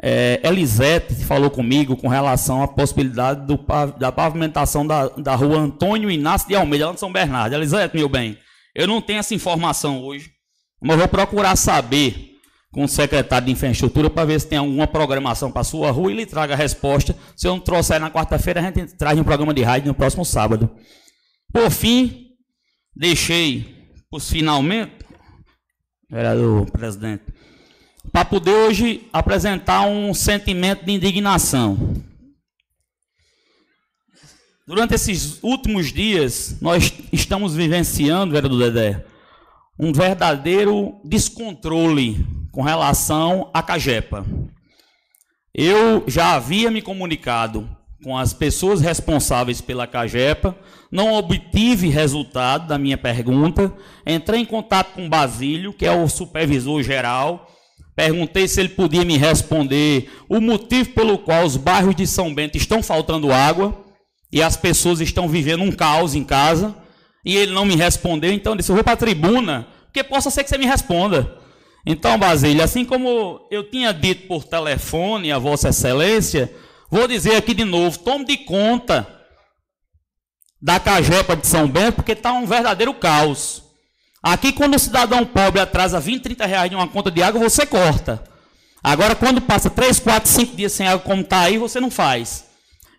é, 0.00 0.40
Elisete 0.44 1.14
falou 1.24 1.50
comigo 1.50 1.96
com 1.96 2.08
relação 2.08 2.62
à 2.62 2.68
possibilidade 2.68 3.46
do, 3.46 3.58
da 3.98 4.10
pavimentação 4.10 4.86
da, 4.86 5.08
da 5.08 5.34
rua 5.34 5.58
Antônio 5.58 6.10
Inácio 6.10 6.48
de 6.48 6.56
Almeida, 6.56 6.86
lá 6.86 6.92
em 6.92 6.96
São 6.96 7.12
Bernardo. 7.12 7.54
Elisete, 7.54 7.96
meu 7.96 8.08
bem, 8.08 8.36
eu 8.74 8.86
não 8.86 9.00
tenho 9.00 9.20
essa 9.20 9.34
informação 9.34 10.02
hoje, 10.02 10.30
mas 10.80 10.98
vou 10.98 11.08
procurar 11.08 11.56
saber 11.56 12.31
com 12.72 12.84
o 12.84 12.88
secretário 12.88 13.46
de 13.46 13.52
infraestrutura 13.52 14.08
para 14.08 14.24
ver 14.24 14.40
se 14.40 14.48
tem 14.48 14.58
alguma 14.58 14.86
programação 14.86 15.52
para 15.52 15.60
a 15.60 15.64
sua 15.64 15.90
rua 15.90 16.10
e 16.10 16.16
lhe 16.16 16.26
traga 16.26 16.54
a 16.54 16.56
resposta. 16.56 17.14
Se 17.36 17.46
eu 17.46 17.52
não 17.52 17.60
trouxer 17.60 18.00
na 18.00 18.10
quarta-feira, 18.10 18.60
a 18.60 18.62
gente 18.62 18.96
traz 18.96 19.18
um 19.18 19.22
programa 19.22 19.52
de 19.52 19.62
rádio 19.62 19.88
no 19.88 19.94
próximo 19.94 20.24
sábado. 20.24 20.70
Por 21.52 21.70
fim, 21.70 22.30
deixei 22.96 23.92
os 24.10 24.28
finalmente, 24.30 25.04
vereador 26.10 26.70
presidente, 26.70 27.24
para 28.10 28.24
poder 28.24 28.52
hoje 28.52 29.06
apresentar 29.12 29.82
um 29.86 30.14
sentimento 30.14 30.82
de 30.84 30.92
indignação. 30.92 31.94
Durante 34.66 34.94
esses 34.94 35.42
últimos 35.42 35.92
dias, 35.92 36.56
nós 36.62 36.90
estamos 37.12 37.54
vivenciando, 37.54 38.32
vereador 38.32 38.58
Dedé, 38.58 39.04
um 39.78 39.92
verdadeiro 39.92 41.00
descontrole 41.04 42.41
com 42.52 42.62
relação 42.62 43.50
à 43.52 43.62
Cagepa. 43.62 44.24
Eu 45.54 46.04
já 46.06 46.34
havia 46.34 46.70
me 46.70 46.80
comunicado 46.80 47.68
com 48.04 48.16
as 48.16 48.32
pessoas 48.32 48.80
responsáveis 48.80 49.60
pela 49.60 49.86
Cagepa, 49.86 50.56
não 50.90 51.14
obtive 51.14 51.88
resultado 51.88 52.68
da 52.68 52.78
minha 52.78 52.98
pergunta, 52.98 53.72
entrei 54.06 54.40
em 54.40 54.44
contato 54.44 54.94
com 54.94 55.08
Basílio, 55.08 55.72
que 55.72 55.86
é 55.86 55.92
o 55.92 56.08
supervisor 56.08 56.82
geral, 56.82 57.48
perguntei 57.94 58.48
se 58.48 58.60
ele 58.60 58.70
podia 58.70 59.04
me 59.04 59.16
responder 59.16 60.10
o 60.28 60.40
motivo 60.40 60.90
pelo 60.90 61.18
qual 61.18 61.44
os 61.44 61.56
bairros 61.56 61.94
de 61.94 62.06
São 62.06 62.34
Bento 62.34 62.56
estão 62.56 62.82
faltando 62.82 63.32
água 63.32 63.84
e 64.32 64.42
as 64.42 64.56
pessoas 64.56 65.00
estão 65.00 65.28
vivendo 65.28 65.62
um 65.62 65.70
caos 65.70 66.14
em 66.14 66.24
casa, 66.24 66.74
e 67.24 67.36
ele 67.36 67.52
não 67.52 67.64
me 67.64 67.76
respondeu, 67.76 68.32
então 68.32 68.52
eu 68.52 68.56
disse, 68.56 68.70
eu 68.70 68.74
vou 68.74 68.82
para 68.82 68.94
a 68.94 68.96
tribuna, 68.96 69.68
porque 69.84 70.02
possa 70.02 70.30
ser 70.30 70.42
que 70.42 70.50
você 70.50 70.58
me 70.58 70.66
responda. 70.66 71.41
Então, 71.84 72.18
Basílio, 72.18 72.62
assim 72.62 72.84
como 72.84 73.46
eu 73.50 73.68
tinha 73.68 73.92
dito 73.92 74.28
por 74.28 74.44
telefone 74.44 75.32
a 75.32 75.38
Vossa 75.38 75.70
Excelência, 75.70 76.54
vou 76.90 77.08
dizer 77.08 77.36
aqui 77.36 77.54
de 77.54 77.64
novo: 77.64 77.98
tome 77.98 78.24
de 78.24 78.36
conta 78.38 79.06
da 80.60 80.78
Cajepa 80.78 81.34
de 81.34 81.46
São 81.46 81.66
Bento, 81.66 81.96
porque 81.96 82.12
está 82.12 82.32
um 82.32 82.46
verdadeiro 82.46 82.94
caos. 82.94 83.64
Aqui, 84.22 84.52
quando 84.52 84.76
o 84.76 84.78
cidadão 84.78 85.26
pobre 85.26 85.60
atrasa 85.60 85.98
20, 85.98 86.22
30 86.22 86.46
reais 86.46 86.70
de 86.70 86.76
uma 86.76 86.86
conta 86.86 87.10
de 87.10 87.20
água, 87.20 87.40
você 87.40 87.66
corta. 87.66 88.22
Agora, 88.80 89.16
quando 89.16 89.40
passa 89.40 89.68
3, 89.68 89.98
4, 89.98 90.30
5 90.30 90.56
dias 90.56 90.72
sem 90.72 90.86
água, 90.86 91.00
como 91.04 91.22
está 91.22 91.40
aí, 91.40 91.58
você 91.58 91.80
não 91.80 91.90
faz. 91.90 92.46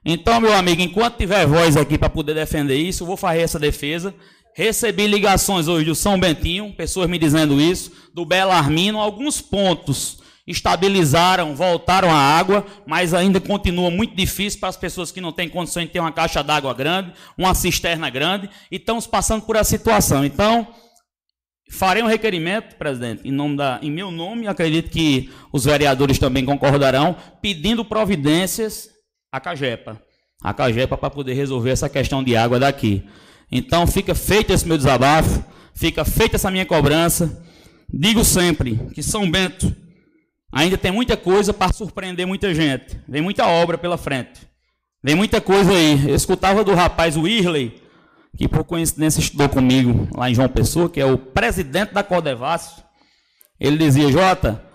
Então, 0.03 0.41
meu 0.41 0.53
amigo, 0.53 0.81
enquanto 0.81 1.15
tiver 1.15 1.45
voz 1.47 1.77
aqui 1.77 1.97
para 1.97 2.10
poder 2.10 2.34
defender 2.34 2.76
isso, 2.76 3.03
eu 3.03 3.07
vou 3.07 3.15
fazer 3.15 3.39
essa 3.39 3.57
defesa. 3.57 4.14
Recebi 4.55 5.07
ligações 5.07 5.67
hoje 5.67 5.85
do 5.85 5.95
São 5.95 6.19
Bentinho, 6.19 6.73
pessoas 6.73 7.09
me 7.09 7.17
dizendo 7.17 7.59
isso, 7.59 7.91
do 8.13 8.23
Belarmino, 8.23 8.99
alguns 8.99 9.41
pontos 9.41 10.21
estabilizaram, 10.45 11.55
voltaram 11.55 12.11
à 12.11 12.17
água, 12.17 12.65
mas 12.85 13.13
ainda 13.13 13.39
continua 13.39 13.89
muito 13.89 14.15
difícil 14.15 14.59
para 14.59 14.69
as 14.69 14.77
pessoas 14.77 15.11
que 15.11 15.21
não 15.21 15.31
têm 15.31 15.49
condições 15.49 15.85
de 15.85 15.91
ter 15.91 15.99
uma 15.99 16.11
caixa 16.11 16.43
d'água 16.43 16.73
grande, 16.73 17.13
uma 17.38 17.55
cisterna 17.55 18.09
grande, 18.09 18.49
e 18.69 18.75
estamos 18.75 19.07
passando 19.07 19.43
por 19.43 19.55
essa 19.55 19.69
situação. 19.69 20.23
Então, 20.23 20.67
farei 21.71 22.03
um 22.03 22.07
requerimento, 22.07 22.75
presidente, 22.75 23.27
em, 23.27 23.55
da, 23.55 23.80
em 23.81 23.89
meu 23.89 24.11
nome, 24.11 24.47
acredito 24.47 24.91
que 24.91 25.31
os 25.51 25.65
vereadores 25.65 26.19
também 26.19 26.45
concordarão, 26.45 27.15
pedindo 27.41 27.85
providências 27.85 28.89
à 29.31 29.39
Cagepa. 29.39 29.99
A 30.43 30.53
Cagepa 30.53 30.97
para 30.97 31.09
poder 31.09 31.34
resolver 31.34 31.71
essa 31.71 31.89
questão 31.89 32.21
de 32.21 32.35
água 32.35 32.59
daqui. 32.59 33.03
Então 33.55 33.85
fica 33.85 34.15
feito 34.15 34.51
esse 34.51 34.67
meu 34.67 34.77
desabafo, 34.77 35.45
fica 35.75 36.03
feita 36.03 36.38
essa 36.38 36.49
minha 36.49 36.65
cobrança. 36.65 37.45
Digo 37.88 38.25
sempre 38.25 38.80
que 38.95 39.03
São 39.03 39.30
Bento 39.30 39.71
ainda 40.51 40.75
tem 40.75 40.91
muita 40.91 41.15
coisa 41.15 41.53
para 41.53 41.71
surpreender 41.71 42.25
muita 42.25 42.51
gente. 42.51 42.99
Vem 43.07 43.21
muita 43.21 43.45
obra 43.45 43.77
pela 43.77 43.95
frente. 43.95 44.41
Vem 45.03 45.13
muita 45.13 45.39
coisa 45.39 45.71
aí. 45.71 46.09
Eu 46.09 46.15
escutava 46.15 46.63
do 46.63 46.73
rapaz 46.73 47.15
Wirley, 47.15 47.80
que 48.35 48.47
por 48.47 48.63
coincidência 48.63 49.19
estudou 49.19 49.47
comigo 49.47 50.07
lá 50.17 50.31
em 50.31 50.34
João 50.34 50.49
Pessoa, 50.49 50.89
que 50.89 50.99
é 50.99 51.05
o 51.05 51.15
presidente 51.15 51.93
da 51.93 52.01
Codevasf. 52.01 52.81
Ele 53.59 53.77
dizia, 53.77 54.11
Jota, 54.11 54.65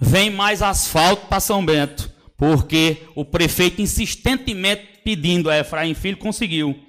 vem 0.00 0.30
mais 0.30 0.62
asfalto 0.62 1.26
para 1.26 1.40
São 1.40 1.66
Bento, 1.66 2.08
porque 2.36 2.98
o 3.16 3.24
prefeito 3.24 3.82
insistentemente 3.82 5.00
pedindo 5.02 5.50
a 5.50 5.58
Efraim 5.58 5.92
Filho 5.92 6.18
conseguiu. 6.18 6.86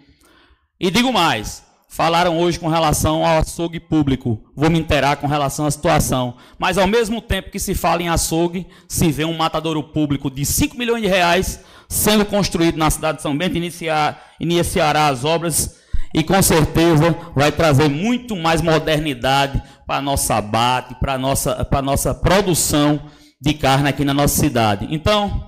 E 0.81 0.89
digo 0.89 1.11
mais, 1.11 1.61
falaram 1.89 2.39
hoje 2.39 2.57
com 2.57 2.69
relação 2.69 3.25
ao 3.25 3.39
açougue 3.39 3.81
público. 3.81 4.41
Vou 4.55 4.69
me 4.69 4.79
interar 4.79 5.17
com 5.17 5.27
relação 5.27 5.65
à 5.65 5.71
situação. 5.71 6.35
Mas 6.57 6.77
ao 6.77 6.87
mesmo 6.87 7.21
tempo 7.21 7.51
que 7.51 7.59
se 7.59 7.75
fala 7.75 8.01
em 8.01 8.07
açougue, 8.07 8.65
se 8.87 9.11
vê 9.11 9.25
um 9.25 9.35
matadouro 9.35 9.83
público 9.83 10.31
de 10.31 10.45
5 10.45 10.77
milhões 10.77 11.01
de 11.01 11.09
reais 11.09 11.59
sendo 11.89 12.23
construído 12.23 12.77
na 12.77 12.89
cidade 12.89 13.17
de 13.17 13.23
São 13.23 13.37
Bento, 13.37 13.57
iniciar, 13.57 14.23
iniciará 14.39 15.07
as 15.07 15.25
obras 15.25 15.75
e 16.13 16.23
com 16.23 16.41
certeza 16.41 17.13
vai 17.35 17.51
trazer 17.51 17.89
muito 17.89 18.33
mais 18.35 18.61
modernidade 18.61 19.61
para 19.85 19.97
a 19.97 20.01
nossa 20.01 20.35
abate, 20.35 20.95
para 20.95 21.15
a 21.15 21.17
nossa, 21.17 21.65
para 21.65 21.79
a 21.79 21.81
nossa 21.81 22.13
produção 22.13 23.01
de 23.41 23.53
carne 23.53 23.89
aqui 23.89 24.05
na 24.05 24.13
nossa 24.13 24.39
cidade. 24.39 24.87
Então, 24.89 25.45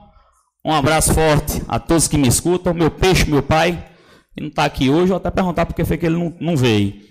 um 0.66 0.74
abraço 0.74 1.14
forte 1.14 1.62
a 1.70 1.80
todos 1.80 2.10
que 2.10 2.18
me 2.18 2.28
escutam. 2.28 2.74
Meu 2.74 2.92
peixe, 2.92 3.30
meu 3.30 3.42
pai 3.42 3.91
que 4.34 4.42
não 4.42 4.50
está 4.50 4.66
aqui 4.66 4.90
hoje, 4.90 5.08
vou 5.08 5.18
até 5.18 5.30
perguntar 5.30 5.66
porque 5.66 5.86
foi 5.86 5.98
que 5.98 6.06
ele 6.06 6.18
não, 6.18 6.36
não 6.40 6.58
veio. 6.58 7.02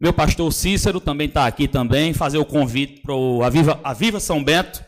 Meu 0.00 0.12
pastor 0.12 0.52
Cícero 0.52 1.00
também 1.00 1.28
está 1.28 1.46
aqui 1.46 1.68
também, 1.68 2.14
fazer 2.14 2.38
o 2.38 2.44
convite 2.44 3.02
para 3.02 3.14
o 3.14 3.42
Aviva, 3.42 3.78
Aviva 3.84 4.18
São 4.18 4.42
Bento, 4.42 4.82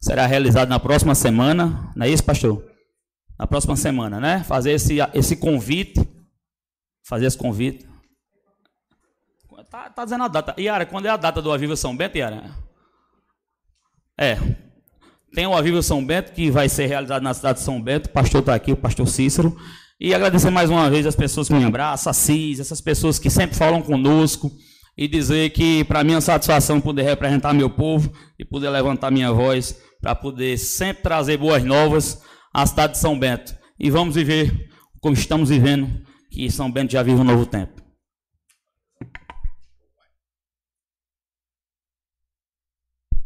será 0.00 0.24
realizado 0.26 0.68
na 0.68 0.78
próxima 0.78 1.14
semana, 1.14 1.92
não 1.96 2.06
é 2.06 2.08
isso, 2.08 2.22
pastor? 2.22 2.64
Na 3.38 3.46
próxima 3.46 3.74
semana, 3.74 4.20
né? 4.20 4.44
Fazer 4.44 4.72
esse, 4.72 4.98
esse 5.14 5.36
convite, 5.36 6.00
fazer 7.04 7.26
esse 7.26 7.36
convite. 7.36 7.88
Tá, 9.68 9.88
tá 9.88 10.04
dizendo 10.04 10.24
a 10.24 10.28
data. 10.28 10.54
Yara, 10.60 10.84
quando 10.86 11.06
é 11.06 11.08
a 11.08 11.16
data 11.16 11.40
do 11.40 11.50
Aviva 11.50 11.74
São 11.74 11.96
Bento, 11.96 12.18
Yara? 12.18 12.54
É, 14.18 14.36
tem 15.34 15.46
o 15.46 15.54
Aviva 15.54 15.80
São 15.82 16.04
Bento, 16.04 16.32
que 16.32 16.50
vai 16.50 16.68
ser 16.68 16.86
realizado 16.86 17.22
na 17.22 17.32
cidade 17.32 17.58
de 17.58 17.64
São 17.64 17.80
Bento. 17.80 18.06
O 18.06 18.10
pastor 18.10 18.40
está 18.40 18.54
aqui, 18.54 18.70
o 18.70 18.76
pastor 18.76 19.08
Cícero. 19.08 19.56
E 20.04 20.12
agradecer 20.12 20.50
mais 20.50 20.68
uma 20.68 20.90
vez 20.90 21.06
as 21.06 21.14
pessoas 21.14 21.46
que 21.46 21.54
me 21.54 21.64
abraçam, 21.64 22.10
a 22.10 22.12
CIS, 22.12 22.58
essas 22.58 22.80
pessoas 22.80 23.20
que 23.20 23.30
sempre 23.30 23.54
falam 23.54 23.80
conosco. 23.80 24.50
E 24.98 25.06
dizer 25.06 25.50
que 25.50 25.84
para 25.84 26.02
mim 26.02 26.10
é 26.10 26.14
uma 26.16 26.20
satisfação 26.20 26.80
poder 26.80 27.02
representar 27.02 27.54
meu 27.54 27.70
povo 27.70 28.12
e 28.36 28.44
poder 28.44 28.68
levantar 28.70 29.12
minha 29.12 29.32
voz 29.32 29.80
para 30.00 30.12
poder 30.16 30.58
sempre 30.58 31.04
trazer 31.04 31.36
boas 31.36 31.62
novas 31.62 32.20
à 32.52 32.66
cidade 32.66 32.94
de 32.94 32.98
São 32.98 33.16
Bento. 33.16 33.56
E 33.78 33.90
vamos 33.90 34.16
viver 34.16 34.68
como 35.00 35.14
estamos 35.14 35.50
vivendo, 35.50 35.88
que 36.32 36.50
São 36.50 36.68
Bento 36.68 36.90
já 36.90 37.02
vive 37.04 37.20
um 37.20 37.24
novo 37.24 37.46
tempo. 37.46 37.80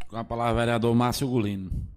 Com 0.09 0.17
a 0.19 0.25
palavra, 0.25 0.61
vereador 0.61 0.95
Márcio 0.95 1.27
Gulino. 1.27 1.96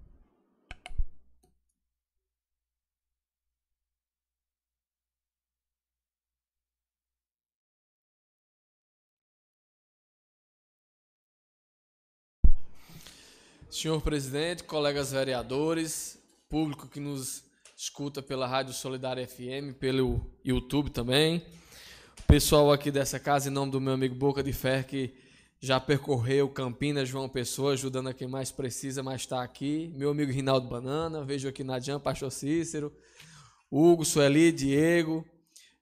Senhor 13.70 14.02
presidente, 14.02 14.64
colegas 14.64 15.12
vereadores, 15.12 16.18
público 16.48 16.88
que 16.88 16.98
nos 16.98 17.44
escuta 17.76 18.20
pela 18.20 18.44
Rádio 18.44 18.74
Solidária 18.74 19.24
FM, 19.24 19.78
pelo 19.78 20.28
YouTube 20.44 20.90
também. 20.90 21.40
Pessoal 22.26 22.72
aqui 22.72 22.90
dessa 22.90 23.20
casa, 23.20 23.48
em 23.48 23.52
nome 23.52 23.70
do 23.70 23.80
meu 23.80 23.92
amigo 23.92 24.12
Boca 24.16 24.42
de 24.42 24.52
Fer, 24.52 24.84
que 24.84 25.14
já 25.60 25.78
percorreu 25.78 26.48
Campinas, 26.48 27.08
João 27.08 27.28
Pessoa, 27.28 27.74
ajudando 27.74 28.08
a 28.08 28.12
quem 28.12 28.26
mais 28.26 28.50
precisa, 28.50 29.04
mas 29.04 29.20
está 29.20 29.40
aqui. 29.40 29.92
Meu 29.94 30.10
amigo 30.10 30.32
Rinaldo 30.32 30.68
Banana, 30.68 31.22
vejo 31.22 31.48
aqui 31.48 31.62
na 31.62 31.78
Jam, 31.78 32.00
Pastor 32.00 32.32
Cícero, 32.32 32.92
Hugo, 33.70 34.04
Sueli, 34.04 34.50
Diego, 34.50 35.24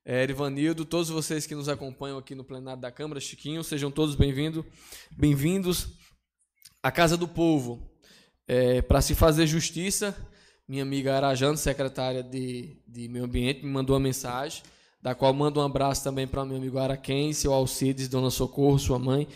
é, 0.05 0.23
Erivanildo, 0.24 0.85
todos 0.85 1.09
vocês 1.09 1.47
que 1.47 1.55
nos 1.55 1.70
acompanham 1.70 2.19
aqui 2.19 2.35
no 2.35 2.44
plenário 2.44 2.82
da 2.82 2.93
Câmara, 2.93 3.19
Chiquinho, 3.19 3.65
sejam 3.65 3.90
todos 3.90 4.15
bem-vindos. 4.15 4.62
Bem-vindos 5.10 5.97
a 6.82 6.90
Casa 6.90 7.16
do 7.16 7.28
Povo. 7.28 7.88
É, 8.46 8.80
para 8.80 9.00
se 9.02 9.14
fazer 9.14 9.46
justiça, 9.46 10.16
minha 10.66 10.82
amiga 10.82 11.14
Arajane, 11.14 11.56
secretária 11.59 12.22
de, 12.22 12.78
de 12.86 13.09
Meio 13.09 13.24
Ambiente, 13.24 13.64
me 13.64 13.70
mandou 13.70 13.94
uma 13.94 14.00
mensagem, 14.00 14.62
da 15.02 15.14
qual 15.14 15.32
mando 15.34 15.60
um 15.60 15.62
abraço 15.62 16.02
também 16.02 16.26
para 16.26 16.44
meu 16.44 16.56
amigo 16.56 16.78
Araquém, 16.78 17.32
seu 17.32 17.52
Alcides, 17.52 18.09
Dona 18.09 18.30
Socorro, 18.30 18.78
sua 18.78 18.98
mãe, 18.98 19.28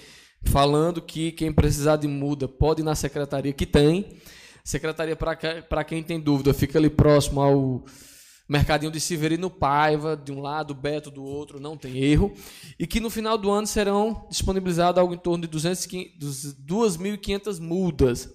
falando 0.45 1.03
que 1.03 1.31
quem 1.33 1.53
precisar 1.53 1.97
de 1.97 2.09
muda 2.09 2.49
pode 2.49 2.81
ir 2.81 2.85
na 2.85 2.95
secretaria, 2.95 3.53
que 3.53 3.67
tem. 3.67 4.17
Secretaria, 4.65 5.17
para 5.17 5.85
quem 5.85 6.03
tem 6.03 6.19
dúvida, 6.19 6.55
fica 6.55 6.79
ali 6.79 6.89
próximo 6.89 7.41
ao 7.41 7.85
Mercadinho 8.53 8.93
de 8.93 9.01
Severino 9.01 9.49
Paiva, 9.49 10.15
de 10.15 10.31
um 10.31 10.43
lado, 10.43 10.75
Beto 10.75 11.11
do 11.11 11.25
outro, 11.25 11.59
não 11.59 11.75
tem 11.75 11.97
erro. 11.97 12.35
E 12.79 12.87
que 12.87 13.01
no 13.01 13.09
final 13.09 13.39
do 13.39 13.51
ano 13.51 13.67
serão 13.67 14.27
disponibilizadas 14.29 15.01
algo 15.01 15.15
em 15.15 15.19
torno 15.19 15.47
de 15.47 15.59
2.500 15.59 17.59
mudas. 17.59 18.29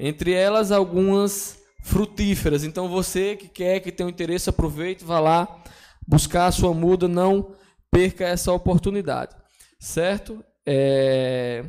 Entre 0.00 0.32
elas, 0.32 0.72
algumas 0.72 1.60
frutíferas. 1.80 2.64
Então, 2.64 2.88
você 2.88 3.36
que 3.36 3.46
quer, 3.46 3.78
que 3.78 3.92
tem 3.92 4.04
um 4.04 4.08
interesse, 4.08 4.50
aproveite, 4.50 5.04
vá 5.04 5.20
lá 5.20 5.62
buscar 6.08 6.46
a 6.46 6.52
sua 6.52 6.74
muda, 6.74 7.06
não 7.06 7.54
perca 7.88 8.24
essa 8.24 8.52
oportunidade. 8.52 9.36
Certo? 9.78 10.44
É... 10.66 11.64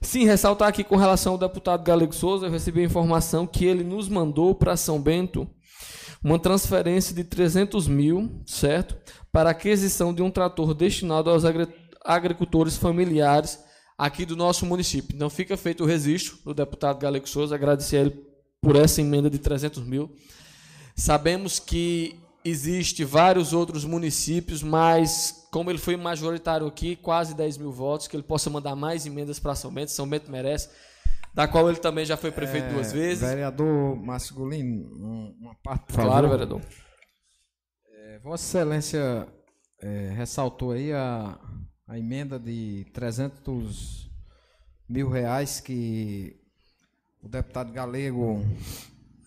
Sim, 0.00 0.24
ressaltar 0.24 0.68
aqui 0.68 0.82
com 0.82 0.96
relação 0.96 1.32
ao 1.32 1.38
deputado 1.38 1.84
Galego 1.84 2.14
Souza, 2.14 2.46
eu 2.46 2.50
recebi 2.50 2.80
a 2.80 2.84
informação 2.84 3.46
que 3.46 3.66
ele 3.66 3.84
nos 3.84 4.08
mandou 4.08 4.54
para 4.54 4.78
São 4.78 4.98
Bento 4.98 5.46
uma 6.24 6.38
transferência 6.38 7.14
de 7.14 7.22
300 7.22 7.86
mil, 7.86 8.42
certo? 8.46 8.96
Para 9.30 9.50
aquisição 9.50 10.14
de 10.14 10.22
um 10.22 10.30
trator 10.30 10.72
destinado 10.72 11.28
aos 11.28 11.44
agricultores 12.02 12.76
familiares 12.78 13.62
aqui 13.98 14.24
do 14.24 14.34
nosso 14.34 14.64
município. 14.64 15.14
Então 15.14 15.28
fica 15.28 15.54
feito 15.54 15.84
o 15.84 15.86
registro 15.86 16.38
do 16.42 16.54
deputado 16.54 16.98
Galego 16.98 17.28
Souza, 17.28 17.54
agradecer 17.54 17.98
a 17.98 18.00
ele 18.00 18.24
por 18.62 18.74
essa 18.74 19.02
emenda 19.02 19.28
de 19.28 19.38
300 19.38 19.84
mil. 19.84 20.16
Sabemos 20.96 21.58
que 21.58 22.18
existe 22.42 23.04
vários 23.04 23.52
outros 23.52 23.84
municípios, 23.84 24.62
mas 24.62 25.46
como 25.52 25.70
ele 25.70 25.78
foi 25.78 25.96
majoritário 25.96 26.66
aqui, 26.66 26.96
quase 26.96 27.34
10 27.34 27.58
mil 27.58 27.70
votos, 27.70 28.08
que 28.08 28.16
ele 28.16 28.22
possa 28.22 28.48
mandar 28.48 28.74
mais 28.74 29.04
emendas 29.04 29.38
para 29.38 29.54
São 29.54 29.72
Bento, 29.72 29.90
São 29.90 30.08
Bento 30.08 30.30
merece 30.30 30.70
da 31.34 31.48
qual 31.48 31.68
ele 31.68 31.78
também 31.78 32.04
já 32.04 32.16
foi 32.16 32.30
prefeito 32.30 32.66
é, 32.68 32.72
duas 32.72 32.92
vezes. 32.92 33.28
Vereador 33.28 33.96
Márcio 33.96 34.34
Golino, 34.34 35.34
uma 35.40 35.54
parte, 35.56 35.86
por 35.86 35.94
Claro, 35.94 36.10
favor. 36.10 36.30
vereador. 36.30 36.60
É, 37.90 38.18
Vossa 38.20 38.44
Excelência 38.44 39.26
é, 39.80 40.10
ressaltou 40.16 40.70
aí 40.72 40.92
a, 40.92 41.38
a 41.88 41.98
emenda 41.98 42.38
de 42.38 42.86
300 42.94 44.08
mil 44.88 45.10
reais 45.10 45.58
que 45.60 46.36
o 47.20 47.28
deputado 47.28 47.72
Galego 47.72 48.44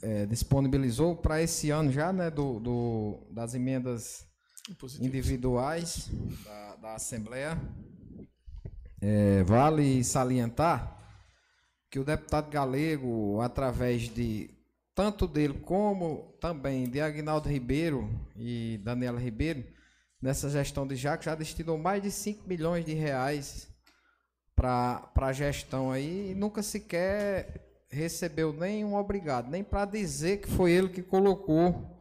é, 0.02 0.26
disponibilizou 0.28 1.16
para 1.16 1.42
esse 1.42 1.72
ano 1.72 1.92
já, 1.92 2.14
né, 2.14 2.30
do, 2.32 2.60
do 2.60 3.28
das 3.32 3.54
emendas 3.54 4.26
individuais 5.02 6.10
da, 6.46 6.76
da 6.78 6.96
Assembleia. 6.96 7.60
É, 9.02 9.44
vale 9.44 10.04
salientar 10.04 10.97
que 11.90 12.00
o 12.00 12.04
deputado 12.04 12.50
Galego, 12.50 13.40
através 13.42 14.04
de 14.04 14.50
tanto 14.94 15.28
dele 15.28 15.54
como 15.54 16.36
também 16.42 16.90
de 16.90 17.00
Agnaldo 17.00 17.48
Ribeiro 17.48 18.10
e 18.36 18.80
Daniela 18.84 19.20
Ribeiro, 19.20 19.64
nessa 20.22 20.50
gestão 20.50 20.88
de 20.88 20.96
Jaco, 20.96 21.24
já 21.24 21.36
destinou 21.36 21.78
mais 21.78 22.02
de 22.02 22.12
5 22.12 22.48
milhões 22.48 22.84
de 22.84 22.94
reais 22.94 23.68
para 24.56 25.12
a 25.16 25.34
gestão 25.34 25.92
aí 25.92 26.32
e 26.32 26.36
nunca 26.36 26.64
sequer 26.64 27.68
recebeu 27.90 28.52
nem 28.52 28.84
um 28.84 28.96
obrigado, 28.96 29.50
nem 29.50 29.64
para 29.64 29.86
dizer 29.86 30.42
que 30.42 30.50
foi 30.50 30.72
ele 30.72 30.90
que 30.90 31.02
colocou 31.02 31.96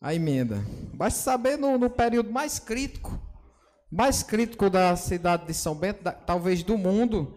a 0.00 0.14
emenda. 0.14 0.62
Basta 0.92 1.20
saber 1.20 1.56
no, 1.56 1.78
no 1.78 1.90
período 1.90 2.30
mais 2.30 2.58
crítico, 2.58 3.18
mais 3.90 4.22
crítico 4.22 4.68
da 4.68 4.94
cidade 4.94 5.46
de 5.46 5.54
São 5.54 5.74
Bento, 5.74 6.02
da, 6.02 6.12
talvez 6.12 6.62
do 6.62 6.76
mundo, 6.76 7.34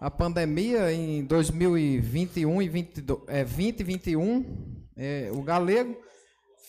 a 0.00 0.10
pandemia 0.10 0.92
em 0.92 1.24
2021 1.24 2.62
e 2.62 2.68
20, 2.68 3.04
é, 3.26 3.44
2021, 3.44 4.84
é, 4.96 5.30
o 5.32 5.42
Galego 5.42 5.96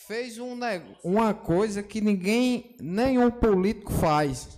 fez 0.07 0.39
um, 0.39 0.57
uma 1.03 1.33
coisa 1.33 1.83
que 1.83 2.01
ninguém, 2.01 2.75
nenhum 2.79 3.29
político 3.29 3.93
faz. 3.93 4.57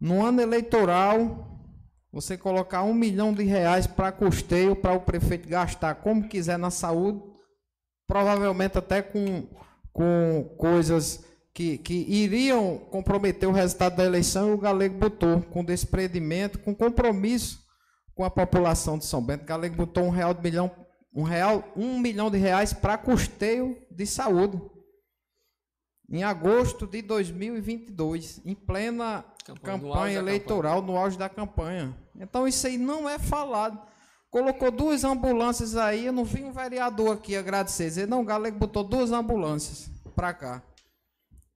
No 0.00 0.24
ano 0.24 0.40
eleitoral, 0.40 1.60
você 2.10 2.36
colocar 2.36 2.82
um 2.82 2.92
milhão 2.92 3.32
de 3.32 3.44
reais 3.44 3.86
para 3.86 4.10
custeio 4.10 4.74
para 4.74 4.92
o 4.92 5.00
prefeito 5.00 5.48
gastar 5.48 5.94
como 5.94 6.28
quiser 6.28 6.58
na 6.58 6.70
saúde, 6.70 7.22
provavelmente 8.08 8.76
até 8.76 9.00
com, 9.00 9.46
com 9.92 10.54
coisas 10.58 11.24
que, 11.54 11.78
que 11.78 11.94
iriam 11.94 12.78
comprometer 12.90 13.48
o 13.48 13.52
resultado 13.52 13.96
da 13.96 14.04
eleição 14.04 14.50
e 14.50 14.54
o 14.54 14.58
Galego 14.58 14.98
botou 14.98 15.42
com 15.42 15.64
desprendimento, 15.64 16.58
com 16.58 16.74
compromisso 16.74 17.62
com 18.14 18.24
a 18.24 18.30
população 18.30 18.98
de 18.98 19.04
São 19.04 19.22
Bento. 19.22 19.44
O 19.44 19.46
Galego 19.46 19.76
botou 19.76 20.04
um 20.04 20.10
real 20.10 20.34
de 20.34 20.42
milhão, 20.42 20.70
um 21.14 21.22
real, 21.22 21.64
um 21.76 21.98
milhão 21.98 22.30
de 22.30 22.38
reais 22.38 22.72
para 22.72 22.98
custeio 22.98 23.76
de 23.90 24.06
saúde. 24.06 24.60
Em 26.10 26.22
agosto 26.22 26.86
de 26.86 27.00
2022, 27.00 28.42
em 28.44 28.54
plena 28.54 29.24
campanha, 29.44 29.78
campanha 29.78 30.18
eleitoral, 30.18 30.80
campanha. 30.80 30.92
no 30.92 31.02
auge 31.02 31.18
da 31.18 31.28
campanha. 31.28 31.96
Então 32.16 32.46
isso 32.46 32.66
aí 32.66 32.76
não 32.76 33.08
é 33.08 33.18
falado. 33.18 33.80
Colocou 34.30 34.70
duas 34.70 35.04
ambulâncias 35.04 35.76
aí, 35.76 36.06
eu 36.06 36.12
não 36.12 36.24
vi 36.24 36.42
um 36.42 36.52
vereador 36.52 37.16
aqui 37.16 37.36
agradecer. 37.36 37.84
Dizer, 37.84 38.08
não, 38.08 38.22
o 38.22 38.24
Galego 38.24 38.58
botou 38.58 38.82
duas 38.82 39.10
ambulâncias 39.10 39.90
para 40.14 40.32
cá. 40.32 40.62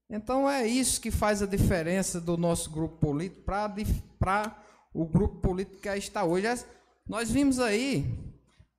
Então 0.08 0.48
é 0.48 0.66
isso 0.66 1.00
que 1.00 1.10
faz 1.10 1.42
a 1.42 1.46
diferença 1.46 2.20
do 2.20 2.36
nosso 2.36 2.70
grupo 2.70 2.96
político 2.98 3.42
para 4.18 4.56
o 4.94 5.04
grupo 5.04 5.40
político 5.40 5.80
que 5.82 5.88
aí 5.88 5.98
está 5.98 6.24
hoje. 6.24 6.64
Nós 7.08 7.30
vimos 7.30 7.58
aí, 7.58 8.06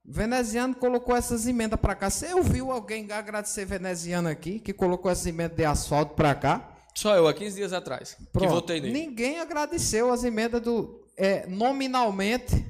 Veneziano 0.05 0.73
colocou 0.73 1.15
essas 1.15 1.45
emendas 1.47 1.79
para 1.79 1.95
cá. 1.95 2.09
Você 2.09 2.33
ouviu 2.33 2.71
alguém 2.71 3.11
agradecer 3.11 3.65
Veneziano 3.65 4.29
aqui, 4.29 4.59
que 4.59 4.71
colocou 4.71 5.11
essas 5.11 5.25
emendas 5.27 5.57
de 5.57 5.65
asfalto 5.65 6.15
para 6.15 6.33
cá? 6.33 6.71
Só 6.95 7.15
eu, 7.15 7.27
há 7.27 7.33
15 7.33 7.55
dias 7.55 7.73
atrás, 7.73 8.17
Pronto. 8.31 8.47
que 8.47 8.51
votei 8.51 8.81
nele. 8.81 8.93
Ninguém 8.93 9.39
agradeceu 9.39 10.11
as 10.11 10.23
emendas 10.23 10.61
do, 10.61 11.05
é, 11.15 11.45
nominalmente 11.45 12.65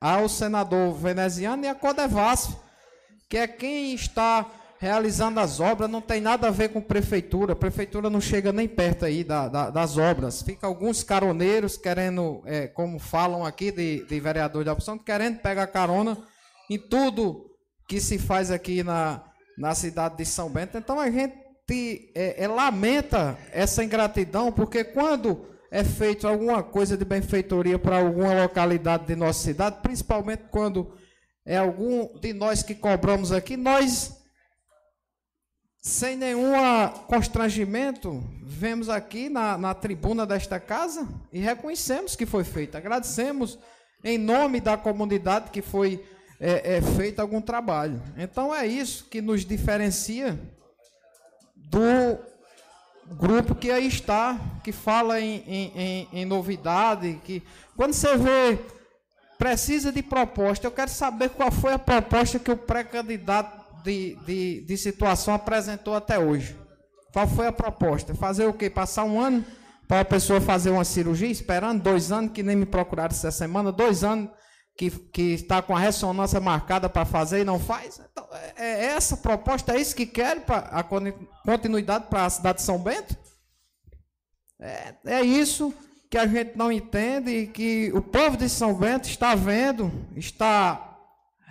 ao 0.00 0.28
senador 0.28 0.94
veneziano 0.94 1.64
e 1.64 1.68
a 1.68 1.74
Codevasf, 1.74 2.56
que 3.28 3.36
é 3.36 3.46
quem 3.46 3.94
está 3.94 4.50
realizando 4.78 5.40
as 5.40 5.58
obras, 5.58 5.90
não 5.90 6.00
tem 6.00 6.20
nada 6.20 6.48
a 6.48 6.52
ver 6.52 6.68
com 6.68 6.80
prefeitura. 6.80 7.52
A 7.52 7.56
prefeitura 7.56 8.08
não 8.08 8.20
chega 8.20 8.52
nem 8.52 8.68
perto 8.68 9.04
aí 9.04 9.24
da, 9.24 9.48
da, 9.48 9.70
das 9.70 9.98
obras. 9.98 10.40
Fica 10.42 10.66
alguns 10.66 11.02
caroneiros 11.02 11.76
querendo, 11.76 12.42
é, 12.46 12.68
como 12.68 12.98
falam 12.98 13.44
aqui 13.44 13.72
de, 13.72 14.04
de 14.06 14.20
vereador 14.20 14.62
de 14.62 14.70
opção, 14.70 14.96
querendo 14.96 15.40
pegar 15.40 15.66
carona 15.66 16.16
em 16.70 16.78
tudo 16.78 17.50
que 17.88 18.00
se 18.00 18.18
faz 18.18 18.50
aqui 18.50 18.84
na, 18.84 19.24
na 19.56 19.74
cidade 19.74 20.16
de 20.16 20.24
São 20.24 20.48
Bento. 20.48 20.78
Então 20.78 21.00
a 21.00 21.10
gente 21.10 21.34
é, 22.14 22.44
é, 22.44 22.48
lamenta 22.48 23.36
essa 23.52 23.82
ingratidão, 23.82 24.52
porque 24.52 24.84
quando 24.84 25.46
é 25.70 25.82
feito 25.82 26.26
alguma 26.28 26.62
coisa 26.62 26.96
de 26.96 27.04
benfeitoria 27.04 27.78
para 27.78 27.98
alguma 27.98 28.42
localidade 28.42 29.06
de 29.06 29.16
nossa 29.16 29.42
cidade, 29.42 29.78
principalmente 29.82 30.44
quando 30.50 30.92
é 31.44 31.56
algum 31.56 32.18
de 32.20 32.32
nós 32.32 32.62
que 32.62 32.74
cobramos 32.74 33.32
aqui, 33.32 33.56
nós 33.56 34.17
sem 35.80 36.16
nenhum 36.16 36.52
constrangimento, 37.06 38.22
vemos 38.42 38.88
aqui 38.88 39.28
na, 39.28 39.56
na 39.56 39.74
tribuna 39.74 40.26
desta 40.26 40.58
casa 40.58 41.06
e 41.32 41.38
reconhecemos 41.38 42.16
que 42.16 42.26
foi 42.26 42.44
feito. 42.44 42.76
Agradecemos 42.76 43.58
em 44.02 44.18
nome 44.18 44.60
da 44.60 44.76
comunidade 44.76 45.50
que 45.50 45.62
foi 45.62 46.04
é, 46.40 46.76
é, 46.76 46.82
feito 46.82 47.20
algum 47.20 47.40
trabalho. 47.40 48.02
Então 48.16 48.54
é 48.54 48.66
isso 48.66 49.06
que 49.06 49.20
nos 49.20 49.44
diferencia 49.44 50.38
do 51.56 52.18
grupo 53.16 53.54
que 53.54 53.70
aí 53.70 53.86
está, 53.86 54.38
que 54.62 54.72
fala 54.72 55.20
em, 55.20 55.42
em, 55.46 56.08
em 56.12 56.24
novidade, 56.24 57.20
que 57.24 57.42
quando 57.76 57.92
você 57.94 58.16
vê 58.16 58.58
precisa 59.38 59.92
de 59.92 60.02
proposta, 60.02 60.66
eu 60.66 60.72
quero 60.72 60.90
saber 60.90 61.30
qual 61.30 61.50
foi 61.52 61.72
a 61.72 61.78
proposta 61.78 62.40
que 62.40 62.50
o 62.50 62.56
pré-candidato 62.56 63.57
de, 63.82 64.16
de, 64.26 64.60
de 64.62 64.76
situação 64.76 65.34
apresentou 65.34 65.94
até 65.94 66.18
hoje? 66.18 66.56
Qual 67.12 67.26
foi 67.26 67.46
a 67.46 67.52
proposta? 67.52 68.14
Fazer 68.14 68.46
o 68.46 68.52
quê? 68.52 68.68
Passar 68.68 69.04
um 69.04 69.20
ano 69.20 69.44
para 69.86 70.00
a 70.00 70.04
pessoa 70.04 70.40
fazer 70.40 70.70
uma 70.70 70.84
cirurgia, 70.84 71.28
esperando 71.28 71.82
dois 71.82 72.12
anos, 72.12 72.32
que 72.32 72.42
nem 72.42 72.54
me 72.54 72.66
procuraram 72.66 73.12
essa 73.12 73.30
semana, 73.30 73.72
dois 73.72 74.04
anos 74.04 74.30
que, 74.76 74.90
que 74.90 75.32
está 75.32 75.60
com 75.60 75.74
a 75.74 75.80
ressonância 75.80 76.38
marcada 76.38 76.88
para 76.88 77.04
fazer 77.04 77.40
e 77.40 77.44
não 77.44 77.58
faz? 77.58 78.00
Então, 78.12 78.28
é, 78.56 78.62
é 78.62 78.84
essa 78.86 79.16
proposta, 79.16 79.72
é 79.72 79.80
isso 79.80 79.96
que 79.96 80.06
querem 80.06 80.40
para 80.42 80.58
a 80.58 80.84
continuidade 80.84 82.06
para 82.08 82.26
a 82.26 82.30
cidade 82.30 82.58
de 82.58 82.64
São 82.64 82.78
Bento? 82.78 83.16
É, 84.60 84.94
é 85.06 85.22
isso 85.22 85.74
que 86.08 86.16
a 86.16 86.26
gente 86.26 86.56
não 86.56 86.70
entende 86.70 87.30
e 87.30 87.46
que 87.48 87.90
o 87.92 88.00
povo 88.00 88.36
de 88.36 88.48
São 88.48 88.72
Bento 88.72 89.08
está 89.08 89.34
vendo, 89.34 89.90
está 90.16 90.87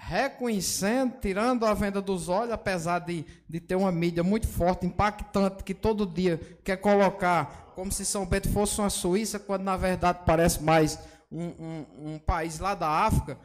reconhecendo, 0.08 1.16
tirando 1.20 1.66
a 1.66 1.74
venda 1.74 2.02
dos 2.02 2.30
olhos, 2.30 2.54
apesar 2.54 3.00
de, 3.00 3.26
de 3.48 3.60
ter 3.60 3.76
uma 3.76 3.92
mídia 3.92 4.24
muito 4.24 4.48
forte, 4.48 4.86
impactante, 4.86 5.66
que 5.66 5.74
todo 5.74 6.06
dia 6.06 6.40
quer 6.64 6.78
colocar 6.78 7.74
como 7.76 7.92
se 7.92 8.06
São 8.06 8.26
Bento 8.26 8.50
fosse 8.50 8.80
uma 8.80 8.90
Suíça, 8.90 9.38
quando 9.38 9.64
na 9.64 9.76
verdade 9.76 10.20
parece 10.26 10.64
mais 10.64 10.98
um, 11.30 11.44
um, 11.44 11.86
um 12.14 12.20
país 12.20 12.58
lá 12.58 12.74
da 12.74 12.88
África, 12.88 13.38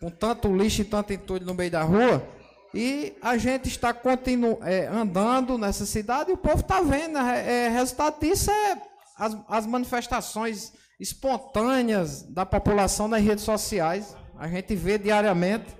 com 0.00 0.10
tanto 0.10 0.50
lixo 0.56 0.80
e 0.80 0.84
tanto 0.86 1.12
entulho 1.12 1.44
no 1.44 1.52
meio 1.52 1.70
da 1.70 1.82
rua. 1.82 2.26
E 2.72 3.14
a 3.20 3.36
gente 3.36 3.68
está 3.68 3.92
continu, 3.92 4.58
é, 4.62 4.86
andando 4.86 5.58
nessa 5.58 5.84
cidade 5.84 6.30
e 6.30 6.34
o 6.34 6.38
povo 6.38 6.60
está 6.60 6.80
vendo. 6.80 7.18
É, 7.18 7.66
é, 7.66 7.68
resultado 7.68 8.18
disso 8.18 8.50
é 8.50 8.80
as, 9.18 9.36
as 9.46 9.66
manifestações 9.66 10.72
espontâneas 10.98 12.22
da 12.22 12.46
população 12.46 13.08
nas 13.08 13.22
redes 13.22 13.44
sociais. 13.44 14.16
A 14.38 14.48
gente 14.48 14.74
vê 14.74 14.96
diariamente. 14.96 15.77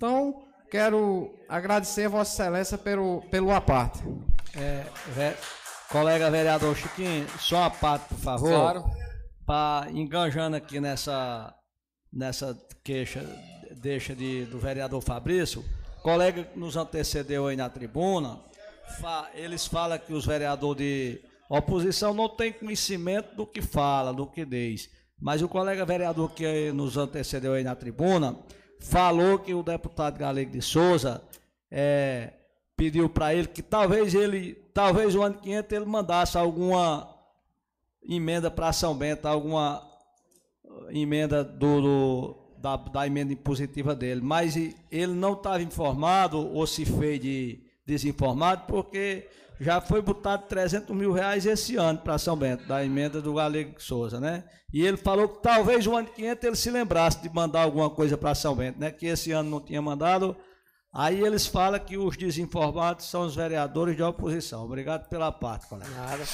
Então, 0.00 0.46
quero 0.70 1.30
agradecer 1.46 2.06
a 2.06 2.08
Vossa 2.08 2.42
Excelência 2.42 2.78
pelo, 2.78 3.20
pelo 3.30 3.50
aparte. 3.50 4.02
É, 4.56 4.86
ve 5.08 5.36
colega 5.90 6.30
vereador 6.30 6.74
Chiquinho, 6.74 7.28
só 7.38 7.58
uma 7.58 7.70
parte, 7.70 8.08
por 8.08 8.16
favor. 8.16 8.48
Claro. 8.48 8.84
Para 9.44 9.90
enganjando 9.90 10.56
aqui 10.56 10.80
nessa, 10.80 11.54
nessa 12.10 12.58
queixa 12.82 13.22
deixa 13.78 14.16
de, 14.16 14.46
do 14.46 14.58
vereador 14.58 15.02
Fabrício, 15.02 15.62
colega 16.02 16.44
que 16.44 16.58
nos 16.58 16.78
antecedeu 16.78 17.48
aí 17.48 17.56
na 17.56 17.68
tribuna, 17.68 18.40
fa, 19.02 19.28
eles 19.34 19.66
falam 19.66 19.98
que 19.98 20.14
os 20.14 20.24
vereadores 20.24 20.78
de 20.78 21.20
oposição 21.50 22.14
não 22.14 22.26
têm 22.26 22.54
conhecimento 22.54 23.36
do 23.36 23.46
que 23.46 23.60
fala, 23.60 24.14
do 24.14 24.26
que 24.26 24.46
diz. 24.46 24.88
Mas 25.20 25.42
o 25.42 25.48
colega 25.48 25.84
vereador 25.84 26.30
que 26.30 26.72
nos 26.72 26.96
antecedeu 26.96 27.52
aí 27.52 27.62
na 27.62 27.74
tribuna, 27.74 28.38
falou 28.80 29.38
que 29.38 29.54
o 29.54 29.62
deputado 29.62 30.18
Galego 30.18 30.50
de 30.50 30.62
Souza 30.62 31.22
é, 31.70 32.32
pediu 32.76 33.08
para 33.08 33.34
ele 33.34 33.46
que 33.46 33.62
talvez 33.62 34.14
ele, 34.14 34.54
talvez 34.74 35.14
o 35.14 35.22
ano 35.22 35.38
que 35.38 35.52
entra 35.52 35.76
ele 35.76 35.86
mandasse 35.86 36.36
alguma 36.36 37.14
emenda 38.02 38.50
para 38.50 38.72
São 38.72 38.94
Bento, 38.94 39.26
alguma 39.26 39.86
emenda 40.88 41.44
do, 41.44 41.80
do 41.80 42.36
da, 42.58 42.76
da, 42.76 43.06
emenda 43.06 43.32
impositiva 43.32 43.94
dele, 43.94 44.20
mas 44.20 44.56
ele 44.56 45.12
não 45.12 45.34
estava 45.34 45.62
informado 45.62 46.38
ou 46.38 46.66
se 46.66 46.84
fez 46.84 47.20
de 47.20 47.60
desinformado 47.86 48.64
porque 48.66 49.28
já 49.60 49.78
foi 49.78 50.00
botado 50.00 50.46
300 50.48 50.96
mil 50.96 51.12
reais 51.12 51.44
esse 51.44 51.76
ano 51.76 51.98
para 51.98 52.16
São 52.16 52.34
Bento, 52.34 52.66
da 52.66 52.82
emenda 52.82 53.20
do 53.20 53.34
Galego 53.34 53.80
Souza, 53.80 54.18
né? 54.18 54.42
E 54.72 54.86
ele 54.86 54.96
falou 54.96 55.28
que 55.28 55.42
talvez 55.42 55.86
o 55.86 55.94
ano 55.94 56.08
que 56.08 56.24
entra 56.24 56.48
ele 56.48 56.56
se 56.56 56.70
lembrasse 56.70 57.20
de 57.20 57.28
mandar 57.28 57.62
alguma 57.62 57.90
coisa 57.90 58.16
para 58.16 58.34
São 58.34 58.56
Bento, 58.56 58.80
né? 58.80 58.90
Que 58.90 59.06
esse 59.06 59.32
ano 59.32 59.50
não 59.50 59.60
tinha 59.60 59.82
mandado. 59.82 60.34
Aí 60.92 61.20
eles 61.20 61.46
falam 61.46 61.78
que 61.78 61.98
os 61.98 62.16
desinformados 62.16 63.04
são 63.04 63.26
os 63.26 63.36
vereadores 63.36 63.94
de 63.94 64.02
oposição. 64.02 64.64
Obrigado 64.64 65.08
pela 65.10 65.30
parte, 65.30 65.68
colega. 65.68 65.90
Nada. 65.90 66.24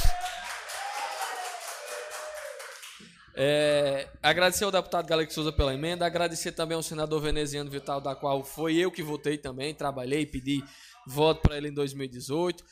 É, 3.39 4.09
agradecer 4.23 4.65
ao 4.65 4.71
deputado 4.71 5.07
Galego 5.07 5.31
Souza 5.33 5.53
pela 5.53 5.75
emenda, 5.75 6.07
agradecer 6.07 6.53
também 6.53 6.77
ao 6.77 6.83
senador 6.83 7.21
veneziano 7.21 7.69
Vital, 7.69 8.01
da 8.01 8.15
qual 8.15 8.43
foi 8.43 8.77
eu 8.77 8.91
que 8.91 9.03
votei 9.03 9.37
também, 9.37 9.75
trabalhei, 9.75 10.25
pedi 10.25 10.65
voto 11.07 11.43
para 11.43 11.59
ele 11.59 11.69
em 11.69 11.75
2018. 11.75 12.65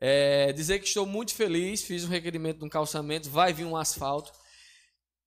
É, 0.00 0.52
dizer 0.52 0.78
que 0.78 0.88
estou 0.88 1.04
muito 1.04 1.34
feliz, 1.34 1.82
fiz 1.82 2.04
um 2.04 2.08
requerimento 2.08 2.58
de 2.58 2.64
um 2.64 2.68
calçamento, 2.68 3.28
vai 3.28 3.52
vir 3.52 3.64
um 3.64 3.76
asfalto. 3.76 4.32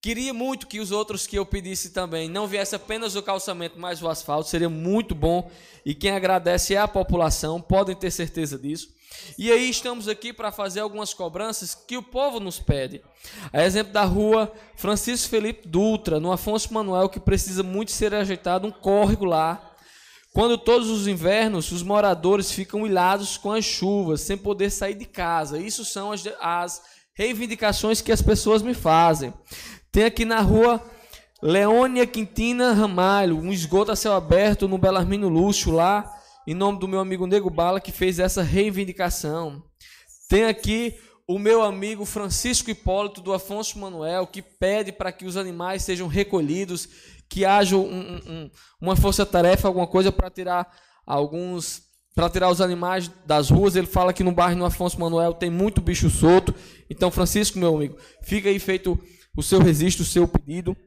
Queria 0.01 0.33
muito 0.33 0.67
que 0.67 0.81
os 0.81 0.91
outros 0.91 1.25
que 1.25 1.37
eu 1.37 1.45
pedisse 1.45 1.91
também 1.91 2.27
não 2.27 2.45
viesse 2.45 2.75
apenas 2.75 3.15
o 3.15 3.23
calçamento, 3.23 3.79
mas 3.79 4.01
o 4.01 4.09
asfalto, 4.09 4.49
seria 4.49 4.67
muito 4.67 5.15
bom. 5.15 5.49
E 5.85 5.95
quem 5.95 6.11
agradece 6.11 6.75
é 6.75 6.77
a 6.77 6.87
população, 6.87 7.61
podem 7.61 7.95
ter 7.95 8.11
certeza 8.11 8.59
disso. 8.59 8.89
E 9.37 9.51
aí 9.51 9.69
estamos 9.69 10.09
aqui 10.09 10.33
para 10.33 10.51
fazer 10.51 10.81
algumas 10.81 11.13
cobranças 11.13 11.73
que 11.73 11.95
o 11.95 12.03
povo 12.03 12.39
nos 12.39 12.59
pede. 12.59 13.01
A 13.53 13.63
exemplo 13.63 13.93
da 13.93 14.03
rua 14.03 14.51
Francisco 14.75 15.29
Felipe 15.29 15.67
Dutra, 15.67 16.19
no 16.19 16.31
Afonso 16.31 16.73
Manuel, 16.73 17.07
que 17.07 17.19
precisa 17.19 17.63
muito 17.63 17.91
ser 17.91 18.13
ajeitado, 18.13 18.67
um 18.67 18.71
córrego 18.71 19.23
lá 19.23 19.72
quando 20.33 20.57
todos 20.57 20.89
os 20.89 21.07
invernos 21.07 21.71
os 21.71 21.83
moradores 21.83 22.51
ficam 22.51 22.85
ilhados 22.87 23.37
com 23.37 23.51
as 23.51 23.63
chuvas, 23.63 24.21
sem 24.21 24.35
poder 24.35 24.71
sair 24.71 24.95
de 24.95 25.05
casa. 25.05 25.59
Isso 25.59 25.85
são 25.85 26.11
as, 26.11 26.23
as 26.41 26.81
reivindicações 27.13 28.01
que 28.01 28.11
as 28.11 28.21
pessoas 28.21 28.63
me 28.63 28.73
fazem. 28.73 29.31
Tem 29.91 30.05
aqui 30.05 30.25
na 30.25 30.41
rua 30.41 30.83
Leônia 31.39 32.07
Quintina 32.07 32.73
Ramalho, 32.73 33.37
um 33.37 33.53
esgoto 33.53 33.91
a 33.91 33.95
céu 33.95 34.13
aberto 34.13 34.67
no 34.67 34.79
Belarmino 34.79 35.29
Lúcio, 35.29 35.71
lá, 35.71 36.11
em 36.47 36.55
nome 36.55 36.79
do 36.79 36.87
meu 36.87 36.99
amigo 36.99 37.27
Nego 37.27 37.49
Bala, 37.49 37.79
que 37.79 37.91
fez 37.91 38.17
essa 38.17 38.41
reivindicação. 38.41 39.63
Tem 40.27 40.45
aqui 40.45 40.95
o 41.27 41.37
meu 41.37 41.61
amigo 41.61 42.05
Francisco 42.05 42.71
Hipólito 42.71 43.21
do 43.21 43.33
Afonso 43.33 43.77
Manuel, 43.77 44.25
que 44.25 44.41
pede 44.41 44.91
para 44.91 45.11
que 45.11 45.25
os 45.25 45.37
animais 45.37 45.83
sejam 45.83 46.07
recolhidos 46.07 46.89
que 47.33 47.45
haja 47.45 47.75
um, 47.75 48.19
um, 48.27 48.51
uma 48.79 48.95
força-tarefa, 48.95 49.67
alguma 49.67 49.87
coisa 49.87 50.11
para 50.11 50.29
tirar 50.29 50.71
alguns 51.03 51.81
para 52.13 52.29
tirar 52.29 52.51
os 52.51 52.61
animais 52.61 53.09
das 53.25 53.49
ruas. 53.49 53.75
Ele 53.75 53.87
fala 53.87 54.13
que 54.13 54.23
no 54.23 54.31
bairro 54.31 54.55
no 54.55 54.65
Afonso 54.65 54.99
Manuel 54.99 55.33
tem 55.33 55.49
muito 55.49 55.81
bicho 55.81 56.11
solto. 56.11 56.53
Então, 56.87 57.09
Francisco, 57.09 57.57
meu 57.57 57.75
amigo, 57.75 57.97
fica 58.21 58.49
aí 58.49 58.59
feito 58.59 58.99
o 59.35 59.41
seu 59.41 59.57
registro, 59.57 60.03
o 60.03 60.05
seu 60.05 60.27
pedido. 60.27 60.77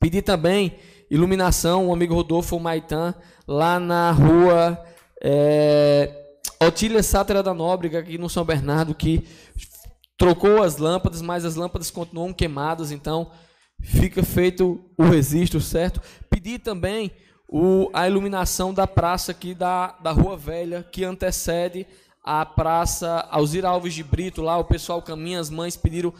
Pedi 0.00 0.20
também 0.20 0.76
iluminação, 1.08 1.86
o 1.86 1.92
amigo 1.92 2.12
Rodolfo 2.12 2.58
Maitan, 2.58 3.14
lá 3.46 3.78
na 3.78 4.10
rua 4.10 4.84
é, 5.22 6.12
Otília 6.60 7.04
Sátira 7.04 7.40
da 7.40 7.54
Nóbrega, 7.54 8.00
aqui 8.00 8.18
no 8.18 8.28
São 8.28 8.44
Bernardo, 8.44 8.96
que 8.96 9.24
trocou 10.16 10.60
as 10.60 10.78
lâmpadas, 10.78 11.22
mas 11.22 11.44
as 11.44 11.54
lâmpadas 11.54 11.88
continuam 11.88 12.32
queimadas. 12.32 12.90
Então, 12.90 13.30
fica 13.80 14.22
feito 14.22 14.84
o 14.96 15.04
registro, 15.04 15.60
certo? 15.60 16.00
Pedir 16.28 16.58
também 16.58 17.10
o, 17.48 17.90
a 17.94 18.06
iluminação 18.06 18.74
da 18.74 18.86
praça 18.86 19.32
aqui 19.32 19.54
da, 19.54 19.92
da 20.02 20.10
Rua 20.12 20.36
Velha, 20.36 20.82
que 20.82 21.04
antecede 21.04 21.86
a 22.22 22.44
praça 22.44 23.26
Alzir 23.30 23.64
Alves 23.64 23.94
de 23.94 24.02
Brito, 24.02 24.42
lá 24.42 24.58
o 24.58 24.64
pessoal 24.64 25.00
caminha, 25.00 25.40
as 25.40 25.48
mães 25.48 25.76
pediram, 25.76 26.12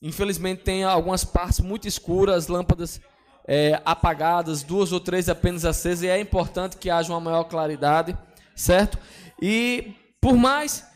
infelizmente 0.00 0.62
tem 0.62 0.84
algumas 0.84 1.24
partes 1.24 1.60
muito 1.60 1.86
escuras, 1.86 2.48
lâmpadas 2.48 3.00
é, 3.46 3.80
apagadas, 3.84 4.62
duas 4.62 4.92
ou 4.92 5.00
três 5.00 5.28
apenas 5.28 5.66
acesas, 5.66 6.04
e 6.04 6.08
é 6.08 6.18
importante 6.18 6.78
que 6.78 6.88
haja 6.88 7.12
uma 7.12 7.20
maior 7.20 7.44
claridade, 7.44 8.16
certo? 8.54 8.98
E 9.40 9.94
por 10.20 10.36
mais 10.36 10.86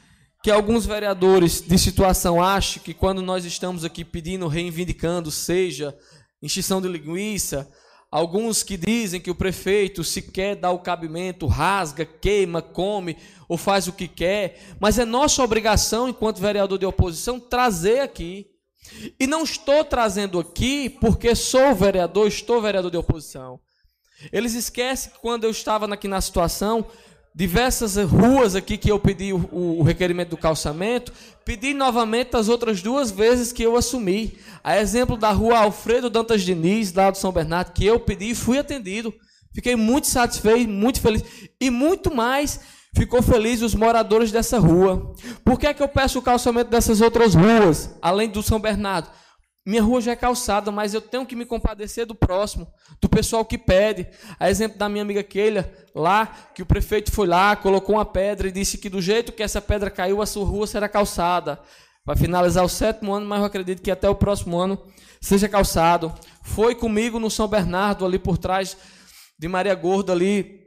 que 0.42 0.50
alguns 0.50 0.86
vereadores 0.86 1.60
de 1.60 1.78
situação 1.78 2.42
achem 2.42 2.82
que 2.82 2.94
quando 2.94 3.20
nós 3.20 3.44
estamos 3.44 3.84
aqui 3.84 4.04
pedindo, 4.04 4.48
reivindicando, 4.48 5.30
seja 5.30 5.96
extinção 6.40 6.80
de 6.80 6.88
linguiça, 6.88 7.70
alguns 8.10 8.62
que 8.62 8.76
dizem 8.76 9.20
que 9.20 9.30
o 9.30 9.34
prefeito 9.34 10.02
se 10.02 10.22
quer 10.22 10.56
dar 10.56 10.70
o 10.70 10.78
cabimento, 10.78 11.46
rasga, 11.46 12.06
queima, 12.06 12.62
come 12.62 13.18
ou 13.46 13.58
faz 13.58 13.86
o 13.86 13.92
que 13.92 14.08
quer, 14.08 14.58
mas 14.80 14.98
é 14.98 15.04
nossa 15.04 15.42
obrigação, 15.42 16.08
enquanto 16.08 16.40
vereador 16.40 16.78
de 16.78 16.86
oposição, 16.86 17.38
trazer 17.38 18.00
aqui. 18.00 18.46
E 19.20 19.26
não 19.26 19.42
estou 19.42 19.84
trazendo 19.84 20.40
aqui 20.40 20.88
porque 20.88 21.34
sou 21.34 21.74
vereador, 21.74 22.26
estou 22.26 22.62
vereador 22.62 22.90
de 22.90 22.96
oposição. 22.96 23.60
Eles 24.32 24.54
esquecem 24.54 25.12
que 25.12 25.18
quando 25.18 25.44
eu 25.44 25.50
estava 25.50 25.92
aqui 25.92 26.08
na 26.08 26.20
situação, 26.20 26.86
diversas 27.34 27.96
ruas 27.96 28.54
aqui 28.56 28.76
que 28.76 28.90
eu 28.90 28.98
pedi 28.98 29.32
o, 29.32 29.48
o, 29.52 29.82
requerimento 29.82 30.30
do 30.30 30.36
calçamento, 30.36 31.12
pedi 31.44 31.72
novamente 31.72 32.36
as 32.36 32.48
outras 32.48 32.82
duas 32.82 33.10
vezes 33.10 33.52
que 33.52 33.62
eu 33.62 33.76
assumi. 33.76 34.36
A 34.62 34.78
exemplo 34.78 35.16
da 35.16 35.30
rua 35.30 35.58
Alfredo 35.58 36.10
Dantas 36.10 36.42
Diniz, 36.42 36.92
lá 36.92 37.10
do 37.10 37.18
São 37.18 37.32
Bernardo, 37.32 37.72
que 37.72 37.86
eu 37.86 38.00
pedi 38.00 38.30
e 38.30 38.34
fui 38.34 38.58
atendido. 38.58 39.14
Fiquei 39.52 39.74
muito 39.74 40.06
satisfeito, 40.06 40.70
muito 40.70 41.00
feliz. 41.00 41.24
E 41.60 41.70
muito 41.70 42.14
mais 42.14 42.60
ficou 42.94 43.22
feliz 43.22 43.62
os 43.62 43.74
moradores 43.74 44.32
dessa 44.32 44.58
rua. 44.58 45.14
Por 45.44 45.58
que 45.58 45.66
é 45.66 45.74
que 45.74 45.82
eu 45.82 45.88
peço 45.88 46.18
o 46.18 46.22
calçamento 46.22 46.70
dessas 46.70 47.00
outras 47.00 47.34
ruas, 47.34 47.90
além 48.02 48.28
do 48.28 48.42
São 48.42 48.60
Bernardo? 48.60 49.08
Minha 49.64 49.82
rua 49.82 50.00
já 50.00 50.12
é 50.12 50.16
calçada, 50.16 50.70
mas 50.70 50.94
eu 50.94 51.00
tenho 51.00 51.26
que 51.26 51.36
me 51.36 51.44
compadecer 51.44 52.06
do 52.06 52.14
próximo, 52.14 52.66
do 53.00 53.08
pessoal 53.08 53.44
que 53.44 53.58
pede. 53.58 54.08
A 54.38 54.48
exemplo 54.48 54.78
da 54.78 54.88
minha 54.88 55.02
amiga 55.02 55.22
Keila, 55.22 55.70
lá, 55.94 56.26
que 56.54 56.62
o 56.62 56.66
prefeito 56.66 57.12
foi 57.12 57.26
lá, 57.26 57.54
colocou 57.54 57.96
uma 57.96 58.04
pedra 58.04 58.48
e 58.48 58.52
disse 58.52 58.78
que 58.78 58.88
do 58.88 59.02
jeito 59.02 59.32
que 59.32 59.42
essa 59.42 59.60
pedra 59.60 59.90
caiu, 59.90 60.22
a 60.22 60.26
sua 60.26 60.46
rua 60.46 60.66
será 60.66 60.88
calçada. 60.88 61.60
Vai 62.04 62.16
finalizar 62.16 62.64
o 62.64 62.68
sétimo 62.68 63.12
ano, 63.12 63.26
mas 63.26 63.40
eu 63.40 63.44
acredito 63.44 63.82
que 63.82 63.90
até 63.90 64.08
o 64.08 64.14
próximo 64.14 64.58
ano 64.58 64.82
seja 65.20 65.48
calçado. 65.48 66.12
Foi 66.42 66.74
comigo 66.74 67.18
no 67.18 67.30
São 67.30 67.46
Bernardo, 67.46 68.06
ali 68.06 68.18
por 68.18 68.38
trás 68.38 68.76
de 69.38 69.46
Maria 69.46 69.74
Gorda, 69.74 70.12
ali 70.12 70.60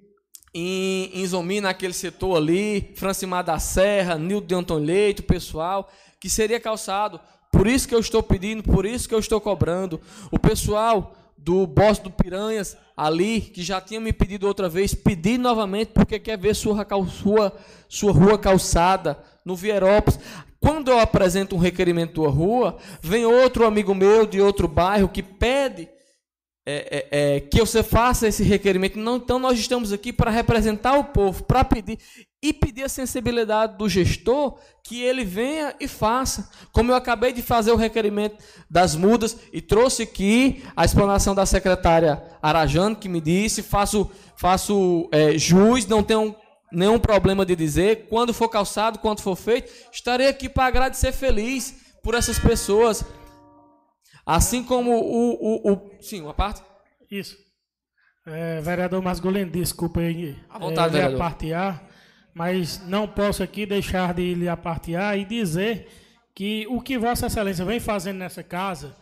em, 0.53 1.09
em 1.13 1.25
Zomi, 1.25 1.59
naquele 1.59 1.93
setor 1.93 2.37
ali, 2.37 2.93
Francimar 2.95 3.43
da 3.43 3.57
Serra, 3.57 4.19
Nildo 4.19 4.45
de 4.45 4.53
Antônio 4.53 4.85
Leite, 4.85 5.21
o 5.21 5.25
pessoal, 5.25 5.89
que 6.19 6.29
seria 6.29 6.59
calçado. 6.59 7.19
Por 7.53 7.67
isso 7.67 7.87
que 7.87 7.93
eu 7.93 7.99
estou 7.99 8.23
pedindo, 8.23 8.63
por 8.63 8.83
isso 8.83 9.07
que 9.07 9.13
eu 9.13 9.19
estou 9.19 9.39
cobrando. 9.39 10.01
O 10.31 10.39
pessoal 10.39 11.15
do 11.37 11.67
boss 11.67 11.99
do 11.99 12.09
Piranhas 12.09 12.75
ali, 12.97 13.41
que 13.41 13.61
já 13.61 13.79
tinha 13.79 13.99
me 13.99 14.11
pedido 14.11 14.47
outra 14.47 14.67
vez, 14.67 14.95
pedir 14.95 15.37
novamente 15.37 15.91
porque 15.93 16.17
quer 16.17 16.35
ver 16.35 16.55
sua, 16.55 16.85
sua, 17.07 17.53
sua 17.87 18.11
rua 18.11 18.39
calçada 18.39 19.19
no 19.45 19.55
Vierópolis. 19.55 20.19
Quando 20.59 20.89
eu 20.89 20.99
apresento 20.99 21.55
um 21.55 21.59
requerimento 21.59 22.23
da 22.23 22.29
rua, 22.29 22.77
vem 23.01 23.23
outro 23.23 23.67
amigo 23.67 23.93
meu 23.93 24.25
de 24.25 24.41
outro 24.41 24.67
bairro 24.67 25.07
que 25.07 25.21
pede 25.21 25.87
é, 26.65 27.07
é, 27.11 27.35
é, 27.35 27.39
que 27.39 27.59
você 27.59 27.83
faça 27.83 28.27
esse 28.27 28.41
requerimento. 28.41 28.97
Não, 28.97 29.17
então 29.17 29.37
nós 29.37 29.59
estamos 29.59 29.93
aqui 29.93 30.11
para 30.11 30.31
representar 30.31 30.97
o 30.97 31.03
povo, 31.03 31.43
para 31.43 31.63
pedir 31.63 31.99
e 32.43 32.51
pedir 32.51 32.83
a 32.83 32.89
sensibilidade 32.89 33.77
do 33.77 33.87
gestor 33.87 34.59
que 34.83 35.01
ele 35.01 35.23
venha 35.23 35.73
e 35.79 35.87
faça. 35.87 36.49
Como 36.73 36.91
eu 36.91 36.95
acabei 36.95 37.31
de 37.31 37.41
fazer 37.41 37.71
o 37.71 37.77
requerimento 37.77 38.43
das 38.69 38.97
mudas 38.97 39.37
e 39.53 39.61
trouxe 39.61 40.03
aqui 40.03 40.61
a 40.75 40.83
explanação 40.83 41.33
da 41.33 41.45
secretária 41.45 42.21
Arajano 42.41 42.97
que 42.97 43.07
me 43.07 43.21
disse, 43.21 43.63
faço, 43.63 44.11
faço 44.35 45.07
é, 45.13 45.37
jus, 45.37 45.87
não 45.87 46.03
tenho 46.03 46.35
nenhum 46.69 46.99
problema 46.99 47.45
de 47.45 47.55
dizer. 47.55 48.07
Quando 48.09 48.33
for 48.33 48.49
calçado, 48.49 48.99
quando 48.99 49.21
for 49.21 49.37
feito, 49.37 49.71
estarei 49.89 50.27
aqui 50.27 50.49
para 50.49 50.65
agradecer 50.65 51.13
feliz 51.13 51.73
por 52.03 52.13
essas 52.13 52.37
pessoas. 52.37 53.05
Assim 54.25 54.63
como 54.63 54.91
o. 54.91 55.69
o, 55.69 55.73
o 55.73 55.91
sim, 56.01 56.21
uma 56.21 56.33
parte? 56.33 56.61
Isso. 57.09 57.37
É, 58.25 58.59
vereador 58.61 59.01
Masgolino, 59.01 59.51
desculpa 59.51 60.01
aí. 60.01 60.37
À 60.49 60.59
vontade, 60.59 60.95
é, 60.95 61.01
vereador. 61.01 61.21
apartear, 61.21 61.92
mas 62.33 62.81
não 62.87 63.07
posso 63.07 63.43
aqui 63.43 63.65
deixar 63.65 64.13
de 64.13 64.33
lhe 64.33 64.49
apartear 64.49 65.17
e 65.17 65.25
dizer 65.25 65.87
que 66.33 66.65
o 66.67 66.81
que 66.81 66.97
Vossa 66.97 67.27
Excelência 67.27 67.63
vem 67.63 67.79
fazendo 67.79 68.17
nessa 68.17 68.41
casa, 68.41 68.95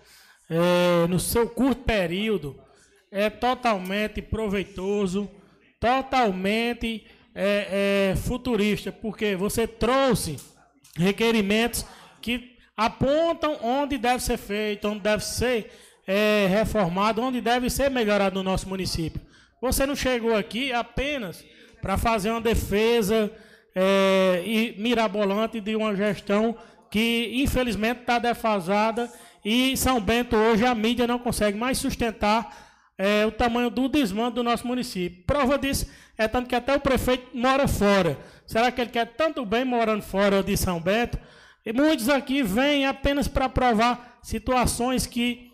é, 0.49 1.07
no 1.07 1.19
seu 1.19 1.47
curto 1.47 1.83
período, 1.83 2.59
é 3.09 3.29
totalmente 3.29 4.21
proveitoso, 4.21 5.29
totalmente 5.79 7.05
é, 7.33 8.11
é, 8.11 8.15
futurista, 8.15 8.91
porque 8.91 9.35
você 9.35 9.65
trouxe 9.65 10.37
requerimentos 10.97 11.85
que 12.21 12.57
apontam 12.75 13.57
onde 13.63 13.97
deve 13.97 14.21
ser 14.21 14.37
feito, 14.37 14.87
onde 14.87 15.01
deve 15.01 15.23
ser 15.23 15.71
é, 16.05 16.47
reformado, 16.49 17.21
onde 17.21 17.39
deve 17.39 17.69
ser 17.69 17.89
melhorado 17.89 18.35
no 18.35 18.43
nosso 18.43 18.67
município. 18.67 19.21
Você 19.61 19.85
não 19.85 19.95
chegou 19.95 20.35
aqui 20.35 20.73
apenas 20.73 21.45
para 21.81 21.97
fazer 21.97 22.31
uma 22.31 22.41
defesa 22.41 23.31
é, 23.75 24.43
e 24.45 24.75
mirabolante 24.77 25.59
de 25.59 25.75
uma 25.75 25.95
gestão 25.95 26.55
que 26.89 27.31
infelizmente 27.35 28.01
está 28.01 28.19
defasada 28.19 29.11
e 29.43 29.75
São 29.75 29.99
Bento 29.99 30.35
hoje 30.35 30.65
a 30.65 30.75
mídia 30.75 31.07
não 31.07 31.17
consegue 31.17 31.57
mais 31.57 31.77
sustentar 31.77 32.71
é, 32.97 33.25
o 33.25 33.31
tamanho 33.31 33.69
do 33.69 33.89
desmando 33.89 34.35
do 34.35 34.43
nosso 34.43 34.67
município. 34.67 35.23
Prova 35.25 35.57
disso 35.57 35.87
é 36.17 36.27
tanto 36.27 36.47
que 36.47 36.55
até 36.55 36.75
o 36.75 36.79
prefeito 36.79 37.35
mora 37.35 37.67
fora. 37.67 38.17
Será 38.45 38.71
que 38.71 38.79
ele 38.79 38.91
quer 38.91 39.07
tanto 39.15 39.45
bem 39.45 39.65
morando 39.65 40.03
fora 40.03 40.43
de 40.43 40.55
São 40.55 40.79
Bento? 40.79 41.17
E 41.65 41.73
muitos 41.73 42.09
aqui 42.09 42.43
vêm 42.43 42.85
apenas 42.85 43.27
para 43.27 43.49
provar 43.49 44.19
situações 44.21 45.07
que 45.07 45.51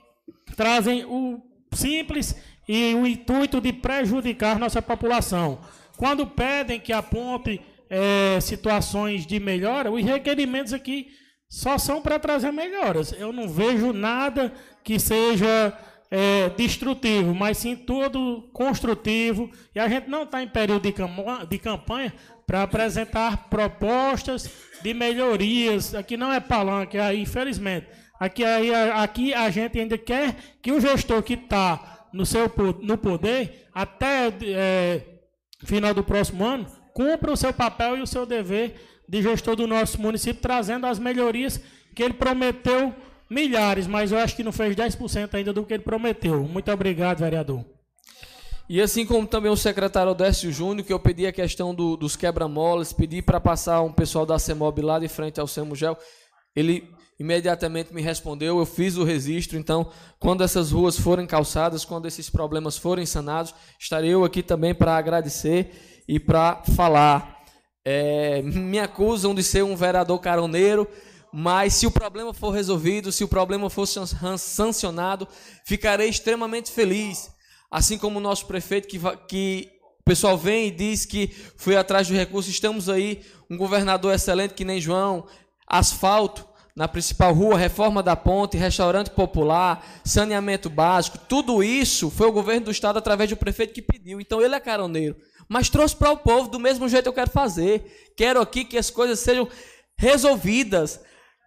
trazem 0.55 1.05
o 1.05 1.41
simples 1.73 2.35
e 2.67 2.93
o 2.95 3.05
intuito 3.05 3.61
de 3.61 3.71
prejudicar 3.71 4.59
nossa 4.59 4.81
população. 4.81 5.59
Quando 5.97 6.27
pedem 6.27 6.79
que 6.79 6.93
aponte 6.93 7.59
é, 7.89 8.39
situações 8.39 9.25
de 9.25 9.39
melhora, 9.39 9.91
os 9.91 10.03
requerimentos 10.03 10.71
aqui 10.71 11.07
só 11.49 11.77
são 11.77 12.01
para 12.01 12.19
trazer 12.19 12.51
melhoras. 12.51 13.11
Eu 13.13 13.33
não 13.33 13.47
vejo 13.47 13.91
nada 13.91 14.53
que 14.83 14.99
seja 14.99 15.73
é, 16.11 16.49
destrutivo, 16.49 17.33
mas 17.33 17.57
sim 17.57 17.75
tudo 17.75 18.49
construtivo. 18.53 19.49
E 19.73 19.79
a 19.79 19.87
gente 19.87 20.09
não 20.09 20.23
está 20.23 20.43
em 20.43 20.47
período 20.47 20.83
de, 20.83 20.93
de 21.49 21.57
campanha 21.57 22.13
para 22.45 22.63
apresentar 22.63 23.49
propostas 23.49 24.49
de 24.81 24.93
melhorias. 24.93 25.95
Aqui 25.95 26.15
não 26.15 26.31
é 26.31 26.39
palanque, 26.39 26.97
aí, 26.97 27.21
infelizmente. 27.21 27.87
Aqui, 28.19 28.43
aí, 28.43 28.73
aqui 28.73 29.33
a 29.33 29.49
gente 29.49 29.79
ainda 29.79 29.97
quer 29.97 30.35
que 30.61 30.71
o 30.71 30.79
gestor 30.81 31.21
que 31.21 31.33
está 31.33 32.07
no, 32.11 32.25
seu, 32.25 32.51
no 32.81 32.97
poder, 32.97 33.67
até 33.73 34.33
é, 34.43 35.16
final 35.65 35.93
do 35.93 36.03
próximo 36.03 36.45
ano, 36.45 36.65
cumpra 36.93 37.31
o 37.31 37.37
seu 37.37 37.53
papel 37.53 37.97
e 37.97 38.01
o 38.01 38.07
seu 38.07 38.25
dever 38.25 38.75
de 39.07 39.21
gestor 39.21 39.55
do 39.55 39.67
nosso 39.67 40.01
município, 40.01 40.41
trazendo 40.41 40.85
as 40.85 40.99
melhorias 40.99 41.59
que 41.95 42.03
ele 42.03 42.13
prometeu 42.13 42.93
milhares, 43.29 43.87
mas 43.87 44.11
eu 44.11 44.17
acho 44.17 44.35
que 44.35 44.43
não 44.43 44.51
fez 44.51 44.75
10% 44.75 45.33
ainda 45.33 45.53
do 45.53 45.65
que 45.65 45.73
ele 45.73 45.83
prometeu. 45.83 46.43
Muito 46.43 46.71
obrigado, 46.71 47.19
vereador. 47.19 47.65
E 48.69 48.81
assim 48.81 49.05
como 49.05 49.25
também 49.25 49.49
o 49.49 49.55
secretário 49.55 50.11
Odécio 50.11 50.51
Júnior, 50.51 50.85
que 50.85 50.91
eu 50.91 50.99
pedi 50.99 51.25
a 51.25 51.31
questão 51.31 51.73
do, 51.73 51.95
dos 51.95 52.17
quebra-molas, 52.17 52.91
pedi 52.91 53.21
para 53.21 53.39
passar 53.39 53.81
um 53.81 53.93
pessoal 53.93 54.25
da 54.25 54.37
CEMOB 54.37 54.81
lá 54.81 54.99
de 54.99 55.07
frente 55.07 55.39
ao 55.39 55.47
Semugel, 55.47 55.97
ele 56.53 56.89
imediatamente 57.19 57.93
me 57.93 58.01
respondeu, 58.01 58.59
eu 58.59 58.65
fiz 58.65 58.97
o 58.97 59.03
registro, 59.03 59.57
então, 59.57 59.91
quando 60.19 60.43
essas 60.43 60.71
ruas 60.71 60.97
forem 60.97 61.25
calçadas, 61.25 61.83
quando 61.83 62.07
esses 62.07 62.29
problemas 62.29 62.77
forem 62.77 63.05
sanados, 63.05 63.53
estarei 63.79 64.13
eu 64.13 64.23
aqui 64.23 64.43
também 64.43 64.73
para 64.73 64.95
agradecer 64.97 66.03
e 66.07 66.19
para 66.19 66.63
falar. 66.75 67.37
É, 67.83 68.41
me 68.41 68.79
acusam 68.79 69.33
de 69.33 69.41
ser 69.41 69.63
um 69.63 69.75
vereador 69.75 70.19
caroneiro, 70.19 70.87
mas 71.33 71.73
se 71.73 71.87
o 71.87 71.91
problema 71.91 72.33
for 72.33 72.51
resolvido, 72.51 73.11
se 73.11 73.23
o 73.23 73.27
problema 73.27 73.69
for 73.69 73.85
sancionado, 73.85 75.27
ficarei 75.65 76.09
extremamente 76.09 76.71
feliz 76.71 77.29
Assim 77.69 77.97
como 77.97 78.17
o 78.17 78.21
nosso 78.21 78.45
prefeito, 78.45 78.87
que, 78.87 78.99
que 79.27 79.69
o 79.99 80.03
pessoal 80.03 80.37
vem 80.37 80.67
e 80.67 80.71
diz 80.71 81.05
que 81.05 81.27
foi 81.57 81.75
atrás 81.75 82.07
do 82.07 82.13
recurso, 82.13 82.49
estamos 82.49 82.87
aí, 82.87 83.21
um 83.49 83.57
governador 83.57 84.13
excelente 84.13 84.53
que 84.53 84.63
nem 84.63 84.79
João, 84.79 85.27
asfalto 85.67 86.46
na 86.77 86.87
principal 86.87 87.33
rua, 87.33 87.57
reforma 87.57 88.03
da 88.03 88.15
ponte, 88.15 88.55
restaurante 88.55 89.09
popular, 89.09 89.83
saneamento 90.05 90.69
básico, 90.69 91.17
tudo 91.17 91.63
isso 91.63 92.11
foi 92.11 92.27
o 92.27 92.31
governo 92.31 92.65
do 92.65 92.71
estado 92.71 92.99
através 92.99 93.31
do 93.31 93.35
prefeito 93.35 93.73
que 93.73 93.81
pediu. 93.81 94.21
Então 94.21 94.39
ele 94.43 94.53
é 94.53 94.59
caroneiro, 94.59 95.15
mas 95.49 95.71
trouxe 95.71 95.95
para 95.95 96.11
o 96.11 96.17
povo 96.17 96.47
do 96.47 96.59
mesmo 96.59 96.87
jeito 96.87 97.05
que 97.05 97.09
eu 97.09 97.13
quero 97.13 97.31
fazer. 97.31 98.11
Quero 98.15 98.39
aqui 98.39 98.63
que 98.63 98.77
as 98.77 98.91
coisas 98.91 99.19
sejam 99.19 99.47
resolvidas. 99.97 101.01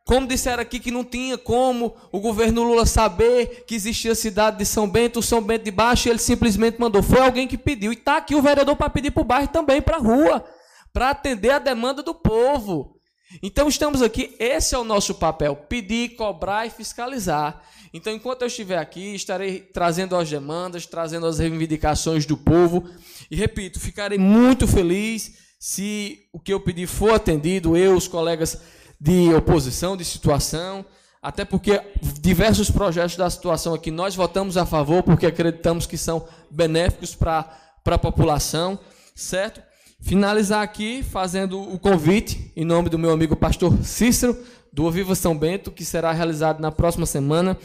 Como 0.04 0.26
disseram 0.26 0.62
aqui 0.62 0.80
que 0.80 0.90
não 0.90 1.04
tinha 1.04 1.38
como 1.38 1.94
o 2.10 2.18
governo 2.18 2.64
Lula 2.64 2.84
saber 2.84 3.64
que 3.68 3.76
existia 3.76 4.10
a 4.10 4.16
cidade 4.16 4.58
de 4.58 4.66
São 4.66 4.90
Bento, 4.90 5.22
São 5.22 5.40
Bento 5.40 5.62
de 5.62 5.70
Baixo, 5.70 6.08
ele 6.08 6.18
simplesmente 6.18 6.80
mandou. 6.80 7.04
Foi 7.04 7.20
alguém 7.20 7.46
que 7.46 7.56
pediu. 7.56 7.92
E 7.92 7.94
está 7.94 8.16
aqui 8.16 8.34
o 8.34 8.42
vereador 8.42 8.74
para 8.74 8.90
pedir 8.90 9.12
para 9.12 9.20
o 9.20 9.24
bairro 9.24 9.46
também, 9.46 9.80
para 9.80 9.94
a 9.94 10.00
rua, 10.00 10.44
para 10.92 11.10
atender 11.10 11.50
a 11.50 11.60
demanda 11.60 12.02
do 12.02 12.16
povo. 12.16 12.99
Então 13.42 13.68
estamos 13.68 14.02
aqui, 14.02 14.34
esse 14.38 14.74
é 14.74 14.78
o 14.78 14.84
nosso 14.84 15.14
papel: 15.14 15.54
pedir, 15.54 16.16
cobrar 16.16 16.66
e 16.66 16.70
fiscalizar. 16.70 17.62
Então, 17.92 18.12
enquanto 18.12 18.42
eu 18.42 18.48
estiver 18.48 18.78
aqui, 18.78 19.14
estarei 19.14 19.60
trazendo 19.60 20.14
as 20.14 20.30
demandas, 20.30 20.86
trazendo 20.86 21.26
as 21.26 21.40
reivindicações 21.40 22.24
do 22.24 22.36
povo. 22.36 22.88
E 23.28 23.34
repito, 23.34 23.80
ficarei 23.80 24.16
muito 24.16 24.66
feliz 24.66 25.38
se 25.58 26.26
o 26.32 26.38
que 26.38 26.52
eu 26.52 26.60
pedi 26.60 26.86
for 26.86 27.14
atendido, 27.14 27.76
eu, 27.76 27.96
os 27.96 28.06
colegas 28.06 28.58
de 29.00 29.32
oposição, 29.34 29.96
de 29.96 30.04
situação, 30.04 30.84
até 31.20 31.44
porque 31.44 31.82
diversos 32.20 32.70
projetos 32.70 33.16
da 33.16 33.28
situação 33.28 33.74
aqui 33.74 33.90
nós 33.90 34.14
votamos 34.14 34.56
a 34.56 34.64
favor, 34.64 35.02
porque 35.02 35.26
acreditamos 35.26 35.84
que 35.84 35.98
são 35.98 36.26
benéficos 36.50 37.14
para 37.14 37.50
a 37.84 37.98
população, 37.98 38.78
certo? 39.14 39.60
Finalizar 40.00 40.62
aqui 40.62 41.02
fazendo 41.02 41.60
o 41.60 41.78
convite, 41.78 42.50
em 42.56 42.64
nome 42.64 42.88
do 42.88 42.98
meu 42.98 43.10
amigo 43.12 43.36
pastor 43.36 43.76
Cícero, 43.84 44.36
do 44.72 44.90
Viva 44.90 45.14
São 45.14 45.36
Bento, 45.36 45.70
que 45.70 45.84
será 45.84 46.10
realizado 46.10 46.60
na 46.60 46.72
próxima 46.72 47.06
semana, 47.06 47.56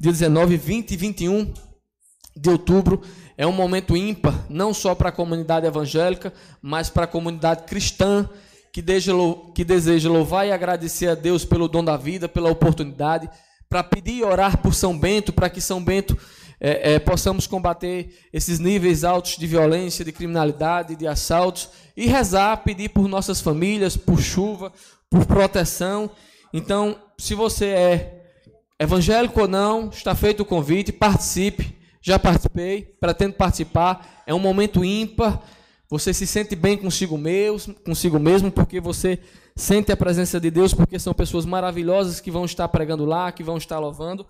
dia 0.00 0.10
19, 0.10 0.56
20 0.56 0.90
e 0.90 0.96
21 0.96 1.52
de 2.34 2.50
outubro. 2.50 3.02
É 3.36 3.46
um 3.46 3.52
momento 3.52 3.96
ímpar, 3.96 4.46
não 4.48 4.72
só 4.72 4.94
para 4.94 5.10
a 5.10 5.12
comunidade 5.12 5.66
evangélica, 5.66 6.32
mas 6.60 6.88
para 6.88 7.04
a 7.04 7.08
comunidade 7.08 7.64
cristã 7.64 8.28
que 8.72 8.82
deseja 8.82 10.08
louvar 10.08 10.46
e 10.46 10.52
agradecer 10.52 11.08
a 11.08 11.14
Deus 11.14 11.44
pelo 11.44 11.68
dom 11.68 11.84
da 11.84 11.96
vida, 11.96 12.28
pela 12.28 12.50
oportunidade, 12.50 13.28
para 13.68 13.84
pedir 13.84 14.14
e 14.14 14.24
orar 14.24 14.58
por 14.58 14.74
São 14.74 14.98
Bento, 14.98 15.32
para 15.32 15.50
que 15.50 15.60
São 15.60 15.82
Bento 15.82 16.16
é, 16.64 16.94
é, 16.94 16.98
possamos 17.00 17.48
combater 17.48 18.16
esses 18.32 18.60
níveis 18.60 19.02
altos 19.02 19.36
de 19.36 19.46
violência, 19.48 20.04
de 20.04 20.12
criminalidade, 20.12 20.94
de 20.94 21.08
assaltos, 21.08 21.68
e 21.96 22.06
rezar, 22.06 22.58
pedir 22.58 22.90
por 22.90 23.08
nossas 23.08 23.40
famílias, 23.40 23.96
por 23.96 24.20
chuva, 24.20 24.72
por 25.10 25.26
proteção. 25.26 26.08
Então, 26.54 26.96
se 27.18 27.34
você 27.34 27.66
é 27.66 28.22
evangélico 28.78 29.40
ou 29.40 29.48
não, 29.48 29.88
está 29.88 30.14
feito 30.14 30.44
o 30.44 30.46
convite, 30.46 30.92
participe. 30.92 31.76
Já 32.00 32.16
participei, 32.16 32.82
pretendo 33.00 33.34
participar. 33.34 34.22
É 34.24 34.32
um 34.32 34.38
momento 34.38 34.84
ímpar 34.84 35.42
você 35.92 36.14
se 36.14 36.26
sente 36.26 36.56
bem 36.56 36.78
consigo 36.78 37.18
mesmo, 37.18 37.74
consigo 37.84 38.18
mesmo, 38.18 38.50
porque 38.50 38.80
você 38.80 39.18
sente 39.54 39.92
a 39.92 39.96
presença 39.96 40.40
de 40.40 40.50
Deus, 40.50 40.72
porque 40.72 40.98
são 40.98 41.12
pessoas 41.12 41.44
maravilhosas 41.44 42.18
que 42.18 42.30
vão 42.30 42.46
estar 42.46 42.66
pregando 42.68 43.04
lá, 43.04 43.30
que 43.30 43.42
vão 43.42 43.58
estar 43.58 43.78
louvando 43.78 44.26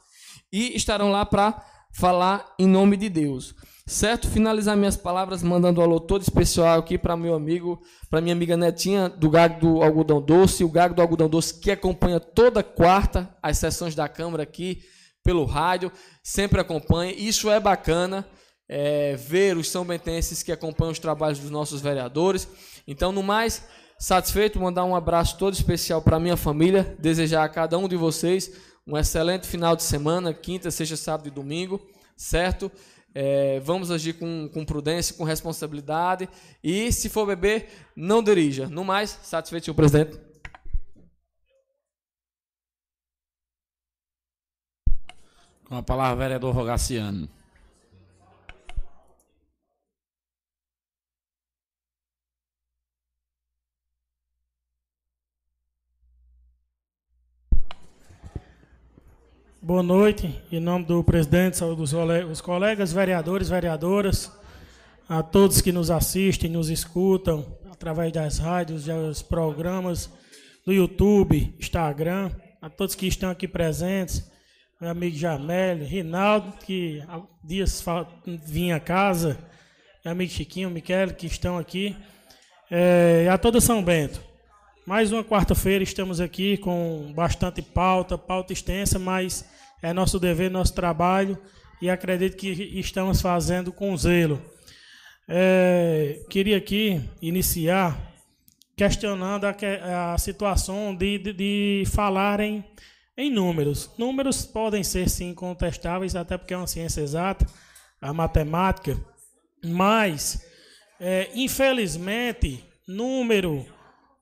e 0.52 0.76
estarão 0.76 1.12
lá 1.12 1.24
para 1.24 1.64
falar 1.92 2.54
em 2.58 2.66
nome 2.66 2.96
de 2.96 3.08
Deus. 3.08 3.54
Certo? 3.86 4.28
Finalizar 4.28 4.76
minhas 4.76 4.96
palavras 4.96 5.42
mandando 5.42 5.80
um 5.80 5.84
alô 5.84 5.98
todo 5.98 6.22
especial 6.22 6.78
aqui 6.78 6.96
para 6.96 7.16
meu 7.16 7.34
amigo, 7.34 7.82
para 8.08 8.20
minha 8.20 8.34
amiga 8.34 8.56
Netinha 8.56 9.08
do 9.08 9.28
Gago 9.28 9.60
do 9.60 9.82
Algodão 9.82 10.20
Doce, 10.20 10.64
o 10.64 10.68
Gago 10.68 10.94
do 10.94 11.02
Algodão 11.02 11.28
Doce 11.28 11.60
que 11.60 11.70
acompanha 11.70 12.20
toda 12.20 12.62
quarta 12.62 13.28
as 13.42 13.58
sessões 13.58 13.94
da 13.94 14.08
Câmara 14.08 14.44
aqui 14.44 14.82
pelo 15.24 15.44
rádio, 15.44 15.90
sempre 16.22 16.60
acompanha. 16.60 17.12
Isso 17.12 17.50
é 17.50 17.58
bacana, 17.58 18.26
é, 18.68 19.16
ver 19.16 19.56
os 19.56 19.68
são 19.68 19.84
bentenses 19.84 20.42
que 20.42 20.52
acompanham 20.52 20.92
os 20.92 20.98
trabalhos 20.98 21.38
dos 21.38 21.50
nossos 21.50 21.80
vereadores. 21.80 22.48
Então, 22.86 23.12
no 23.12 23.22
mais, 23.22 23.64
satisfeito, 23.98 24.60
mandar 24.60 24.84
um 24.84 24.96
abraço 24.96 25.36
todo 25.38 25.54
especial 25.54 26.02
para 26.02 26.20
minha 26.20 26.36
família, 26.36 26.96
desejar 26.98 27.44
a 27.44 27.48
cada 27.48 27.76
um 27.78 27.88
de 27.88 27.96
vocês 27.96 28.50
um 28.86 28.96
excelente 28.96 29.46
final 29.46 29.76
de 29.76 29.82
semana, 29.82 30.34
quinta, 30.34 30.70
sexta, 30.70 30.96
sábado 30.96 31.28
e 31.28 31.30
domingo, 31.30 31.80
certo? 32.16 32.70
É, 33.14 33.60
vamos 33.60 33.90
agir 33.90 34.14
com, 34.14 34.48
com 34.52 34.64
prudência, 34.64 35.14
com 35.14 35.24
responsabilidade. 35.24 36.28
E 36.62 36.90
se 36.90 37.08
for 37.08 37.26
beber, 37.26 37.68
não 37.94 38.22
dirija. 38.22 38.66
No 38.68 38.84
mais, 38.84 39.10
satisfeito, 39.22 39.66
senhor 39.66 39.74
presidente. 39.74 40.18
Com 45.64 45.76
a 45.76 45.82
palavra, 45.82 46.16
vereador 46.16 46.54
Rogaciano. 46.54 47.28
Boa 59.64 59.80
noite, 59.80 60.42
em 60.50 60.58
nome 60.58 60.86
do 60.86 61.04
presidente, 61.04 61.56
saúde 61.56 61.82
dos 62.26 62.40
colegas, 62.40 62.92
vereadores, 62.92 63.48
vereadoras, 63.48 64.28
a 65.08 65.22
todos 65.22 65.60
que 65.60 65.70
nos 65.70 65.88
assistem, 65.88 66.50
nos 66.50 66.68
escutam 66.68 67.56
através 67.70 68.10
das 68.10 68.38
rádios, 68.38 68.86
dos 68.86 69.22
programas 69.22 70.10
do 70.66 70.72
YouTube, 70.72 71.54
Instagram, 71.60 72.32
a 72.60 72.68
todos 72.68 72.96
que 72.96 73.06
estão 73.06 73.30
aqui 73.30 73.46
presentes, 73.46 74.28
meu 74.80 74.90
amigo 74.90 75.16
Jamel, 75.16 75.84
Rinaldo, 75.84 76.54
que 76.66 77.00
há 77.06 77.22
dias 77.44 77.84
vinha 78.44 78.74
a 78.74 78.80
casa, 78.80 79.38
meu 80.04 80.10
amigo 80.10 80.32
Chiquinho, 80.32 80.70
Miquel, 80.70 81.14
que 81.14 81.28
estão 81.28 81.56
aqui, 81.56 81.96
é, 82.68 83.28
a 83.30 83.38
toda 83.38 83.60
São 83.60 83.80
Bento. 83.80 84.31
Mais 84.84 85.12
uma 85.12 85.22
quarta-feira 85.22 85.84
estamos 85.84 86.20
aqui 86.20 86.56
com 86.56 87.12
bastante 87.14 87.62
pauta, 87.62 88.18
pauta 88.18 88.52
extensa, 88.52 88.98
mas 88.98 89.48
é 89.80 89.92
nosso 89.92 90.18
dever, 90.18 90.50
nosso 90.50 90.74
trabalho 90.74 91.38
e 91.80 91.88
acredito 91.88 92.36
que 92.36 92.50
estamos 92.80 93.20
fazendo 93.20 93.72
com 93.72 93.96
zelo. 93.96 94.42
É, 95.28 96.24
queria 96.28 96.56
aqui 96.56 97.00
iniciar 97.20 97.96
questionando 98.76 99.44
a, 99.44 100.14
a 100.14 100.18
situação 100.18 100.92
de, 100.96 101.16
de, 101.16 101.32
de 101.32 101.84
falarem 101.86 102.64
em 103.16 103.30
números. 103.30 103.88
Números 103.96 104.44
podem 104.44 104.82
ser 104.82 105.08
sim 105.08 105.32
contestáveis, 105.32 106.16
até 106.16 106.36
porque 106.36 106.54
é 106.54 106.56
uma 106.56 106.66
ciência 106.66 107.02
exata, 107.02 107.46
a 108.00 108.12
matemática, 108.12 108.98
mas 109.64 110.44
é, 110.98 111.30
infelizmente 111.36 112.64
número 112.88 113.64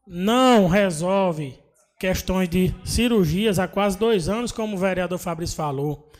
não 0.06 0.66
resolve 0.66 1.58
questões 1.98 2.48
de 2.48 2.74
cirurgias 2.84 3.58
há 3.58 3.68
quase 3.68 3.98
dois 3.98 4.28
anos, 4.28 4.52
como 4.52 4.76
o 4.76 4.78
vereador 4.78 5.18
Fabrício 5.18 5.56
falou. 5.56 6.10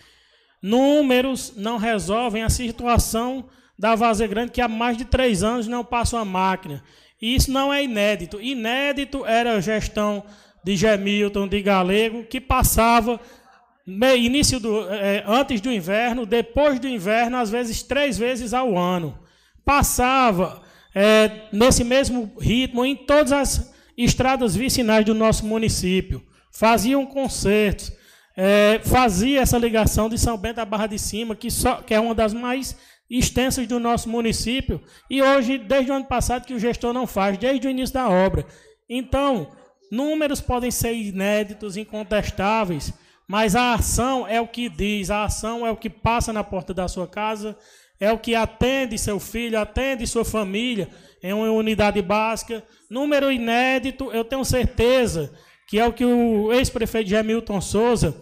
Números 0.63 1.55
não 1.57 1.79
resolvem 1.79 2.43
a 2.43 2.51
situação 2.51 3.47
da 3.79 3.95
Vaza 3.95 4.27
Grande, 4.27 4.53
que 4.53 4.61
há 4.61 4.69
mais 4.69 4.97
de 4.97 5.07
três 5.07 5.43
anos 5.43 5.67
não 5.67 5.83
passa 5.83 6.17
uma 6.17 6.25
máquina. 6.25 6.85
E 7.21 7.35
isso 7.35 7.51
não 7.51 7.73
é 7.73 7.83
inédito. 7.83 8.41
Inédito 8.41 9.25
era 9.25 9.55
a 9.55 9.61
gestão 9.61 10.23
de 10.63 10.77
Gemilton, 10.77 11.49
de 11.49 11.63
Galego, 11.63 12.25
que 12.25 12.41
passava 12.41 13.19
início 14.19 14.61
do, 14.61 14.89
é, 14.91 15.25
antes 15.27 15.61
do 15.61 15.73
inverno, 15.73 16.27
depois 16.27 16.79
do 16.79 16.87
inverno, 16.87 17.39
às 17.39 17.51
vezes 17.51 17.83
três 17.83 18.19
vezes 18.19 18.53
ao 18.53 18.77
ano. 18.77 19.19
Passava 19.65 20.63
é, 20.95 21.49
nesse 21.53 21.85
mesmo 21.85 22.33
ritmo 22.41 22.85
em 22.85 22.97
todas 22.97 23.33
as 23.33 23.75
estradas 23.97 24.57
vicinais 24.57 25.05
do 25.05 25.15
nosso 25.15 25.47
município, 25.47 26.23
faziam 26.53 27.07
concertos, 27.07 27.93
é, 28.37 28.81
fazia 28.85 29.41
essa 29.41 29.59
ligação 29.59 30.09
de 30.09 30.19
São 30.19 30.37
Bento 30.37 30.59
à 30.61 30.65
Barra 30.65 30.87
de 30.87 30.99
Cima, 30.99 31.37
que, 31.37 31.51
só, 31.51 31.77
que 31.77 31.95
é 31.95 32.01
uma 32.01 32.15
das 32.15 32.33
mais 32.33 32.77
extensas 33.09 33.67
do 33.67 33.81
nosso 33.81 34.09
município, 34.09 34.81
e 35.11 35.21
hoje, 35.21 35.59
desde 35.59 35.91
o 35.91 35.95
ano 35.95 36.05
passado, 36.05 36.47
que 36.47 36.55
o 36.55 36.59
gestor 36.59 36.93
não 36.93 37.07
faz, 37.07 37.37
desde 37.37 37.67
o 37.67 37.71
início 37.71 37.95
da 37.95 38.09
obra. 38.09 38.47
Então, 38.89 39.49
números 39.91 40.41
podem 40.41 40.71
ser 40.71 40.95
inéditos, 40.95 41.77
incontestáveis, 41.77 42.93
mas 43.29 43.55
a 43.55 43.75
ação 43.75 44.27
é 44.27 44.41
o 44.41 44.49
que 44.49 44.69
diz, 44.69 45.11
a 45.11 45.25
ação 45.25 45.67
é 45.67 45.71
o 45.71 45.77
que 45.77 45.91
passa 45.91 46.33
na 46.33 46.43
porta 46.43 46.73
da 46.73 46.89
sua 46.89 47.07
casa, 47.07 47.57
é 48.01 48.11
o 48.11 48.19
que 48.19 48.35
atende 48.35 48.97
seu 48.97 49.21
filho, 49.21 49.61
atende 49.61 50.07
sua 50.07 50.25
família 50.25 50.89
em 51.23 51.35
uma 51.35 51.51
unidade 51.51 52.01
básica. 52.01 52.65
Número 52.89 53.31
inédito, 53.31 54.11
eu 54.11 54.25
tenho 54.25 54.45
certeza 54.45 55.31
que 55.69 55.79
é 55.79 55.87
o 55.87 55.93
que 55.93 56.05
o 56.05 56.51
ex-prefeito 56.53 57.11
Jamilton 57.11 57.61
Souza 57.61 58.17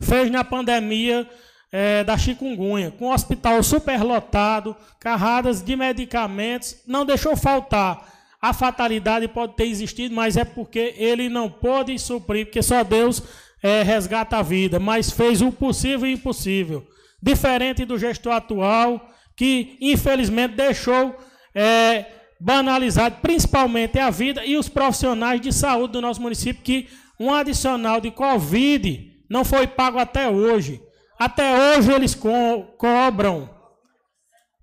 fez 0.00 0.30
na 0.30 0.44
pandemia 0.44 1.28
é, 1.72 2.02
da 2.04 2.16
chikungunya, 2.16 2.90
com 2.92 3.06
o 3.06 3.12
hospital 3.12 3.62
superlotado, 3.62 4.74
carradas 4.98 5.60
de 5.60 5.76
medicamentos, 5.76 6.76
não 6.86 7.04
deixou 7.04 7.36
faltar. 7.36 8.08
A 8.40 8.54
fatalidade 8.54 9.28
pode 9.28 9.54
ter 9.54 9.66
existido, 9.66 10.14
mas 10.14 10.36
é 10.36 10.44
porque 10.44 10.94
ele 10.96 11.28
não 11.28 11.50
pôde 11.50 11.98
suprir, 11.98 12.46
porque 12.46 12.62
só 12.62 12.82
Deus 12.82 13.22
é, 13.62 13.82
resgata 13.82 14.38
a 14.38 14.42
vida, 14.42 14.80
mas 14.80 15.10
fez 15.10 15.42
o 15.42 15.52
possível 15.52 16.08
e 16.08 16.14
o 16.14 16.14
impossível 16.14 16.86
diferente 17.22 17.84
do 17.84 17.98
gestor 17.98 18.32
atual, 18.32 19.08
que 19.36 19.76
infelizmente 19.80 20.54
deixou 20.54 21.16
é, 21.54 22.06
banalizado 22.40 23.16
principalmente 23.20 23.98
a 23.98 24.10
vida 24.10 24.44
e 24.44 24.56
os 24.56 24.68
profissionais 24.68 25.40
de 25.40 25.52
saúde 25.52 25.92
do 25.92 26.00
nosso 26.00 26.22
município, 26.22 26.62
que 26.62 26.88
um 27.18 27.32
adicional 27.32 28.00
de 28.00 28.10
Covid 28.10 29.10
não 29.28 29.44
foi 29.44 29.66
pago 29.66 29.98
até 29.98 30.28
hoje. 30.28 30.82
Até 31.18 31.76
hoje 31.76 31.92
eles 31.92 32.14
co 32.14 32.62
cobram 32.78 33.50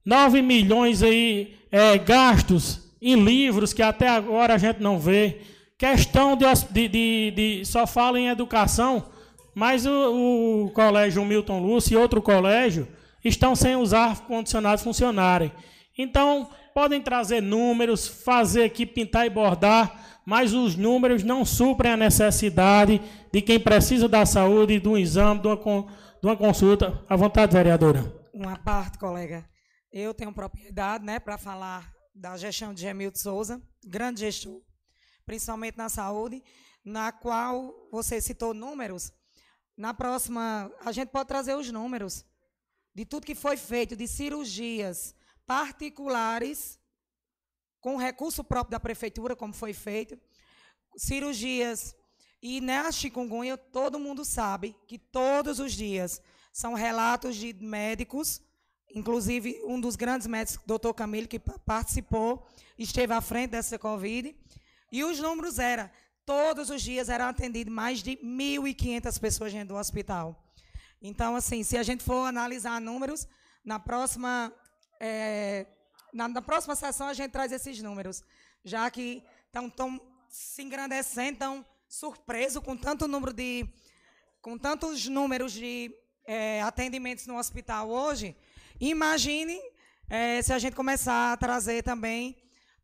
9 0.04 0.42
milhões 0.42 1.04
aí, 1.04 1.56
é, 1.72 1.98
gastos 1.98 2.88
em 3.02 3.16
livros 3.16 3.74
que 3.74 3.84
até 3.84 4.08
agora 4.08 4.56
a 4.56 4.58
gente 4.58 4.82
não 4.82 5.00
vê. 5.00 5.42
Questão 5.78 6.36
de, 6.36 6.46
de, 6.72 6.88
de, 6.88 7.32
de 7.32 7.66
só 7.66 7.86
fala 7.86 8.20
em 8.20 8.30
educação, 8.30 9.06
mas 9.58 9.88
o, 9.88 10.66
o 10.66 10.70
colégio 10.70 11.26
Milton 11.26 11.60
Lúcio 11.60 11.96
e 11.96 11.98
outro 11.98 12.22
colégio 12.22 12.88
estão 13.26 13.56
sem 13.56 13.76
usar 13.76 14.12
ar-condicionado 14.12 14.84
funcionarem. 14.84 15.52
Então, 15.98 16.48
podem 16.76 17.02
trazer 17.02 17.42
números, 17.42 18.08
fazer 18.08 18.66
aqui, 18.66 18.86
pintar 18.86 19.26
e 19.26 19.32
bordar, 19.32 20.22
mas 20.24 20.54
os 20.54 20.76
números 20.76 21.24
não 21.24 21.44
suprem 21.44 21.94
a 21.94 21.98
necessidade 21.98 23.02
de 23.34 23.42
quem 23.42 23.60
precisa 23.60 24.08
da 24.08 24.28
saúde, 24.28 24.80
de 24.80 24.88
um 24.88 24.96
exame, 24.96 25.42
de 25.42 25.48
uma, 25.48 25.56
de 25.56 26.28
uma 26.28 26.38
consulta. 26.38 27.04
À 27.10 27.16
vontade, 27.16 27.52
vereadora. 27.52 28.06
Uma 28.32 28.60
parte, 28.60 29.00
colega. 29.00 29.44
Eu 29.92 30.14
tenho 30.14 30.32
propriedade 30.32 31.04
né, 31.04 31.20
para 31.20 31.36
falar 31.36 31.92
da 32.14 32.38
gestão 32.38 32.76
de 32.76 32.82
Gemilton 32.82 33.18
Souza, 33.18 33.60
grande 33.84 34.20
gestor, 34.20 34.62
principalmente 35.26 35.80
na 35.80 35.90
saúde, 35.90 36.44
na 36.86 37.12
qual 37.12 37.74
você 37.92 38.22
citou 38.22 38.54
números 38.54 39.16
na 39.78 39.94
próxima, 39.94 40.72
a 40.84 40.91
gente 40.91 41.10
pode 41.10 41.28
trazer 41.28 41.56
os 41.56 41.72
números 41.72 42.26
de 42.95 43.06
tudo 43.06 43.28
que 43.28 43.36
foi 43.36 43.56
feito, 43.56 43.95
de 43.95 44.08
cirurgias 44.08 45.14
particulares, 45.45 46.80
com 47.80 47.95
recurso 47.95 48.44
próprio 48.44 48.72
da 48.72 48.80
prefeitura, 48.80 49.36
como 49.36 49.54
foi 49.54 49.74
feito, 49.74 50.20
cirurgias. 50.98 51.95
E 52.41 52.60
na 52.60 52.91
chikungunya, 52.91 53.56
todo 53.56 53.99
mundo 53.99 54.26
sabe 54.26 54.76
que 54.88 54.98
todos 54.98 55.60
os 55.60 55.74
dias 55.74 56.22
são 56.52 56.74
relatos 56.74 57.36
de 57.36 57.54
médicos, 57.54 58.41
inclusive 58.95 59.62
um 59.64 59.80
dos 59.80 59.95
grandes 59.95 60.26
médicos, 60.26 60.66
doutor 60.66 60.94
Camilo, 60.95 61.28
que 61.28 61.40
participou, 61.40 62.48
esteve 62.80 63.14
à 63.14 63.22
frente 63.22 63.52
dessa 63.52 63.78
Covid, 63.78 64.36
e 64.91 65.04
os 65.04 65.20
números 65.20 65.60
eram 65.60 65.88
Todos 66.28 66.70
os 66.70 66.82
dias 66.82 67.08
eram 67.08 67.28
atendidos 67.28 67.74
mais 67.74 68.04
de 68.04 68.18
1.500 68.18 69.18
pessoas 69.18 69.54
dentro 69.54 69.70
do 69.70 69.80
hospital. 69.80 70.38
Então, 71.02 71.38
assim, 71.38 71.64
se 71.64 71.78
a 71.78 71.84
gente 71.84 72.04
for 72.04 72.28
analisar 72.28 72.82
números, 72.82 73.26
na 73.64 73.80
próxima, 73.80 74.54
é, 74.99 75.66
na, 76.14 76.28
na, 76.28 76.41
próxima 76.41 76.76
sessão 76.76 77.08
a 77.08 77.14
gente 77.14 77.32
traz 77.32 77.54
esses 77.54 77.82
números, 77.82 78.26
já 78.62 78.91
que 78.91 79.24
estão 79.45 80.02
se 80.28 80.64
engrandecendo, 80.64 81.32
estão 81.32 81.66
surpresos 81.88 82.62
com 82.62 82.76
tanto 82.76 83.08
número 83.08 83.32
de, 83.32 83.66
com 84.41 84.58
tantos 84.58 85.08
números 85.08 85.54
de 85.54 85.95
é, 86.26 86.62
atendimentos 86.62 87.26
no 87.26 87.38
hospital 87.38 87.90
hoje, 87.90 88.36
imagine 88.82 89.58
é, 90.10 90.41
se 90.41 90.52
a 90.52 90.60
gente 90.60 90.76
começar 90.76 91.32
a 91.32 91.38
trazer 91.38 91.84
também 91.84 92.36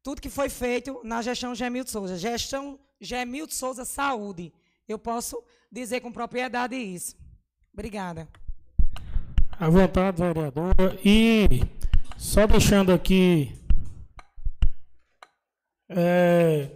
tudo 0.02 0.22
que 0.22 0.30
foi 0.30 0.48
feito 0.48 1.02
na 1.04 1.22
gestão 1.22 1.54
Gemildo 1.54 1.90
Souza. 1.90 2.18
Gestão 2.18 2.80
Gemildo 3.04 3.54
Souza 3.54 3.84
Saúde. 3.84 4.54
Eu 4.88 4.98
posso 4.98 5.44
dizer 5.72 6.00
com 6.00 6.12
propriedade 6.12 6.76
isso. 6.76 7.16
Obrigada. 7.74 8.28
À 9.52 9.70
vontade, 9.70 10.18
vereadora. 10.18 10.98
E 11.04 11.62
só 12.18 12.48
deixando 12.48 12.92
aqui. 12.92 13.52
É, 15.90 16.70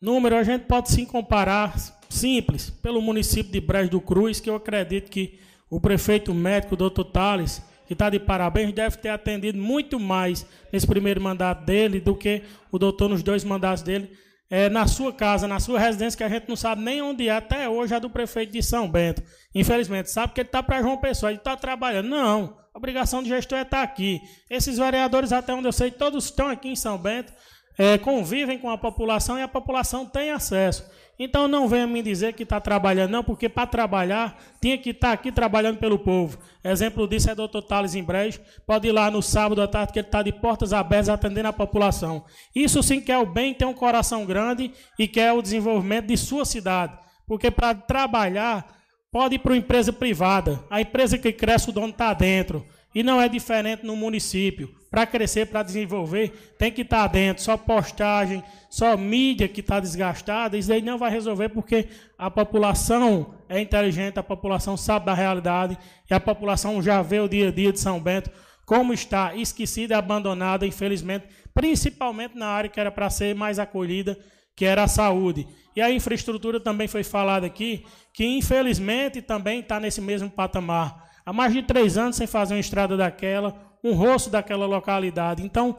número, 0.00 0.36
a 0.36 0.42
gente 0.42 0.66
pode 0.66 0.90
sim 0.90 1.04
comparar, 1.04 1.74
simples, 2.08 2.70
pelo 2.70 3.00
município 3.00 3.50
de 3.50 3.60
Brejo 3.60 3.90
do 3.90 4.00
Cruz, 4.00 4.38
que 4.38 4.50
eu 4.50 4.54
acredito 4.54 5.10
que 5.10 5.40
o 5.70 5.80
prefeito 5.80 6.34
médico, 6.34 6.76
doutor 6.76 7.04
Tales, 7.04 7.62
que 7.86 7.94
está 7.94 8.10
de 8.10 8.20
parabéns, 8.20 8.72
deve 8.72 8.98
ter 8.98 9.08
atendido 9.08 9.58
muito 9.58 9.98
mais 9.98 10.46
nesse 10.72 10.86
primeiro 10.86 11.20
mandato 11.20 11.64
dele 11.64 12.00
do 12.00 12.14
que 12.14 12.42
o 12.70 12.78
doutor 12.78 13.08
nos 13.08 13.22
dois 13.22 13.42
mandatos 13.42 13.82
dele. 13.82 14.16
É, 14.54 14.68
na 14.68 14.86
sua 14.86 15.14
casa, 15.14 15.48
na 15.48 15.58
sua 15.58 15.80
residência, 15.80 16.14
que 16.14 16.22
a 16.22 16.28
gente 16.28 16.46
não 16.46 16.56
sabe 16.56 16.82
nem 16.82 17.00
onde 17.00 17.26
é 17.26 17.32
até 17.32 17.66
hoje, 17.66 17.94
a 17.94 17.98
do 17.98 18.10
prefeito 18.10 18.52
de 18.52 18.62
São 18.62 18.86
Bento. 18.86 19.22
Infelizmente, 19.54 20.10
sabe 20.10 20.34
que 20.34 20.42
ele 20.42 20.48
está 20.48 20.62
para 20.62 20.82
João 20.82 20.98
Pessoa, 20.98 21.32
ele 21.32 21.38
está 21.38 21.56
trabalhando. 21.56 22.10
Não, 22.10 22.58
a 22.74 22.76
obrigação 22.76 23.22
do 23.22 23.28
gestor 23.30 23.56
é 23.56 23.62
estar 23.62 23.78
tá 23.78 23.82
aqui. 23.82 24.20
Esses 24.50 24.76
vereadores, 24.76 25.32
até 25.32 25.54
onde 25.54 25.68
eu 25.68 25.72
sei, 25.72 25.90
todos 25.90 26.26
estão 26.26 26.48
aqui 26.48 26.68
em 26.68 26.76
São 26.76 26.98
Bento, 26.98 27.32
é, 27.78 27.96
convivem 27.96 28.58
com 28.58 28.68
a 28.68 28.76
população 28.76 29.38
e 29.38 29.42
a 29.42 29.48
população 29.48 30.04
tem 30.04 30.30
acesso. 30.30 30.84
Então 31.18 31.46
não 31.46 31.68
venha 31.68 31.86
me 31.86 32.02
dizer 32.02 32.32
que 32.32 32.42
está 32.42 32.60
trabalhando, 32.60 33.10
não, 33.10 33.22
porque 33.22 33.48
para 33.48 33.66
trabalhar 33.66 34.36
tinha 34.60 34.78
que 34.78 34.90
estar 34.90 35.08
tá 35.08 35.12
aqui 35.12 35.30
trabalhando 35.30 35.78
pelo 35.78 35.98
povo. 35.98 36.38
Exemplo 36.64 37.06
disso 37.06 37.28
é 37.28 37.32
o 37.32 37.36
doutor 37.36 37.62
Thales 37.62 37.94
Embrejo. 37.94 38.40
Pode 38.66 38.88
ir 38.88 38.92
lá 38.92 39.10
no 39.10 39.22
sábado 39.22 39.60
à 39.60 39.68
tarde, 39.68 39.92
que 39.92 39.98
ele 39.98 40.08
está 40.08 40.22
de 40.22 40.32
portas 40.32 40.72
abertas 40.72 41.10
atendendo 41.10 41.48
a 41.48 41.52
população. 41.52 42.24
Isso 42.54 42.82
sim 42.82 43.00
quer 43.00 43.18
o 43.18 43.26
bem, 43.26 43.54
tem 43.54 43.68
um 43.68 43.74
coração 43.74 44.24
grande 44.24 44.72
e 44.98 45.06
quer 45.06 45.32
o 45.32 45.42
desenvolvimento 45.42 46.06
de 46.06 46.16
sua 46.16 46.44
cidade. 46.44 46.98
Porque 47.26 47.50
para 47.50 47.74
trabalhar, 47.74 48.66
pode 49.10 49.36
ir 49.36 49.38
para 49.38 49.52
uma 49.52 49.58
empresa 49.58 49.92
privada. 49.92 50.64
A 50.70 50.80
empresa 50.80 51.18
que 51.18 51.32
cresce, 51.32 51.68
o 51.68 51.72
dono 51.72 51.90
está 51.90 52.12
dentro. 52.14 52.66
E 52.94 53.02
não 53.02 53.20
é 53.20 53.28
diferente 53.28 53.84
no 53.84 53.96
município. 53.96 54.74
Para 54.90 55.06
crescer, 55.06 55.46
para 55.46 55.62
desenvolver, 55.62 56.54
tem 56.58 56.70
que 56.70 56.82
estar 56.82 57.02
tá 57.02 57.06
dentro. 57.06 57.42
Só 57.42 57.56
postagem, 57.56 58.44
só 58.68 58.96
mídia 58.96 59.48
que 59.48 59.60
está 59.60 59.80
desgastada, 59.80 60.56
isso 60.58 60.72
aí 60.72 60.82
não 60.82 60.98
vai 60.98 61.10
resolver 61.10 61.48
porque 61.48 61.88
a 62.18 62.30
população 62.30 63.34
é 63.48 63.60
inteligente, 63.60 64.18
a 64.18 64.22
população 64.22 64.76
sabe 64.76 65.06
da 65.06 65.14
realidade 65.14 65.78
e 66.10 66.14
a 66.14 66.20
população 66.20 66.82
já 66.82 67.00
vê 67.02 67.20
o 67.20 67.28
dia 67.28 67.48
a 67.48 67.50
dia 67.50 67.72
de 67.72 67.80
São 67.80 68.00
Bento 68.00 68.30
como 68.64 68.92
está 68.92 69.34
esquecida 69.34 69.94
e 69.94 69.96
abandonada, 69.96 70.66
infelizmente, 70.66 71.26
principalmente 71.52 72.36
na 72.36 72.46
área 72.46 72.70
que 72.70 72.80
era 72.80 72.90
para 72.90 73.10
ser 73.10 73.34
mais 73.34 73.58
acolhida, 73.58 74.18
que 74.56 74.64
era 74.64 74.84
a 74.84 74.88
saúde. 74.88 75.46
E 75.74 75.80
a 75.80 75.90
infraestrutura 75.90 76.60
também 76.60 76.88
foi 76.88 77.02
falada 77.02 77.46
aqui, 77.46 77.84
que 78.12 78.24
infelizmente 78.24 79.20
também 79.20 79.60
está 79.60 79.80
nesse 79.80 80.00
mesmo 80.00 80.30
patamar. 80.30 81.11
Há 81.24 81.32
mais 81.32 81.52
de 81.52 81.62
três 81.62 81.96
anos 81.96 82.16
sem 82.16 82.26
fazer 82.26 82.54
uma 82.54 82.60
estrada 82.60 82.96
daquela, 82.96 83.54
um 83.82 83.94
rosto 83.94 84.30
daquela 84.30 84.66
localidade. 84.66 85.42
Então, 85.42 85.76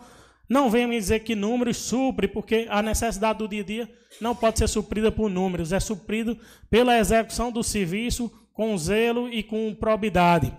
não 0.47 0.69
venha 0.69 0.87
me 0.87 0.97
dizer 0.97 1.19
que 1.21 1.35
números 1.35 1.77
supre, 1.77 2.27
porque 2.27 2.67
a 2.69 2.81
necessidade 2.81 3.39
do 3.39 3.47
dia 3.47 3.61
a 3.61 3.65
dia 3.65 3.91
não 4.21 4.35
pode 4.35 4.59
ser 4.59 4.67
suprida 4.67 5.11
por 5.11 5.29
números, 5.29 5.71
é 5.71 5.79
suprido 5.79 6.37
pela 6.69 6.97
execução 6.97 7.51
do 7.51 7.63
serviço 7.63 8.31
com 8.53 8.77
zelo 8.77 9.29
e 9.29 9.41
com 9.41 9.73
probidade. 9.73 10.53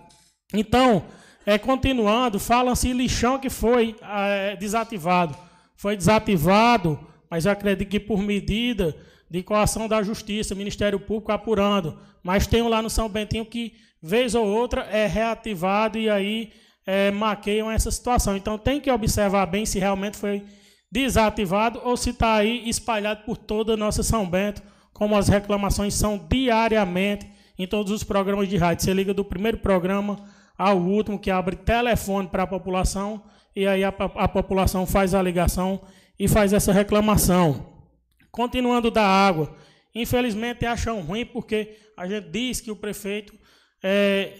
Então, 0.53 1.05
é, 1.45 1.57
continuando, 1.57 2.39
falam-se 2.39 2.91
lixão 2.91 3.39
que 3.39 3.49
foi 3.49 3.95
é, 4.01 4.55
desativado. 4.55 5.37
Foi 5.75 5.95
desativado, 5.95 6.99
mas 7.29 7.45
eu 7.45 7.51
acredito 7.51 7.87
que 7.89 7.99
por 7.99 8.21
medida 8.21 8.95
de 9.29 9.43
coação 9.43 9.87
da 9.87 10.01
Justiça, 10.01 10.55
Ministério 10.55 10.99
Público 10.99 11.31
apurando. 11.31 11.99
Mas 12.23 12.47
tem 12.47 12.61
um 12.61 12.67
lá 12.67 12.81
no 12.81 12.89
São 12.89 13.07
Bentinho 13.09 13.45
que 13.45 13.73
vez 14.05 14.35
ou 14.35 14.45
outra 14.45 14.81
é 14.83 15.07
reativado 15.07 15.97
e 15.97 16.07
aí 16.07 16.53
é, 16.85 17.09
maqueiam 17.09 17.71
essa 17.71 17.89
situação. 17.89 18.37
Então 18.37 18.55
tem 18.55 18.79
que 18.79 18.91
observar 18.91 19.47
bem 19.47 19.65
se 19.65 19.79
realmente 19.79 20.15
foi 20.15 20.43
desativado 20.91 21.81
ou 21.83 21.97
se 21.97 22.11
está 22.11 22.35
aí 22.35 22.69
espalhado 22.69 23.23
por 23.25 23.35
toda 23.35 23.73
a 23.73 23.77
nossa 23.77 24.03
São 24.03 24.29
Bento, 24.29 24.61
como 24.93 25.17
as 25.17 25.27
reclamações 25.27 25.95
são 25.95 26.17
diariamente 26.17 27.27
em 27.57 27.65
todos 27.65 27.91
os 27.91 28.03
programas 28.03 28.47
de 28.47 28.57
rádio. 28.57 28.85
Você 28.85 28.93
liga 28.93 29.13
do 29.13 29.25
primeiro 29.25 29.57
programa 29.57 30.17
ao 30.55 30.77
último, 30.77 31.19
que 31.19 31.31
abre 31.31 31.55
telefone 31.55 32.27
para 32.27 32.43
a 32.43 32.47
população, 32.47 33.23
e 33.55 33.65
aí 33.65 33.83
a, 33.83 33.89
a 33.89 34.27
população 34.27 34.85
faz 34.85 35.15
a 35.15 35.21
ligação 35.21 35.81
e 36.17 36.27
faz 36.27 36.53
essa 36.53 36.71
reclamação. 36.71 37.73
Continuando 38.31 38.91
da 38.91 39.03
água, 39.03 39.55
infelizmente 39.93 40.65
acham 40.65 41.01
ruim 41.01 41.25
porque 41.25 41.75
a 41.97 42.07
gente 42.07 42.29
diz 42.29 42.61
que 42.61 42.71
o 42.71 42.75
prefeito 42.75 43.33
é, 43.87 44.39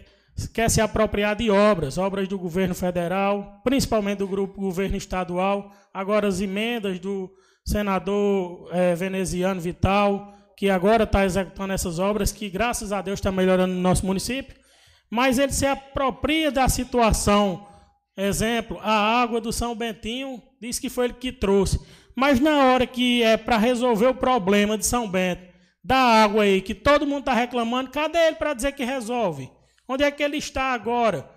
quer 0.51 0.71
se 0.71 0.81
apropriar 0.81 1.35
de 1.35 1.51
obras, 1.51 1.99
obras 1.99 2.27
do 2.27 2.35
governo 2.35 2.73
federal, 2.73 3.61
principalmente 3.63 4.17
do 4.17 4.27
grupo 4.27 4.59
governo 4.59 4.97
estadual, 4.97 5.71
agora 5.93 6.27
as 6.27 6.41
emendas 6.41 6.97
do 6.97 7.31
senador 7.63 8.67
é, 8.71 8.95
veneziano 8.95 9.61
Vital, 9.61 10.33
que 10.57 10.67
agora 10.67 11.03
está 11.03 11.23
executando 11.23 11.73
essas 11.73 11.99
obras, 11.99 12.31
que 12.31 12.49
graças 12.49 12.91
a 12.91 13.03
Deus 13.03 13.19
está 13.19 13.31
melhorando 13.31 13.75
no 13.75 13.81
nosso 13.81 14.03
município, 14.03 14.55
mas 15.11 15.37
ele 15.37 15.51
se 15.51 15.67
apropria 15.67 16.51
da 16.51 16.67
situação. 16.67 17.67
Exemplo, 18.17 18.79
a 18.81 19.21
água 19.21 19.39
do 19.39 19.53
São 19.53 19.75
Bentinho 19.75 20.41
diz 20.59 20.79
que 20.79 20.89
foi 20.89 21.05
ele 21.05 21.13
que 21.13 21.31
trouxe. 21.31 21.79
Mas 22.15 22.39
na 22.39 22.65
hora 22.65 22.87
que 22.87 23.21
é 23.21 23.37
para 23.37 23.57
resolver 23.57 24.07
o 24.07 24.15
problema 24.15 24.75
de 24.75 24.85
São 24.85 25.07
Bento, 25.07 25.54
da 25.85 25.97
água 25.97 26.41
aí, 26.41 26.61
que 26.61 26.73
todo 26.73 27.05
mundo 27.05 27.19
está 27.19 27.33
reclamando, 27.35 27.91
cadê 27.91 28.17
ele 28.17 28.37
para 28.37 28.55
dizer 28.55 28.71
que 28.71 28.83
resolve? 28.83 29.51
Onde 29.87 30.03
é 30.03 30.09
que 30.09 30.23
ele 30.23 30.37
está 30.37 30.73
agora? 30.73 31.29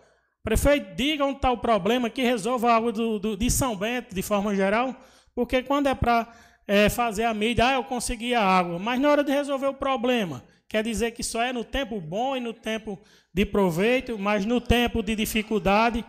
Prefeito, 0.42 0.94
diga 0.96 1.22
onde 1.22 1.36
está 1.36 1.52
o 1.52 1.58
problema, 1.58 2.08
que 2.08 2.22
resolva 2.22 2.72
a 2.72 2.76
água 2.76 2.90
do, 2.90 3.18
do, 3.18 3.36
de 3.36 3.50
São 3.50 3.76
Bento, 3.76 4.14
de 4.14 4.22
forma 4.22 4.56
geral, 4.56 4.96
porque 5.34 5.62
quando 5.62 5.88
é 5.88 5.94
para 5.94 6.32
é, 6.66 6.88
fazer 6.88 7.24
a 7.24 7.34
mídia, 7.34 7.66
ah, 7.66 7.74
eu 7.74 7.84
consegui 7.84 8.34
a 8.34 8.42
água, 8.42 8.78
mas 8.78 8.98
na 8.98 9.10
hora 9.10 9.22
de 9.22 9.30
resolver 9.30 9.66
o 9.66 9.74
problema, 9.74 10.42
quer 10.66 10.82
dizer 10.82 11.10
que 11.10 11.22
só 11.22 11.42
é 11.42 11.52
no 11.52 11.62
tempo 11.62 12.00
bom 12.00 12.34
e 12.34 12.40
no 12.40 12.54
tempo 12.54 12.98
de 13.34 13.44
proveito, 13.44 14.18
mas 14.18 14.46
no 14.46 14.62
tempo 14.62 15.02
de 15.02 15.14
dificuldade 15.14 16.02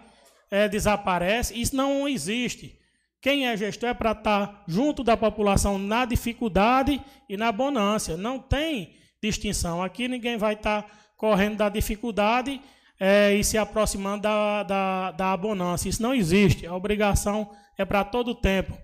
é, 0.49 0.69
desaparece. 0.69 1.59
Isso 1.59 1.75
não 1.75 2.07
existe. 2.07 2.78
Quem 3.21 3.47
é 3.47 3.57
gestor 3.57 3.89
é 3.89 3.93
para 3.93 4.11
estar 4.11 4.47
tá 4.47 4.63
junto 4.67 5.03
da 5.03 5.17
população 5.17 5.77
na 5.77 6.05
dificuldade 6.05 7.01
e 7.27 7.35
na 7.35 7.51
bonância. 7.51 8.15
Não 8.15 8.39
tem 8.39 8.95
distinção. 9.21 9.83
Aqui 9.83 10.07
ninguém 10.07 10.37
vai 10.37 10.53
estar 10.53 10.83
tá 10.83 10.89
correndo 11.17 11.57
da 11.57 11.67
dificuldade 11.67 12.61
é, 12.99 13.33
e 13.33 13.43
se 13.43 13.57
aproximando 13.57 14.23
da, 14.23 14.63
da, 14.63 15.11
da 15.11 15.37
bonância. 15.37 15.89
Isso 15.89 16.01
não 16.01 16.13
existe. 16.13 16.65
A 16.65 16.75
obrigação 16.75 17.49
é 17.77 17.83
para 17.83 18.03
todo 18.03 18.31
o 18.31 18.35
tempo. 18.35 18.77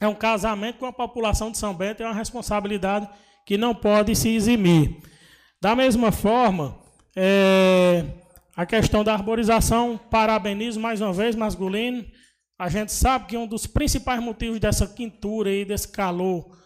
É 0.00 0.08
um 0.08 0.14
casamento 0.14 0.78
com 0.78 0.86
a 0.86 0.92
população 0.92 1.50
de 1.50 1.58
São 1.58 1.74
Bento, 1.74 2.02
é 2.02 2.06
uma 2.06 2.14
responsabilidade 2.14 3.08
que 3.46 3.58
não 3.58 3.74
pode 3.74 4.16
se 4.16 4.30
eximir. 4.30 4.96
Da 5.60 5.76
mesma 5.76 6.10
forma, 6.10 6.78
é, 7.14 8.04
a 8.56 8.64
questão 8.64 9.04
da 9.04 9.12
arborização, 9.12 10.00
parabenizo 10.10 10.80
mais 10.80 11.02
uma 11.02 11.12
vez, 11.12 11.36
Masculino, 11.36 12.04
a 12.60 12.68
gente 12.68 12.92
sabe 12.92 13.24
que 13.24 13.38
um 13.38 13.46
dos 13.46 13.66
principais 13.66 14.22
motivos 14.22 14.60
dessa 14.60 14.86
quintura 14.86 15.50
e 15.50 15.64
desse 15.64 15.88
calor 15.88 16.58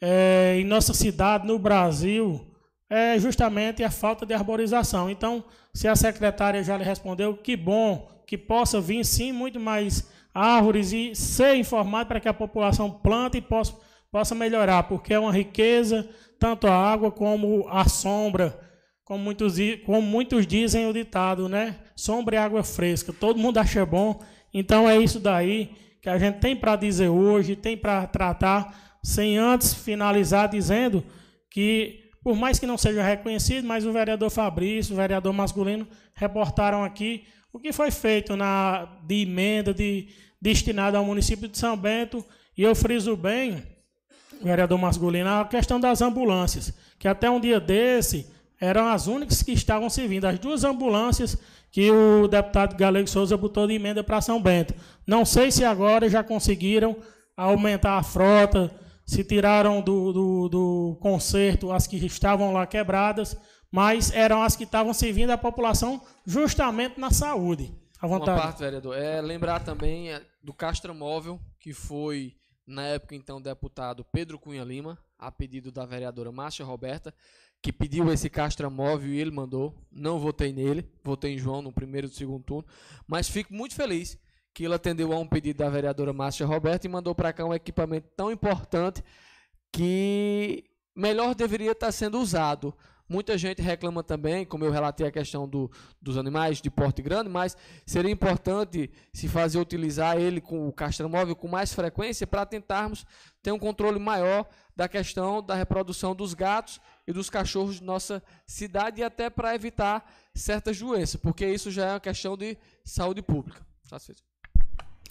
é, 0.00 0.58
em 0.60 0.64
nossa 0.64 0.94
cidade, 0.94 1.44
no 1.44 1.58
Brasil, 1.58 2.46
é 2.88 3.18
justamente 3.18 3.82
a 3.82 3.90
falta 3.90 4.24
de 4.24 4.32
arborização. 4.32 5.10
Então, 5.10 5.42
se 5.74 5.88
a 5.88 5.96
secretária 5.96 6.62
já 6.62 6.76
lhe 6.76 6.84
respondeu, 6.84 7.36
que 7.36 7.56
bom 7.56 8.08
que 8.28 8.38
possa 8.38 8.80
vir 8.80 9.04
sim 9.04 9.32
muito 9.32 9.58
mais 9.58 10.08
árvores 10.32 10.92
e 10.92 11.16
ser 11.16 11.56
informado 11.56 12.06
para 12.06 12.20
que 12.20 12.28
a 12.28 12.32
população 12.32 12.88
plante 12.88 13.38
e 13.38 13.42
possa, 13.42 13.74
possa 14.08 14.36
melhorar, 14.36 14.84
porque 14.84 15.14
é 15.14 15.18
uma 15.18 15.32
riqueza, 15.32 16.08
tanto 16.38 16.68
a 16.68 16.74
água 16.76 17.10
como 17.10 17.66
a 17.68 17.88
sombra, 17.88 18.56
como 19.04 19.24
muitos, 19.24 19.56
como 19.84 20.00
muitos 20.00 20.46
dizem 20.46 20.86
o 20.86 20.92
ditado, 20.92 21.48
né? 21.48 21.80
Sombra 21.96 22.36
e 22.36 22.38
água 22.38 22.62
fresca. 22.62 23.12
Todo 23.12 23.40
mundo 23.40 23.58
acha 23.58 23.84
bom 23.84 24.20
então 24.52 24.88
é 24.88 24.98
isso 24.98 25.20
daí 25.20 25.70
que 26.00 26.08
a 26.08 26.18
gente 26.18 26.38
tem 26.38 26.56
para 26.56 26.76
dizer 26.76 27.08
hoje, 27.08 27.54
tem 27.54 27.76
para 27.76 28.06
tratar, 28.06 28.98
sem 29.02 29.36
antes 29.36 29.74
finalizar 29.74 30.48
dizendo 30.48 31.04
que, 31.50 32.10
por 32.22 32.36
mais 32.36 32.58
que 32.58 32.66
não 32.66 32.78
seja 32.78 33.02
reconhecido, 33.02 33.66
mas 33.66 33.84
o 33.84 33.92
vereador 33.92 34.30
Fabrício, 34.30 34.94
o 34.94 34.96
vereador 34.96 35.32
masculino, 35.32 35.86
reportaram 36.14 36.84
aqui 36.84 37.24
o 37.52 37.58
que 37.58 37.72
foi 37.72 37.90
feito 37.90 38.36
na, 38.36 38.88
de 39.04 39.22
emenda 39.22 39.74
de, 39.74 40.08
destinada 40.40 40.96
ao 40.96 41.04
município 41.04 41.48
de 41.48 41.58
São 41.58 41.76
Bento, 41.76 42.24
e 42.56 42.62
eu 42.62 42.74
friso 42.74 43.16
bem, 43.16 43.62
vereador 44.42 44.78
masculino, 44.78 45.28
a 45.28 45.44
questão 45.44 45.78
das 45.78 46.00
ambulâncias, 46.00 46.72
que 46.98 47.08
até 47.08 47.28
um 47.30 47.40
dia 47.40 47.60
desse 47.60 48.26
eram 48.60 48.88
as 48.88 49.06
únicas 49.06 49.42
que 49.42 49.52
estavam 49.52 49.88
servindo. 49.88 50.26
As 50.26 50.38
duas 50.38 50.64
ambulâncias 50.64 51.38
que 51.70 51.90
o 51.90 52.26
deputado 52.26 52.76
Galego 52.76 53.08
Souza 53.08 53.36
botou 53.36 53.66
de 53.66 53.74
emenda 53.74 54.02
para 54.02 54.20
São 54.20 54.42
Bento. 54.42 54.74
Não 55.06 55.24
sei 55.24 55.50
se 55.50 55.64
agora 55.64 56.08
já 56.08 56.22
conseguiram 56.22 56.96
aumentar 57.36 57.96
a 57.96 58.02
frota, 58.02 58.70
se 59.06 59.24
tiraram 59.24 59.80
do, 59.80 60.12
do, 60.12 60.48
do 60.48 60.98
conserto 61.00 61.72
as 61.72 61.86
que 61.86 61.96
estavam 62.04 62.52
lá 62.52 62.66
quebradas, 62.66 63.36
mas 63.70 64.12
eram 64.12 64.42
as 64.42 64.56
que 64.56 64.64
estavam 64.64 64.92
servindo 64.92 65.30
a 65.30 65.38
população 65.38 66.02
justamente 66.26 66.98
na 66.98 67.10
saúde. 67.10 67.74
À 68.00 68.06
vontade. 68.06 68.38
Uma 68.38 68.46
parte, 68.46 68.60
vereador, 68.60 68.96
é 68.96 69.20
lembrar 69.20 69.60
também 69.60 70.10
é, 70.10 70.22
do 70.42 70.54
Castramóvel, 70.54 71.38
que 71.58 71.72
foi, 71.74 72.34
na 72.66 72.82
época, 72.86 73.14
então, 73.14 73.40
deputado 73.40 74.04
Pedro 74.10 74.38
Cunha 74.38 74.64
Lima, 74.64 74.98
a 75.18 75.30
pedido 75.30 75.70
da 75.70 75.84
vereadora 75.84 76.32
Márcia 76.32 76.64
Roberta, 76.64 77.14
que 77.62 77.72
pediu 77.72 78.10
esse 78.12 78.30
Castramóvel 78.30 79.10
e 79.10 79.20
ele 79.20 79.30
mandou. 79.30 79.74
Não 79.90 80.18
votei 80.18 80.52
nele, 80.52 80.88
votei 81.04 81.34
em 81.34 81.38
João 81.38 81.62
no 81.62 81.72
primeiro 81.72 82.06
e 82.06 82.10
segundo 82.10 82.42
turno, 82.42 82.66
mas 83.06 83.28
fico 83.28 83.52
muito 83.52 83.74
feliz 83.74 84.18
que 84.52 84.64
ele 84.64 84.74
atendeu 84.74 85.12
a 85.12 85.18
um 85.18 85.26
pedido 85.26 85.58
da 85.58 85.68
vereadora 85.68 86.12
Márcia 86.12 86.46
Roberta 86.46 86.86
e 86.86 86.90
mandou 86.90 87.14
para 87.14 87.32
cá 87.32 87.44
um 87.44 87.54
equipamento 87.54 88.08
tão 88.16 88.32
importante 88.32 89.04
que 89.72 90.64
melhor 90.94 91.34
deveria 91.34 91.72
estar 91.72 91.92
sendo 91.92 92.18
usado. 92.18 92.74
Muita 93.08 93.36
gente 93.36 93.60
reclama 93.60 94.04
também, 94.04 94.44
como 94.44 94.64
eu 94.64 94.70
relatei 94.70 95.04
a 95.04 95.10
questão 95.10 95.48
do, 95.48 95.68
dos 96.00 96.16
animais 96.16 96.60
de 96.60 96.70
porte 96.70 97.02
grande, 97.02 97.28
mas 97.28 97.56
seria 97.84 98.10
importante 98.10 98.88
se 99.12 99.26
fazer 99.26 99.58
utilizar 99.58 100.16
ele 100.16 100.40
com 100.40 100.68
o 100.68 100.72
castramóvel 100.72 101.34
com 101.34 101.48
mais 101.48 101.72
frequência 101.72 102.24
para 102.24 102.46
tentarmos 102.46 103.04
ter 103.42 103.52
um 103.52 103.58
controle 103.58 103.98
maior 103.98 104.46
da 104.76 104.88
questão 104.88 105.42
da 105.42 105.54
reprodução 105.54 106.14
dos 106.14 106.32
gatos 106.34 106.80
e 107.06 107.12
dos 107.12 107.28
cachorros 107.28 107.76
de 107.76 107.84
nossa 107.84 108.22
cidade 108.46 109.00
e 109.00 109.04
até 109.04 109.28
para 109.28 109.54
evitar 109.54 110.10
certas 110.34 110.78
doenças, 110.78 111.20
porque 111.20 111.46
isso 111.46 111.70
já 111.70 111.86
é 111.86 111.92
uma 111.92 112.00
questão 112.00 112.36
de 112.36 112.56
saúde 112.84 113.20
pública. 113.20 113.64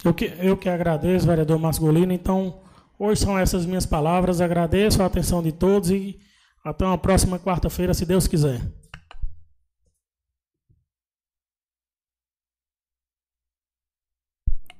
Eu 0.03 0.13
que, 0.13 0.25
eu 0.39 0.55
que 0.55 0.69
agradeço, 0.69 1.27
vereador 1.27 1.59
Masgolino. 1.59 2.13
Então, 2.13 2.61
hoje 2.97 3.21
são 3.21 3.37
essas 3.37 3.65
minhas 3.65 3.85
palavras. 3.85 4.39
Agradeço 4.39 5.03
a 5.03 5.05
atenção 5.05 5.43
de 5.43 5.51
todos 5.51 5.91
e 5.91 6.19
até 6.63 6.85
uma 6.85 6.97
próxima 6.97 7.37
quarta-feira, 7.37 7.93
se 7.93 8.05
Deus 8.05 8.27
quiser. 8.27 8.61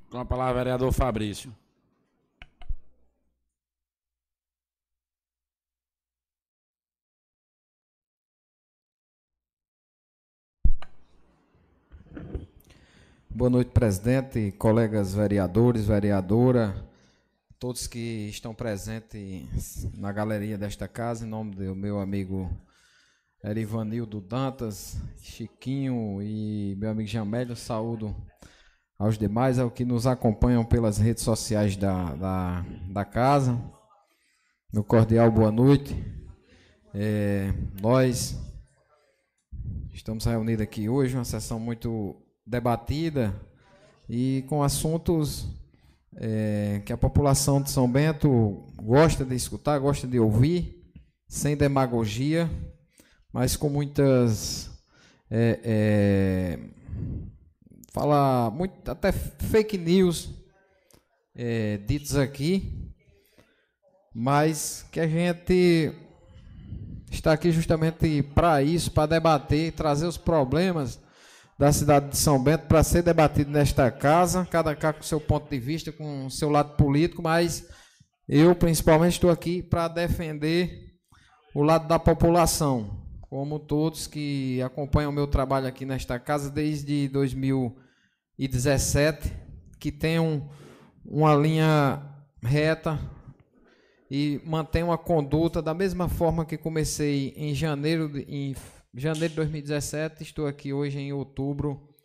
Com 0.10 0.18
a 0.18 0.26
palavra, 0.26 0.64
vereador 0.64 0.92
Fabrício. 0.92 1.54
Boa 13.32 13.50
noite, 13.50 13.70
presidente, 13.70 14.52
colegas 14.54 15.14
vereadores, 15.14 15.86
vereadora, 15.86 16.76
todos 17.60 17.86
que 17.86 18.28
estão 18.28 18.56
presentes 18.56 19.88
na 19.96 20.12
galeria 20.12 20.58
desta 20.58 20.88
casa, 20.88 21.26
em 21.26 21.30
nome 21.30 21.56
do 21.56 21.76
meu 21.76 22.00
amigo 22.00 22.50
Erivanildo 23.44 24.20
Dantas, 24.20 25.00
Chiquinho 25.22 26.20
e 26.24 26.76
meu 26.80 26.90
amigo 26.90 27.08
Jamélio, 27.08 27.56
saúdo 27.56 28.16
aos 28.98 29.16
demais, 29.16 29.60
ao 29.60 29.70
que 29.70 29.86
nos 29.86 30.08
acompanham 30.08 30.66
pelas 30.66 30.98
redes 30.98 31.24
sociais 31.24 31.78
da, 31.78 32.16
da, 32.16 32.66
da 32.92 33.06
casa. 33.06 33.62
Meu 34.74 34.84
cordial 34.84 35.32
boa 35.32 35.52
noite. 35.52 35.96
É, 36.96 37.54
nós 37.80 38.36
estamos 39.94 40.26
reunidos 40.26 40.64
aqui 40.64 40.90
hoje, 40.90 41.16
uma 41.16 41.24
sessão 41.24 41.60
muito 41.60 42.20
debatida 42.50 43.34
e 44.10 44.44
com 44.48 44.64
assuntos 44.64 45.48
é, 46.16 46.82
que 46.84 46.92
a 46.92 46.98
população 46.98 47.62
de 47.62 47.70
São 47.70 47.90
Bento 47.90 48.66
gosta 48.76 49.24
de 49.24 49.36
escutar, 49.36 49.78
gosta 49.78 50.08
de 50.08 50.20
ouvir, 50.20 50.84
sem 51.28 51.56
demagogia, 51.56 52.50
mas 53.32 53.56
com 53.56 53.70
muitas. 53.70 54.68
É, 55.30 55.60
é, 55.64 56.60
fala 57.94 58.50
muito, 58.50 58.90
até 58.90 59.12
fake 59.12 59.78
news 59.78 60.32
é, 61.36 61.78
ditos 61.78 62.16
aqui, 62.16 62.92
mas 64.12 64.84
que 64.92 65.00
a 65.00 65.08
gente 65.08 65.94
está 67.12 67.34
aqui 67.34 67.52
justamente 67.52 68.24
para 68.24 68.64
isso, 68.64 68.92
para 68.92 69.06
debater, 69.06 69.72
trazer 69.74 70.08
os 70.08 70.18
problemas 70.18 71.00
da 71.60 71.72
cidade 71.74 72.12
de 72.12 72.18
São 72.18 72.42
Bento 72.42 72.68
para 72.68 72.82
ser 72.82 73.04
debatido 73.04 73.52
nesta 73.52 73.92
casa, 73.92 74.48
cada 74.50 74.74
cá 74.74 74.94
com 74.94 75.04
seu 75.04 75.20
ponto 75.20 75.50
de 75.50 75.60
vista, 75.60 75.92
com 75.92 76.30
seu 76.30 76.50
lado 76.50 76.78
político, 76.78 77.22
mas 77.22 77.68
eu 78.30 78.56
principalmente 78.56 79.16
estou 79.16 79.30
aqui 79.30 79.62
para 79.62 79.90
defender 79.90 80.96
o 81.54 81.62
lado 81.62 81.86
da 81.86 82.00
população, 82.00 83.06
como 83.20 83.60
todos 83.60 84.08
que 84.08 84.62
acompanham 84.62 85.12
o 85.12 85.14
meu 85.14 85.28
trabalho 85.28 85.68
aqui 85.68 85.84
nesta 85.84 86.18
casa 86.18 86.50
desde 86.50 87.10
2017, 87.10 89.30
que 89.82 89.92
tenham 89.92 90.50
uma 91.04 91.36
linha 91.36 92.02
reta 92.42 92.98
e 94.10 94.40
mantém 94.46 94.82
uma 94.82 94.98
conduta 94.98 95.62
da 95.62 95.74
mesma 95.74 96.08
forma 96.08 96.46
que 96.46 96.58
comecei 96.58 97.34
em 97.36 97.54
janeiro, 97.54 98.08
de, 98.08 98.22
em 98.22 98.56
janeiro 98.94 99.30
de 99.30 99.36
2017, 99.36 100.24
estou 100.24 100.48
aqui 100.48 100.74
hoje 100.74 101.00
em 101.00 101.14
outubro 101.14 101.96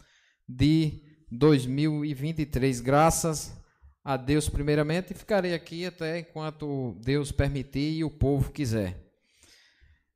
de 0.49 1.03
2023. 1.31 2.81
Graças 2.81 3.57
a 4.05 4.17
Deus, 4.17 4.49
primeiramente, 4.49 5.13
e 5.13 5.17
ficarei 5.17 5.55
aqui 5.55 5.87
até 5.87 6.19
enquanto 6.19 6.95
Deus 7.01 7.33
permitir 7.33 7.97
e 7.99 8.05
o 8.05 8.11
povo 8.11 8.53
quiser. 8.53 9.03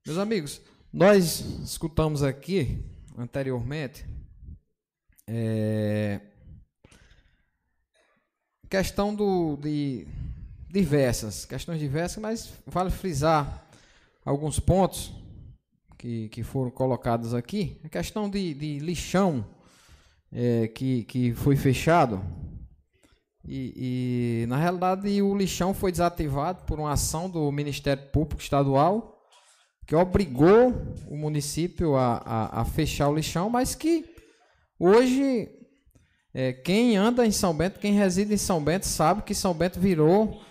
Meus 0.07 0.19
amigos, 0.19 0.61
nós 0.93 1.41
escutamos 1.63 2.23
aqui 2.23 2.85
anteriormente 3.17 4.05
é, 5.27 6.21
questão 8.69 9.15
do, 9.15 9.57
de 9.57 10.07
diversas, 10.71 11.45
questões 11.45 11.81
diversas, 11.81 12.19
mas 12.19 12.53
vale 12.67 12.91
frisar 12.91 13.67
alguns 14.25 14.61
pontos 14.61 15.18
que, 15.99 16.29
que 16.29 16.43
foram 16.45 16.71
colocadas 16.71 17.35
aqui, 17.35 17.81
a 17.85 17.89
questão 17.89 18.31
de, 18.31 18.55
de 18.55 18.79
lixão 18.79 19.45
é, 20.33 20.69
que, 20.69 21.03
que 21.05 21.35
foi 21.35 21.57
fechado. 21.57 22.23
E, 23.45 24.43
e, 24.43 24.47
na 24.47 24.57
realidade, 24.57 25.21
o 25.21 25.37
lixão 25.37 25.75
foi 25.75 25.91
desativado 25.91 26.63
por 26.65 26.79
uma 26.79 26.93
ação 26.93 27.29
do 27.29 27.51
Ministério 27.51 28.05
Público 28.13 28.41
Estadual 28.41 29.17
que 29.87 29.97
obrigou 29.97 30.75
o 31.09 31.17
município 31.17 31.97
a, 31.97 32.19
a, 32.19 32.61
a 32.61 32.65
fechar 32.67 33.09
o 33.09 33.15
lixão, 33.15 33.49
mas 33.49 33.75
que 33.75 34.05
hoje 34.79 35.49
é, 36.35 36.53
quem 36.53 36.95
anda 36.95 37.27
em 37.27 37.31
São 37.31 37.57
Bento, 37.57 37.81
quem 37.81 37.95
reside 37.95 38.35
em 38.35 38.37
São 38.37 38.63
Bento, 38.63 38.87
sabe 38.87 39.23
que 39.23 39.35
São 39.35 39.55
Bento 39.55 39.81
virou 39.81 40.43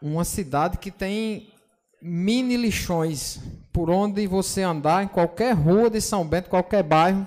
uma 0.00 0.24
cidade 0.24 0.78
que 0.78 0.92
tem 0.92 1.52
mini 2.00 2.56
lixões 2.56 3.40
por 3.72 3.90
onde 3.90 4.26
você 4.26 4.62
andar, 4.62 5.04
em 5.04 5.08
qualquer 5.08 5.54
rua 5.54 5.88
de 5.90 6.00
São 6.00 6.26
Bento, 6.26 6.50
qualquer 6.50 6.82
bairro, 6.82 7.26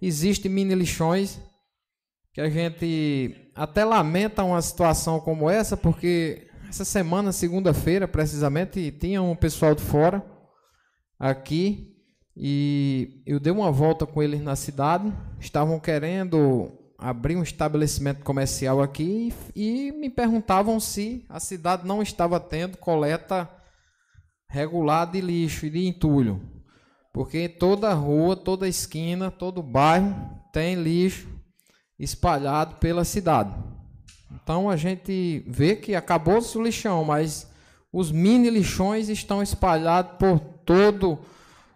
existe 0.00 0.48
mini 0.48 0.74
lixões 0.74 1.40
que 2.32 2.40
a 2.40 2.48
gente 2.48 3.50
até 3.54 3.84
lamenta 3.84 4.42
uma 4.42 4.62
situação 4.62 5.20
como 5.20 5.50
essa, 5.50 5.76
porque 5.76 6.48
essa 6.68 6.84
semana, 6.84 7.32
segunda-feira, 7.32 8.08
precisamente, 8.08 8.90
tinha 8.90 9.22
um 9.22 9.36
pessoal 9.36 9.74
de 9.74 9.82
fora 9.82 10.24
aqui 11.18 11.92
e 12.34 13.22
eu 13.26 13.38
dei 13.38 13.52
uma 13.52 13.70
volta 13.70 14.06
com 14.06 14.22
eles 14.22 14.40
na 14.40 14.56
cidade, 14.56 15.12
estavam 15.38 15.78
querendo 15.78 16.72
abrir 16.96 17.36
um 17.36 17.42
estabelecimento 17.42 18.22
comercial 18.24 18.80
aqui 18.80 19.34
e 19.54 19.92
me 19.92 20.08
perguntavam 20.08 20.80
se 20.80 21.26
a 21.28 21.38
cidade 21.38 21.86
não 21.86 22.00
estava 22.00 22.40
tendo 22.40 22.78
coleta 22.78 23.50
regular 24.52 25.10
de 25.10 25.18
lixo 25.18 25.64
e 25.64 25.70
de 25.70 25.86
entulho. 25.86 26.40
Porque 27.10 27.48
toda 27.48 27.92
rua, 27.94 28.36
toda 28.36 28.68
esquina, 28.68 29.30
todo 29.30 29.62
bairro 29.62 30.14
tem 30.52 30.74
lixo 30.74 31.26
espalhado 31.98 32.76
pela 32.76 33.02
cidade. 33.02 33.54
Então 34.30 34.68
a 34.68 34.76
gente 34.76 35.42
vê 35.46 35.74
que 35.74 35.94
acabou-se 35.94 36.56
o 36.56 36.62
lixão, 36.62 37.02
mas 37.02 37.50
os 37.90 38.12
mini 38.12 38.50
lixões 38.50 39.08
estão 39.08 39.42
espalhados 39.42 40.18
por 40.18 40.38
todo 40.38 41.18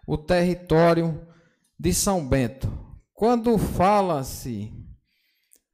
o 0.06 0.18
território 0.18 1.18
de 1.78 1.94
São 1.94 2.26
Bento. 2.26 2.70
Quando 3.14 3.56
fala-se 3.56 4.70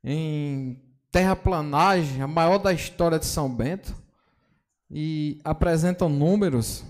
em 0.04 0.80
terraplanagem, 1.10 2.22
a 2.22 2.28
maior 2.28 2.58
da 2.58 2.72
história 2.72 3.18
de 3.18 3.26
São 3.26 3.52
Bento, 3.52 3.94
e 4.90 5.40
apresentam 5.42 6.08
números 6.08 6.84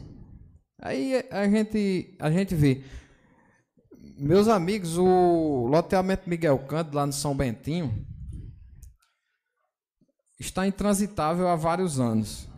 Aí 0.83 1.25
a 1.31 1.49
gente, 1.49 2.17
a 2.19 2.29
gente 2.29 2.57
vê. 2.57 2.83
Meus 4.19 4.49
amigos, 4.49 4.99
o 4.99 5.69
loteamento 5.69 6.29
Miguel 6.29 6.59
Canto, 6.59 6.93
lá 6.93 7.07
no 7.07 7.13
São 7.13 7.37
Bentinho, 7.37 8.05
está 10.41 10.67
intransitável 10.67 11.47
há 11.47 11.55
vários 11.55 12.01
anos. 12.01 12.49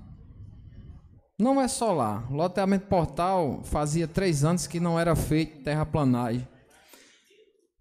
Não 1.38 1.60
é 1.60 1.68
só 1.68 1.92
lá. 1.92 2.26
O 2.30 2.34
loteamento 2.34 2.86
Portal 2.86 3.60
fazia 3.64 4.08
três 4.08 4.42
anos 4.42 4.66
que 4.66 4.80
não 4.80 4.98
era 4.98 5.14
feito 5.14 5.62
terraplanagem. 5.62 6.48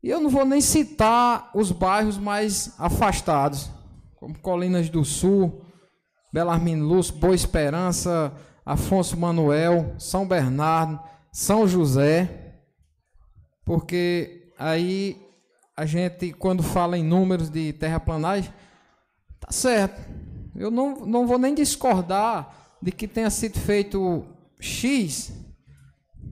E 0.03 0.10
eu 0.10 0.20
não 0.20 0.30
vou 0.30 0.44
nem 0.44 0.60
citar 0.60 1.52
os 1.56 1.72
bairros 1.72 2.18
mais 2.18 2.76
afastados, 2.78 3.70
como 4.18 4.38
Colinas 4.40 4.90
do 4.90 5.06
Sul, 5.06 5.65
Belarmino 6.34 6.86
Lúcio, 6.86 7.15
Boa 7.15 7.34
Esperança, 7.34 8.34
Afonso 8.65 9.18
Manuel, 9.18 9.95
São 9.98 10.27
Bernardo, 10.27 10.99
São 11.31 11.68
José, 11.68 12.61
porque 13.65 14.52
aí 14.57 15.22
a 15.76 15.85
gente, 15.85 16.31
quando 16.34 16.64
fala 16.64 16.98
em 16.98 17.03
números 17.03 17.49
de 17.49 17.73
terraplanagem, 17.73 18.53
tá 19.40 19.52
certo. 19.52 20.02
Eu 20.56 20.69
não, 20.69 21.06
não 21.06 21.26
vou 21.26 21.38
nem 21.38 21.53
discordar 21.56 22.77
de 22.81 22.91
que 22.91 23.07
tenha 23.07 23.30
sido 23.30 23.60
feito 23.60 24.26
X, 24.60 25.34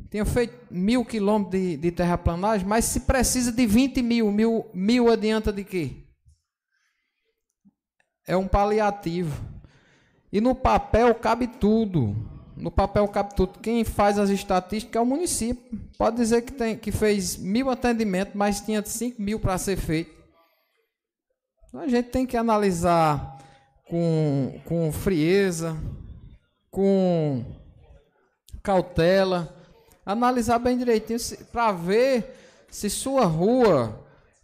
tenha 0.09 0.25
feito 0.25 0.53
mil 0.69 1.03
quilômetros 1.03 1.59
de, 1.59 1.77
de 1.77 1.91
terraplanagem, 1.91 2.67
mas 2.67 2.85
se 2.85 3.01
precisa 3.01 3.51
de 3.51 3.65
20 3.65 4.01
mil, 4.01 4.31
mil, 4.31 4.69
mil 4.73 5.09
adianta 5.09 5.51
de 5.51 5.63
quê? 5.63 6.05
É 8.27 8.37
um 8.37 8.47
paliativo. 8.47 9.60
E 10.31 10.39
no 10.39 10.55
papel 10.55 11.13
cabe 11.15 11.47
tudo. 11.47 12.15
No 12.55 12.71
papel 12.71 13.07
cabe 13.07 13.35
tudo. 13.35 13.59
Quem 13.59 13.83
faz 13.83 14.17
as 14.17 14.29
estatísticas 14.29 14.99
é 14.99 15.03
o 15.03 15.05
município. 15.05 15.79
Pode 15.97 16.15
dizer 16.15 16.41
que, 16.43 16.53
tem, 16.53 16.77
que 16.77 16.91
fez 16.91 17.37
mil 17.37 17.69
atendimentos, 17.69 18.33
mas 18.35 18.61
tinha 18.61 18.83
5 18.85 19.21
mil 19.21 19.39
para 19.39 19.57
ser 19.57 19.77
feito. 19.77 20.11
Então 21.67 21.81
a 21.81 21.87
gente 21.87 22.09
tem 22.09 22.25
que 22.25 22.37
analisar 22.37 23.37
com, 23.89 24.59
com 24.65 24.91
frieza, 24.91 25.75
com 26.69 27.43
cautela, 28.63 29.53
analisar 30.05 30.59
bem 30.59 30.77
direitinho 30.77 31.19
para 31.51 31.71
ver 31.71 32.37
se 32.69 32.89
sua 32.89 33.25
rua, 33.25 34.00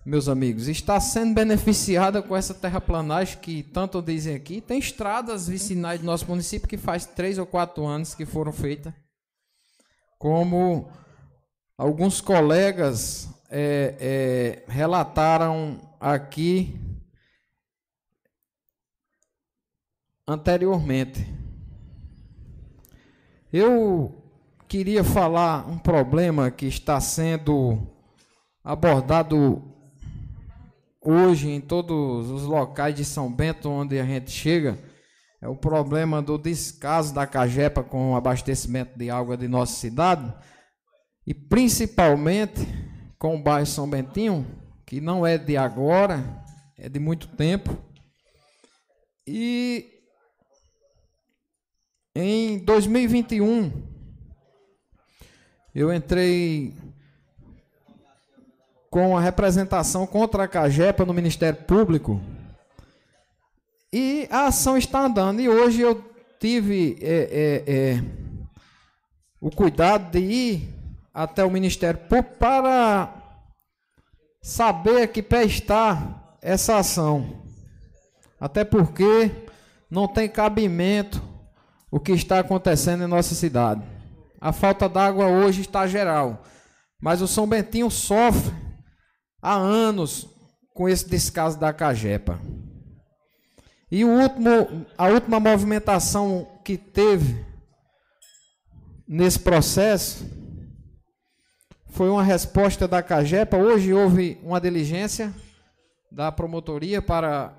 meus 0.07 0.29
amigos, 0.29 0.69
está 0.69 1.01
sendo 1.01 1.33
beneficiada 1.33 2.21
com 2.21 2.33
essa 2.33 2.53
terraplanagem 2.53 3.39
que 3.39 3.61
tanto 3.61 4.01
dizem 4.01 4.35
aqui. 4.35 4.61
Tem 4.61 4.79
estradas 4.79 5.49
vicinais 5.49 5.99
do 5.99 6.05
nosso 6.05 6.25
município 6.29 6.65
que 6.65 6.77
faz 6.77 7.05
três 7.05 7.37
ou 7.37 7.45
quatro 7.45 7.85
anos 7.85 8.15
que 8.15 8.25
foram 8.25 8.53
feitas. 8.53 8.93
Como 10.17 10.89
alguns 11.77 12.21
colegas 12.21 13.27
é, 13.49 14.63
é, 14.65 14.71
relataram 14.71 15.77
aqui 15.99 16.79
anteriormente. 20.25 21.27
Eu 23.51 24.23
queria 24.69 25.03
falar 25.03 25.67
um 25.67 25.77
problema 25.77 26.49
que 26.49 26.65
está 26.65 26.97
sendo 27.01 27.85
abordado 28.63 29.75
hoje 31.09 31.49
em 31.49 31.61
todos 31.61 32.29
os 32.29 32.43
locais 32.43 32.93
de 32.93 33.05
São 33.05 33.31
Bento 33.31 33.69
onde 33.69 33.97
a 33.97 34.03
gente 34.03 34.29
chega. 34.29 34.77
É 35.41 35.47
o 35.47 35.55
problema 35.55 36.21
do 36.21 36.37
descaso 36.37 37.13
da 37.13 37.25
Cajepa 37.25 37.81
com 37.81 38.11
o 38.11 38.15
abastecimento 38.17 38.97
de 38.99 39.09
água 39.09 39.37
de 39.37 39.47
nossa 39.47 39.73
cidade. 39.79 40.33
E 41.25 41.33
principalmente 41.33 42.67
com 43.17 43.37
o 43.37 43.41
bairro 43.41 43.65
São 43.65 43.89
Bentinho, 43.89 44.45
que 44.85 44.99
não 44.99 45.25
é 45.25 45.37
de 45.37 45.55
agora, 45.55 46.43
é 46.77 46.89
de 46.89 46.99
muito 46.99 47.29
tempo. 47.29 47.77
E 49.25 49.89
em 52.13 52.57
2021, 52.65 53.71
eu 55.73 55.93
entrei 55.93 56.75
com 58.89 59.17
a 59.17 59.21
representação 59.21 60.07
contra 60.07 60.43
a 60.43 60.47
Cagepa 60.47 61.05
no 61.05 61.13
Ministério 61.13 61.61
Público 61.63 62.21
e 63.91 64.27
a 64.29 64.47
ação 64.47 64.77
está 64.77 65.05
andando. 65.05 65.39
E 65.39 65.49
hoje 65.49 65.81
eu 65.81 66.03
tive 66.39 66.97
é, 67.01 67.63
é, 67.65 67.73
é, 67.73 68.03
o 69.41 69.49
cuidado 69.49 70.11
de 70.11 70.19
ir 70.19 70.73
até 71.13 71.43
o 71.43 71.51
Ministério 71.51 71.99
Público 72.01 72.35
para 72.37 73.13
saber 74.41 75.07
que 75.07 75.21
pé 75.21 75.43
está 75.45 76.35
essa 76.41 76.77
ação. 76.77 77.43
Até 78.39 78.63
porque 78.63 79.31
não 79.89 80.07
tem 80.07 80.29
cabimento 80.29 81.21
o 81.89 81.99
que 81.99 82.11
está 82.11 82.39
acontecendo 82.39 83.03
em 83.03 83.07
nossa 83.07 83.33
cidade. 83.33 83.81
A 84.39 84.51
falta 84.51 84.87
d'água 84.87 85.27
hoje 85.27 85.61
está 85.61 85.87
geral, 85.87 86.43
mas 87.01 87.21
o 87.21 87.27
São 87.27 87.47
Bentinho 87.47 87.89
sofre 87.89 88.53
há 89.41 89.55
anos 89.55 90.27
com 90.73 90.87
esse 90.87 91.07
descaso 91.09 91.59
da 91.59 91.73
Cajepa. 91.73 92.39
E 93.89 94.03
o 94.03 94.09
último, 94.09 94.85
a 94.97 95.07
última 95.07 95.39
movimentação 95.39 96.47
que 96.63 96.77
teve 96.77 97.45
nesse 99.07 99.39
processo 99.39 100.25
foi 101.87 102.09
uma 102.09 102.23
resposta 102.23 102.87
da 102.87 103.01
Cajepa. 103.01 103.57
Hoje 103.57 103.93
houve 103.93 104.37
uma 104.43 104.59
diligência 104.59 105.33
da 106.11 106.31
promotoria 106.31 107.01
para 107.01 107.53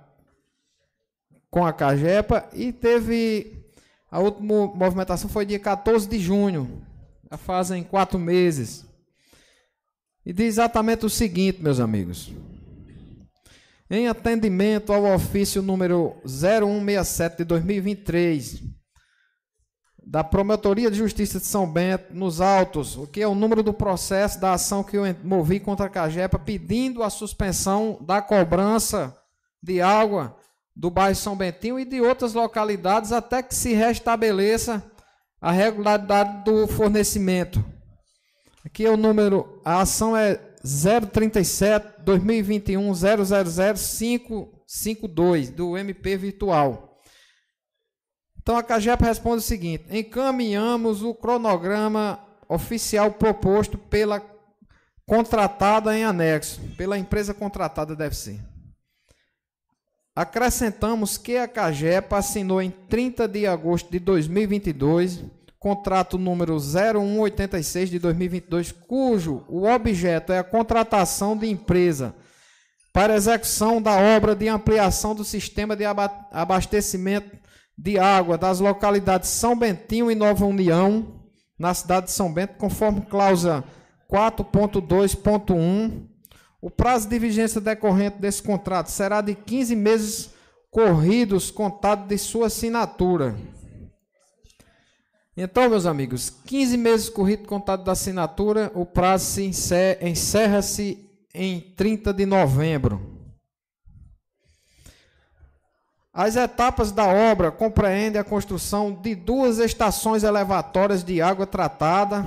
com 1.51 1.65
a 1.65 1.73
Cajepa 1.73 2.49
e 2.53 2.73
teve 2.73 3.59
a 4.11 4.19
última 4.21 4.67
movimentação 4.69 5.29
foi 5.29 5.45
dia 5.45 5.59
14 5.59 6.09
de 6.09 6.19
junho. 6.19 6.83
Já 7.31 7.37
fazem 7.37 7.83
quatro 7.83 8.19
meses. 8.19 8.88
E 10.25 10.33
diz 10.33 10.47
exatamente 10.47 11.07
o 11.07 11.11
seguinte, 11.11 11.63
meus 11.63 11.81
amigos. 11.81 12.33
Em 13.91 14.09
atendimento 14.09 14.93
ao 14.93 15.15
ofício 15.15 15.63
número 15.63 16.15
0167 16.27 17.39
de 17.39 17.45
2023, 17.45 18.63
da 20.09 20.25
Promotoria 20.25 20.91
de 20.91 20.97
Justiça 20.97 21.39
de 21.39 21.47
São 21.47 21.71
Bento, 21.71 22.15
nos 22.15 22.41
autos, 22.41 22.97
o 22.97 23.07
que 23.07 23.21
é 23.21 23.29
o 23.29 23.35
número 23.35 23.63
do 23.63 23.75
processo 23.75 24.41
da 24.41 24.55
ação 24.55 24.83
que 24.83 24.97
eu 24.97 25.05
movi 25.23 25.61
contra 25.61 25.87
a 25.87 25.91
Cagepa, 25.91 26.39
pedindo 26.39 27.03
a 27.03 27.11
suspensão 27.11 27.99
da 28.01 28.23
cobrança 28.23 29.15
de 29.63 29.83
água 29.83 30.37
do 30.75 30.91
bairro 30.91 31.15
São 31.17 31.37
Bentinho 31.37 31.79
e 31.79 31.85
de 31.85 32.01
outras 32.01 32.33
localidades 32.33 33.13
até 33.13 33.43
que 33.43 33.55
se 33.55 33.75
restabeleça 33.75 34.83
a 35.41 35.51
regularidade 35.51 36.45
do 36.45 36.67
fornecimento. 36.67 37.63
Aqui 38.69 38.85
é 38.85 38.91
o 38.91 38.99
número, 38.99 39.63
a 39.65 39.81
ação 39.81 40.15
é 40.15 40.35
037 41.11 42.03
2021 42.03 42.93
000552 42.93 45.49
do 45.49 45.79
MP 45.79 46.19
Virtual. 46.19 47.01
Então 48.37 48.59
a 48.59 48.63
CAGEP 48.63 49.03
responde 49.03 49.39
o 49.39 49.41
seguinte: 49.41 49.87
encaminhamos 49.91 51.03
o 51.03 51.15
cronograma 51.15 52.23
oficial 52.47 53.13
proposto 53.13 53.79
pela 53.79 54.23
contratada 55.07 55.97
em 55.97 56.05
anexo, 56.05 56.61
pela 56.77 56.99
empresa 56.99 57.33
contratada 57.33 57.97
deve 57.97 58.15
ser. 58.15 58.39
Acrescentamos 60.15 61.17
que 61.17 61.39
a 61.39 61.49
CAGEPA 61.49 62.19
assinou 62.19 62.61
em 62.61 62.71
30 62.71 63.27
de 63.27 63.47
agosto 63.47 63.91
de 63.91 63.99
2022 63.99 65.38
contrato 65.59 66.17
número 66.19 66.57
0186 66.59 67.91
de 67.91 67.99
2022, 67.99 68.73
cujo 68.73 69.45
o 69.49 69.67
objeto 69.69 70.33
é 70.33 70.39
a 70.39 70.45
contratação 70.45 71.37
de 71.37 71.49
empresa 71.49 72.15
para 72.93 73.17
execução 73.17 73.83
da 73.83 73.97
obra 73.97 74.35
de 74.35 74.49
ampliação 74.49 75.15
do 75.15 75.25
sistema 75.25 75.77
de 75.77 75.85
abastecimento 75.85 77.37
de 77.77 77.99
água 77.99 78.37
das 78.39 78.61
localidades 78.61 79.31
São 79.31 79.57
Bentinho 79.57 80.11
e 80.11 80.15
Nova 80.15 80.45
União, 80.45 81.23
na 81.59 81.75
cidade 81.75 82.07
de 82.07 82.13
São 82.13 82.33
Bento, 82.33 82.55
conforme 82.55 83.03
cláusula 83.03 83.65
4.2.1 84.11 86.09
o 86.61 86.69
prazo 86.69 87.09
de 87.09 87.19
vigência 87.21 87.61
decorrente 87.61 88.19
desse 88.19 88.43
contrato 88.43 88.91
será 88.91 89.21
de 89.21 89.35
15 89.35 89.77
meses 89.77 90.31
corridos 90.71 91.53
contado 91.53 92.09
de 92.09 92.19
sua 92.19 92.47
assinatura. 92.49 93.37
Então, 95.41 95.71
meus 95.71 95.87
amigos, 95.87 96.31
15 96.31 96.77
meses 96.77 97.09
corridos 97.09 97.47
contado 97.47 97.85
da 97.85 97.93
assinatura, 97.93 98.73
o 98.75 98.85
prazo 98.85 99.41
encerra-se 99.41 101.09
em 101.33 101.61
30 101.61 102.13
de 102.13 102.27
novembro. 102.27 103.01
As 106.13 106.35
etapas 106.35 106.91
da 106.91 107.07
obra 107.07 107.53
compreendem 107.53 108.21
a 108.21 108.25
construção 108.25 108.93
de 108.93 109.15
duas 109.15 109.61
estações 109.61 110.25
elevatórias 110.25 111.05
de 111.05 111.23
água 111.23 111.47
tratada. 111.47 112.27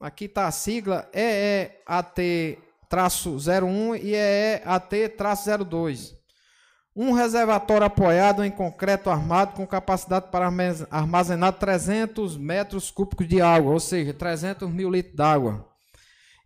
Aqui 0.00 0.24
está 0.24 0.46
a 0.46 0.50
sigla 0.50 1.06
EEAT-01 1.12 4.00
e 4.02 4.14
EEAT-02. 4.14 6.15
Um 6.96 7.12
reservatório 7.12 7.86
apoiado 7.86 8.42
em 8.42 8.50
concreto 8.50 9.10
armado 9.10 9.52
com 9.52 9.66
capacidade 9.66 10.28
para 10.30 10.50
armazenar 10.90 11.52
300 11.52 12.38
metros 12.38 12.90
cúbicos 12.90 13.28
de 13.28 13.38
água, 13.38 13.74
ou 13.74 13.78
seja, 13.78 14.14
300 14.14 14.70
mil 14.70 14.88
litros 14.88 15.14
d'água. 15.14 15.68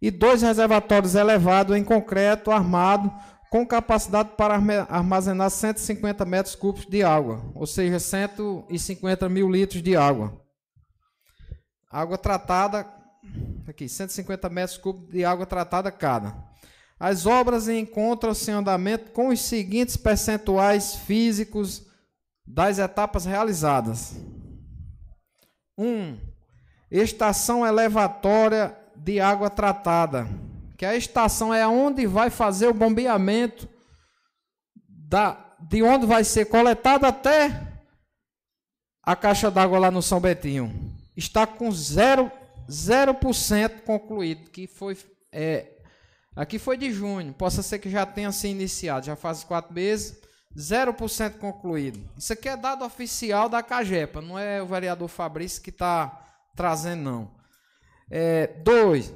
E 0.02 0.10
dois 0.10 0.42
reservatórios 0.42 1.14
elevados 1.14 1.76
em 1.76 1.84
concreto 1.84 2.50
armado 2.50 3.12
com 3.48 3.64
capacidade 3.64 4.30
para 4.36 4.60
armazenar 4.88 5.50
150 5.50 6.24
metros 6.24 6.56
cúbicos 6.56 6.90
de 6.90 7.04
água, 7.04 7.48
ou 7.54 7.66
seja, 7.66 8.00
150 8.00 9.28
mil 9.28 9.48
litros 9.48 9.80
de 9.80 9.96
água. 9.96 10.40
Água 11.88 12.18
tratada, 12.18 12.92
aqui, 13.68 13.88
150 13.88 14.48
metros 14.48 14.78
cúbicos 14.78 15.10
de 15.10 15.24
água 15.24 15.46
tratada 15.46 15.92
cada. 15.92 16.49
As 17.00 17.26
obras 17.26 17.66
encontram-se 17.66 18.50
em 18.50 18.54
andamento 18.54 19.10
com 19.10 19.28
os 19.28 19.40
seguintes 19.40 19.96
percentuais 19.96 20.94
físicos 20.94 21.86
das 22.46 22.78
etapas 22.78 23.24
realizadas. 23.24 24.14
1. 25.76 25.84
Um, 25.84 26.18
estação 26.90 27.66
elevatória 27.66 28.76
de 28.94 29.18
água 29.18 29.48
tratada 29.48 30.28
que 30.80 30.86
a 30.86 30.96
estação 30.96 31.52
é 31.52 31.68
onde 31.68 32.06
vai 32.06 32.30
fazer 32.30 32.66
o 32.66 32.72
bombeamento 32.72 33.68
da, 34.88 35.54
de 35.60 35.82
onde 35.82 36.06
vai 36.06 36.24
ser 36.24 36.46
coletado 36.46 37.04
até 37.04 37.68
a 39.02 39.14
caixa 39.14 39.50
d'água 39.50 39.78
lá 39.78 39.90
no 39.90 40.00
São 40.00 40.18
Betinho. 40.18 40.72
Está 41.14 41.46
com 41.46 41.68
0%, 41.68 42.32
0 42.70 43.14
concluído, 43.84 44.50
que 44.50 44.66
foi 44.66 44.96
é, 45.30 45.79
aqui 46.34 46.58
foi 46.58 46.76
de 46.76 46.92
junho, 46.92 47.32
possa 47.32 47.62
ser 47.62 47.78
que 47.78 47.90
já 47.90 48.04
tenha 48.06 48.32
se 48.32 48.48
iniciado, 48.48 49.06
já 49.06 49.16
faz 49.16 49.44
quatro 49.44 49.74
meses, 49.74 50.20
0% 50.56 51.38
concluído. 51.38 52.00
Isso 52.16 52.32
aqui 52.32 52.48
é 52.48 52.56
dado 52.56 52.84
oficial 52.84 53.48
da 53.48 53.62
Cagepa, 53.62 54.20
não 54.20 54.38
é 54.38 54.62
o 54.62 54.66
vereador 54.66 55.08
Fabrício 55.08 55.62
que 55.62 55.70
está 55.70 56.24
trazendo, 56.56 57.02
não. 57.02 57.30
É, 58.10 58.48
dois, 58.64 59.12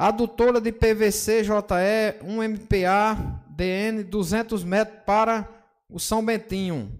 Adutora 0.00 0.62
de 0.62 0.72
PVC 0.72 1.44
JE 1.44 2.24
1 2.24 2.42
MPA 2.42 3.42
DN 3.50 4.02
200 4.02 4.64
metros 4.64 4.98
para 5.04 5.46
o 5.90 6.00
São 6.00 6.24
Bentinho. 6.24 6.90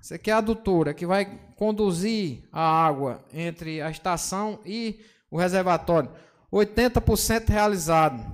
Isso 0.00 0.14
aqui 0.14 0.30
é 0.30 0.32
a 0.32 0.38
adutora 0.38 0.94
que 0.94 1.04
vai 1.04 1.26
conduzir 1.56 2.44
a 2.50 2.86
água 2.86 3.22
entre 3.34 3.82
a 3.82 3.90
estação 3.90 4.60
e 4.64 4.98
o 5.30 5.36
reservatório. 5.36 6.10
80% 6.50 7.50
realizado. 7.50 8.24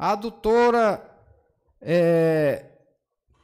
A 0.00 0.12
adutora 0.12 1.06
é, 1.78 2.64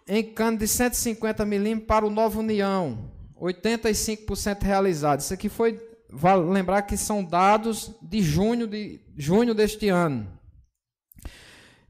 em 0.08 0.24
cano 0.24 0.56
de 0.56 0.66
150 0.66 1.44
milímetros 1.44 1.86
para 1.86 2.06
o 2.06 2.10
Nova 2.10 2.40
União. 2.40 3.10
85% 3.38 4.62
realizado. 4.62 5.20
Isso 5.20 5.34
aqui 5.34 5.50
foi 5.50 5.78
vale 6.08 6.44
lembrar 6.44 6.80
que 6.80 6.96
são 6.96 7.22
dados 7.22 7.90
de 8.00 8.22
junho, 8.22 8.66
de 8.66 9.04
junho 9.18 9.54
deste 9.54 9.90
ano. 9.90 10.26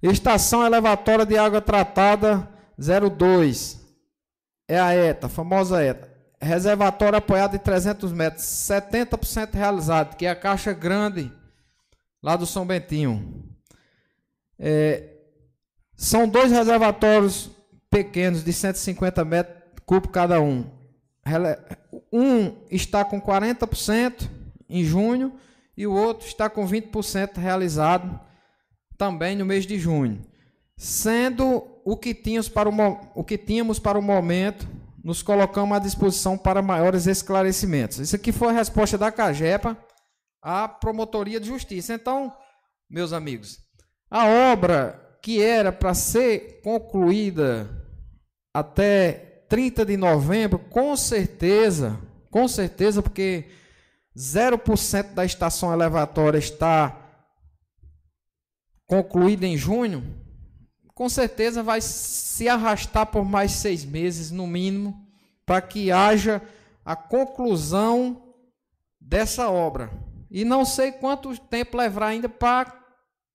Estação 0.03 0.67
elevatória 0.67 1.25
de 1.25 1.39
água 1.39 1.61
tratada 1.61 2.49
02. 2.77 3.81
É 4.67 4.81
a 4.81 4.93
ETA, 4.97 5.27
a 5.27 5.31
famosa 5.31 5.81
ETA. 5.81 6.13
Reservatório 6.41 7.19
apoiado 7.19 7.55
em 7.55 7.61
300 7.61 8.11
metros, 8.11 8.43
70% 8.43 9.55
realizado, 9.55 10.17
que 10.17 10.27
é 10.27 10.31
a 10.31 10.35
caixa 10.35 10.73
grande 10.73 11.31
lá 12.21 12.35
do 12.35 12.47
São 12.47 12.67
Bentinho. 12.67 13.56
É, 14.59 15.17
são 15.95 16.29
dois 16.29 16.51
reservatórios 16.51 17.51
pequenos 17.91 18.45
de 18.45 18.53
150 18.53 19.25
metros 19.25 19.57
cúbicos 19.85 20.15
cada 20.15 20.41
um. 20.41 20.65
Um 22.13 22.57
está 22.71 23.05
com 23.05 23.21
40% 23.21 24.29
em 24.69 24.85
junho 24.85 25.39
e 25.77 25.87
o 25.87 25.93
outro 25.93 26.27
está 26.27 26.49
com 26.49 26.67
20% 26.67 27.37
realizado 27.39 28.21
também 28.97 29.37
no 29.37 29.45
mês 29.45 29.67
de 29.67 29.79
junho. 29.79 30.25
Sendo 30.77 31.67
o 31.85 31.97
que 31.97 32.15
tínhamos 32.15 32.49
para 32.49 32.69
o, 32.69 32.73
o 33.15 33.25
que 33.25 33.39
tínhamos 33.39 33.79
para 33.79 33.99
o 33.99 34.03
momento, 34.03 34.69
nos 35.03 35.23
colocamos 35.23 35.77
à 35.77 35.81
disposição 35.81 36.37
para 36.37 36.61
maiores 36.61 37.07
esclarecimentos. 37.07 37.99
Isso 37.99 38.17
aqui 38.17 38.33
foi 38.33 38.49
a 38.49 38.53
resposta 38.53 38.99
da 38.99 39.13
CAGEPA 39.13 39.77
à 40.43 40.69
Promotoria 40.69 41.39
de 41.39 41.47
Justiça. 41.47 41.95
Então, 41.95 42.33
meus 42.91 43.13
amigos, 43.13 43.66
a 44.11 44.27
obra 44.53 45.19
que 45.23 45.43
era 45.43 45.73
para 45.73 45.95
ser 45.95 46.61
concluída 46.63 47.69
até 48.55 49.45
30 49.49 49.85
de 49.85 49.97
novembro, 49.97 50.59
com 50.59 50.97
certeza, 50.97 51.99
com 52.31 52.47
certeza, 52.49 53.03
porque 53.03 53.45
0% 54.17 55.15
da 55.15 55.25
estação 55.25 55.73
elevatória 55.73 56.39
está 56.39 56.97
concluída 58.87 59.47
em 59.47 59.57
junho, 59.57 60.03
com 60.95 61.09
certeza 61.09 61.63
vai 61.63 61.81
se 61.81 62.49
arrastar 62.49 63.07
por 63.07 63.25
mais 63.25 63.53
seis 63.53 63.85
meses, 63.85 64.31
no 64.31 64.47
mínimo, 64.47 65.07
para 65.45 65.61
que 65.61 65.93
haja 65.93 66.41
a 66.85 66.97
conclusão 66.97 68.35
dessa 69.01 69.51
obra. 69.51 69.91
E 70.31 70.45
não 70.45 70.65
sei 70.65 70.93
quanto 70.93 71.39
tempo 71.39 71.77
levará 71.77 72.07
ainda 72.07 72.29
para 72.29 72.86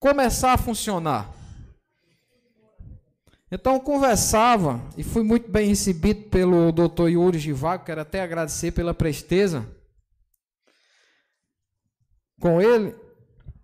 começar 0.01 0.53
a 0.53 0.57
funcionar. 0.57 1.31
Então 3.51 3.79
conversava 3.79 4.81
e 4.97 5.03
fui 5.03 5.23
muito 5.23 5.49
bem 5.49 5.67
recebido 5.67 6.23
pelo 6.23 6.71
Dr. 6.71 7.09
Yuri 7.09 7.37
Givago, 7.37 7.85
quero 7.85 8.01
até 8.01 8.21
agradecer 8.21 8.71
pela 8.71 8.93
presteza 8.93 9.65
com 12.39 12.59
ele. 12.59 12.95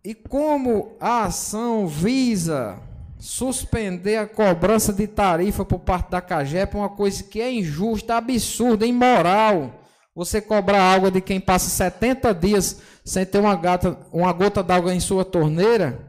E 0.03 0.13
como 0.13 0.95
a 0.99 1.23
ação 1.23 1.87
visa 1.87 2.79
suspender 3.17 4.17
a 4.17 4.27
cobrança 4.27 4.93
de 4.93 5.07
tarifa 5.07 5.65
por 5.65 5.79
parte 5.79 6.11
da 6.11 6.21
CAGEP, 6.21 6.77
uma 6.77 6.89
coisa 6.89 7.23
que 7.23 7.41
é 7.41 7.51
injusta, 7.51 8.15
absurda, 8.15 8.85
imoral. 8.85 9.83
Você 10.13 10.39
cobrar 10.39 10.83
água 10.83 11.09
de 11.09 11.19
quem 11.19 11.39
passa 11.39 11.69
70 11.69 12.33
dias 12.33 12.79
sem 13.03 13.25
ter 13.25 13.39
uma, 13.39 13.55
gata, 13.55 13.97
uma 14.11 14.31
gota 14.33 14.61
d'água 14.61 14.93
em 14.93 14.99
sua 14.99 15.25
torneira. 15.25 16.06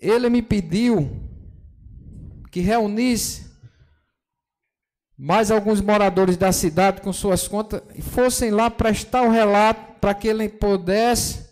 Ele 0.00 0.28
me 0.28 0.42
pediu 0.42 1.10
que 2.50 2.60
reunisse 2.60 3.46
mais 5.18 5.50
alguns 5.50 5.80
moradores 5.80 6.36
da 6.36 6.52
cidade 6.52 7.00
com 7.00 7.12
suas 7.12 7.48
contas 7.48 7.82
e 7.94 8.02
fossem 8.02 8.50
lá 8.50 8.70
prestar 8.70 9.22
o 9.22 9.30
relato 9.30 9.98
para 10.00 10.14
que 10.14 10.28
ele 10.28 10.48
pudesse 10.48 11.46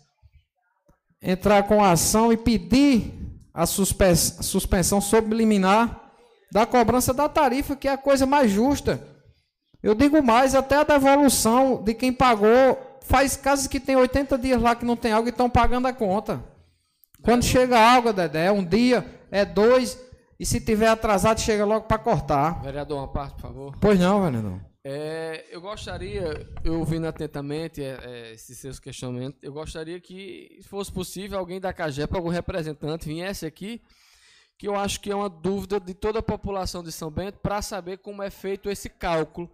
entrar 1.21 1.63
com 1.63 1.83
a 1.83 1.91
ação 1.91 2.31
e 2.31 2.37
pedir 2.37 3.13
a 3.53 3.65
suspensão 3.65 5.01
subliminar 5.01 6.11
da 6.51 6.65
cobrança 6.65 7.13
da 7.13 7.27
tarifa, 7.27 7.75
que 7.75 7.87
é 7.87 7.91
a 7.91 7.97
coisa 7.97 8.25
mais 8.25 8.51
justa. 8.51 9.01
Eu 9.81 9.95
digo 9.95 10.21
mais, 10.23 10.55
até 10.55 10.77
a 10.77 10.83
devolução 10.83 11.83
de 11.83 11.93
quem 11.93 12.13
pagou. 12.13 12.99
Faz 13.01 13.35
casos 13.35 13.67
que 13.67 13.79
tem 13.79 13.95
80 13.95 14.37
dias 14.37 14.61
lá 14.61 14.75
que 14.75 14.85
não 14.85 14.95
tem 14.95 15.11
água 15.11 15.27
e 15.27 15.31
estão 15.31 15.49
pagando 15.49 15.87
a 15.87 15.93
conta. 15.93 16.43
Quando 17.25 17.43
chega 17.43 17.79
água, 17.79 18.13
Dedé, 18.13 18.45
é 18.45 18.51
um 18.51 18.63
dia, 18.63 19.03
é 19.31 19.43
dois, 19.43 19.99
e 20.39 20.45
se 20.45 20.61
tiver 20.61 20.87
atrasado, 20.87 21.41
chega 21.41 21.65
logo 21.65 21.87
para 21.87 21.97
cortar. 21.97 22.61
Vereador, 22.61 22.99
uma 22.99 23.07
parte, 23.07 23.33
por 23.33 23.41
favor. 23.41 23.77
Pois 23.81 23.99
não, 23.99 24.23
vereador. 24.23 24.61
É, 24.83 25.43
eu 25.49 25.59
gostaria, 25.59 26.47
eu 26.63 26.77
ouvindo 26.77 27.07
atentamente 27.07 27.83
é, 27.83 27.97
é, 28.03 28.33
esses 28.33 28.59
seus 28.59 28.79
questionamentos, 28.79 29.39
eu 29.41 29.51
gostaria 29.51 29.99
que, 29.99 30.59
se 30.61 30.67
fosse 30.67 30.91
possível, 30.91 31.39
alguém 31.39 31.59
da 31.59 31.73
CAGEP, 31.73 32.15
algum 32.15 32.29
representante, 32.29 33.07
viesse 33.07 33.43
aqui, 33.47 33.81
que 34.55 34.67
eu 34.67 34.75
acho 34.75 35.01
que 35.01 35.09
é 35.11 35.15
uma 35.15 35.27
dúvida 35.27 35.79
de 35.79 35.95
toda 35.95 36.19
a 36.19 36.23
população 36.23 36.83
de 36.83 36.91
São 36.91 37.09
Bento, 37.09 37.39
para 37.39 37.59
saber 37.63 37.97
como 37.97 38.21
é 38.21 38.29
feito 38.29 38.69
esse 38.69 38.87
cálculo, 38.87 39.49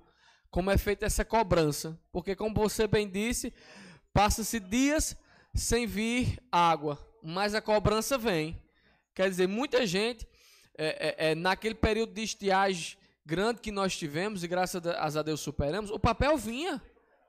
como 0.50 0.70
é 0.70 0.78
feita 0.78 1.06
essa 1.06 1.24
cobrança. 1.24 1.98
Porque, 2.12 2.36
como 2.36 2.54
você 2.54 2.86
bem 2.86 3.10
disse, 3.10 3.54
passa-se 4.14 4.60
dias 4.60 5.16
sem 5.56 5.88
vir 5.88 6.38
água, 6.52 7.00
mas 7.24 7.54
a 7.54 7.62
cobrança 7.62 8.18
vem. 8.18 8.62
Quer 9.14 9.30
dizer, 9.30 9.48
muita 9.48 9.86
gente 9.86 10.28
é, 10.78 11.16
é, 11.20 11.32
é, 11.32 11.36
naquele 11.36 11.76
período 11.76 12.14
de 12.14 12.24
estiagem 12.24 12.98
grande 13.26 13.62
que 13.62 13.72
nós 13.72 13.96
tivemos, 13.96 14.44
e 14.44 14.48
graças 14.48 14.82
a 15.18 15.22
Deus 15.22 15.40
superamos, 15.42 15.92
o 15.92 16.00
papel 16.00 16.38
vinha. 16.38 16.82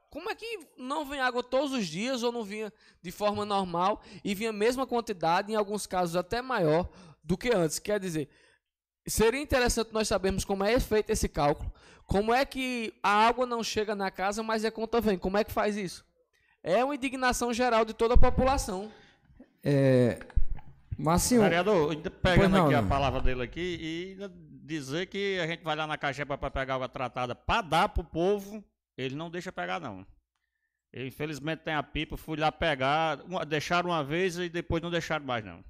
Como 0.09 0.31
é 0.31 0.35
que 0.35 0.69
não 0.77 1.05
vem 1.06 1.20
água 1.20 1.43
todos 1.43 1.73
os 1.73 1.86
dias 1.86 2.23
ou 2.23 2.31
não 2.31 2.44
vinha 2.44 2.73
de 3.01 3.10
forma 3.10 3.44
normal 3.44 4.02
e 4.23 4.35
vinha 4.35 4.51
a 4.51 4.52
mesma 4.52 4.86
quantidade, 4.86 5.51
em 5.51 5.55
alguns 5.55 5.86
casos 5.86 6.16
até 6.16 6.43
maior 6.43 6.89
do 7.23 7.36
que 7.36 7.51
antes? 7.51 7.78
Quer 7.78 7.98
dizer, 7.98 8.28
seria 9.06 9.40
interessante 9.40 9.93
nós 9.93 10.09
sabermos 10.09 10.44
como 10.44 10.64
é 10.64 10.78
feito 10.78 11.10
esse 11.10 11.28
cálculo. 11.28 11.73
Como 12.06 12.32
é 12.32 12.44
que 12.44 12.93
a 13.02 13.27
água 13.27 13.47
não 13.47 13.62
chega 13.62 13.94
na 13.94 14.10
casa, 14.10 14.43
mas 14.43 14.64
a 14.64 14.70
conta 14.70 15.01
vem? 15.01 15.16
Como 15.16 15.39
é 15.39 15.44
que 15.44 15.52
faz 15.52 15.77
isso? 15.77 16.05
É 16.62 16.85
uma 16.85 16.94
indignação 16.94 17.52
geral 17.52 17.85
de 17.85 17.94
toda 17.94 18.14
a 18.14 18.19
população. 18.19 18.93
É, 19.65 20.19
Marcinho, 20.99 21.41
Vereador, 21.41 21.97
pegando 22.23 22.57
não, 22.57 22.67
aqui 22.67 22.75
a 22.75 22.83
não. 22.83 22.89
palavra 22.89 23.21
dele 23.21 23.43
aqui 23.43 23.79
e 23.81 24.17
dizer 24.65 25.07
que 25.07 25.39
a 25.41 25.47
gente 25.47 25.63
vai 25.63 25.77
lá 25.77 25.87
na 25.87 25.97
Cajepa 25.97 26.39
para 26.39 26.51
pegar 26.51 26.75
água 26.75 26.89
tratada 26.89 27.35
para 27.35 27.63
dar 27.63 27.89
pro 27.89 28.05
povo, 28.05 28.63
ele 28.97 29.15
não 29.15 29.31
deixa 29.31 29.53
pegar 29.53 29.81
não. 29.81 30.07
Eu, 30.93 31.07
infelizmente 31.07 31.61
tem 31.61 31.75
a 31.75 31.83
pipa, 31.83 32.17
fui 32.17 32.37
lá 32.37 32.53
pegar, 32.53 33.21
uma, 33.23 33.45
deixaram 33.47 33.91
uma 33.91 34.05
vez 34.05 34.37
e 34.37 34.49
depois 34.49 34.83
não 34.83 34.91
deixaram 34.91 35.25
mais 35.25 35.45
não. 35.45 35.65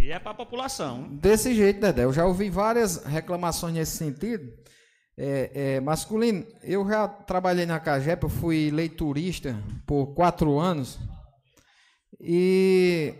E 0.00 0.10
é 0.10 0.18
para 0.18 0.30
a 0.30 0.34
população. 0.34 1.02
Desse 1.16 1.54
jeito, 1.54 1.80
Dedé. 1.80 2.04
Eu 2.04 2.12
já 2.12 2.24
ouvi 2.24 2.48
várias 2.48 3.04
reclamações 3.04 3.74
nesse 3.74 3.96
sentido. 3.98 4.50
É, 5.16 5.50
é, 5.74 5.80
masculino, 5.80 6.46
eu 6.62 6.88
já 6.88 7.06
trabalhei 7.06 7.66
na 7.66 7.78
Cagepa, 7.78 8.24
eu 8.24 8.30
fui 8.30 8.70
leiturista 8.70 9.54
por 9.86 10.14
quatro 10.14 10.58
anos. 10.58 10.98
E 12.20 13.14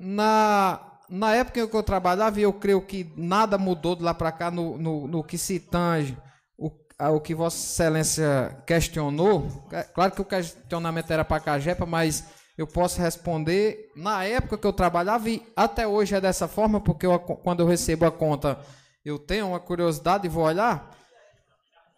na, 0.00 0.80
na 1.08 1.34
época 1.34 1.66
que 1.66 1.76
eu 1.76 1.82
trabalhava, 1.82 2.40
eu 2.40 2.52
creio 2.52 2.80
que 2.80 3.10
nada 3.16 3.56
mudou 3.56 3.94
de 3.94 4.02
lá 4.02 4.12
para 4.12 4.32
cá 4.32 4.50
no, 4.50 4.76
no, 4.76 5.06
no 5.06 5.24
que 5.24 5.38
se 5.38 5.60
tange 5.60 6.16
o, 6.56 6.70
ao 6.98 7.20
que 7.20 7.34
Vossa 7.34 7.56
Excelência 7.56 8.56
questionou. 8.66 9.46
É, 9.72 9.82
Claro 9.82 10.12
que 10.12 10.20
o 10.20 10.24
questionamento 10.24 11.10
era 11.10 11.24
para 11.24 11.36
a 11.36 11.40
Cagepa, 11.40 11.86
mas 11.86 12.24
eu 12.56 12.66
posso 12.66 13.00
responder 13.00 13.92
na 13.94 14.24
época 14.24 14.58
que 14.58 14.66
eu 14.66 14.72
trabalhava 14.72 15.30
e 15.30 15.42
até 15.54 15.86
hoje 15.86 16.16
é 16.16 16.20
dessa 16.20 16.48
forma, 16.48 16.80
porque 16.80 17.06
eu, 17.06 17.18
quando 17.18 17.60
eu 17.60 17.66
recebo 17.66 18.04
a 18.04 18.10
conta, 18.10 18.58
eu 19.04 19.16
tenho 19.18 19.48
uma 19.48 19.60
curiosidade 19.60 20.26
e 20.26 20.28
vou 20.28 20.44
olhar. 20.44 20.90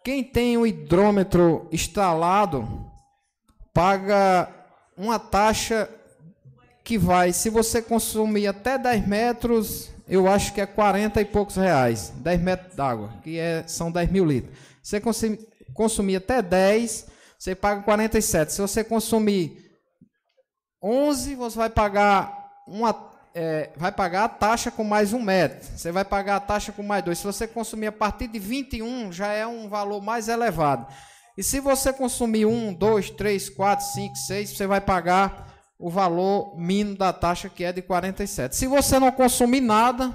Quem 0.03 0.23
tem 0.23 0.57
o 0.57 0.65
hidrômetro 0.65 1.67
instalado 1.71 2.91
paga 3.73 4.49
uma 4.95 5.17
taxa 5.17 5.89
que 6.83 6.97
vai, 6.97 7.31
se 7.31 7.49
você 7.49 7.81
consumir 7.81 8.47
até 8.47 8.77
10 8.77 9.07
metros, 9.07 9.89
eu 10.07 10.27
acho 10.27 10.53
que 10.53 10.61
é 10.61 10.65
40 10.65 11.21
e 11.21 11.25
poucos 11.25 11.55
reais. 11.55 12.11
10 12.17 12.41
metros 12.41 12.75
d'água, 12.75 13.13
que 13.23 13.37
é, 13.37 13.63
são 13.67 13.91
10 13.91 14.11
mil 14.11 14.25
litros. 14.25 14.57
Se 14.81 14.91
você 14.91 14.99
consumir, 14.99 15.39
consumir 15.73 16.15
até 16.17 16.41
10, 16.41 17.07
você 17.37 17.55
paga 17.55 17.81
47. 17.81 18.53
Se 18.53 18.61
você 18.61 18.83
consumir 18.83 19.71
11, 20.83 21.35
você 21.35 21.57
vai 21.57 21.69
pagar 21.69 22.49
uma 22.67 23.11
é, 23.33 23.69
vai 23.77 23.91
pagar 23.91 24.25
a 24.25 24.29
taxa 24.29 24.69
com 24.69 24.83
mais 24.83 25.13
um 25.13 25.21
metro. 25.21 25.65
Você 25.77 25.91
vai 25.91 26.03
pagar 26.03 26.35
a 26.35 26.39
taxa 26.39 26.71
com 26.71 26.83
mais 26.83 27.03
dois. 27.03 27.17
Se 27.19 27.23
você 27.23 27.47
consumir 27.47 27.87
a 27.87 27.91
partir 27.91 28.27
de 28.27 28.39
21, 28.39 29.11
já 29.11 29.31
é 29.31 29.47
um 29.47 29.69
valor 29.69 30.01
mais 30.01 30.27
elevado. 30.27 30.85
E 31.37 31.43
se 31.43 31.59
você 31.59 31.93
consumir 31.93 32.45
um, 32.45 32.73
dois, 32.73 33.09
três, 33.09 33.49
quatro, 33.49 33.85
cinco, 33.85 34.15
seis, 34.17 34.49
você 34.49 34.67
vai 34.67 34.81
pagar 34.81 35.50
o 35.81 35.89
valor 35.89 36.55
mínimo 36.57 36.95
da 36.97 37.11
taxa 37.11 37.49
que 37.49 37.63
é 37.63 37.71
de 37.73 37.81
47. 37.81 38.55
Se 38.55 38.67
você 38.67 38.99
não 38.99 39.11
consumir 39.11 39.61
nada 39.61 40.13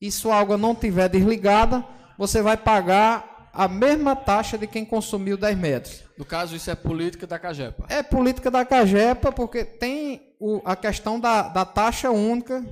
e 0.00 0.10
sua 0.10 0.36
água 0.38 0.56
não 0.56 0.74
tiver 0.74 1.08
desligada, 1.08 1.84
você 2.16 2.40
vai 2.40 2.56
pagar 2.56 3.50
a 3.52 3.66
mesma 3.66 4.14
taxa 4.14 4.56
de 4.56 4.66
quem 4.66 4.84
consumiu 4.84 5.36
10 5.36 5.58
metros. 5.58 6.04
No 6.16 6.24
caso, 6.24 6.54
isso 6.54 6.70
é 6.70 6.74
política 6.74 7.26
da 7.26 7.38
Cagepa. 7.38 7.84
É 7.88 8.02
política 8.02 8.50
da 8.50 8.64
Cagepa, 8.64 9.32
porque 9.32 9.64
tem 9.64 10.22
o, 10.38 10.60
a 10.64 10.76
questão 10.76 11.18
da, 11.18 11.42
da 11.42 11.64
taxa 11.64 12.10
única, 12.10 12.64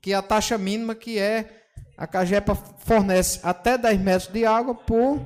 que 0.00 0.12
é 0.12 0.16
a 0.16 0.22
taxa 0.22 0.56
mínima, 0.56 0.94
que 0.94 1.18
é 1.18 1.46
a 1.98 2.06
Cagepa 2.06 2.54
fornece 2.78 3.40
até 3.42 3.76
10 3.76 4.00
metros 4.00 4.32
de 4.32 4.46
água 4.46 4.74
por, 4.74 5.20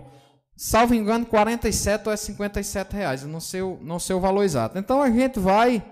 salvo 0.56 0.94
engano, 0.94 1.26
47 1.26 2.06
ou 2.08 2.12
é 2.12 2.16
57 2.16 2.96
reais. 2.96 3.22
Eu 3.22 3.28
não 3.28 3.40
sei, 3.40 3.60
o- 3.62 3.78
não 3.82 3.98
sei 3.98 4.16
o 4.16 4.20
valor 4.20 4.42
exato. 4.42 4.78
Então 4.78 5.02
a 5.02 5.10
gente 5.10 5.38
vai 5.38 5.82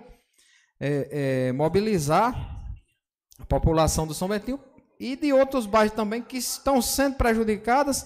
é, 0.84 1.46
é, 1.48 1.52
mobilizar 1.52 2.34
a 3.38 3.46
população 3.46 4.04
do 4.04 4.12
São 4.12 4.26
Bentinho 4.26 4.58
e 4.98 5.14
de 5.14 5.32
outros 5.32 5.64
bairros 5.64 5.94
também 5.94 6.20
que 6.20 6.36
estão 6.36 6.82
sendo 6.82 7.14
prejudicadas 7.16 8.04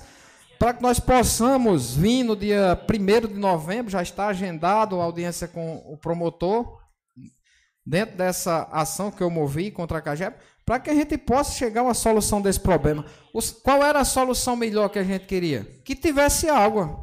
para 0.59 0.75
que 0.75 0.83
nós 0.83 1.01
possamos 1.01 1.95
vir 1.95 2.23
no 2.23 2.37
dia 2.37 2.79
1 2.89 3.29
de 3.29 3.35
novembro, 3.39 3.91
já 3.91 4.03
está 4.03 4.29
agendado 4.29 5.01
a 5.01 5.05
audiência 5.05 5.47
com 5.49 5.77
o 5.87 5.97
promotor, 5.99 6.79
dentro 7.85 8.17
dessa 8.17 8.63
ação 8.73 9.11
que 9.11 9.23
eu 9.23 9.31
movi 9.31 9.71
contra 9.71 9.99
a 9.99 10.03
Cagepa, 10.03 10.39
para 10.65 10.81
que 10.81 10.91
a 10.91 10.95
gente 10.95 11.17
possa 11.17 11.53
chegar 11.53 11.83
a 11.83 11.85
uma 11.85 11.95
solução 11.95 12.41
desse 12.43 12.59
problema. 12.59 13.05
Os- 13.33 13.53
qual 13.53 13.83
era 13.85 14.01
a 14.01 14.05
solução 14.05 14.57
melhor 14.57 14.89
que 14.89 14.99
a 14.99 15.05
gente 15.05 15.27
queria? 15.27 15.65
Que 15.85 15.95
tivesse 15.95 16.49
água. 16.49 16.99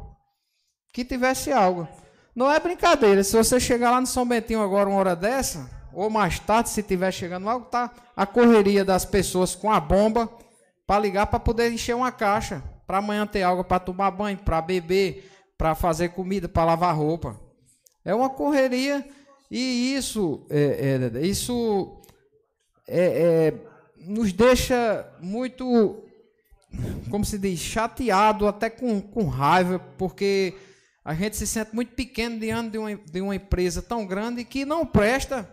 Que 0.92 1.04
tivesse 1.04 1.50
água. 1.52 1.88
Não 2.34 2.50
é 2.50 2.58
brincadeira. 2.58 3.22
Se 3.22 3.36
você 3.36 3.60
chegar 3.60 3.90
lá 3.90 4.00
no 4.00 4.06
São 4.06 4.26
Bentinho 4.26 4.62
agora, 4.62 4.88
uma 4.88 4.98
hora 4.98 5.14
dessa, 5.14 5.70
ou 5.92 6.10
mais 6.10 6.38
tarde, 6.38 6.70
se 6.70 6.82
tiver 6.82 7.12
chegando 7.12 7.48
água, 7.48 7.66
tá 7.70 7.90
a 8.16 8.26
correria 8.26 8.84
das 8.84 9.04
pessoas 9.04 9.54
com 9.54 9.70
a 9.70 9.78
bomba 9.78 10.28
para 10.86 11.00
ligar 11.00 11.26
para 11.26 11.38
poder 11.38 11.72
encher 11.72 11.94
uma 11.94 12.10
caixa. 12.10 12.62
Para 12.86 12.98
amanhã 12.98 13.26
ter 13.26 13.42
água 13.42 13.64
para 13.64 13.78
tomar 13.78 14.10
banho, 14.10 14.36
para 14.38 14.60
beber, 14.60 15.30
para 15.56 15.74
fazer 15.74 16.10
comida, 16.10 16.48
para 16.48 16.64
lavar 16.64 16.94
roupa. 16.94 17.40
É 18.04 18.14
uma 18.14 18.28
correria 18.28 19.06
e 19.50 19.94
isso, 19.94 20.44
é, 20.50 21.10
é, 21.14 21.26
isso 21.26 22.00
é, 22.88 23.04
é, 23.04 23.54
nos 23.98 24.32
deixa 24.32 25.08
muito, 25.20 26.02
como 27.10 27.24
se 27.24 27.38
diz, 27.38 27.60
chateado, 27.60 28.46
até 28.46 28.68
com, 28.68 29.00
com 29.00 29.26
raiva, 29.26 29.78
porque 29.96 30.54
a 31.04 31.14
gente 31.14 31.36
se 31.36 31.46
sente 31.46 31.74
muito 31.74 31.94
pequeno 31.94 32.40
diante 32.40 32.70
de 32.70 32.78
uma, 32.78 32.94
de 32.96 33.20
uma 33.20 33.36
empresa 33.36 33.82
tão 33.82 34.06
grande 34.06 34.42
que 34.42 34.64
não 34.64 34.86
presta 34.86 35.48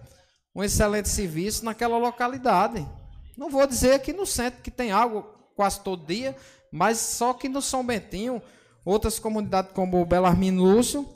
um 0.56 0.64
excelente 0.64 1.10
serviço 1.10 1.65
naquela 1.65 1.98
localidade. 1.98 2.88
Não 3.38 3.49
vou 3.49 3.68
dizer 3.68 3.94
aqui 3.94 4.14
no 4.14 4.26
centro 4.26 4.61
que 4.61 4.72
tem 4.72 4.91
água 4.91 5.23
quase 5.56 5.82
todo 5.82 6.06
dia, 6.06 6.36
mas 6.72 6.98
só 6.98 7.34
que 7.34 7.49
no 7.49 7.61
São 7.61 7.86
Bentinho, 7.86 8.41
outras 8.86 9.19
comunidades 9.19 9.73
como 9.73 10.02
o 10.02 10.06
Belarmino 10.06 10.64
Lúcio, 10.64 11.07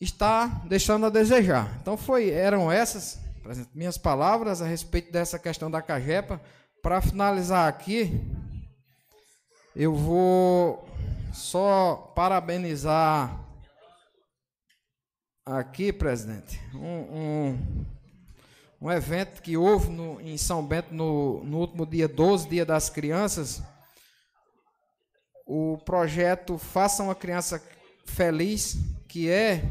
está 0.00 0.46
deixando 0.66 1.06
a 1.06 1.10
desejar. 1.10 1.78
Então 1.80 1.96
foi, 1.96 2.30
eram 2.30 2.70
essas 2.72 3.20
minhas 3.72 3.96
palavras 3.96 4.60
a 4.60 4.66
respeito 4.66 5.12
dessa 5.12 5.38
questão 5.38 5.70
da 5.70 5.80
Cagepa. 5.80 6.40
Para 6.82 7.00
finalizar 7.00 7.68
aqui, 7.68 8.20
eu 9.76 9.94
vou 9.94 10.89
só 11.32 12.12
parabenizar 12.14 13.44
aqui, 15.44 15.92
presidente, 15.92 16.60
um, 16.74 16.78
um, 16.78 17.58
um 18.82 18.90
evento 18.90 19.42
que 19.42 19.56
houve 19.56 19.90
no, 19.90 20.20
em 20.20 20.36
São 20.36 20.64
Bento 20.64 20.94
no, 20.94 21.42
no 21.44 21.58
último 21.58 21.86
dia 21.86 22.08
12, 22.08 22.48
Dia 22.48 22.64
das 22.64 22.88
Crianças. 22.88 23.62
O 25.46 25.78
projeto 25.78 26.56
Faça 26.58 27.02
uma 27.02 27.14
Criança 27.14 27.62
Feliz, 28.06 28.76
que 29.08 29.28
é 29.28 29.62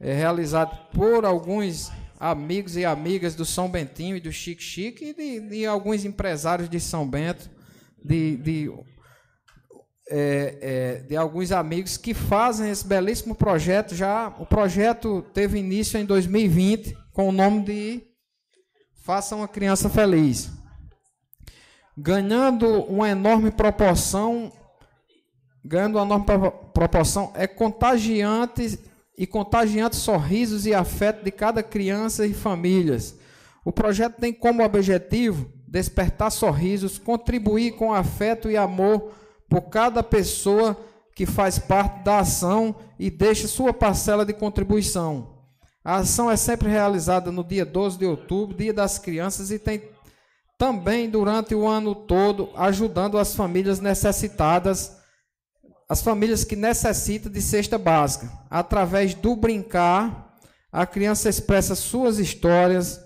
é 0.00 0.12
realizado 0.12 0.76
por 0.92 1.24
alguns 1.24 1.90
amigos 2.18 2.76
e 2.76 2.84
amigas 2.84 3.34
do 3.34 3.44
São 3.44 3.70
Bentinho 3.70 4.16
e 4.16 4.20
do 4.20 4.32
Chique 4.32 4.62
Chique 4.62 5.06
e 5.06 5.14
de, 5.14 5.40
de 5.48 5.66
alguns 5.66 6.04
empresários 6.04 6.68
de 6.68 6.78
São 6.80 7.08
Bento, 7.08 7.50
de, 8.04 8.36
de, 8.36 8.72
é, 10.08 10.58
é, 10.60 11.06
de 11.06 11.16
alguns 11.16 11.50
amigos 11.52 11.96
que 11.96 12.12
fazem 12.14 12.70
esse 12.70 12.86
belíssimo 12.86 13.34
projeto. 13.34 13.94
Já 13.94 14.34
o 14.38 14.46
projeto 14.46 15.22
teve 15.32 15.58
início 15.58 15.98
em 15.98 16.04
2020 16.04 16.96
com 17.12 17.28
o 17.28 17.32
nome 17.32 17.64
de 17.64 18.02
Faça 19.02 19.36
uma 19.36 19.46
Criança 19.46 19.90
Feliz, 19.90 20.50
ganhando 21.96 22.66
uma 22.84 23.08
enorme 23.08 23.50
proporção, 23.50 24.50
ganhando 25.62 25.96
uma 25.98 26.04
enorme 26.04 26.24
pro- 26.24 26.50
proporção, 26.50 27.30
é 27.34 27.46
contagiante 27.46 28.78
e 29.16 29.26
contagiantes 29.26 29.98
sorrisos 29.98 30.66
e 30.66 30.74
afeto 30.74 31.22
de 31.22 31.30
cada 31.30 31.62
criança 31.62 32.26
e 32.26 32.32
famílias. 32.34 33.14
O 33.64 33.70
projeto 33.70 34.16
tem 34.18 34.32
como 34.32 34.64
objetivo 34.64 35.52
despertar 35.68 36.30
sorrisos, 36.30 36.98
contribuir 36.98 37.72
com 37.72 37.92
afeto 37.92 38.50
e 38.50 38.56
amor 38.56 39.12
por 39.54 39.68
cada 39.68 40.02
pessoa 40.02 40.76
que 41.14 41.24
faz 41.24 41.60
parte 41.60 42.02
da 42.02 42.18
ação 42.18 42.74
e 42.98 43.08
deixa 43.08 43.46
sua 43.46 43.72
parcela 43.72 44.26
de 44.26 44.32
contribuição. 44.32 45.44
A 45.84 45.98
ação 45.98 46.28
é 46.28 46.34
sempre 46.34 46.68
realizada 46.68 47.30
no 47.30 47.44
dia 47.44 47.64
12 47.64 47.96
de 47.96 48.04
outubro, 48.04 48.56
Dia 48.56 48.74
das 48.74 48.98
Crianças, 48.98 49.52
e 49.52 49.58
tem 49.60 49.80
também 50.58 51.08
durante 51.08 51.54
o 51.54 51.68
ano 51.68 51.94
todo 51.94 52.50
ajudando 52.56 53.16
as 53.16 53.36
famílias 53.36 53.78
necessitadas 53.78 54.96
as 55.88 56.02
famílias 56.02 56.42
que 56.42 56.56
necessitam 56.56 57.30
de 57.30 57.40
cesta 57.40 57.78
básica. 57.78 58.32
Através 58.50 59.14
do 59.14 59.36
brincar, 59.36 60.34
a 60.72 60.84
criança 60.84 61.28
expressa 61.28 61.76
suas 61.76 62.18
histórias, 62.18 62.98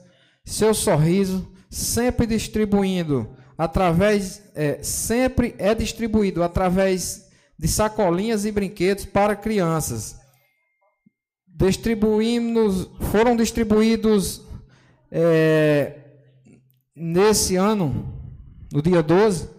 seu 0.45 0.73
sorriso, 0.73 1.53
sempre 1.69 2.27
distribuindo 2.27 3.37
através, 3.59 4.41
é, 4.55 4.81
sempre 4.85 5.57
é 5.59 5.75
distribuído 5.75 6.45
através 6.45 7.29
de 7.59 7.67
sacolinhas 7.67 8.45
e 8.45 8.53
brinquedos 8.53 9.05
para 9.05 9.35
crianças. 9.35 10.17
Distribuímos, 11.45 12.89
foram 13.11 13.35
distribuídos 13.35 14.43
é, 15.11 15.99
nesse 16.95 17.57
ano, 17.57 18.15
no 18.73 18.81
dia 18.81 19.03
12, 19.03 19.51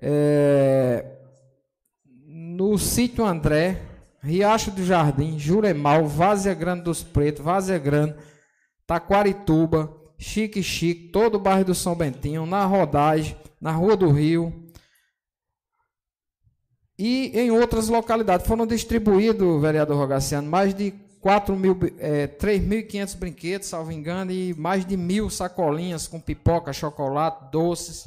é, 0.00 1.04
no 2.24 2.78
sítio 2.78 3.24
André, 3.24 3.82
Riacho 4.22 4.70
do 4.70 4.84
Jardim, 4.84 5.40
Juremal, 5.40 6.06
Várzea 6.06 6.54
Grande 6.54 6.82
dos 6.82 7.02
Pretos, 7.02 7.44
Várzea 7.44 7.78
Grande, 7.78 8.14
Taquarituba, 8.86 9.99
Chique 10.20 10.62
Chique, 10.62 11.08
todo 11.08 11.36
o 11.36 11.40
bairro 11.40 11.64
do 11.64 11.74
São 11.74 11.94
Bentinho, 11.94 12.44
na 12.44 12.66
Rodagem, 12.66 13.34
na 13.58 13.72
Rua 13.72 13.96
do 13.96 14.10
Rio 14.10 14.52
e 16.98 17.32
em 17.34 17.50
outras 17.50 17.88
localidades. 17.88 18.46
Foram 18.46 18.66
distribuídos, 18.66 19.62
vereador 19.62 19.96
Rogaciano, 19.96 20.48
mais 20.48 20.74
de 20.74 20.92
4 21.22 21.56
mil, 21.56 21.78
é, 21.98 22.26
3.500 22.26 23.16
brinquedos, 23.16 23.68
salvo 23.68 23.90
engano, 23.90 24.30
e 24.30 24.52
mais 24.52 24.84
de 24.84 24.94
mil 24.94 25.30
sacolinhas 25.30 26.06
com 26.06 26.20
pipoca, 26.20 26.70
chocolate, 26.70 27.50
doces 27.50 28.06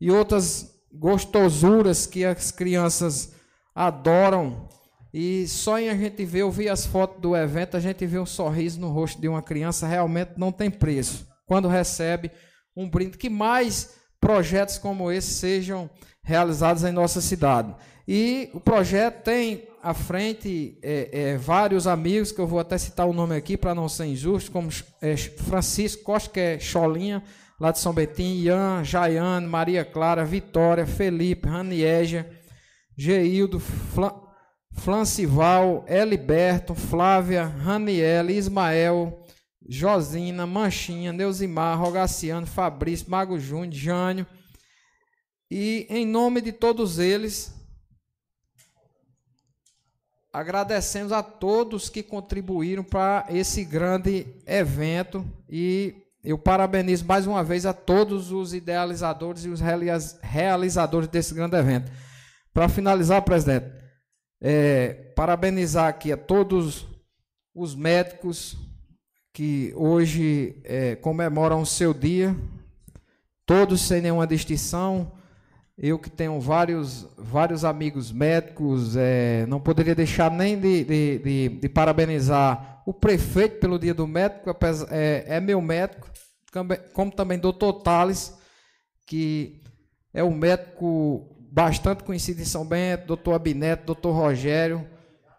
e 0.00 0.10
outras 0.10 0.74
gostosuras 0.92 2.06
que 2.06 2.24
as 2.24 2.50
crianças 2.50 3.32
adoram 3.72 4.68
e 5.12 5.46
só 5.48 5.78
em 5.78 5.88
a 5.88 5.96
gente 5.96 6.24
ver, 6.24 6.44
ouvir 6.44 6.68
as 6.68 6.86
fotos 6.86 7.20
do 7.20 7.36
evento, 7.36 7.76
a 7.76 7.80
gente 7.80 8.06
vê 8.06 8.18
um 8.18 8.26
sorriso 8.26 8.80
no 8.80 8.88
rosto 8.88 9.20
de 9.20 9.28
uma 9.28 9.42
criança, 9.42 9.86
realmente 9.86 10.32
não 10.36 10.52
tem 10.52 10.70
preço. 10.70 11.26
Quando 11.46 11.66
recebe 11.66 12.30
um 12.76 12.88
brinde, 12.88 13.18
que 13.18 13.28
mais 13.28 13.96
projetos 14.20 14.78
como 14.78 15.10
esse 15.10 15.34
sejam 15.34 15.90
realizados 16.22 16.84
em 16.84 16.92
nossa 16.92 17.20
cidade. 17.20 17.74
E 18.06 18.50
o 18.54 18.60
projeto 18.60 19.24
tem 19.24 19.68
à 19.82 19.92
frente 19.94 20.78
é, 20.82 21.08
é, 21.12 21.36
vários 21.36 21.86
amigos, 21.86 22.30
que 22.30 22.40
eu 22.40 22.46
vou 22.46 22.60
até 22.60 22.78
citar 22.78 23.06
o 23.06 23.12
nome 23.12 23.34
aqui 23.34 23.56
para 23.56 23.74
não 23.74 23.88
ser 23.88 24.06
injusto, 24.06 24.52
como 24.52 24.68
é, 25.02 25.16
Francisco 25.16 26.04
Costa, 26.04 26.30
que 26.30 26.40
é 26.40 26.58
Cholinha, 26.60 27.22
lá 27.58 27.72
de 27.72 27.80
São 27.80 27.92
Betim, 27.92 28.42
Ian, 28.42 28.84
Jaiane, 28.84 29.46
Maria 29.46 29.84
Clara, 29.84 30.24
Vitória, 30.24 30.86
Felipe, 30.86 31.48
Ranieja, 31.48 32.30
Geildo, 32.96 33.58
Flan 33.58 34.29
Flancival, 34.80 35.84
Eliberto, 35.86 36.74
Flávia, 36.74 37.44
Raniele, 37.44 38.32
Ismael, 38.32 39.22
Josina, 39.68 40.46
Manchinha, 40.46 41.12
Neusimar, 41.12 41.78
Rogaciano, 41.78 42.46
Fabrício, 42.46 43.10
Mago 43.10 43.38
Júnior, 43.38 43.74
Jânio. 43.74 44.26
E 45.50 45.86
em 45.90 46.06
nome 46.06 46.40
de 46.40 46.50
todos 46.50 46.98
eles, 46.98 47.52
agradecemos 50.32 51.12
a 51.12 51.22
todos 51.22 51.90
que 51.90 52.02
contribuíram 52.02 52.82
para 52.82 53.26
esse 53.28 53.64
grande 53.64 54.26
evento 54.46 55.30
e 55.46 55.94
eu 56.24 56.38
parabenizo 56.38 57.04
mais 57.04 57.26
uma 57.26 57.44
vez 57.44 57.66
a 57.66 57.74
todos 57.74 58.32
os 58.32 58.54
idealizadores 58.54 59.44
e 59.44 59.50
os 59.50 59.60
realizadores 60.22 61.08
desse 61.08 61.34
grande 61.34 61.56
evento. 61.56 61.92
Para 62.54 62.68
finalizar, 62.68 63.22
presidente, 63.22 63.79
é, 64.40 65.12
parabenizar 65.14 65.88
aqui 65.88 66.12
a 66.12 66.16
todos 66.16 66.86
os 67.54 67.74
médicos 67.74 68.56
que 69.32 69.72
hoje 69.76 70.60
é, 70.64 70.96
comemoram 70.96 71.60
o 71.60 71.66
seu 71.66 71.92
dia, 71.92 72.34
todos 73.44 73.80
sem 73.82 74.00
nenhuma 74.00 74.26
distinção. 74.26 75.12
Eu 75.76 75.98
que 75.98 76.10
tenho 76.10 76.38
vários, 76.40 77.06
vários 77.16 77.64
amigos 77.64 78.12
médicos, 78.12 78.96
é, 78.96 79.46
não 79.46 79.60
poderia 79.60 79.94
deixar 79.94 80.30
nem 80.30 80.58
de, 80.58 80.84
de, 80.84 81.18
de, 81.18 81.48
de, 81.48 81.68
parabenizar 81.68 82.82
o 82.84 82.92
prefeito 82.92 83.58
pelo 83.60 83.78
dia 83.78 83.94
do 83.94 84.06
médico, 84.06 84.54
é, 84.90 85.24
é 85.26 85.40
meu 85.40 85.60
médico, 85.62 86.10
como 86.92 87.10
também 87.10 87.38
doutor 87.38 87.74
Tales, 87.82 88.36
que 89.06 89.62
é 90.12 90.22
um 90.22 90.34
médico 90.34 91.39
bastante 91.50 92.04
conhecido 92.04 92.40
em 92.40 92.44
São 92.44 92.64
Bento, 92.64 93.06
doutor 93.06 93.34
Abineto, 93.34 93.86
doutor 93.86 94.12
Rogério, 94.12 94.86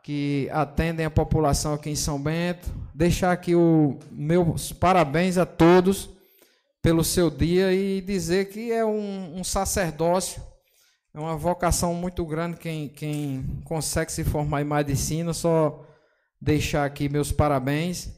que 0.04 0.50
atendem 0.52 1.06
a 1.06 1.10
população 1.10 1.74
aqui 1.74 1.90
em 1.90 1.96
São 1.96 2.22
Bento. 2.22 2.70
Deixar 2.94 3.32
aqui 3.32 3.56
o 3.56 3.98
meus 4.12 4.74
parabéns 4.74 5.38
a 5.38 5.46
todos 5.46 6.10
pelo 6.82 7.04
seu 7.04 7.30
dia 7.30 7.74
e 7.74 8.02
dizer 8.02 8.50
que 8.50 8.72
é 8.72 8.84
um, 8.84 9.40
um 9.40 9.44
sacerdócio, 9.44 10.42
é 11.14 11.20
uma 11.20 11.36
vocação 11.36 11.94
muito 11.94 12.26
grande 12.26 12.58
quem, 12.58 12.90
quem 12.90 13.62
consegue 13.64 14.12
se 14.12 14.24
formar 14.24 14.62
em 14.62 14.66
medicina. 14.66 15.34
Só 15.34 15.86
deixar 16.40 16.86
aqui 16.86 17.08
meus 17.08 17.32
parabéns. 17.32 18.10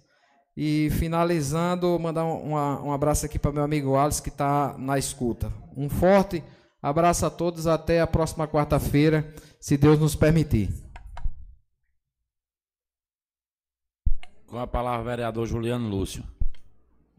E 0.55 0.89
finalizando, 0.91 1.97
mandar 1.99 2.25
um, 2.25 2.51
um 2.51 2.91
abraço 2.91 3.25
aqui 3.25 3.39
para 3.39 3.51
meu 3.51 3.63
amigo 3.63 3.95
Alisson, 3.95 4.21
que 4.21 4.29
está 4.29 4.75
na 4.77 4.99
escuta. 4.99 5.51
Um 5.75 5.89
forte 5.89 6.35
Abraço 6.37 6.62
a 6.83 7.29
todos, 7.29 7.65
até 7.65 8.01
a 8.01 8.07
próxima 8.07 8.45
quarta-feira, 8.45 9.33
se 9.57 9.77
Deus 9.77 9.97
nos 9.97 10.15
permitir. 10.15 10.69
Com 14.45 14.59
a 14.59 14.67
palavra, 14.67 15.11
vereador 15.11 15.47
Juliano 15.47 15.87
Lúcio. 15.87 16.25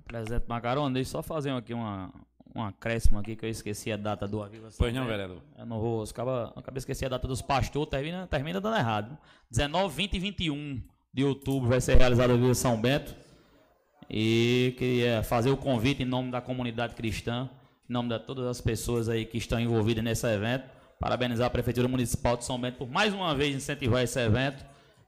Presidente 0.05 0.45
Macarone, 0.47 0.93
deixa 0.93 1.09
eu 1.09 1.13
só 1.13 1.23
fazer 1.23 1.51
aqui 1.51 1.73
uma, 1.73 2.13
um 2.55 2.63
acréscimo 2.63 3.19
aqui 3.19 3.35
que 3.35 3.47
eu 3.47 3.49
esqueci 3.49 3.91
a 3.91 3.97
data 3.97 4.29
do 4.29 4.43
Aviva 4.43 4.69
Pois 4.77 4.95
não, 4.95 5.07
vereador. 5.07 5.39
Eu 5.59 5.65
não 5.65 5.81
vou, 5.81 6.05
acaba, 6.05 6.53
acabei 6.55 6.79
esqueci 6.79 7.07
a 7.07 7.09
data 7.09 7.27
dos 7.27 7.41
pastores, 7.41 7.89
termina, 7.89 8.27
termina 8.27 8.61
dando 8.61 8.77
errado. 8.77 9.17
19, 9.51 9.97
20 9.97 10.15
e 10.15 10.19
21 10.19 10.83
de 11.13 11.25
outubro 11.25 11.71
vai 11.71 11.81
ser 11.81 11.97
realizado 11.97 12.33
a 12.33 12.35
Aviva 12.35 12.55
São 12.55 12.79
Bento. 12.79 13.17
E 14.11 14.75
queria 14.77 15.23
fazer 15.23 15.49
o 15.49 15.57
convite 15.57 16.03
em 16.03 16.07
nome 16.07 16.31
da 16.31 16.43
comunidade 16.43 16.95
cristã 16.95 17.49
em 17.89 17.93
nome 17.93 18.09
de 18.09 18.19
todas 18.21 18.47
as 18.47 18.61
pessoas 18.61 19.09
aí 19.09 19.27
que 19.27 19.39
estão 19.39 19.61
envolvidas 19.61 20.03
nesse 20.03 20.27
evento, 20.27 20.69
parabenizar 20.99 21.47
a 21.47 21.51
Prefeitura 21.51 21.87
Municipal 21.87 22.37
de 22.37 22.45
São 22.45 22.61
Bento 22.61 22.79
por 22.79 22.89
mais 22.89 23.13
uma 23.13 23.35
vez 23.35 23.55
incentivar 23.55 24.03
esse 24.03 24.19
evento. 24.19 24.65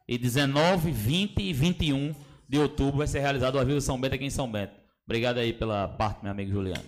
E 0.08 0.16
19, 0.18 0.90
20 0.90 1.40
e 1.40 1.52
21 1.52 2.14
de 2.48 2.58
outubro 2.58 2.98
vai 2.98 3.06
ser 3.06 3.20
realizado 3.20 3.56
o 3.56 3.58
Avivo 3.58 3.80
São 3.80 4.00
Bento 4.00 4.14
aqui 4.14 4.24
em 4.24 4.30
São 4.30 4.50
Bento. 4.50 4.74
Obrigado 5.04 5.38
aí 5.38 5.52
pela 5.52 5.88
parte, 5.88 6.22
meu 6.22 6.32
amigo 6.32 6.50
Juliano. 6.50 6.84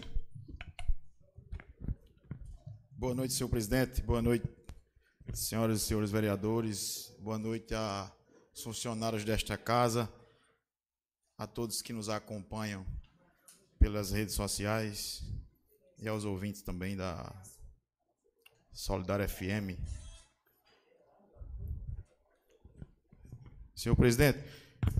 Boa 2.93 3.15
noite, 3.15 3.33
senhor 3.33 3.49
presidente. 3.49 4.03
Boa 4.03 4.21
noite, 4.21 4.47
senhoras 5.33 5.81
e 5.81 5.85
senhores 5.85 6.11
vereadores. 6.11 7.15
Boa 7.21 7.39
noite 7.39 7.75
a 7.75 8.13
funcionários 8.63 9.25
desta 9.25 9.57
casa, 9.57 10.13
a 11.37 11.47
todos 11.47 11.81
que 11.81 11.93
nos 11.93 12.09
acompanham 12.09 12.85
pelas 13.79 14.11
redes 14.11 14.35
sociais, 14.35 15.23
e 15.99 16.09
aos 16.09 16.25
ouvintes 16.25 16.63
também 16.63 16.97
da 16.97 17.35
Solidária 18.73 19.29
FM. 19.29 19.79
Senhor 23.75 23.97
presidente, 23.97 24.39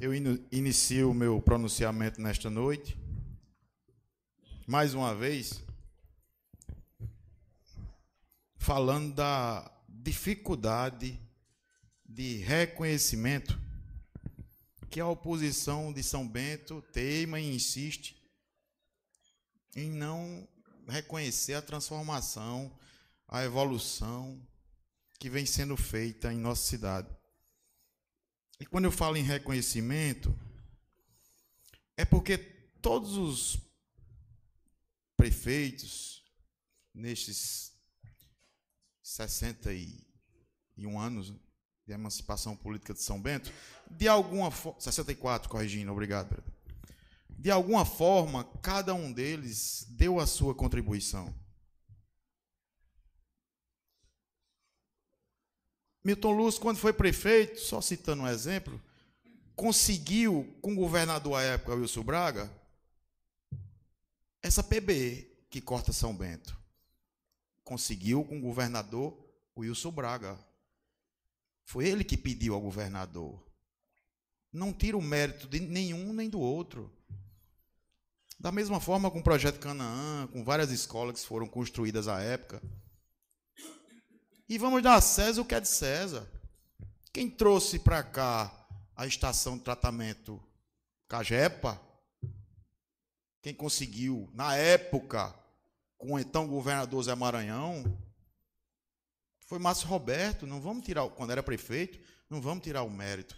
eu 0.01 0.13
inicio 0.15 1.11
o 1.11 1.15
meu 1.15 1.41
pronunciamento 1.41 2.21
nesta 2.21 2.51
noite, 2.51 2.97
mais 4.67 4.95
uma 4.95 5.15
vez, 5.15 5.63
falando 8.57 9.15
da 9.15 9.71
dificuldade 9.89 11.21
de 12.05 12.37
reconhecimento 12.39 13.59
que 14.91 15.01
a 15.01 15.07
oposição 15.07 15.93
de 15.93 16.03
São 16.03 16.27
Bento 16.27 16.83
teima 16.93 17.39
e 17.39 17.55
insiste 17.55 18.17
em 19.77 19.91
não 19.91 20.49
reconhecer 20.89 21.55
a 21.55 21.63
transformação, 21.63 22.73
a 23.27 23.45
evolução 23.45 24.41
que 25.19 25.29
vem 25.29 25.45
sendo 25.45 25.77
feita 25.77 26.33
em 26.33 26.39
nossa 26.39 26.63
cidade. 26.67 27.09
E 28.61 28.67
quando 28.67 28.87
eu 28.87 28.93
falo 28.93 29.17
em 29.17 29.23
reconhecimento, 29.23 30.37
é 31.97 32.05
porque 32.05 32.39
todos 32.81 33.17
os 33.17 33.59
prefeitos, 35.17 36.25
nestes 36.95 37.73
61 39.03 40.99
anos 40.99 41.33
de 41.87 41.93
emancipação 41.93 42.57
política 42.57 42.93
de 42.95 43.03
São 43.03 43.21
Bento, 43.21 43.53
de 43.91 44.07
alguma 44.07 44.51
forma. 44.51 44.81
64, 44.81 45.49
corrigindo, 45.49 45.91
obrigado, 45.91 46.43
de 47.39 47.53
alguma 47.53 47.85
forma, 47.85 48.43
cada 48.61 48.93
um 48.93 49.13
deles 49.13 49.87
deu 49.91 50.19
a 50.19 50.27
sua 50.27 50.53
contribuição. 50.53 51.33
Milton 56.03 56.33
Lúcio, 56.33 56.61
quando 56.61 56.79
foi 56.79 56.93
prefeito, 56.93 57.61
só 57.61 57.81
citando 57.81 58.25
um 58.25 58.27
exemplo, 58.27 58.83
conseguiu, 59.55 60.53
com 60.61 60.73
o 60.73 60.77
governador 60.77 61.35
à 61.35 61.43
época, 61.43 61.75
Wilson 61.75 62.03
Braga, 62.03 62.51
essa 64.43 64.63
PB 64.63 65.47
que 65.49 65.61
corta 65.61 65.93
São 65.93 66.17
Bento. 66.17 66.59
conseguiu 67.63 68.25
com 68.25 68.39
o 68.39 68.41
governador 68.41 69.17
Wilson 69.57 69.93
Braga. 69.93 70.39
Foi 71.65 71.87
ele 71.87 72.03
que 72.03 72.17
pediu 72.17 72.55
ao 72.55 72.61
governador. 72.61 73.47
Não 74.51 74.73
tira 74.73 74.97
o 74.97 75.03
mérito 75.03 75.47
de 75.47 75.61
nenhum 75.61 76.15
nem 76.15 76.31
do 76.31 76.41
outro. 76.41 76.91
Da 78.39 78.53
mesma 78.53 78.79
forma 78.79 79.11
com 79.11 79.19
o 79.19 79.23
projeto 79.23 79.59
Canaã, 79.59 80.29
com 80.29 80.45
várias 80.45 80.71
escolas 80.71 81.21
que 81.21 81.27
foram 81.27 81.49
construídas 81.49 82.07
à 82.07 82.21
época. 82.21 82.63
E 84.49 84.57
vamos 84.57 84.81
dar 84.83 84.95
a 84.95 85.01
César 85.01 85.41
o 85.41 85.45
que 85.45 85.57
é 85.57 85.61
de 85.61 85.69
César. 85.69 86.27
Quem 87.13 87.29
trouxe 87.29 87.81
para 87.81 88.03
cá 88.03 88.55
a 88.95 89.07
estação 89.07 89.59
de 89.59 89.65
tratamento 89.65 90.41
Cajepa, 91.09 91.81
quem 93.43 93.55
conseguiu, 93.55 94.31
na 94.33 94.55
época, 94.55 95.35
com 95.97 96.13
o 96.13 96.19
então 96.19 96.47
governador 96.47 97.03
Zé 97.03 97.15
Maranhão, 97.15 97.99
foi 99.47 99.59
Márcio 99.59 99.89
Roberto. 99.89 100.47
Não 100.47 100.61
vamos 100.61 100.85
tirar, 100.85 101.09
quando 101.09 101.31
era 101.31 101.43
prefeito, 101.43 101.99
não 102.31 102.41
vamos 102.41 102.63
tirar 102.63 102.83
o 102.85 102.91
mérito. 102.91 103.35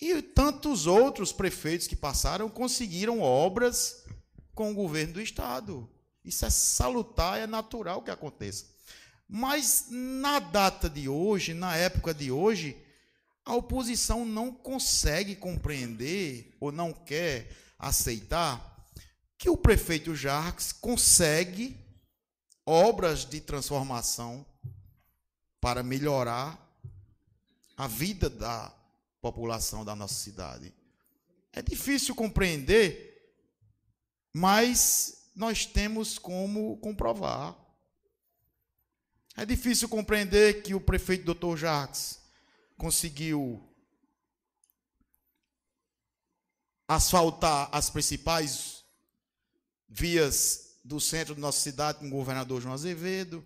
E 0.00 0.22
tantos 0.22 0.86
outros 0.86 1.32
prefeitos 1.32 1.86
que 1.86 1.96
passaram 1.96 2.48
conseguiram 2.48 3.20
obras 3.20 4.04
com 4.54 4.70
o 4.70 4.74
governo 4.74 5.14
do 5.14 5.20
Estado. 5.20 5.88
Isso 6.24 6.44
é 6.44 6.50
salutar, 6.50 7.38
é 7.38 7.46
natural 7.46 8.02
que 8.02 8.10
aconteça. 8.10 8.66
Mas 9.28 9.86
na 9.90 10.38
data 10.38 10.88
de 10.88 11.08
hoje, 11.08 11.52
na 11.52 11.76
época 11.76 12.14
de 12.14 12.30
hoje, 12.30 12.76
a 13.44 13.54
oposição 13.54 14.24
não 14.24 14.52
consegue 14.52 15.34
compreender 15.34 16.54
ou 16.60 16.70
não 16.70 16.92
quer 16.92 17.50
aceitar 17.78 18.86
que 19.36 19.48
o 19.48 19.56
prefeito 19.56 20.14
Jarques 20.14 20.72
consegue 20.72 21.76
obras 22.66 23.24
de 23.24 23.40
transformação 23.40 24.44
para 25.60 25.82
melhorar 25.82 26.58
a 27.76 27.86
vida 27.86 28.28
da 28.28 28.72
população 29.20 29.84
da 29.84 29.94
nossa 29.94 30.14
cidade. 30.14 30.74
É 31.52 31.62
difícil 31.62 32.14
compreender, 32.14 33.34
mas 34.32 35.30
nós 35.34 35.66
temos 35.66 36.18
como 36.18 36.76
comprovar. 36.78 37.56
É 39.36 39.46
difícil 39.46 39.88
compreender 39.88 40.62
que 40.62 40.74
o 40.74 40.80
prefeito 40.80 41.32
Dr. 41.32 41.56
Jacques 41.56 42.20
conseguiu 42.76 43.62
asfaltar 46.86 47.68
as 47.70 47.90
principais 47.90 48.84
vias 49.88 50.78
do 50.84 50.98
centro 51.00 51.34
da 51.34 51.40
nossa 51.40 51.60
cidade 51.60 51.98
com 51.98 52.06
o 52.06 52.10
governador 52.10 52.60
João 52.60 52.74
Azevedo. 52.74 53.44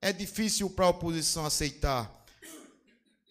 É 0.00 0.12
difícil 0.12 0.70
para 0.70 0.86
a 0.86 0.90
oposição 0.90 1.44
aceitar 1.44 2.19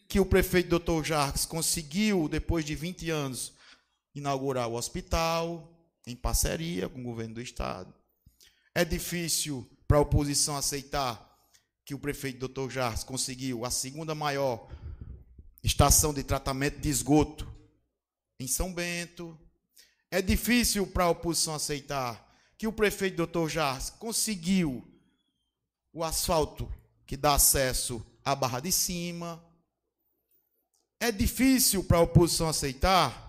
que 0.09 0.19
o 0.19 0.25
prefeito 0.25 0.79
Dr. 0.79 1.05
Jarques 1.05 1.45
conseguiu, 1.45 2.27
depois 2.27 2.65
de 2.65 2.73
20 2.73 3.11
anos, 3.11 3.53
inaugurar 4.13 4.67
o 4.67 4.73
hospital 4.73 5.71
em 6.05 6.15
parceria 6.15 6.89
com 6.89 6.99
o 6.99 7.03
governo 7.03 7.35
do 7.35 7.41
estado. 7.41 7.93
É 8.73 8.83
difícil 8.83 9.69
para 9.87 9.97
a 9.97 10.01
oposição 10.01 10.57
aceitar 10.57 11.29
que 11.85 11.93
o 11.93 11.99
prefeito 11.99 12.47
Dr. 12.47 12.71
Jarques 12.71 13.03
conseguiu 13.03 13.63
a 13.63 13.69
segunda 13.69 14.15
maior 14.15 14.67
estação 15.63 16.11
de 16.11 16.23
tratamento 16.23 16.79
de 16.79 16.89
esgoto 16.89 17.47
em 18.39 18.47
São 18.47 18.73
Bento. 18.73 19.37
É 20.09 20.23
difícil 20.23 20.87
para 20.87 21.03
a 21.03 21.09
oposição 21.09 21.53
aceitar 21.53 22.27
que 22.57 22.65
o 22.65 22.73
prefeito 22.73 23.27
Dr. 23.27 23.47
Jars 23.47 23.91
conseguiu 23.91 24.83
o 25.93 26.03
asfalto 26.03 26.71
que 27.05 27.15
dá 27.15 27.35
acesso 27.35 28.03
à 28.25 28.33
Barra 28.33 28.59
de 28.59 28.71
Cima. 28.71 29.43
É 30.99 31.11
difícil 31.13 31.83
para 31.83 31.97
a 31.97 32.01
oposição 32.01 32.49
aceitar 32.49 33.25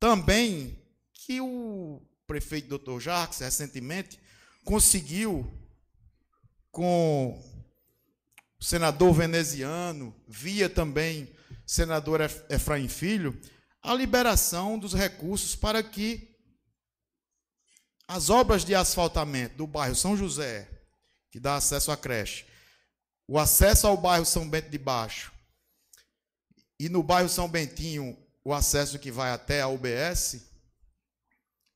também 0.00 0.82
que 1.12 1.40
o 1.40 2.00
prefeito 2.26 2.78
Dr. 2.78 2.98
Jacques, 2.98 3.40
recentemente, 3.40 4.18
conseguiu, 4.64 5.52
com 6.70 7.38
o 8.58 8.64
senador 8.64 9.12
veneziano, 9.12 10.14
via 10.26 10.68
também 10.68 11.30
senador 11.66 12.20
Efraim 12.48 12.88
Filho, 12.88 13.38
a 13.82 13.94
liberação 13.94 14.78
dos 14.78 14.94
recursos 14.94 15.54
para 15.54 15.82
que 15.82 16.34
as 18.08 18.30
obras 18.30 18.64
de 18.64 18.74
asfaltamento 18.74 19.56
do 19.56 19.66
bairro 19.66 19.94
São 19.94 20.16
José, 20.16 20.70
que 21.30 21.38
dá 21.38 21.56
acesso 21.56 21.92
à 21.92 21.96
creche, 21.98 22.46
o 23.28 23.38
acesso 23.38 23.86
ao 23.86 23.96
bairro 23.96 24.24
São 24.24 24.48
Bento 24.48 24.70
de 24.70 24.78
Baixo 24.78 25.33
e 26.78 26.88
no 26.88 27.02
bairro 27.02 27.28
São 27.28 27.48
Bentinho 27.48 28.16
o 28.44 28.52
acesso 28.52 28.98
que 28.98 29.10
vai 29.10 29.30
até 29.30 29.62
a 29.62 29.68
UBS, 29.68 30.44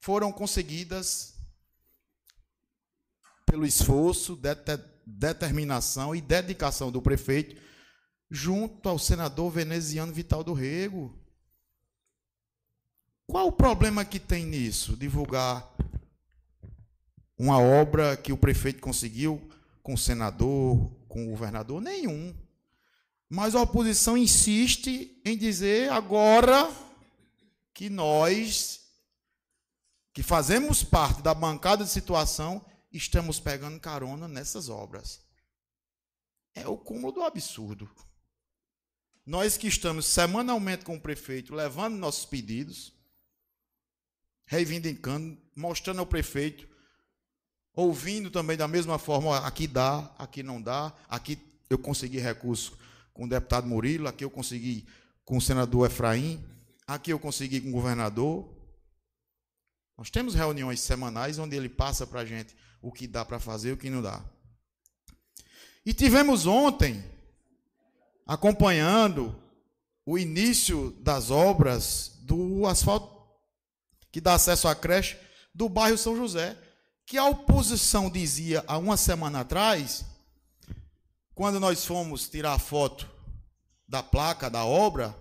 foram 0.01 0.31
conseguidas 0.31 1.35
pelo 3.47 3.65
esforço, 3.65 4.39
determinação 5.07 6.15
e 6.15 6.20
dedicação 6.20 6.93
do 6.93 7.01
prefeito 7.01 7.61
junto 8.31 8.89
ao 8.89 8.99
senador 8.99 9.51
veneziano 9.51 10.12
Vital 10.12 10.45
do 10.45 10.53
Rego. 10.53 11.19
Qual 13.27 13.47
o 13.49 13.53
problema 13.53 14.05
que 14.05 14.20
tem 14.20 14.45
nisso? 14.45 14.97
Divulgar 14.97 15.75
uma 17.39 17.59
obra 17.59 18.16
que 18.16 18.33
o 18.33 18.37
prefeito 18.37 18.81
conseguiu 18.81 19.41
com 19.83 19.95
o 19.95 19.99
senador, 19.99 20.91
com 21.09 21.27
o 21.27 21.31
governador? 21.31 21.81
Nenhum. 21.81 22.35
Mas 23.29 23.55
a 23.55 23.61
oposição 23.61 24.17
insiste 24.17 25.21
em 25.25 25.37
dizer 25.37 25.93
agora 25.93 26.73
que 27.75 27.91
nós, 27.91 28.81
que 30.15 30.23
fazemos 30.23 30.83
parte 30.83 31.21
da 31.21 31.35
bancada 31.35 31.85
de 31.85 31.91
situação, 31.91 32.65
estamos 32.91 33.39
pegando 33.39 33.79
carona 33.79 34.27
nessas 34.27 34.71
obras. 34.71 35.21
É 36.55 36.67
o 36.67 36.77
cúmulo 36.77 37.13
do 37.13 37.23
absurdo. 37.23 37.89
Nós 39.27 39.59
que 39.59 39.69
estamos 39.69 40.07
semanalmente 40.07 40.87
com 40.87 40.97
o 40.97 41.01
prefeito, 41.01 41.55
levando 41.55 41.99
nossos 41.99 42.25
pedidos, 42.25 42.95
reivindicando, 44.47 45.37
mostrando 45.55 45.99
ao 45.99 46.07
prefeito, 46.07 46.67
ouvindo 47.75 48.31
também 48.31 48.57
da 48.57 48.67
mesma 48.67 48.99
forma, 48.99 49.37
aqui 49.47 49.67
dá, 49.67 50.11
aqui 50.19 50.43
não 50.43 50.63
dá, 50.63 50.95
aqui 51.07 51.39
eu 51.69 51.79
consegui 51.79 52.19
recurso 52.19 52.78
com 53.19 53.24
o 53.24 53.28
deputado 53.28 53.66
Murilo, 53.66 54.07
aqui 54.07 54.24
eu 54.24 54.31
consegui 54.31 54.86
com 55.24 55.39
o 55.39 55.40
senador 55.40 55.90
Efraim, 55.90 56.40
aqui 56.86 57.12
eu 57.12 57.19
consegui 57.19 57.61
com 57.61 57.70
o 57.70 57.73
governador. 57.73 58.49
Nós 59.97 60.09
temos 60.09 60.36
reuniões 60.36 60.78
semanais 60.78 61.36
onde 61.36 61.57
ele 61.57 61.69
passa 61.69 62.07
para 62.07 62.20
a 62.20 62.24
gente 62.24 62.55
o 62.81 62.93
que 62.93 63.09
dá 63.09 63.24
para 63.24 63.40
fazer 63.40 63.70
e 63.70 63.73
o 63.73 63.77
que 63.77 63.90
não 63.90 64.01
dá. 64.01 64.24
E 65.85 65.93
tivemos 65.93 66.47
ontem, 66.47 67.05
acompanhando 68.24 69.36
o 70.07 70.16
início 70.16 70.93
das 71.01 71.28
obras 71.28 72.20
do 72.20 72.69
asfalto 72.69 73.20
que 74.12 74.20
dá 74.20 74.35
acesso 74.35 74.69
à 74.69 74.77
creche 74.77 75.19
do 75.53 75.69
bairro 75.69 75.99
São 75.99 76.15
José, 76.15 76.57
que 77.05 77.19
a 77.19 77.24
oposição 77.24 78.09
dizia 78.09 78.62
há 78.69 78.78
uma 78.78 78.97
semana 78.97 79.40
atrás, 79.40 80.05
quando 81.39 81.60
nós 81.60 81.85
fomos 81.85 82.28
tirar 82.28 82.55
a 82.55 82.59
foto 82.59 83.09
da 83.86 84.02
placa 84.02 84.51
da 84.51 84.65
obra, 84.65 85.16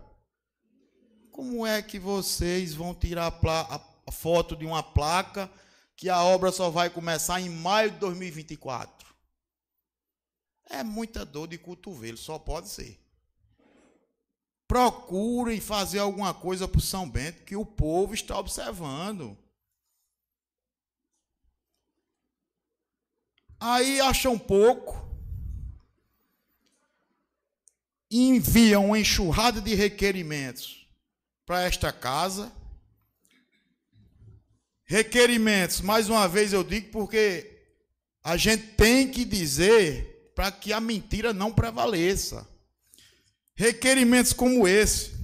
como 1.30 1.64
é 1.64 1.80
que 1.80 2.00
vocês 2.00 2.74
vão 2.74 2.92
tirar 2.96 3.28
a, 3.32 3.82
a 4.08 4.12
foto 4.12 4.56
de 4.56 4.66
uma 4.66 4.82
placa 4.82 5.48
que 5.96 6.10
a 6.10 6.24
obra 6.24 6.52
só 6.52 6.72
vai 6.72 6.90
começar 6.90 7.40
em 7.40 7.52
maio 7.52 7.92
de 7.92 8.00
2024? 8.00 9.14
É 10.72 10.82
muita 10.82 11.24
dor 11.24 11.50
de 11.50 11.60
cotovelo, 11.60 12.18
só 12.18 12.40
pode 12.40 12.70
ser 12.70 13.00
procurem 14.68 15.62
fazer 15.62 16.00
alguma 16.00 16.34
coisa 16.34 16.68
para 16.68 16.80
o 16.80 16.82
São 16.82 17.08
Bento, 17.08 17.44
que 17.44 17.56
o 17.56 17.66
povo 17.66 18.16
está 18.16 18.38
observando. 18.38 19.38
Aí 23.60 24.02
acham 24.02 24.38
pouco, 24.38 25.07
enviam 28.10 28.88
uma 28.88 29.00
enxurrada 29.00 29.62
de 29.62 29.76
requerimentos 29.76 30.88
para 31.46 31.64
esta 31.64 31.92
casa. 31.92 32.52
Requerimentos, 34.86 35.82
mais 35.82 36.10
uma 36.10 36.28
vez 36.28 36.54
eu 36.54 36.64
digo, 36.64 36.90
porque 36.92 37.66
a 38.24 38.38
gente 38.38 38.68
tem 38.76 39.10
que 39.12 39.26
dizer 39.26 40.32
para 40.36 40.52
que 40.52 40.72
a 40.72 40.80
mentira 40.80 41.34
não 41.34 41.52
prevaleça. 41.52 42.48
Requerimentos 43.56 44.34
como 44.34 44.68
esse. 44.68 45.18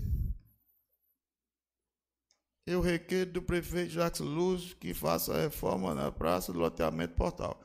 Eu 2.65 2.81
requeiro 2.81 3.31
do 3.31 3.41
prefeito 3.41 3.91
Jacques 3.91 4.21
Luz 4.21 4.73
que 4.73 4.93
faça 4.93 5.33
a 5.33 5.41
reforma 5.41 5.93
na 5.93 6.11
praça 6.11 6.51
do 6.51 6.59
loteamento 6.59 7.13
portal. 7.13 7.61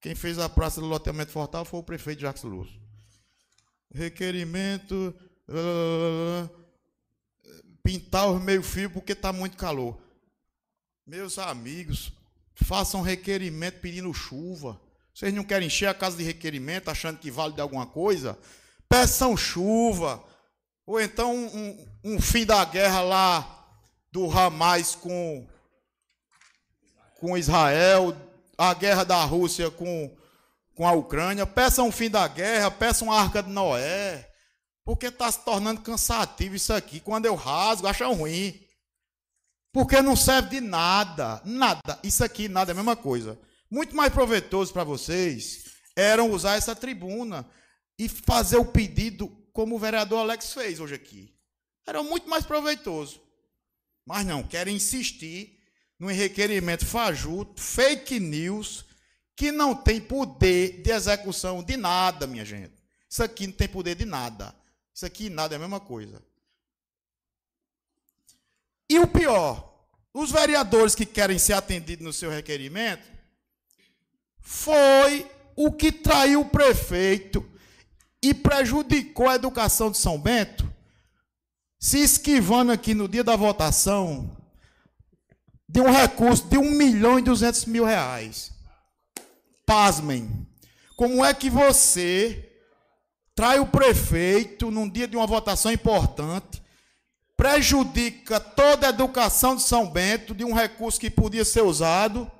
Quem 0.00 0.14
fez 0.14 0.38
a 0.38 0.48
praça 0.48 0.80
do 0.80 0.86
loteamento 0.86 1.32
Fortal 1.32 1.64
foi 1.64 1.80
o 1.80 1.82
prefeito 1.82 2.20
Jacques 2.20 2.44
Lúcio. 2.44 2.85
Requerimento. 3.92 5.14
Uh, 5.48 6.48
pintar 7.82 8.28
os 8.28 8.42
meio-fio 8.42 8.90
porque 8.90 9.12
está 9.12 9.32
muito 9.32 9.56
calor. 9.56 9.96
Meus 11.06 11.38
amigos, 11.38 12.12
façam 12.54 13.00
requerimento 13.00 13.78
pedindo 13.78 14.12
chuva. 14.12 14.80
Vocês 15.14 15.32
não 15.32 15.44
querem 15.44 15.68
encher 15.68 15.86
a 15.86 15.94
casa 15.94 16.16
de 16.16 16.24
requerimento 16.24 16.90
achando 16.90 17.18
que 17.18 17.30
vale 17.30 17.54
de 17.54 17.60
alguma 17.60 17.86
coisa? 17.86 18.36
Peçam 18.88 19.36
chuva. 19.36 20.22
Ou 20.84 21.00
então 21.00 21.32
um, 21.34 21.86
um 22.02 22.20
fim 22.20 22.44
da 22.44 22.64
guerra 22.64 23.02
lá 23.02 23.68
do 24.10 24.28
Hamas 24.30 24.96
com, 24.96 25.46
com 27.20 27.38
Israel, 27.38 28.16
a 28.58 28.74
guerra 28.74 29.04
da 29.04 29.22
Rússia 29.24 29.70
com, 29.70 30.16
com 30.76 30.86
a 30.86 30.92
Ucrânia. 30.92 31.44
Peçam 31.44 31.88
um 31.88 31.92
fim 31.92 32.08
da 32.08 32.28
guerra, 32.28 32.70
peçam 32.70 33.10
a 33.10 33.20
arca 33.20 33.42
de 33.42 33.50
Noé. 33.50 34.30
Porque 34.84 35.06
está 35.06 35.32
se 35.32 35.40
tornando 35.44 35.80
cansativo 35.80 36.54
isso 36.54 36.72
aqui. 36.72 37.00
Quando 37.00 37.26
eu 37.26 37.34
rasgo, 37.34 37.88
acham 37.88 38.14
ruim. 38.14 38.62
Porque 39.72 40.00
não 40.00 40.14
serve 40.14 40.50
de 40.50 40.60
nada. 40.60 41.42
Nada. 41.44 41.98
Isso 42.04 42.22
aqui, 42.22 42.48
nada, 42.48 42.70
é 42.70 42.72
a 42.72 42.76
mesma 42.76 42.94
coisa. 42.94 43.36
Muito 43.68 43.96
mais 43.96 44.12
proveitoso 44.12 44.72
para 44.72 44.84
vocês 44.84 45.64
eram 45.96 46.30
usar 46.30 46.56
essa 46.56 46.76
tribuna 46.76 47.44
e 47.98 48.08
fazer 48.08 48.58
o 48.58 48.64
pedido 48.64 49.28
como 49.52 49.74
o 49.74 49.78
vereador 49.78 50.20
Alex 50.20 50.52
fez 50.52 50.78
hoje 50.78 50.94
aqui. 50.94 51.34
Era 51.86 52.02
muito 52.02 52.28
mais 52.28 52.44
proveitoso. 52.44 53.20
Mas 54.06 54.24
não, 54.24 54.42
querem 54.44 54.76
insistir 54.76 55.58
no 55.98 56.08
requerimento 56.08 56.86
fajuto, 56.86 57.60
fake 57.60 58.20
news, 58.20 58.84
que 59.36 59.52
não 59.52 59.74
tem 59.74 60.00
poder 60.00 60.80
de 60.82 60.90
execução 60.90 61.62
de 61.62 61.76
nada, 61.76 62.26
minha 62.26 62.44
gente. 62.44 62.72
Isso 63.08 63.22
aqui 63.22 63.46
não 63.46 63.52
tem 63.52 63.68
poder 63.68 63.94
de 63.94 64.06
nada. 64.06 64.54
Isso 64.94 65.04
aqui 65.04 65.28
nada 65.28 65.54
é 65.54 65.56
a 65.56 65.60
mesma 65.60 65.78
coisa. 65.78 66.22
E 68.88 68.98
o 68.98 69.06
pior, 69.06 69.86
os 70.14 70.30
vereadores 70.30 70.94
que 70.94 71.04
querem 71.04 71.38
ser 71.38 71.52
atendidos 71.52 72.04
no 72.04 72.12
seu 72.12 72.30
requerimento, 72.30 73.06
foi 74.40 75.30
o 75.54 75.70
que 75.70 75.92
traiu 75.92 76.40
o 76.40 76.48
prefeito 76.48 77.44
e 78.22 78.32
prejudicou 78.32 79.28
a 79.28 79.34
educação 79.34 79.90
de 79.90 79.98
São 79.98 80.18
Bento, 80.18 80.72
se 81.78 81.98
esquivando 81.98 82.72
aqui 82.72 82.94
no 82.94 83.06
dia 83.06 83.22
da 83.22 83.36
votação 83.36 84.34
de 85.68 85.80
um 85.80 85.90
recurso 85.90 86.48
de 86.48 86.56
1 86.56 86.70
milhão 86.70 87.18
e 87.18 87.22
200 87.22 87.66
mil 87.66 87.84
reais. 87.84 88.55
Pasmem. 89.66 90.46
Como 90.96 91.22
é 91.24 91.34
que 91.34 91.50
você 91.50 92.46
trai 93.36 93.58
o 93.58 93.66
prefeito 93.66 94.70
num 94.70 94.88
dia 94.88 95.06
de 95.06 95.14
uma 95.14 95.26
votação 95.26 95.70
importante, 95.70 96.62
prejudica 97.36 98.40
toda 98.40 98.86
a 98.86 98.90
educação 98.90 99.54
de 99.54 99.62
São 99.62 99.90
Bento 99.90 100.34
de 100.34 100.42
um 100.42 100.54
recurso 100.54 100.98
que 100.98 101.10
podia 101.10 101.44
ser 101.44 101.60
usado 101.60 102.30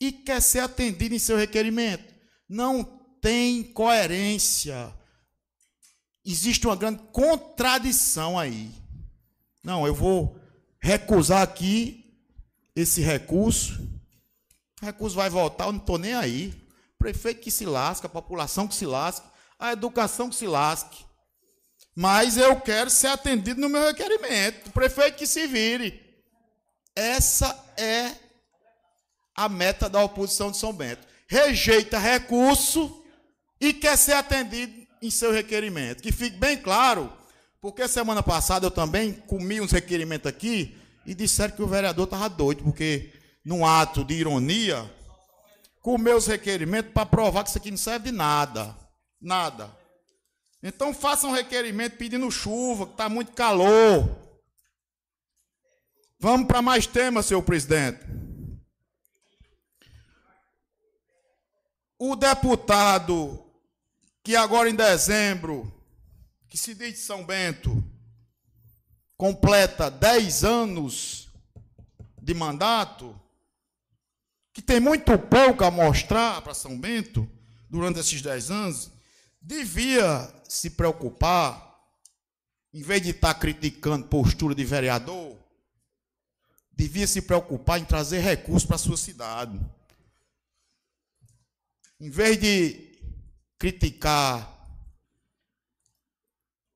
e 0.00 0.10
quer 0.10 0.42
ser 0.42 0.58
atendido 0.58 1.14
em 1.14 1.18
seu 1.18 1.36
requerimento. 1.36 2.12
Não 2.48 2.82
tem 3.20 3.62
coerência. 3.62 4.92
Existe 6.24 6.66
uma 6.66 6.74
grande 6.74 7.02
contradição 7.12 8.36
aí. 8.36 8.72
Não, 9.62 9.86
eu 9.86 9.94
vou 9.94 10.36
recusar 10.80 11.42
aqui 11.42 12.18
esse 12.74 13.00
recurso. 13.00 13.95
Recurso 14.82 15.16
vai 15.16 15.30
voltar, 15.30 15.66
eu 15.66 15.72
não 15.72 15.80
estou 15.80 15.98
nem 15.98 16.14
aí. 16.14 16.54
Prefeito 16.98 17.40
que 17.40 17.50
se 17.50 17.64
lasca, 17.64 18.06
a 18.06 18.10
população 18.10 18.66
que 18.68 18.74
se 18.74 18.86
lasca 18.86 19.36
a 19.58 19.72
educação 19.72 20.28
que 20.28 20.36
se 20.36 20.46
lasque. 20.46 21.04
Mas 21.94 22.36
eu 22.36 22.60
quero 22.60 22.90
ser 22.90 23.08
atendido 23.08 23.60
no 23.60 23.68
meu 23.68 23.82
requerimento. 23.82 24.70
Prefeito 24.70 25.16
que 25.16 25.26
se 25.26 25.46
vire. 25.46 26.02
Essa 26.94 27.58
é 27.76 28.12
a 29.34 29.48
meta 29.48 29.88
da 29.88 30.02
oposição 30.02 30.50
de 30.50 30.58
São 30.58 30.72
Bento. 30.72 31.06
Rejeita 31.26 31.98
recurso 31.98 33.02
e 33.60 33.72
quer 33.72 33.96
ser 33.96 34.12
atendido 34.12 34.86
em 35.00 35.10
seu 35.10 35.32
requerimento. 35.32 36.02
Que 36.02 36.12
fique 36.12 36.36
bem 36.36 36.56
claro, 36.56 37.12
porque 37.60 37.88
semana 37.88 38.22
passada 38.22 38.66
eu 38.66 38.70
também 38.70 39.12
comi 39.12 39.60
uns 39.60 39.72
requerimentos 39.72 40.28
aqui 40.28 40.76
e 41.06 41.14
disseram 41.14 41.54
que 41.54 41.62
o 41.62 41.66
vereador 41.66 42.04
estava 42.04 42.28
doido, 42.28 42.62
porque 42.62 43.12
num 43.46 43.64
ato 43.64 44.04
de 44.04 44.14
ironia, 44.14 44.92
comeu 45.80 46.16
os 46.16 46.26
requerimentos 46.26 46.92
para 46.92 47.06
provar 47.06 47.44
que 47.44 47.50
isso 47.50 47.58
aqui 47.58 47.70
não 47.70 47.78
serve 47.78 48.10
de 48.10 48.16
nada. 48.16 48.76
Nada. 49.20 49.70
Então 50.60 50.92
faça 50.92 51.28
um 51.28 51.32
requerimento 51.32 51.96
pedindo 51.96 52.28
chuva, 52.28 52.86
que 52.86 52.92
está 52.92 53.08
muito 53.08 53.30
calor. 53.30 54.18
Vamos 56.18 56.48
para 56.48 56.60
mais 56.60 56.88
temas, 56.88 57.26
senhor 57.26 57.42
presidente. 57.42 58.00
O 62.00 62.16
deputado 62.16 63.44
que 64.24 64.34
agora 64.34 64.68
em 64.68 64.74
dezembro, 64.74 65.72
que 66.48 66.58
se 66.58 66.74
diz 66.74 66.94
de 66.94 66.98
São 66.98 67.24
Bento, 67.24 67.80
completa 69.16 69.88
10 69.88 70.42
anos 70.42 71.28
de 72.20 72.34
mandato, 72.34 73.18
que 74.56 74.62
tem 74.62 74.80
muito 74.80 75.18
pouco 75.18 75.64
a 75.64 75.70
mostrar 75.70 76.40
para 76.40 76.54
São 76.54 76.80
Bento 76.80 77.30
durante 77.68 78.00
esses 78.00 78.22
10 78.22 78.50
anos, 78.50 78.90
devia 79.38 80.32
se 80.48 80.70
preocupar, 80.70 81.78
em 82.72 82.80
vez 82.80 83.02
de 83.02 83.10
estar 83.10 83.34
criticando 83.34 84.06
postura 84.06 84.54
de 84.54 84.64
vereador, 84.64 85.36
devia 86.72 87.06
se 87.06 87.20
preocupar 87.20 87.78
em 87.78 87.84
trazer 87.84 88.20
recursos 88.20 88.66
para 88.66 88.76
a 88.76 88.78
sua 88.78 88.96
cidade. 88.96 89.60
Em 92.00 92.08
vez 92.08 92.40
de 92.40 92.98
criticar 93.58 94.66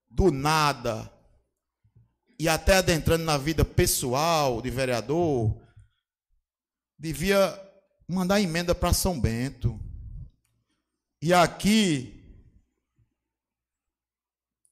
do 0.07 0.31
nada 0.31 1.11
e 2.39 2.47
até 2.47 2.75
adentrando 2.77 3.25
na 3.25 3.39
vida 3.39 3.65
pessoal 3.65 4.61
de 4.61 4.69
vereador, 4.69 5.59
devia 6.99 7.70
mandar 8.11 8.41
emenda 8.41 8.75
para 8.75 8.93
São 8.93 9.19
Bento. 9.21 9.79
E 11.23 11.33
aqui 11.33 12.21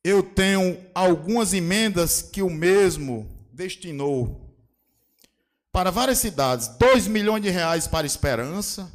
eu 0.02 0.23
tenho 0.23 0.78
algumas 0.94 1.52
emendas 1.52 2.23
que 2.23 2.42
o 2.42 2.50
mesmo 2.50 3.28
destinou 3.52 4.55
para 5.70 5.91
várias 5.91 6.18
cidades. 6.18 6.68
2 6.78 7.07
milhões 7.07 7.42
de 7.42 7.50
reais 7.50 7.86
para 7.86 8.07
Esperança, 8.07 8.91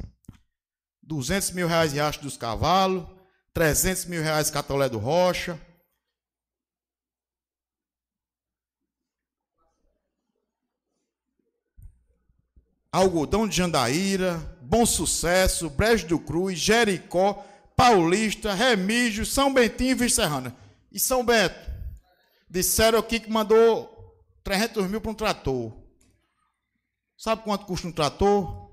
200 1.02 1.52
mil 1.52 1.68
reais 1.68 1.92
Riacho 1.92 2.22
dos 2.22 2.36
Cavalos, 2.36 3.06
300 3.52 4.06
mil 4.06 4.22
reais 4.22 4.50
Catolé 4.50 4.88
do 4.88 4.98
Rocha. 4.98 5.58
Algodão 12.94 13.48
de 13.48 13.56
Jandaíra, 13.56 14.40
Bom 14.62 14.86
Sucesso, 14.86 15.68
Brejo 15.68 16.06
do 16.06 16.16
Cruz, 16.16 16.56
Jericó, 16.56 17.44
Paulista, 17.76 18.54
Remígio, 18.54 19.26
São 19.26 19.52
Bentinho 19.52 19.90
e 19.90 19.94
Vicerrana. 19.94 20.54
E 20.92 21.00
São 21.00 21.24
Bento, 21.24 21.58
disseram 22.48 23.00
aqui 23.00 23.18
que 23.18 23.28
mandou 23.28 24.14
300 24.44 24.86
mil 24.86 25.00
para 25.00 25.10
um 25.10 25.14
trator. 25.14 25.72
Sabe 27.18 27.42
quanto 27.42 27.66
custa 27.66 27.88
um 27.88 27.92
trator? 27.92 28.70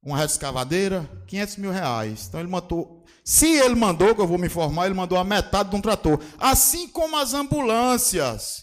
Uma 0.00 0.16
reta 0.16 0.30
escavadeira? 0.30 1.04
500 1.26 1.56
mil 1.56 1.72
reais. 1.72 2.26
Então 2.28 2.38
ele 2.38 2.48
mandou. 2.48 3.04
Se 3.24 3.48
ele 3.48 3.74
mandou, 3.74 4.14
que 4.14 4.20
eu 4.20 4.28
vou 4.28 4.38
me 4.38 4.46
informar, 4.46 4.86
ele 4.86 4.94
mandou 4.94 5.18
a 5.18 5.24
metade 5.24 5.70
de 5.70 5.74
um 5.74 5.80
trator. 5.80 6.20
Assim 6.38 6.86
como 6.86 7.16
as 7.16 7.34
ambulâncias 7.34 8.62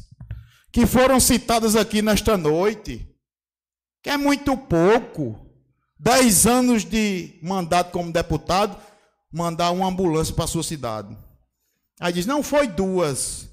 que 0.71 0.85
foram 0.85 1.19
citadas 1.19 1.75
aqui 1.75 2.01
nesta 2.01 2.37
noite, 2.37 3.10
que 4.01 4.09
é 4.09 4.17
muito 4.17 4.57
pouco. 4.57 5.47
Dez 5.99 6.47
anos 6.47 6.83
de 6.83 7.37
mandato 7.43 7.91
como 7.91 8.11
deputado, 8.11 8.75
mandar 9.31 9.69
uma 9.71 9.87
ambulância 9.87 10.33
para 10.33 10.45
a 10.45 10.47
sua 10.47 10.63
cidade. 10.63 11.15
Aí 11.99 12.11
diz: 12.11 12.25
não 12.25 12.41
foi 12.41 12.67
duas. 12.67 13.47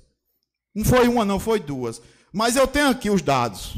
Não 0.75 0.85
foi 0.85 1.09
uma, 1.09 1.25
não, 1.25 1.39
foi 1.39 1.61
duas. 1.61 2.01
Mas 2.33 2.57
eu 2.57 2.67
tenho 2.67 2.89
aqui 2.89 3.11
os 3.11 3.21
dados. 3.21 3.77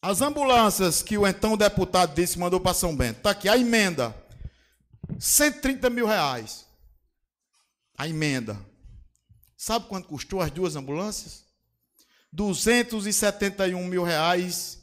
As 0.00 0.20
ambulâncias 0.20 1.02
que 1.02 1.18
o 1.18 1.26
então 1.26 1.56
deputado 1.56 2.14
disse 2.14 2.38
mandou 2.38 2.60
para 2.60 2.72
São 2.72 2.96
Bento. 2.96 3.18
Está 3.18 3.30
aqui 3.30 3.48
a 3.48 3.58
emenda. 3.58 4.14
130 5.18 5.90
mil 5.90 6.06
reais. 6.06 6.64
A 7.98 8.08
emenda. 8.08 8.58
Sabe 9.56 9.86
quanto 9.88 10.08
custou 10.08 10.40
as 10.40 10.50
duas 10.50 10.76
ambulâncias? 10.76 11.45
271 12.32 13.84
mil 13.86 14.02
reais 14.02 14.76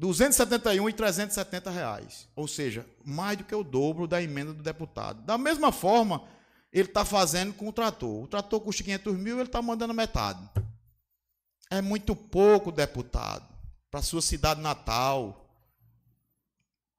271 0.00 0.88
e 0.88 0.92
370 0.94 1.70
reais. 1.70 2.26
Ou 2.34 2.48
seja, 2.48 2.86
mais 3.04 3.36
do 3.36 3.44
que 3.44 3.54
o 3.54 3.62
dobro 3.62 4.06
da 4.06 4.22
emenda 4.22 4.54
do 4.54 4.62
deputado. 4.62 5.20
Da 5.22 5.36
mesma 5.36 5.70
forma, 5.70 6.24
ele 6.72 6.88
está 6.88 7.04
fazendo 7.04 7.52
com 7.52 7.68
o 7.68 7.72
trator. 7.72 8.24
O 8.24 8.26
trator 8.26 8.60
custa 8.62 8.82
500 8.82 9.14
mil, 9.18 9.36
ele 9.36 9.44
está 9.46 9.60
mandando 9.60 9.92
metade. 9.92 10.40
É 11.70 11.82
muito 11.82 12.16
pouco, 12.16 12.72
deputado, 12.72 13.46
para 13.90 14.00
sua 14.00 14.22
cidade 14.22 14.62
natal. 14.62 15.46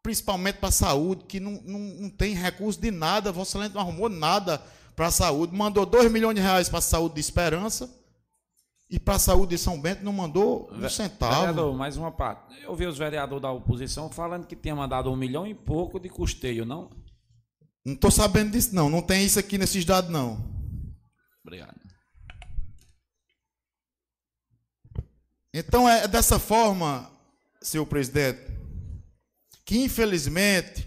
Principalmente 0.03 0.57
para 0.57 0.69
a 0.69 0.71
saúde, 0.71 1.23
que 1.23 1.39
não, 1.39 1.59
não, 1.63 1.79
não 1.79 2.09
tem 2.11 2.35
recurso 2.35 2.79
de 2.79 2.91
nada. 2.91 3.31
Vossa 3.31 3.51
Excelência 3.51 3.73
não 3.73 3.81
arrumou 3.81 4.09
nada 4.09 4.61
para 4.95 5.07
a 5.07 5.11
saúde. 5.11 5.55
Mandou 5.55 5.87
2 5.87 6.11
milhões 6.11 6.35
de 6.35 6.41
reais 6.41 6.69
para 6.69 6.77
a 6.77 6.83
saúde 6.83 7.15
de 7.15 7.21
Esperança 7.21 8.00
e 8.91 8.99
para 8.99 9.15
a 9.15 9.19
saúde 9.19 9.55
de 9.55 9.57
São 9.57 9.81
Bento 9.81 10.03
não 10.03 10.11
mandou 10.11 10.69
um 10.69 10.89
centavo. 10.89 11.39
Vereador, 11.39 11.73
mais 11.73 11.95
uma 11.95 12.11
parte. 12.11 12.61
Eu 12.61 12.75
vi 12.75 12.85
os 12.85 12.97
vereadores 12.97 13.41
da 13.41 13.49
oposição 13.49 14.09
falando 14.09 14.45
que 14.45 14.55
tinha 14.55 14.75
mandado 14.75 15.09
um 15.09 15.15
milhão 15.15 15.47
e 15.47 15.55
pouco 15.55 15.97
de 15.97 16.09
custeio, 16.09 16.65
não? 16.65 16.89
Não 17.85 17.93
estou 17.93 18.11
sabendo 18.11 18.51
disso, 18.51 18.75
não. 18.75 18.89
Não 18.89 19.01
tem 19.01 19.23
isso 19.23 19.39
aqui 19.39 19.57
nesses 19.57 19.85
dados, 19.85 20.11
não. 20.11 20.45
Obrigado. 21.41 21.79
Então 25.53 25.87
é 25.87 26.05
dessa 26.05 26.37
forma, 26.37 27.09
senhor 27.61 27.85
presidente, 27.85 28.41
que 29.65 29.77
infelizmente 29.77 30.85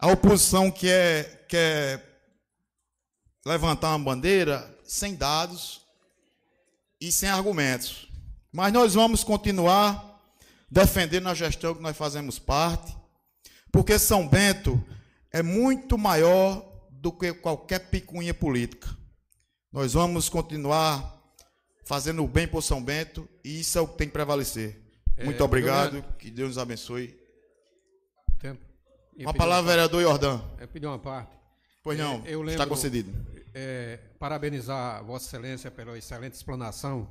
a 0.00 0.08
oposição 0.08 0.68
quer, 0.68 1.46
quer 1.46 2.04
levantar 3.46 3.90
uma 3.90 4.04
bandeira 4.04 4.76
sem 4.82 5.14
dados, 5.14 5.87
e 7.00 7.12
sem 7.12 7.28
argumentos. 7.28 8.08
Mas 8.52 8.72
nós 8.72 8.94
vamos 8.94 9.22
continuar 9.22 10.20
defendendo 10.70 11.28
a 11.28 11.34
gestão 11.34 11.74
que 11.74 11.82
nós 11.82 11.96
fazemos 11.96 12.38
parte, 12.38 12.96
porque 13.70 13.98
São 13.98 14.26
Bento 14.26 14.82
é 15.30 15.42
muito 15.42 15.96
maior 15.96 16.66
do 16.90 17.12
que 17.12 17.32
qualquer 17.32 17.90
picuinha 17.90 18.34
política. 18.34 18.88
Nós 19.72 19.92
vamos 19.92 20.28
continuar 20.28 21.16
fazendo 21.84 22.24
o 22.24 22.28
bem 22.28 22.46
por 22.46 22.62
São 22.62 22.82
Bento 22.82 23.28
e 23.44 23.60
isso 23.60 23.78
é 23.78 23.80
o 23.80 23.88
que 23.88 23.96
tem 23.96 24.08
que 24.08 24.12
prevalecer. 24.12 24.80
É, 25.16 25.24
muito 25.24 25.42
obrigado, 25.42 26.02
que 26.18 26.30
Deus 26.30 26.50
nos 26.50 26.58
abençoe. 26.58 27.18
Tempo. 28.38 28.64
Uma 29.18 29.34
palavra, 29.34 29.70
vereador 29.70 30.02
Jordão. 30.02 30.50
Eu 30.60 30.68
pedi 30.68 30.86
uma 30.86 30.98
parte. 30.98 31.36
Pois 31.82 31.98
não, 31.98 32.22
é, 32.24 32.30
lembro, 32.30 32.50
está 32.50 32.66
concedido 32.66 33.12
é, 33.60 33.96
parabenizar 34.20 35.04
Vossa 35.04 35.26
Excelência 35.26 35.68
pela 35.68 35.98
excelente 35.98 36.34
explanação 36.34 37.10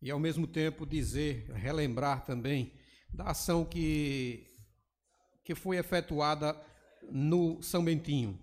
e, 0.00 0.10
ao 0.10 0.18
mesmo 0.18 0.46
tempo, 0.46 0.86
dizer, 0.86 1.50
relembrar 1.52 2.24
também 2.24 2.72
da 3.12 3.24
ação 3.24 3.62
que, 3.62 4.46
que 5.44 5.54
foi 5.54 5.76
efetuada 5.76 6.56
no 7.10 7.62
São 7.62 7.84
Bentinho, 7.84 8.40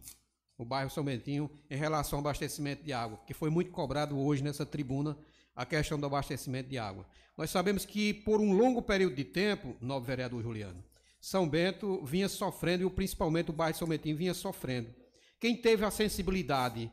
no 0.60 0.64
bairro 0.64 0.92
São 0.92 1.04
Bentinho, 1.04 1.50
em 1.72 1.76
relação 1.76 2.20
ao 2.20 2.24
abastecimento 2.24 2.84
de 2.84 2.94
água, 2.94 3.20
que 3.26 3.34
foi 3.34 3.50
muito 3.50 3.72
cobrado 3.72 4.16
hoje 4.20 4.44
nessa 4.44 4.66
tribuna 4.66 5.18
a 5.56 5.66
questão 5.66 6.00
do 6.00 6.06
abastecimento 6.06 6.70
de 6.70 6.78
água. 6.78 7.04
Nós 7.36 7.50
sabemos 7.50 7.84
que, 7.84 8.14
por 8.14 8.40
um 8.40 8.54
longo 8.54 8.82
período 8.82 9.16
de 9.16 9.24
tempo, 9.24 9.76
novo 9.82 10.06
vereador 10.06 10.44
Juliano, 10.44 10.84
São 11.20 11.50
Bento 11.50 12.00
vinha 12.06 12.30
sofrendo, 12.30 12.86
e 12.86 12.90
principalmente 12.92 13.50
o 13.50 13.54
bairro 13.54 13.76
São 13.76 13.88
Bentinho 13.88 14.16
vinha 14.16 14.36
sofrendo. 14.36 14.94
Quem 15.40 15.60
teve 15.60 15.84
a 15.84 15.90
sensibilidade 15.90 16.92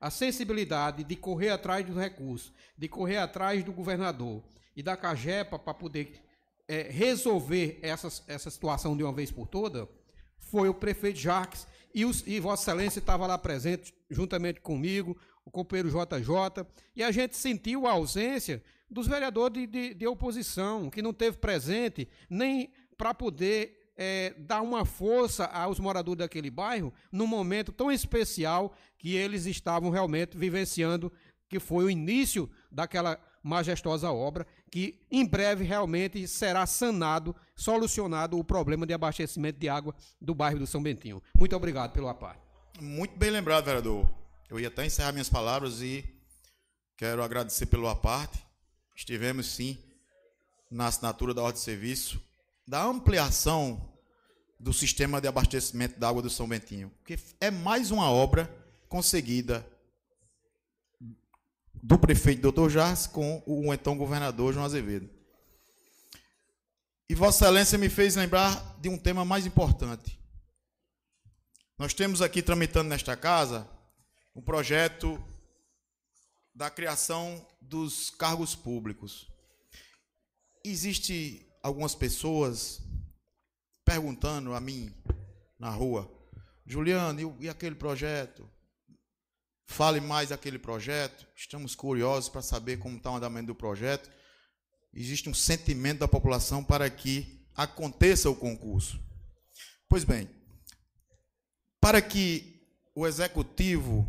a 0.00 0.10
sensibilidade 0.10 1.04
de 1.04 1.16
correr 1.16 1.50
atrás 1.50 1.84
dos 1.84 1.96
recursos, 1.96 2.52
de 2.76 2.88
correr 2.88 3.18
atrás 3.18 3.64
do 3.64 3.72
governador 3.72 4.42
e 4.74 4.82
da 4.82 4.96
CAGEPA 4.96 5.58
para 5.58 5.74
poder 5.74 6.20
é, 6.68 6.82
resolver 6.90 7.78
essa, 7.82 8.08
essa 8.26 8.50
situação 8.50 8.96
de 8.96 9.02
uma 9.02 9.12
vez 9.12 9.30
por 9.30 9.46
toda, 9.46 9.88
foi 10.38 10.68
o 10.68 10.74
prefeito 10.74 11.18
Jacques 11.18 11.66
e, 11.94 12.04
os, 12.04 12.22
e 12.26 12.38
Vossa 12.38 12.70
Excelência 12.70 12.98
estava 12.98 13.26
lá 13.26 13.38
presente, 13.38 13.94
juntamente 14.10 14.60
comigo, 14.60 15.16
o 15.44 15.50
companheiro 15.50 15.88
JJ, 15.88 16.66
e 16.94 17.02
a 17.02 17.10
gente 17.10 17.36
sentiu 17.36 17.86
a 17.86 17.92
ausência 17.92 18.62
dos 18.90 19.06
vereadores 19.06 19.62
de, 19.62 19.66
de, 19.66 19.94
de 19.94 20.06
oposição, 20.06 20.90
que 20.90 21.00
não 21.00 21.12
teve 21.12 21.38
presente 21.38 22.08
nem 22.28 22.70
para 22.96 23.14
poder 23.14 23.75
é, 23.96 24.34
dar 24.38 24.60
uma 24.60 24.84
força 24.84 25.46
aos 25.46 25.80
moradores 25.80 26.18
daquele 26.18 26.50
bairro 26.50 26.92
num 27.10 27.26
momento 27.26 27.72
tão 27.72 27.90
especial 27.90 28.76
que 28.98 29.14
eles 29.14 29.46
estavam 29.46 29.90
realmente 29.90 30.36
vivenciando, 30.36 31.12
que 31.48 31.58
foi 31.58 31.84
o 31.84 31.90
início 31.90 32.50
daquela 32.70 33.18
majestosa 33.42 34.10
obra, 34.10 34.46
que 34.70 35.00
em 35.10 35.24
breve 35.24 35.64
realmente 35.64 36.26
será 36.26 36.66
sanado, 36.66 37.34
solucionado 37.54 38.38
o 38.38 38.44
problema 38.44 38.84
de 38.84 38.92
abastecimento 38.92 39.58
de 39.58 39.68
água 39.68 39.94
do 40.20 40.34
bairro 40.34 40.58
do 40.58 40.66
São 40.66 40.82
Bentinho. 40.82 41.22
Muito 41.38 41.54
obrigado 41.54 41.92
pelo 41.92 42.08
apar. 42.08 42.38
Muito 42.80 43.16
bem 43.16 43.30
lembrado, 43.30 43.64
vereador. 43.64 44.08
Eu 44.50 44.60
ia 44.60 44.68
até 44.68 44.84
encerrar 44.84 45.12
minhas 45.12 45.28
palavras 45.28 45.80
e 45.80 46.04
quero 46.96 47.22
agradecer 47.22 47.66
pelo 47.66 47.88
aparte. 47.88 48.44
Estivemos 48.94 49.46
sim 49.46 49.78
na 50.70 50.86
assinatura 50.88 51.32
da 51.32 51.42
ordem 51.42 51.58
de 51.58 51.64
serviço 51.64 52.20
da 52.66 52.82
ampliação 52.82 53.94
do 54.58 54.72
sistema 54.72 55.20
de 55.20 55.28
abastecimento 55.28 55.98
da 56.00 56.08
água 56.08 56.22
do 56.22 56.30
São 56.30 56.48
Bentinho, 56.48 56.90
que 57.04 57.18
é 57.40 57.50
mais 57.50 57.90
uma 57.90 58.10
obra 58.10 58.50
conseguida 58.88 59.66
do 61.74 61.98
prefeito 61.98 62.50
Dr. 62.50 62.68
Jars 62.68 63.06
com 63.06 63.42
o 63.46 63.72
então 63.72 63.96
governador 63.96 64.52
João 64.52 64.64
Azevedo. 64.64 65.08
E 67.08 67.14
Vossa 67.14 67.44
Excelência 67.44 67.78
me 67.78 67.88
fez 67.88 68.16
lembrar 68.16 68.76
de 68.80 68.88
um 68.88 68.98
tema 68.98 69.24
mais 69.24 69.46
importante. 69.46 70.18
Nós 71.78 71.94
temos 71.94 72.20
aqui 72.20 72.42
tramitando 72.42 72.88
nesta 72.88 73.16
casa 73.16 73.70
um 74.34 74.42
projeto 74.42 75.22
da 76.52 76.68
criação 76.70 77.46
dos 77.60 78.10
cargos 78.10 78.56
públicos. 78.56 79.30
Existe 80.64 81.45
algumas 81.66 81.96
pessoas 81.96 82.80
perguntando 83.84 84.54
a 84.54 84.60
mim 84.60 84.94
na 85.58 85.68
rua, 85.68 86.08
Juliano, 86.64 87.36
e, 87.40 87.48
aquele 87.48 87.74
projeto? 87.74 88.48
Fale 89.66 90.00
mais 90.00 90.28
daquele 90.28 90.60
projeto. 90.60 91.26
Estamos 91.34 91.74
curiosos 91.74 92.28
para 92.28 92.40
saber 92.40 92.78
como 92.78 92.98
está 92.98 93.10
o 93.10 93.16
andamento 93.16 93.48
do 93.48 93.54
projeto. 93.54 94.08
Existe 94.94 95.28
um 95.28 95.34
sentimento 95.34 95.98
da 95.98 96.08
população 96.08 96.62
para 96.62 96.88
que 96.88 97.44
aconteça 97.52 98.30
o 98.30 98.36
concurso. 98.36 99.00
Pois 99.88 100.04
bem, 100.04 100.30
para 101.80 102.00
que 102.00 102.64
o 102.94 103.08
executivo 103.08 104.06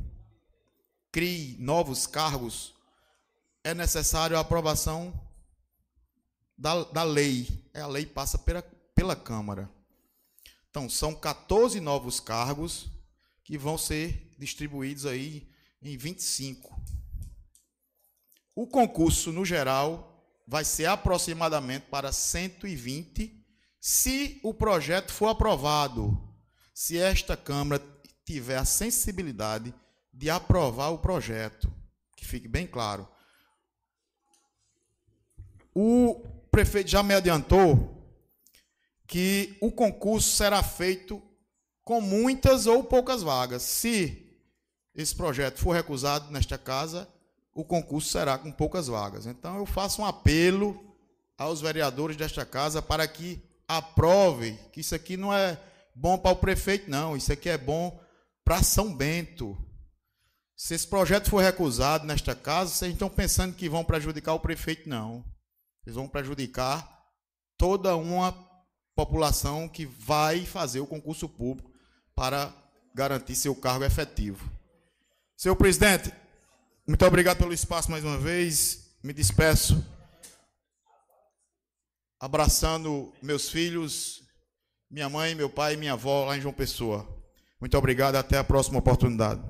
crie 1.11 1.57
novos 1.59 2.05
cargos, 2.05 2.75
é 3.63 3.73
necessário 3.73 4.37
a 4.37 4.41
aprovação 4.41 5.26
da, 6.57 6.83
da 6.85 7.03
lei. 7.03 7.69
É, 7.73 7.81
a 7.81 7.87
lei 7.87 8.05
passa 8.05 8.37
pela, 8.37 8.61
pela 8.95 9.15
Câmara. 9.15 9.69
Então, 10.69 10.89
são 10.89 11.13
14 11.13 11.79
novos 11.79 12.19
cargos 12.19 12.89
que 13.43 13.57
vão 13.57 13.77
ser 13.77 14.33
distribuídos 14.37 15.05
aí 15.05 15.49
em 15.81 15.97
25. 15.97 16.75
O 18.55 18.67
concurso, 18.67 19.31
no 19.31 19.45
geral, 19.45 20.17
vai 20.47 20.65
ser 20.65 20.85
aproximadamente 20.85 21.85
para 21.87 22.11
120 22.11 23.45
se 23.79 24.39
o 24.43 24.53
projeto 24.53 25.11
for 25.11 25.27
aprovado. 25.27 26.17
Se 26.73 26.97
esta 26.97 27.37
Câmara 27.37 27.83
tiver 28.25 28.57
a 28.57 28.65
sensibilidade 28.65 29.73
de 30.13 30.29
aprovar 30.29 30.89
o 30.89 30.99
projeto, 30.99 31.71
que 32.15 32.25
fique 32.25 32.47
bem 32.47 32.67
claro. 32.67 33.07
O 35.73 36.36
prefeito 36.57 36.89
já 36.89 37.03
me 37.03 37.13
adiantou 37.13 38.03
que 39.05 39.55
o 39.61 39.71
concurso 39.71 40.35
será 40.35 40.63
feito 40.63 41.21
com 41.83 42.01
muitas 42.01 42.65
ou 42.65 42.83
poucas 42.83 43.21
vagas. 43.21 43.61
Se 43.61 44.35
esse 44.95 45.15
projeto 45.15 45.59
for 45.59 45.73
recusado 45.73 46.31
nesta 46.31 46.57
casa, 46.57 47.07
o 47.53 47.63
concurso 47.63 48.09
será 48.09 48.39
com 48.39 48.51
poucas 48.51 48.87
vagas. 48.87 49.27
Então 49.27 49.55
eu 49.57 49.67
faço 49.67 50.01
um 50.01 50.05
apelo 50.05 50.83
aos 51.37 51.61
vereadores 51.61 52.17
desta 52.17 52.43
casa 52.43 52.81
para 52.81 53.07
que 53.07 53.39
aprovem 53.67 54.57
que 54.73 54.81
isso 54.81 54.95
aqui 54.95 55.15
não 55.15 55.31
é 55.31 55.61
bom 55.93 56.17
para 56.17 56.31
o 56.31 56.37
prefeito, 56.37 56.89
não. 56.89 57.15
Isso 57.15 57.31
aqui 57.31 57.49
é 57.49 57.57
bom 57.57 57.99
para 58.43 58.63
São 58.63 58.91
Bento. 58.91 59.55
Se 60.55 60.73
esse 60.73 60.87
projeto 60.87 61.29
for 61.29 61.43
recusado 61.43 62.07
nesta 62.07 62.33
casa, 62.33 62.73
vocês 62.73 62.93
estão 62.93 63.09
pensando 63.09 63.53
que 63.53 63.69
vão 63.69 63.85
prejudicar 63.85 64.33
o 64.33 64.39
prefeito, 64.39 64.89
não. 64.89 65.23
Eles 65.87 65.95
vão 65.95 66.05
prejudicar 66.05 67.01
toda 67.57 67.95
uma 67.95 68.33
população 68.93 69.69
que 69.69 69.85
vai 69.85 70.45
fazer 70.45 70.81
o 70.81 70.85
concurso 70.85 71.29
público 71.29 71.71
para 72.13 72.53
garantir 72.93 73.37
seu 73.37 73.55
cargo 73.55 73.85
efetivo. 73.85 74.51
Senhor 75.37 75.55
presidente, 75.55 76.11
muito 76.85 77.05
obrigado 77.05 77.37
pelo 77.37 77.53
espaço 77.53 77.89
mais 77.89 78.03
uma 78.03 78.17
vez. 78.17 78.97
Me 79.01 79.13
despeço. 79.13 79.81
abraçando 82.19 83.13
meus 83.21 83.47
filhos, 83.49 84.23
minha 84.91 85.07
mãe, 85.07 85.35
meu 85.35 85.49
pai 85.49 85.75
e 85.75 85.77
minha 85.77 85.93
avó 85.93 86.25
lá 86.25 86.35
em 86.35 86.41
João 86.41 86.53
Pessoa. 86.53 87.07
Muito 87.61 87.77
obrigado, 87.77 88.17
até 88.17 88.37
a 88.37 88.43
próxima 88.43 88.79
oportunidade. 88.79 89.41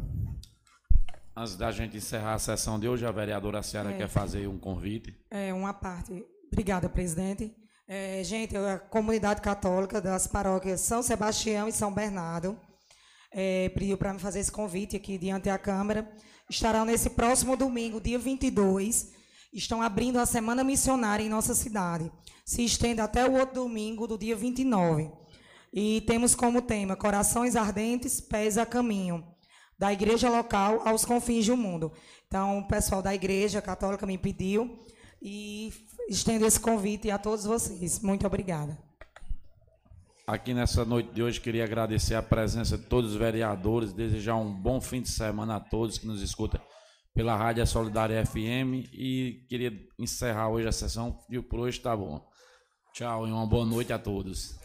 Antes 1.40 1.56
da 1.56 1.72
gente 1.72 1.96
encerrar 1.96 2.34
a 2.34 2.40
sessão 2.40 2.80
de 2.80 2.90
hoje, 2.90 3.06
a 3.06 3.12
vereadora 3.12 3.62
Ciara 3.62 3.92
É. 3.92 3.98
quer 3.98 4.08
fazer 4.10 4.48
um 4.48 4.58
convite. 4.58 5.16
É 5.30 5.54
uma 5.54 5.72
parte. 5.72 6.26
Obrigada, 6.52 6.90
presidente. 6.90 7.56
É, 7.88 8.24
gente, 8.24 8.58
a 8.58 8.80
comunidade 8.80 9.40
católica 9.40 10.02
das 10.02 10.26
paróquias 10.26 10.82
São 10.82 11.04
Sebastião 11.04 11.68
e 11.68 11.72
São 11.72 11.94
Bernardo 11.94 12.60
é, 13.32 13.70
pediu 13.70 14.00
para 14.00 14.14
me 14.14 14.20
fazer 14.20 14.40
esse 14.40 14.52
convite 14.52 14.96
aqui 14.96 15.16
diante 15.16 15.44
da 15.44 15.60
Câmara. 15.60 16.12
Estarão 16.50 16.86
nesse 16.86 17.12
próximo 17.12 17.56
domingo, 17.56 18.02
dia 18.02 18.18
22, 18.18 19.12
estão 19.54 19.80
abrindo 19.84 20.18
a 20.18 20.26
Semana 20.26 20.64
Missionária 20.64 21.24
em 21.24 21.30
nossa 21.30 21.54
cidade. 21.54 22.12
Se 22.44 22.66
estende 22.66 23.00
até 23.00 23.30
o 23.30 23.34
outro 23.34 23.62
domingo, 23.62 24.08
do 24.08 24.18
dia 24.18 24.36
29. 24.36 25.12
E 25.72 26.02
temos 26.08 26.34
como 26.34 26.64
tema 26.64 26.96
Corações 26.96 27.56
Ardentes, 27.56 28.20
Pés 28.20 28.58
a 28.58 28.66
Caminho, 28.66 29.24
da 29.78 29.94
igreja 29.94 30.30
local 30.30 30.82
aos 30.88 31.06
confins 31.06 31.46
do 31.46 31.56
mundo. 31.56 31.92
Então, 32.28 32.60
o 32.60 32.68
pessoal 32.68 33.02
da 33.02 33.14
igreja 33.14 33.62
católica 33.62 34.06
me 34.06 34.18
pediu 34.18 34.80
e 35.22 35.72
estendo 36.10 36.46
esse 36.46 36.60
convite 36.60 37.12
a 37.12 37.18
todos 37.18 37.46
vocês. 37.46 38.00
Muito 38.00 38.26
obrigada. 38.26 38.78
Aqui 40.26 40.54
nessa 40.54 40.84
noite 40.84 41.14
de 41.14 41.24
hoje, 41.24 41.40
queria 41.40 41.64
agradecer 41.64 42.16
a 42.16 42.22
presença 42.22 42.78
de 42.78 42.84
todos 42.84 43.12
os 43.12 43.18
vereadores, 43.18 43.94
desejar 43.94 44.36
um 44.36 44.52
bom 44.52 44.82
fim 44.82 45.02
de 45.02 45.10
semana 45.10 45.56
a 45.56 45.60
todos 45.60 45.98
que 45.98 46.06
nos 46.06 46.22
escutam 46.22 46.60
pela 47.14 47.36
Rádio 47.36 47.66
Solidária 47.66 48.26
FM 48.26 48.92
e 48.94 49.46
queria 49.48 49.72
encerrar 49.98 50.50
hoje 50.50 50.68
a 50.68 50.72
sessão 50.72 51.18
e 51.30 51.42
por 51.42 51.60
hoje 51.60 51.80
tá 51.80 51.96
bom. 51.96 52.24
Tchau 52.94 53.28
e 53.28 53.32
uma 53.32 53.48
boa 53.48 53.66
noite 53.66 53.94
a 53.94 53.98
todos. 53.98 54.60